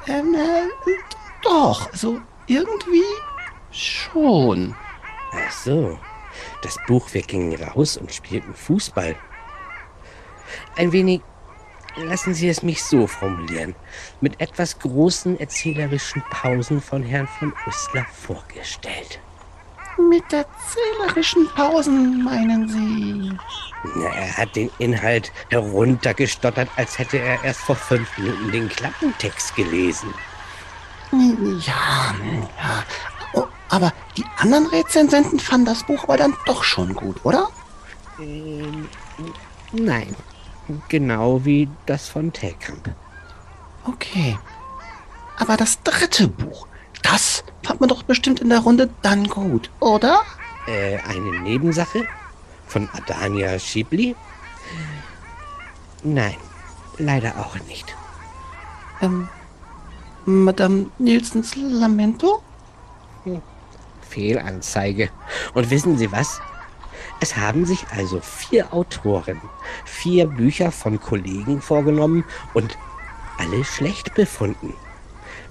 Ähm, 0.07 0.35
äh, 0.35 0.91
doch, 1.43 1.91
also 1.91 2.19
irgendwie 2.47 3.03
schon. 3.71 4.75
Ach 5.31 5.51
so. 5.51 5.99
Das 6.61 6.77
Buch 6.87 7.13
Wir 7.13 7.21
gingen 7.21 7.61
raus 7.61 7.97
und 7.97 8.13
spielten 8.13 8.53
Fußball. 8.53 9.15
Ein 10.75 10.91
wenig, 10.91 11.21
lassen 11.97 12.33
Sie 12.33 12.49
es 12.49 12.63
mich 12.63 12.83
so 12.83 13.07
formulieren, 13.07 13.75
mit 14.21 14.39
etwas 14.41 14.79
großen 14.79 15.39
erzählerischen 15.39 16.23
Pausen 16.29 16.81
von 16.81 17.03
Herrn 17.03 17.27
von 17.27 17.53
Uslar 17.67 18.05
vorgestellt. 18.05 19.19
Mit 19.97 20.23
erzählerischen 20.31 21.47
Pausen, 21.55 22.23
meinen 22.23 22.67
Sie? 22.67 23.37
Er 24.01 24.37
hat 24.37 24.55
den 24.55 24.69
Inhalt 24.77 25.31
heruntergestottert, 25.49 26.69
als 26.75 26.97
hätte 26.97 27.17
er 27.17 27.43
erst 27.43 27.61
vor 27.61 27.75
fünf 27.75 28.17
Minuten 28.17 28.51
den 28.51 28.69
Klappentext 28.69 29.55
gelesen. 29.55 30.13
Ja, 31.11 32.15
ja. 32.57 32.83
Oh, 33.33 33.45
aber 33.69 33.93
die 34.15 34.25
anderen 34.37 34.67
Rezensenten 34.67 35.39
fanden 35.39 35.65
das 35.65 35.83
Buch 35.83 36.03
aber 36.03 36.17
dann 36.17 36.35
doch 36.45 36.63
schon 36.63 36.93
gut, 36.93 37.23
oder? 37.25 37.49
Ähm, 38.19 38.87
nein. 39.71 40.15
Genau 40.87 41.43
wie 41.43 41.67
das 41.85 42.09
von 42.09 42.31
Telkamp. 42.31 42.93
Okay. 43.85 44.37
Aber 45.37 45.57
das 45.57 45.81
dritte 45.81 46.27
Buch, 46.27 46.67
das 47.03 47.43
fand 47.63 47.79
man 47.79 47.89
doch 47.89 48.03
bestimmt 48.03 48.39
in 48.39 48.49
der 48.49 48.59
Runde 48.59 48.89
dann 49.01 49.27
gut, 49.27 49.69
oder? 49.79 50.21
Äh, 50.67 50.97
eine 50.99 51.41
Nebensache? 51.41 52.07
Von 52.67 52.87
Adania 52.93 53.57
Schibli? 53.57 54.15
Nein, 56.03 56.35
leider 56.97 57.37
auch 57.39 57.55
nicht. 57.67 57.95
Ähm, 59.01 59.27
Madame 60.25 60.87
Nielsens 60.99 61.55
Lamento? 61.55 62.43
Hm. 63.23 63.41
Fehlanzeige. 64.07 65.09
Und 65.53 65.69
wissen 65.69 65.97
Sie 65.97 66.11
was? 66.11 66.41
Es 67.21 67.35
haben 67.35 67.65
sich 67.65 67.85
also 67.91 68.21
vier 68.21 68.73
Autoren 68.73 69.41
vier 69.85 70.27
Bücher 70.27 70.71
von 70.71 70.99
Kollegen 70.99 71.61
vorgenommen 71.61 72.23
und 72.53 72.77
alle 73.37 73.63
schlecht 73.65 74.13
befunden. 74.13 74.73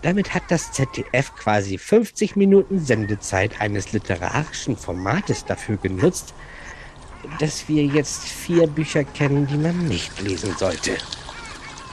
Damit 0.03 0.33
hat 0.33 0.45
das 0.49 0.73
ZDF 0.73 1.35
quasi 1.35 1.77
50 1.77 2.37
Minuten 2.37 2.79
Sendezeit 2.79 3.61
eines 3.61 3.93
literarischen 3.93 4.77
Formates 4.77 5.45
dafür 5.45 5.77
genutzt, 5.77 6.35
dass 7.41 7.69
wir 7.69 7.85
jetzt 7.85 8.23
vier 8.25 8.67
Bücher 8.69 9.03
kennen, 9.03 9.47
die 9.47 9.57
man 9.57 9.87
nicht 9.89 10.21
lesen 10.21 10.55
sollte. 10.57 10.97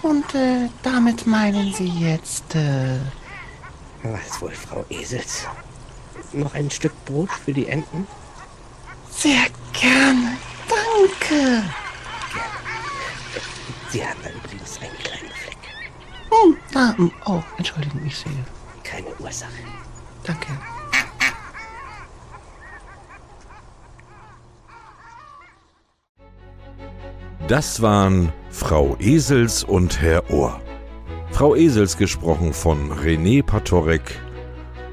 Und 0.04 0.36
äh, 0.36 0.70
damit 0.84 1.26
meinen 1.26 1.74
Sie 1.74 1.88
jetzt... 1.88 2.54
Äh... 2.54 3.00
Was 4.04 4.40
wohl, 4.40 4.52
Frau 4.52 4.86
Esels? 4.90 5.48
Noch 6.32 6.54
ein 6.54 6.70
Stück 6.70 6.94
Brot 7.06 7.32
für 7.32 7.54
die 7.54 7.68
Enten? 7.68 8.06
Sehr 9.10 9.48
gerne. 9.74 10.38
Danke. 10.70 11.28
Gerne. 11.30 11.74
Sie 13.90 14.06
haben 14.06 14.20
einen 14.24 14.42
Fleck. 14.42 14.55
Hm, 16.36 16.58
ah, 16.76 16.94
oh, 17.26 17.42
Entschuldigung, 17.58 18.02
ich 18.06 18.18
sehe. 18.18 18.32
Keine 18.84 19.08
Ursache. 19.20 19.52
Danke. 20.24 20.48
Das 27.48 27.82
waren 27.82 28.34
Frau 28.50 28.98
Esels 29.00 29.64
und 29.64 30.02
Herr 30.02 30.30
Ohr. 30.32 30.60
Frau 31.32 31.56
Esels 31.56 31.98
gesprochen 31.98 32.54
von 32.54 32.92
René 32.92 33.44
Patorek, 33.44 34.20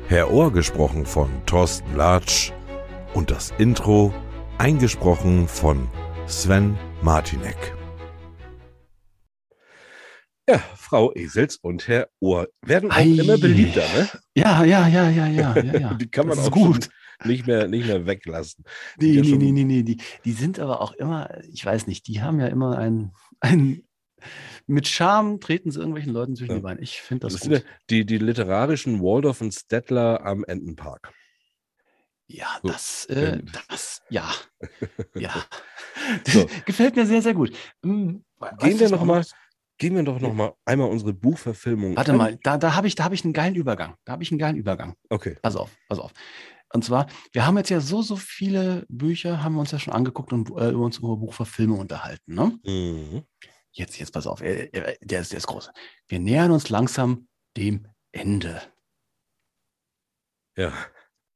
Herr 0.09 0.31
Ohr 0.31 0.53
gesprochen 0.53 1.07
von 1.07 1.31
Thorsten 1.47 1.97
Latsch 1.97 2.53
und 3.15 3.31
das 3.31 3.53
Intro 3.59 4.13
eingesprochen 4.59 5.49
von 5.49 5.89
Sven 6.27 6.77
Martinek. 7.01 7.75
Ja, 10.49 10.61
Frau 10.93 11.11
Esels 11.15 11.57
und 11.57 11.89
Herr 11.89 12.11
Ohr 12.21 12.49
werden 12.61 12.91
auch 12.91 12.97
Ei. 12.97 13.05
immer 13.05 13.39
beliebter, 13.39 13.81
ne? 13.95 14.11
Ja, 14.35 14.63
ja, 14.63 14.87
ja, 14.89 15.09
ja, 15.09 15.27
ja, 15.27 15.57
ja. 15.57 15.79
ja. 15.79 15.95
Die 15.99 16.11
kann 16.11 16.27
man 16.27 16.39
auch 16.39 16.51
gut. 16.51 16.91
nicht 17.25 17.47
mehr, 17.47 17.67
nicht 17.67 17.87
mehr 17.87 18.05
weglassen. 18.05 18.63
Nee, 18.99 19.23
nee, 19.23 19.37
nee, 19.37 19.53
nee, 19.53 19.65
nee. 19.65 19.83
Die, 19.85 19.97
die 20.27 20.33
sind 20.33 20.59
aber 20.61 20.83
auch 20.83 20.93
immer, 20.93 21.31
ich 21.51 21.65
weiß 21.65 21.87
nicht, 21.87 22.09
die 22.09 22.21
haben 22.21 22.41
ja 22.41 22.49
immer 22.49 22.77
ein, 22.77 23.13
ein 23.41 23.85
mit 24.67 24.87
Charme 24.87 25.41
treten 25.41 25.71
sie 25.71 25.79
irgendwelchen 25.79 26.13
Leuten 26.13 26.37
zwischen 26.37 26.51
ja. 26.51 26.57
die 26.59 26.63
Beine. 26.63 26.83
Ich 26.83 27.01
finde 27.01 27.27
das, 27.27 27.33
das 27.33 27.41
gut. 27.41 27.53
Sind 27.53 27.65
die, 27.89 28.05
die 28.05 28.19
literarischen 28.19 29.01
Waldorf 29.01 29.41
und 29.41 29.55
Stettler 29.55 30.27
am 30.27 30.45
Entenpark. 30.45 31.11
Ja, 32.27 32.49
so. 32.63 32.69
das, 32.69 33.07
äh, 33.07 33.41
das, 33.69 34.03
ja, 34.11 34.31
ja. 35.15 35.33
So. 36.27 36.47
Gefällt 36.67 36.97
mir 36.97 37.07
sehr, 37.07 37.23
sehr 37.23 37.35
gut. 37.35 37.57
Hm, 37.83 38.25
Gehen 38.59 38.79
wir 38.79 38.91
noch 38.91 39.05
mal, 39.05 39.25
gehen 39.83 39.97
wir 39.97 40.03
doch 40.05 40.21
noch 40.21 40.33
mal 40.33 40.55
einmal 40.65 40.89
unsere 40.89 41.13
Buchverfilmung. 41.13 41.97
Warte 41.97 42.13
an. 42.13 42.17
mal, 42.19 42.39
da, 42.43 42.57
da 42.57 42.75
habe 42.77 42.87
ich, 42.87 42.95
da 42.95 43.11
ich 43.11 43.25
einen 43.25 43.33
geilen 43.33 43.57
Übergang. 43.57 43.97
Da 44.05 44.13
habe 44.13 44.23
ich 44.23 44.31
einen 44.31 44.39
geilen 44.39 44.57
Übergang. 44.57 44.95
Okay. 45.11 45.37
Pass 45.43 45.57
auf, 45.57 45.71
pass 45.89 45.99
auf. 45.99 46.13
Und 46.73 46.85
zwar, 46.85 47.07
wir 47.33 47.45
haben 47.45 47.59
jetzt 47.59 47.69
ja 47.69 47.81
so, 47.81 48.01
so 48.01 48.15
viele 48.17 48.87
Bücher, 48.89 49.43
haben 49.43 49.55
wir 49.57 49.61
uns 49.61 49.73
ja 49.73 49.79
schon 49.81 49.93
angeguckt 49.93 50.33
und 50.33 50.49
äh, 50.51 50.73
uns 50.73 50.99
über 50.99 51.17
Buchverfilmung 51.17 51.81
unterhalten. 51.81 52.35
Ne? 52.35 52.59
Mhm. 52.65 53.23
Jetzt, 53.73 53.99
jetzt 53.99 54.13
pass 54.13 54.27
auf, 54.27 54.39
der 54.41 54.73
ist, 55.21 55.33
der 55.33 55.39
ist 55.39 55.47
groß. 55.49 55.71
Wir 56.09 56.21
nähern 56.21 56.51
uns 56.53 56.69
langsam 56.71 57.27
dem 57.57 57.89
Ende. 58.13 58.63
Ja. 60.57 60.73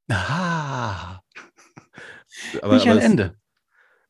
Ah, 0.09 1.21
Aber, 2.63 2.75
Michael 2.75 2.91
aber 2.93 2.99
es- 3.01 3.05
Ende. 3.05 3.41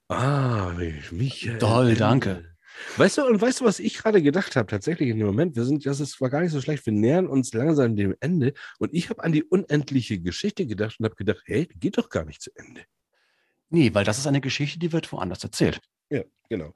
Ah, 0.09 0.73
Michael. 1.11 1.59
Toll, 1.59 1.95
danke. 1.95 2.56
Weißt 2.97 3.19
du, 3.19 3.27
und 3.27 3.41
weißt 3.41 3.61
du, 3.61 3.65
was 3.65 3.79
ich 3.79 3.99
gerade 3.99 4.23
gedacht 4.23 4.57
habe, 4.57 4.67
tatsächlich 4.67 5.09
in 5.09 5.19
dem 5.19 5.27
Moment? 5.27 5.57
Wir 5.57 5.65
sind, 5.65 5.85
das 5.87 6.01
ist, 6.01 6.21
war 6.21 6.31
gar 6.31 6.41
nicht 6.41 6.53
so 6.53 6.61
schlecht, 6.61 6.85
wir 6.87 6.93
nähern 6.93 7.27
uns 7.27 7.53
langsam 7.53 7.97
dem 7.97 8.15
Ende. 8.21 8.53
Und 8.79 8.93
ich 8.95 9.11
habe 9.11 9.23
an 9.25 9.33
die 9.33 9.45
unendliche 9.45 10.19
Geschichte 10.21 10.67
gedacht 10.67 10.97
und 10.99 11.05
habe 11.05 11.17
gedacht, 11.17 11.43
hey, 11.47 11.67
die 11.67 11.79
geht 11.79 11.99
doch 11.99 12.09
gar 12.09 12.25
nicht 12.25 12.43
zu 12.43 12.51
Ende. 12.55 12.83
Nee, 13.69 13.93
weil 13.95 14.05
das 14.05 14.19
ist 14.19 14.27
eine 14.27 14.41
Geschichte, 14.41 14.79
die 14.79 14.93
wird 14.93 15.11
woanders 15.13 15.43
erzählt. 15.43 15.81
Ja, 16.11 16.23
genau. 16.49 16.73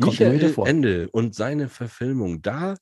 Kommt 0.00 0.20
Michael 0.20 0.52
vor. 0.52 0.68
Ende 0.68 1.08
und 1.10 1.34
seine 1.34 1.68
Verfilmung, 1.68 2.42
da 2.42 2.76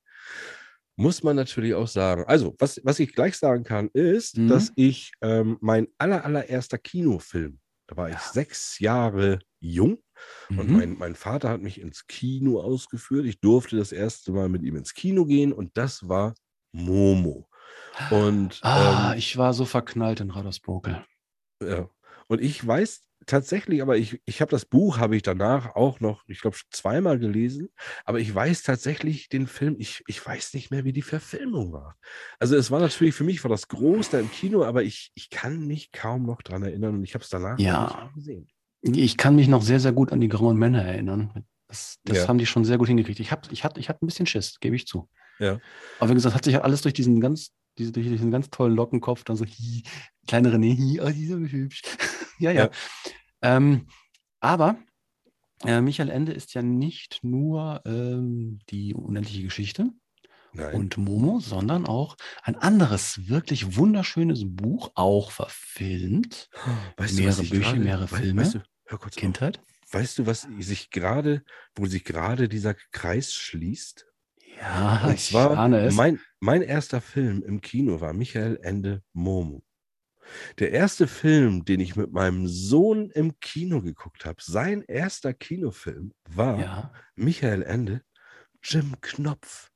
muss 0.97 1.23
man 1.23 1.37
natürlich 1.37 1.75
auch 1.75 1.89
sagen, 1.89 2.25
also 2.27 2.55
was, 2.59 2.81
was 2.85 2.99
ich 2.99 3.15
gleich 3.15 3.37
sagen 3.37 3.65
kann, 3.65 3.91
ist, 3.93 4.39
Mhm. 4.39 4.49
dass 4.49 4.73
ich 4.77 5.12
ähm, 5.23 5.57
mein 5.61 5.89
aller, 5.99 6.25
allererster 6.25 6.79
Kinofilm, 6.79 7.59
da 7.87 7.97
war 7.97 8.11
ich 8.11 8.19
sechs 8.19 8.79
Jahre 8.79 9.41
jung 9.65 9.99
und 10.55 10.71
Mhm. 10.71 10.73
mein, 10.73 10.97
mein 10.99 11.15
Vater 11.17 11.49
hat 11.51 11.61
mich 11.62 11.81
ins 11.81 12.07
Kino 12.07 12.61
ausgeführt. 12.61 13.27
Ich 13.27 13.41
durfte 13.41 13.77
das 13.77 13.93
erste 13.93 14.33
Mal 14.33 14.49
mit 14.49 14.62
ihm 14.62 14.77
ins 14.77 14.95
Kino 14.95 15.27
gehen 15.27 15.53
und 15.53 15.77
das 15.77 16.09
war 16.09 16.35
Momo. 16.73 17.49
Und 18.09 18.65
Ah, 18.65 18.75
ähm, 18.75 19.17
ich 19.17 19.37
war 19.37 19.55
so 19.55 19.65
verknallt 19.65 20.19
in 20.21 20.31
Radersburg. 20.31 20.91
ja. 21.62 21.89
Und 22.29 22.41
ich 22.41 22.65
weiß 22.67 23.03
tatsächlich, 23.27 23.81
aber 23.83 23.97
ich, 23.97 24.21
ich 24.27 24.41
habe 24.43 24.51
das 24.51 24.67
Buch, 24.67 24.99
habe 24.99 25.17
ich 25.17 25.23
danach 25.23 25.75
auch 25.77 26.01
noch, 26.01 26.25
ich 26.29 26.41
glaube, 26.41 26.57
zweimal 26.71 27.19
gelesen, 27.19 27.71
aber 28.05 28.21
ich 28.21 28.35
weiß 28.35 28.62
tatsächlich 28.65 29.29
den 29.29 29.47
Film, 29.47 29.77
ich, 29.79 30.03
ich 30.07 30.25
weiß 30.25 30.53
nicht 30.55 30.71
mehr, 30.71 30.85
wie 30.85 30.93
die 30.93 31.03
Verfilmung 31.03 31.73
war. 31.73 31.97
Also 32.39 32.57
es 32.57 32.71
war 32.71 32.81
natürlich, 32.81 33.15
für 33.15 33.25
mich 33.25 33.43
war 33.45 33.49
das 33.51 33.69
groß 33.69 34.11
da 34.11 34.21
im 34.21 34.31
Kino, 34.31 34.65
aber 34.65 34.83
ich, 34.83 35.11
ich 35.15 35.31
kann 35.31 35.67
mich 35.67 35.91
kaum 35.93 36.25
noch 36.27 36.43
dran 36.43 36.62
erinnern 36.65 36.97
und 36.97 37.05
ich 37.05 37.15
habe 37.15 37.25
es 37.25 37.31
danach 37.31 37.62
Ja. 37.65 37.75
nicht 37.79 38.03
mehr 38.03 38.11
gesehen. 38.12 38.49
Ich 38.93 39.16
kann 39.16 39.35
mich 39.37 39.49
noch 39.49 39.62
sehr, 39.62 39.80
sehr 39.80 39.93
gut 39.93 40.12
an 40.12 40.20
die 40.20 40.28
Grauen 40.28 40.57
Männer 40.59 40.82
erinnern. 40.85 41.45
Das, 41.68 41.99
das 42.05 42.18
Ja. 42.18 42.28
haben 42.28 42.39
die 42.39 42.47
schon 42.47 42.64
sehr 42.64 42.78
gut 42.78 42.89
hingekriegt. 42.89 43.18
Ich, 43.20 43.32
hab, 43.32 43.51
ich, 43.51 43.64
hatte, 43.64 43.80
ich 43.80 43.89
hatte 43.89 44.05
ein 44.05 44.07
bisschen 44.07 44.26
Schiss, 44.26 44.59
gebe 44.61 44.76
ich 44.76 44.87
zu. 44.87 45.09
Ja. 45.39 45.59
Aber 45.99 46.11
wie 46.11 46.14
gesagt, 46.14 46.35
hat 46.35 46.45
sich 46.45 46.62
alles 46.62 46.82
durch 46.82 46.95
diesen 46.95 47.20
ganz, 47.20 47.51
diese, 47.78 47.93
durch 47.93 48.07
diesen 48.07 48.30
ganz 48.30 48.51
tollen 48.51 48.74
Lockenkopf 48.76 49.24
dann 49.24 49.37
so, 49.37 49.45
hi, 49.47 49.82
kleine 50.28 50.53
René, 50.55 50.76
hi, 50.76 51.01
oh, 51.01 51.11
die 51.11 51.24
ist 51.24 51.32
aber 51.32 51.49
hübsch. 51.49 51.82
ja, 52.39 52.51
ja. 52.53 52.64
Ja. 52.64 52.70
Ähm, 53.43 53.87
aber 54.41 54.76
äh, 55.64 55.80
Michael 55.80 56.11
Ende 56.11 56.32
ist 56.32 56.53
ja 56.55 56.62
nicht 56.62 57.20
nur 57.22 57.80
ähm, 57.87 58.59
die 58.70 58.95
unendliche 58.95 59.43
Geschichte 59.45 59.89
Nein. 60.53 60.74
und 60.74 60.97
Momo, 60.99 61.41
sondern 61.41 61.87
auch 61.87 62.16
ein 62.43 62.55
anderes, 62.57 63.28
wirklich 63.28 63.76
wunderschönes 63.76 64.43
Buch, 64.47 64.91
auch 64.95 65.30
verfilmt. 65.30 66.49
Weißt 66.99 67.18
du, 67.18 67.22
mehrere 67.22 67.43
ich 67.43 67.51
Bücher, 67.51 67.70
gerade- 67.72 67.80
mehrere 67.80 68.09
Filme. 68.09 68.43
Weißt 68.43 68.55
du, 68.57 68.62
hör 68.87 68.99
kurz 68.99 69.16
auf. 69.16 69.20
Kindheit. 69.20 69.61
Weißt 69.91 70.18
du, 70.18 70.26
was 70.26 70.49
sich 70.61 70.91
gerade, 70.91 71.45
wo 71.74 71.87
sich 71.87 72.05
gerade 72.05 72.49
dieser 72.49 72.74
Kreis 72.93 73.32
schließt? 73.32 74.07
Ja, 74.61 75.05
Und 75.07 75.14
ich 75.14 75.35
ahne 75.37 75.80
es. 75.80 75.95
mein, 75.95 76.20
mein 76.41 76.62
erster 76.62 77.01
Film 77.01 77.43
im 77.43 77.61
Kino 77.61 78.01
war 78.01 78.12
Michael 78.12 78.59
Ende 78.62 79.03
Momo. 79.12 79.62
Der 80.59 80.70
erste 80.72 81.07
Film, 81.07 81.64
den 81.64 81.80
ich 81.80 81.97
mit 81.97 82.12
meinem 82.12 82.47
Sohn 82.47 83.11
im 83.11 83.39
Kino 83.41 83.82
geguckt 83.82 84.24
habe, 84.24 84.43
sein 84.43 84.82
erster 84.82 85.35
Kinofilm 85.35 86.12
war 86.30 86.59
Ja. 86.59 86.93
Michael 87.14 87.62
Ende, 87.62 88.03
Jim 88.62 88.95
Knopf. 89.03 89.70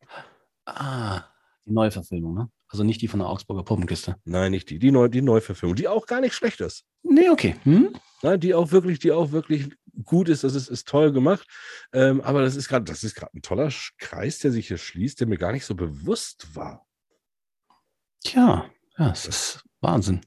Ah, 0.64 1.24
die 1.66 1.72
Neuverfilmung, 1.72 2.34
ne? 2.34 2.50
Also 2.68 2.84
nicht 2.84 3.00
die 3.00 3.08
von 3.08 3.20
der 3.20 3.28
Augsburger 3.28 3.62
Puppenkiste. 3.64 4.16
Nein, 4.24 4.50
nicht 4.50 4.68
die, 4.70 4.78
die, 4.78 4.90
Neu 4.90 5.08
die 5.08 5.22
Neuverfilmung, 5.22 5.76
die 5.76 5.88
auch 5.88 6.06
gar 6.06 6.20
nicht 6.20 6.34
schlecht 6.34 6.60
ist. 6.60 6.84
Nee, 7.02 7.30
okay. 7.30 7.56
Hm? 7.62 7.94
Nein, 8.22 8.40
die 8.40 8.54
auch 8.54 8.70
wirklich, 8.72 8.98
die 8.98 9.12
auch 9.12 9.32
wirklich 9.32 9.70
gut 10.04 10.28
ist, 10.28 10.44
das 10.44 10.54
ist, 10.54 10.68
ist 10.68 10.86
toll 10.86 11.12
gemacht. 11.12 11.46
Ähm, 11.92 12.20
aber 12.20 12.42
das 12.42 12.56
ist 12.56 12.68
gerade, 12.68 12.84
das 12.84 13.04
ist 13.04 13.14
gerade 13.14 13.36
ein 13.36 13.42
toller 13.42 13.72
Kreis, 13.98 14.38
der 14.40 14.52
sich 14.52 14.68
hier 14.68 14.78
schließt, 14.78 15.20
der 15.20 15.26
mir 15.26 15.38
gar 15.38 15.52
nicht 15.52 15.64
so 15.64 15.74
bewusst 15.74 16.54
war. 16.54 16.86
Tja, 18.24 18.68
ja, 18.98 19.10
es 19.10 19.26
ist 19.26 19.64
Wahnsinn. 19.80 20.20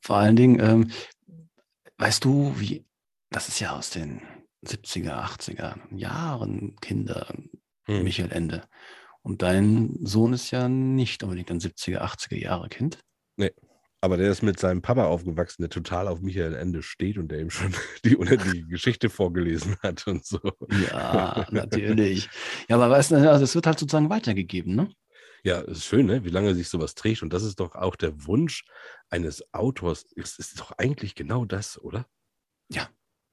Vor 0.00 0.16
allen 0.16 0.36
Dingen, 0.36 0.60
ähm, 0.60 0.90
weißt 1.98 2.24
du, 2.24 2.54
wie, 2.58 2.84
das 3.30 3.48
ist 3.48 3.60
ja 3.60 3.76
aus 3.76 3.90
den 3.90 4.22
70er, 4.64 5.22
80er 5.22 5.76
Jahren 5.94 6.76
Kinder, 6.80 7.32
Hm. 7.88 8.04
Michael 8.04 8.30
Ende. 8.30 8.62
Und 9.28 9.42
dein 9.42 9.94
Sohn 10.02 10.32
ist 10.32 10.50
ja 10.52 10.70
nicht 10.70 11.22
unbedingt 11.22 11.50
ein 11.50 11.60
70er, 11.60 12.00
80er 12.00 12.38
Jahre 12.38 12.70
Kind. 12.70 12.98
Nee. 13.36 13.52
Aber 14.00 14.16
der 14.16 14.30
ist 14.30 14.40
mit 14.40 14.58
seinem 14.58 14.80
Papa 14.80 15.04
aufgewachsen, 15.04 15.60
der 15.60 15.68
total 15.68 16.08
auf 16.08 16.22
Michael 16.22 16.54
Ende 16.54 16.82
steht 16.82 17.18
und 17.18 17.28
der 17.28 17.40
ihm 17.40 17.50
schon 17.50 17.74
die 18.06 18.16
unendliche 18.16 18.64
Geschichte 18.64 19.10
vorgelesen 19.10 19.76
hat 19.82 20.06
und 20.06 20.24
so. 20.24 20.40
Ja, 20.90 21.46
natürlich. 21.50 22.30
Ja, 22.70 22.76
aber 22.76 22.88
weißt 22.88 23.10
du, 23.10 23.16
also 23.16 23.40
das 23.42 23.54
wird 23.54 23.66
halt 23.66 23.78
sozusagen 23.78 24.08
weitergegeben, 24.08 24.74
ne? 24.74 24.90
Ja, 25.44 25.60
es 25.60 25.78
ist 25.78 25.84
schön, 25.84 26.06
ne? 26.06 26.24
wie 26.24 26.30
lange 26.30 26.54
sich 26.54 26.70
sowas 26.70 26.94
trägt. 26.94 27.22
Und 27.22 27.34
das 27.34 27.42
ist 27.42 27.60
doch 27.60 27.74
auch 27.74 27.96
der 27.96 28.26
Wunsch 28.26 28.64
eines 29.10 29.44
Autors. 29.52 30.06
Es 30.16 30.38
ist 30.38 30.58
doch 30.58 30.72
eigentlich 30.78 31.14
genau 31.14 31.44
das, 31.44 31.78
oder? 31.78 32.06
Ja. 32.72 32.88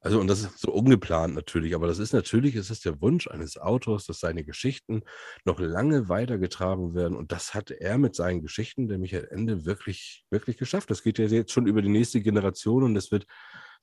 Also, 0.05 0.19
und 0.19 0.27
das 0.27 0.41
ist 0.41 0.59
so 0.59 0.71
ungeplant 0.71 1.33
natürlich, 1.33 1.73
aber 1.73 1.87
das 1.87 1.97
ist 1.97 2.13
natürlich, 2.13 2.53
es 2.55 2.69
ist 2.69 2.85
der 2.85 3.01
Wunsch 3.01 3.27
eines 3.27 3.57
Autors, 3.57 4.05
dass 4.05 4.19
seine 4.19 4.43
Geschichten 4.43 5.01
noch 5.45 5.59
lange 5.59 6.09
weitergetragen 6.09 6.93
werden. 6.93 7.17
Und 7.17 7.31
das 7.31 7.55
hat 7.55 7.71
er 7.71 7.97
mit 7.97 8.15
seinen 8.15 8.43
Geschichten, 8.43 8.87
der 8.87 8.99
Michael 8.99 9.27
Ende, 9.31 9.65
wirklich, 9.65 10.23
wirklich 10.29 10.57
geschafft. 10.57 10.91
Das 10.91 11.01
geht 11.01 11.17
ja 11.17 11.25
jetzt 11.25 11.51
schon 11.51 11.65
über 11.65 11.81
die 11.81 11.89
nächste 11.89 12.21
Generation 12.21 12.83
und 12.83 12.95
es 12.95 13.11
wird, 13.11 13.25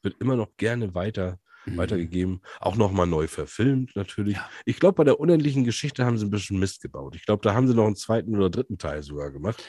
wird 0.02 0.14
immer 0.20 0.36
noch 0.36 0.56
gerne 0.56 0.94
weiter, 0.94 1.40
Mhm. 1.64 1.76
weitergegeben. 1.76 2.42
Auch 2.60 2.76
nochmal 2.76 3.08
neu 3.08 3.26
verfilmt, 3.26 3.96
natürlich. 3.96 4.36
Ich 4.64 4.78
glaube, 4.78 4.94
bei 4.94 5.04
der 5.04 5.18
unendlichen 5.18 5.64
Geschichte 5.64 6.04
haben 6.04 6.18
sie 6.18 6.26
ein 6.26 6.30
bisschen 6.30 6.58
Mist 6.58 6.82
gebaut. 6.82 7.16
Ich 7.16 7.26
glaube, 7.26 7.42
da 7.42 7.54
haben 7.54 7.66
sie 7.66 7.74
noch 7.74 7.86
einen 7.86 7.96
zweiten 7.96 8.36
oder 8.36 8.48
dritten 8.50 8.78
Teil 8.78 9.02
sogar 9.02 9.32
gemacht. 9.32 9.64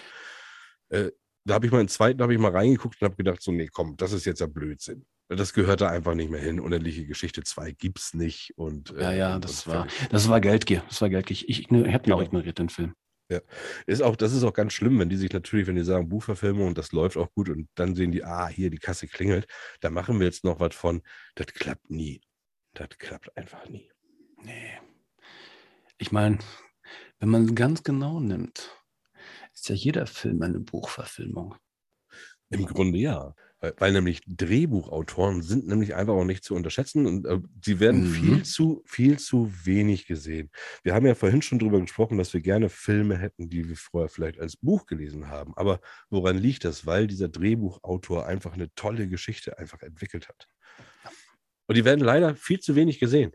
Äh, 0.90 1.12
da 1.46 1.56
habe 1.56 1.66
ich 1.66 1.72
mal 1.72 1.80
einen 1.80 1.88
zweiten, 1.90 2.22
habe 2.22 2.34
ich 2.34 2.40
mal 2.40 2.52
reingeguckt 2.52 3.02
und 3.02 3.06
habe 3.06 3.16
gedacht, 3.16 3.42
so, 3.42 3.52
nee, 3.52 3.68
komm, 3.72 3.96
das 3.98 4.12
ist 4.14 4.26
jetzt 4.26 4.40
ja 4.42 4.48
Blödsinn. 4.48 5.06
Das 5.30 5.54
gehört 5.54 5.82
da 5.82 5.90
einfach 5.90 6.14
nicht 6.16 6.30
mehr 6.30 6.42
hin. 6.42 6.60
Unendliche 6.60 7.06
Geschichte 7.06 7.44
2 7.44 7.72
gibt 7.72 8.00
es 8.00 8.14
nicht. 8.14 8.54
Und, 8.58 8.92
Ja, 8.92 9.12
äh, 9.12 9.18
ja, 9.18 9.36
und- 9.36 9.46
das 9.46 9.66
und 9.66 9.74
war, 9.74 9.90
fertig. 9.90 10.10
das 10.10 10.30
war 10.30 10.42
Geldgier. 10.42 10.84
Das 10.90 11.02
war 11.02 11.10
Geldgier. 11.10 11.34
Ich, 11.38 11.50
ich, 11.50 11.60
ich 11.72 11.94
habe 11.94 12.06
ihn 12.08 12.14
auch 12.14 12.22
ignoriert, 12.22 12.60
den 12.60 12.70
Film. 12.70 12.94
Ja. 13.32 13.40
Ist 13.88 14.02
auch, 14.04 14.16
das 14.18 14.34
ist 14.34 14.44
auch 14.44 14.54
ganz 14.54 14.74
schlimm, 14.74 15.00
wenn 15.00 15.10
die 15.10 15.16
sich 15.16 15.32
natürlich, 15.32 15.66
wenn 15.66 15.76
die 15.76 15.84
sagen 15.84 16.10
Buchverfilmung 16.10 16.68
und 16.68 16.78
das 16.78 16.92
läuft 16.92 17.18
auch 17.18 17.32
gut 17.34 17.50
und 17.50 17.68
dann 17.76 17.96
sehen 17.96 18.12
die, 18.12 18.24
ah, 18.24 18.48
hier 18.48 18.70
die 18.70 18.78
Kasse 18.78 19.08
klingelt, 19.08 19.48
da 19.80 19.90
machen 19.90 20.20
wir 20.20 20.28
jetzt 20.28 20.44
noch 20.44 20.60
was 20.60 20.76
von. 20.76 21.02
Das 21.36 21.48
klappt 21.48 21.90
nie. 21.90 22.22
Das 22.74 22.90
klappt 23.00 23.36
einfach 23.38 23.68
nie. 23.70 23.90
Nee. 24.44 24.74
Ich 25.98 26.12
meine, 26.12 26.38
wenn 27.20 27.30
man 27.30 27.46
es 27.46 27.56
ganz 27.56 27.82
genau 27.84 28.20
nimmt, 28.20 28.70
ist 29.64 29.70
ja 29.70 29.76
jeder 29.76 30.06
Film 30.08 30.42
eine 30.42 30.60
Buchverfilmung. 30.60 31.56
Im 32.50 32.66
Grunde 32.66 32.98
ja. 32.98 33.34
Weil, 33.62 33.74
weil 33.78 33.92
nämlich 33.94 34.22
Drehbuchautoren 34.28 35.42
sind 35.42 35.68
nämlich 35.68 35.96
einfach 35.96 36.14
auch 36.14 36.26
nicht 36.26 36.44
zu 36.44 36.54
unterschätzen 36.54 37.06
und 37.06 37.26
äh, 37.26 37.40
sie 37.64 37.80
werden 37.80 38.10
Mhm. 38.10 38.14
viel 38.14 38.44
zu, 38.44 38.84
viel 38.86 39.20
zu 39.20 39.52
wenig 39.64 40.06
gesehen. 40.06 40.52
Wir 40.84 40.94
haben 40.94 41.06
ja 41.06 41.16
vorhin 41.16 41.42
schon 41.42 41.60
darüber 41.60 41.80
gesprochen, 41.80 42.18
dass 42.18 42.34
wir 42.34 42.42
gerne 42.42 42.68
Filme 42.68 43.18
hätten, 43.18 43.50
die 43.50 43.70
wir 43.70 43.78
vorher 43.78 44.10
vielleicht 44.10 44.38
als 44.38 44.58
Buch 44.58 44.86
gelesen 44.86 45.30
haben. 45.30 45.56
Aber 45.56 45.80
woran 46.10 46.38
liegt 46.38 46.66
das? 46.66 46.86
Weil 46.86 47.08
dieser 47.08 47.30
Drehbuchautor 47.30 48.26
einfach 48.26 48.54
eine 48.54 48.74
tolle 48.76 49.08
Geschichte 49.08 49.58
einfach 49.58 49.82
entwickelt 49.82 50.28
hat. 50.28 50.48
Und 51.68 51.76
die 51.78 51.86
werden 51.86 52.04
leider 52.04 52.36
viel 52.36 52.60
zu 52.60 52.76
wenig 52.76 53.00
gesehen. 53.00 53.32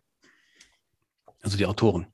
Also 1.40 1.57
die 1.57 1.65
Autoren. 1.65 2.07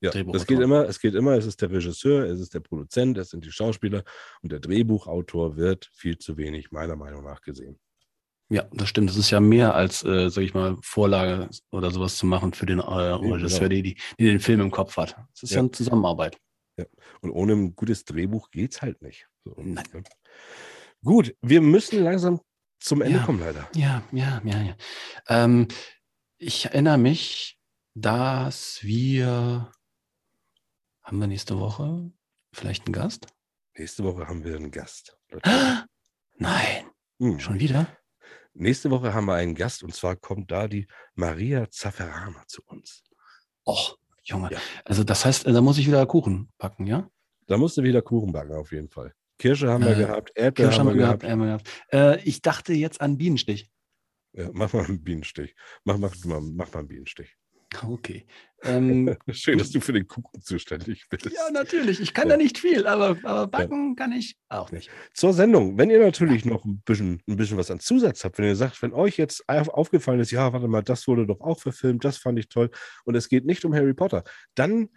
Ja, 0.00 0.10
es 0.10 0.14
Drehbuchautoren. 0.14 0.46
geht 0.46 0.60
immer, 0.60 0.88
es 0.88 1.00
geht 1.00 1.14
immer, 1.14 1.32
es 1.32 1.46
ist 1.46 1.60
der 1.60 1.70
Regisseur, 1.70 2.24
es 2.26 2.38
ist 2.40 2.54
der 2.54 2.60
Produzent, 2.60 3.18
es 3.18 3.30
sind 3.30 3.44
die 3.44 3.50
Schauspieler 3.50 4.04
und 4.42 4.52
der 4.52 4.60
Drehbuchautor 4.60 5.56
wird 5.56 5.90
viel 5.92 6.18
zu 6.18 6.36
wenig 6.36 6.70
meiner 6.70 6.94
Meinung 6.96 7.24
nach 7.24 7.40
gesehen. 7.40 7.78
Ja, 8.50 8.64
das 8.72 8.88
stimmt. 8.88 9.10
Das 9.10 9.16
ist 9.16 9.30
ja 9.30 9.40
mehr 9.40 9.74
als, 9.74 10.02
äh, 10.04 10.30
sag 10.30 10.42
ich 10.42 10.54
mal, 10.54 10.76
Vorlage 10.82 11.50
oder 11.70 11.90
sowas 11.90 12.16
zu 12.16 12.24
machen 12.26 12.54
für 12.54 12.64
den 12.64 12.78
äh, 12.78 12.82
Regisseur, 12.82 13.68
genau. 13.68 13.82
die, 13.82 13.82
die, 13.82 14.00
die 14.18 14.24
den 14.26 14.40
Film 14.40 14.60
im 14.62 14.70
Kopf 14.70 14.96
hat. 14.96 15.16
Es 15.34 15.42
ist 15.42 15.50
ja, 15.50 15.56
Ja. 15.56 15.60
eine 15.62 15.70
Zusammenarbeit. 15.72 16.38
Ja. 16.78 16.86
Und 17.20 17.30
ohne 17.32 17.52
ein 17.54 17.74
gutes 17.76 18.04
Drehbuch 18.04 18.50
geht 18.50 18.72
es 18.72 18.80
halt 18.80 19.02
nicht. 19.02 19.26
So, 19.44 19.54
Nein. 19.58 19.84
ne? 19.92 20.02
Gut, 21.04 21.34
wir 21.42 21.60
müssen 21.60 22.02
langsam 22.02 22.40
zum 22.80 23.02
Ende 23.02 23.18
Ja. 23.18 23.24
kommen, 23.24 23.40
leider. 23.40 23.68
Ja, 23.74 24.02
ja, 24.12 24.40
ja, 24.44 24.62
ja. 24.62 24.76
Ähm, 25.28 25.68
ich 26.38 26.66
erinnere 26.66 26.98
mich, 26.98 27.58
dass 27.94 28.78
wir 28.82 29.70
haben 31.08 31.20
wir 31.20 31.26
nächste 31.26 31.58
Woche 31.58 32.12
vielleicht 32.52 32.84
einen 32.86 32.92
Gast? 32.92 33.26
Nächste 33.76 34.04
Woche 34.04 34.26
haben 34.28 34.44
wir 34.44 34.56
einen 34.56 34.70
Gast. 34.70 35.16
Leute. 35.30 35.48
Nein, 36.36 36.84
Hm. 37.20 37.40
schon 37.40 37.58
wieder? 37.58 37.88
Nächste 38.54 38.90
Woche 38.90 39.14
haben 39.14 39.24
wir 39.26 39.34
einen 39.34 39.54
Gast 39.54 39.82
und 39.82 39.94
zwar 39.94 40.16
kommt 40.16 40.50
da 40.50 40.68
die 40.68 40.86
Maria 41.14 41.68
Zafferana 41.70 42.44
zu 42.46 42.62
uns. 42.66 43.02
Och, 43.66 43.96
Junge. 44.22 44.50
Ja. 44.52 44.58
Also 44.84 45.02
das 45.02 45.24
heißt, 45.24 45.46
äh, 45.46 45.52
da 45.52 45.60
muss 45.62 45.78
ich 45.78 45.86
wieder 45.86 46.04
Kuchen 46.06 46.52
backen, 46.58 46.86
ja? 46.86 47.08
Da 47.46 47.56
musst 47.56 47.76
du 47.78 47.82
wieder 47.82 48.02
Kuchen 48.02 48.32
backen, 48.32 48.52
auf 48.54 48.70
jeden 48.72 48.88
Fall. 48.90 49.14
Kirsche 49.38 49.70
haben 49.70 49.84
wir 49.84 49.92
Äh, 49.92 50.00
gehabt, 50.00 50.32
Erdbeeren 50.34 50.72
haben 50.72 50.78
haben 50.88 50.98
wir 50.98 51.16
gehabt. 51.16 51.22
gehabt. 51.22 51.68
Äh, 51.92 52.20
ich 52.24 52.42
dachte 52.42 52.74
jetzt 52.74 53.00
an 53.00 53.16
Bienenstich. 53.16 53.70
Ja, 54.32 54.50
mach 54.52 54.72
mal 54.74 54.84
einen 54.84 55.02
Bienenstich. 55.02 55.54
Mach, 55.84 55.96
mach, 55.96 56.14
mach, 56.24 56.40
mach 56.42 56.72
mal 56.72 56.80
einen 56.80 56.88
Bienenstich. 56.88 57.34
Okay. 57.86 58.26
Ähm, 58.64 59.14
Schön, 59.30 59.58
dass 59.58 59.70
du 59.70 59.80
für 59.80 59.92
den 59.92 60.08
Kuchen 60.08 60.40
zuständig 60.42 61.06
bist. 61.10 61.26
ja, 61.26 61.50
natürlich. 61.52 62.00
Ich 62.00 62.12
kann 62.14 62.28
Ja. 62.28 62.36
da 62.36 62.42
nicht 62.42 62.58
viel, 62.58 62.86
aber, 62.86 63.16
aber 63.22 63.46
backen 63.46 63.94
kann 63.94 64.10
ich 64.12 64.36
auch 64.48 64.72
nicht. 64.72 64.90
Zur 65.14 65.32
Sendung, 65.32 65.78
wenn 65.78 65.90
ihr 65.90 66.00
natürlich 66.00 66.44
noch 66.44 66.64
ein 66.64 66.80
bisschen, 66.84 67.22
ein 67.28 67.36
bisschen 67.36 67.56
was 67.56 67.70
an 67.70 67.78
Zusatz 67.78 68.24
habt, 68.24 68.38
wenn 68.38 68.46
ihr 68.46 68.56
sagt, 68.56 68.82
wenn 68.82 68.92
euch 68.92 69.16
jetzt 69.16 69.48
auf- 69.48 69.68
aufgefallen 69.68 70.18
ist, 70.20 70.30
ja, 70.32 70.52
warte 70.52 70.66
mal, 70.66 70.82
das 70.82 71.06
wurde 71.06 71.26
doch 71.26 71.40
auch 71.40 71.60
verfilmt, 71.60 72.04
das 72.04 72.16
fand 72.16 72.38
ich 72.38 72.48
toll 72.48 72.70
und 73.04 73.14
es 73.14 73.28
geht 73.28 73.44
nicht 73.44 73.64
um 73.64 73.74
Harry 73.74 73.94
Potter, 73.94 74.24
dann 74.56 74.88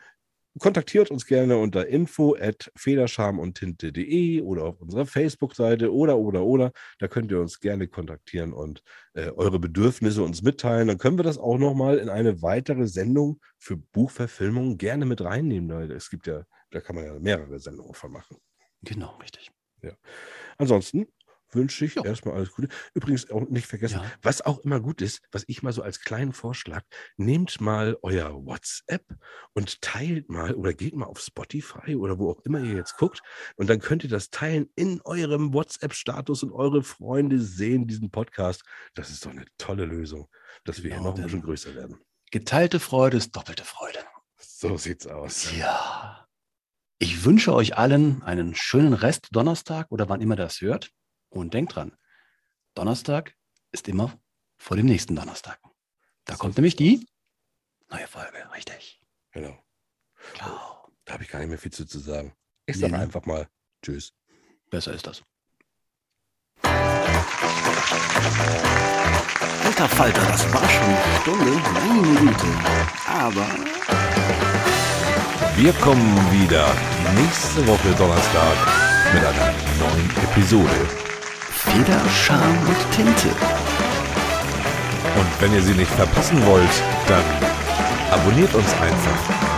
kontaktiert 0.59 1.11
uns 1.11 1.25
gerne 1.25 1.57
unter 1.57 1.87
info 1.87 2.35
at 2.39 2.71
federscham-und-tinte.de 2.75 4.41
oder 4.41 4.63
auf 4.63 4.81
unserer 4.81 5.05
Facebook-Seite 5.05 5.93
oder, 5.93 6.17
oder, 6.17 6.43
oder. 6.43 6.71
Da 6.99 7.07
könnt 7.07 7.31
ihr 7.31 7.39
uns 7.39 7.59
gerne 7.59 7.87
kontaktieren 7.87 8.53
und 8.53 8.83
äh, 9.13 9.29
eure 9.31 9.59
Bedürfnisse 9.59 10.23
uns 10.23 10.41
mitteilen. 10.41 10.87
Dann 10.87 10.97
können 10.97 11.17
wir 11.17 11.23
das 11.23 11.37
auch 11.37 11.57
nochmal 11.57 11.97
in 11.97 12.09
eine 12.09 12.41
weitere 12.41 12.87
Sendung 12.87 13.39
für 13.57 13.77
Buchverfilmungen 13.77 14.77
gerne 14.77 15.05
mit 15.05 15.21
reinnehmen. 15.21 15.91
Es 15.91 16.09
gibt 16.09 16.27
ja, 16.27 16.43
da 16.71 16.81
kann 16.81 16.95
man 16.95 17.05
ja 17.05 17.19
mehrere 17.19 17.59
Sendungen 17.59 17.93
von 17.93 18.11
machen. 18.11 18.37
Genau, 18.81 19.15
richtig. 19.21 19.51
Ja. 19.81 19.93
Ansonsten 20.57 21.07
wünsche 21.53 21.85
ich 21.85 21.97
erstmal 21.97 22.35
alles 22.35 22.51
Gute. 22.51 22.67
Übrigens 22.93 23.29
auch 23.29 23.47
nicht 23.49 23.67
vergessen, 23.67 23.99
Ja. 24.01 24.11
was 24.21 24.41
auch 24.41 24.59
immer 24.59 24.79
gut 24.79 25.01
ist, 25.01 25.21
was 25.31 25.43
ich 25.47 25.63
mal 25.63 25.73
so 25.73 25.81
als 25.81 26.01
kleinen 26.01 26.33
Vorschlag, 26.33 26.83
nehmt 27.17 27.61
mal 27.61 27.97
euer 28.01 28.45
WhatsApp 28.45 29.05
und 29.53 29.81
teilt 29.81 30.29
mal 30.29 30.53
oder 30.53 30.73
geht 30.73 30.95
mal 30.95 31.05
auf 31.05 31.19
Spotify 31.19 31.95
oder 31.95 32.17
wo 32.19 32.31
auch 32.31 32.41
immer 32.45 32.59
ihr 32.59 32.75
jetzt 32.75 32.97
guckt 32.97 33.21
und 33.55 33.69
dann 33.69 33.79
könnt 33.79 34.03
ihr 34.03 34.09
das 34.09 34.29
teilen 34.29 34.69
in 34.75 35.01
eurem 35.03 35.53
WhatsApp-Status 35.53 36.43
und 36.43 36.51
eure 36.51 36.83
Freunde 36.83 37.39
sehen 37.39 37.87
diesen 37.87 38.11
Podcast. 38.11 38.63
Das 38.93 39.09
ist 39.09 39.25
doch 39.25 39.31
eine 39.31 39.45
tolle 39.57 39.85
Lösung, 39.85 40.27
dass 40.63 40.83
wir 40.83 40.89
hier 40.91 40.97
Genau, 40.97 41.11
noch 41.11 41.17
ein 41.17 41.23
bisschen 41.23 41.41
größer 41.41 41.75
werden. 41.75 41.97
Geteilte 42.31 42.79
Freude 42.79 43.17
ist 43.17 43.35
doppelte 43.35 43.65
Freude. 43.65 43.99
So 44.37 44.77
sieht's 44.77 45.05
aus. 45.07 45.51
Ja. 45.57 46.27
Ich 46.99 47.25
wünsche 47.25 47.53
euch 47.53 47.77
allen 47.77 48.21
einen 48.21 48.53
schönen 48.53 48.93
Rest 48.93 49.29
Donnerstag 49.31 49.87
oder 49.89 50.07
wann 50.07 50.21
immer 50.21 50.35
das 50.35 50.61
hört. 50.61 50.91
Und 51.31 51.53
denkt 51.53 51.75
dran, 51.75 51.97
Donnerstag 52.75 53.35
ist 53.71 53.87
immer 53.87 54.19
vor 54.57 54.77
dem 54.77 54.85
nächsten 54.85 55.15
Donnerstag. 55.15 55.59
Da 56.25 56.35
kommt 56.35 56.57
nämlich 56.57 56.75
die 56.75 57.07
neue 57.89 58.05
Folge, 58.07 58.37
richtig. 58.53 59.01
Genau. 59.31 59.57
Ciao. 60.35 60.91
Da 61.05 61.13
habe 61.13 61.23
ich 61.23 61.29
gar 61.29 61.39
nicht 61.39 61.47
mehr 61.49 61.57
viel 61.57 61.71
zu, 61.71 61.85
zu 61.85 61.99
sagen. 61.99 62.35
Ich 62.65 62.75
Nee, 62.75 62.81
sage 62.81 62.93
ne? 62.93 62.99
einfach 62.99 63.25
mal 63.25 63.47
Tschüss. 63.81 64.13
Besser 64.69 64.93
ist 64.93 65.07
das. 65.07 65.23
Alter 69.65 69.87
Falter, 69.89 70.21
das 70.27 70.53
war 70.53 70.69
schon 70.69 70.83
eine 70.83 71.21
Stunde. 71.21 71.51
Meine 71.73 72.19
Güte. 72.19 72.47
Aber 73.07 73.47
Wir 75.55 75.73
kommen 75.73 76.31
wieder 76.31 76.67
nächste 77.15 77.65
Woche 77.67 77.91
Donnerstag 77.95 79.13
mit 79.13 79.23
einer 79.23 79.53
neuen 79.79 80.09
Episode. 80.23 80.87
Feder, 81.63 82.01
Charme 82.09 82.57
und 82.67 82.91
Tinte. 82.91 83.29
Und 85.15 85.27
wenn 85.41 85.53
ihr 85.53 85.61
sie 85.61 85.73
nicht 85.73 85.91
verpassen 85.91 86.43
wollt, 86.45 86.67
dann 87.07 87.23
abonniert 88.11 88.53
uns 88.55 88.73
einfach 88.73 89.50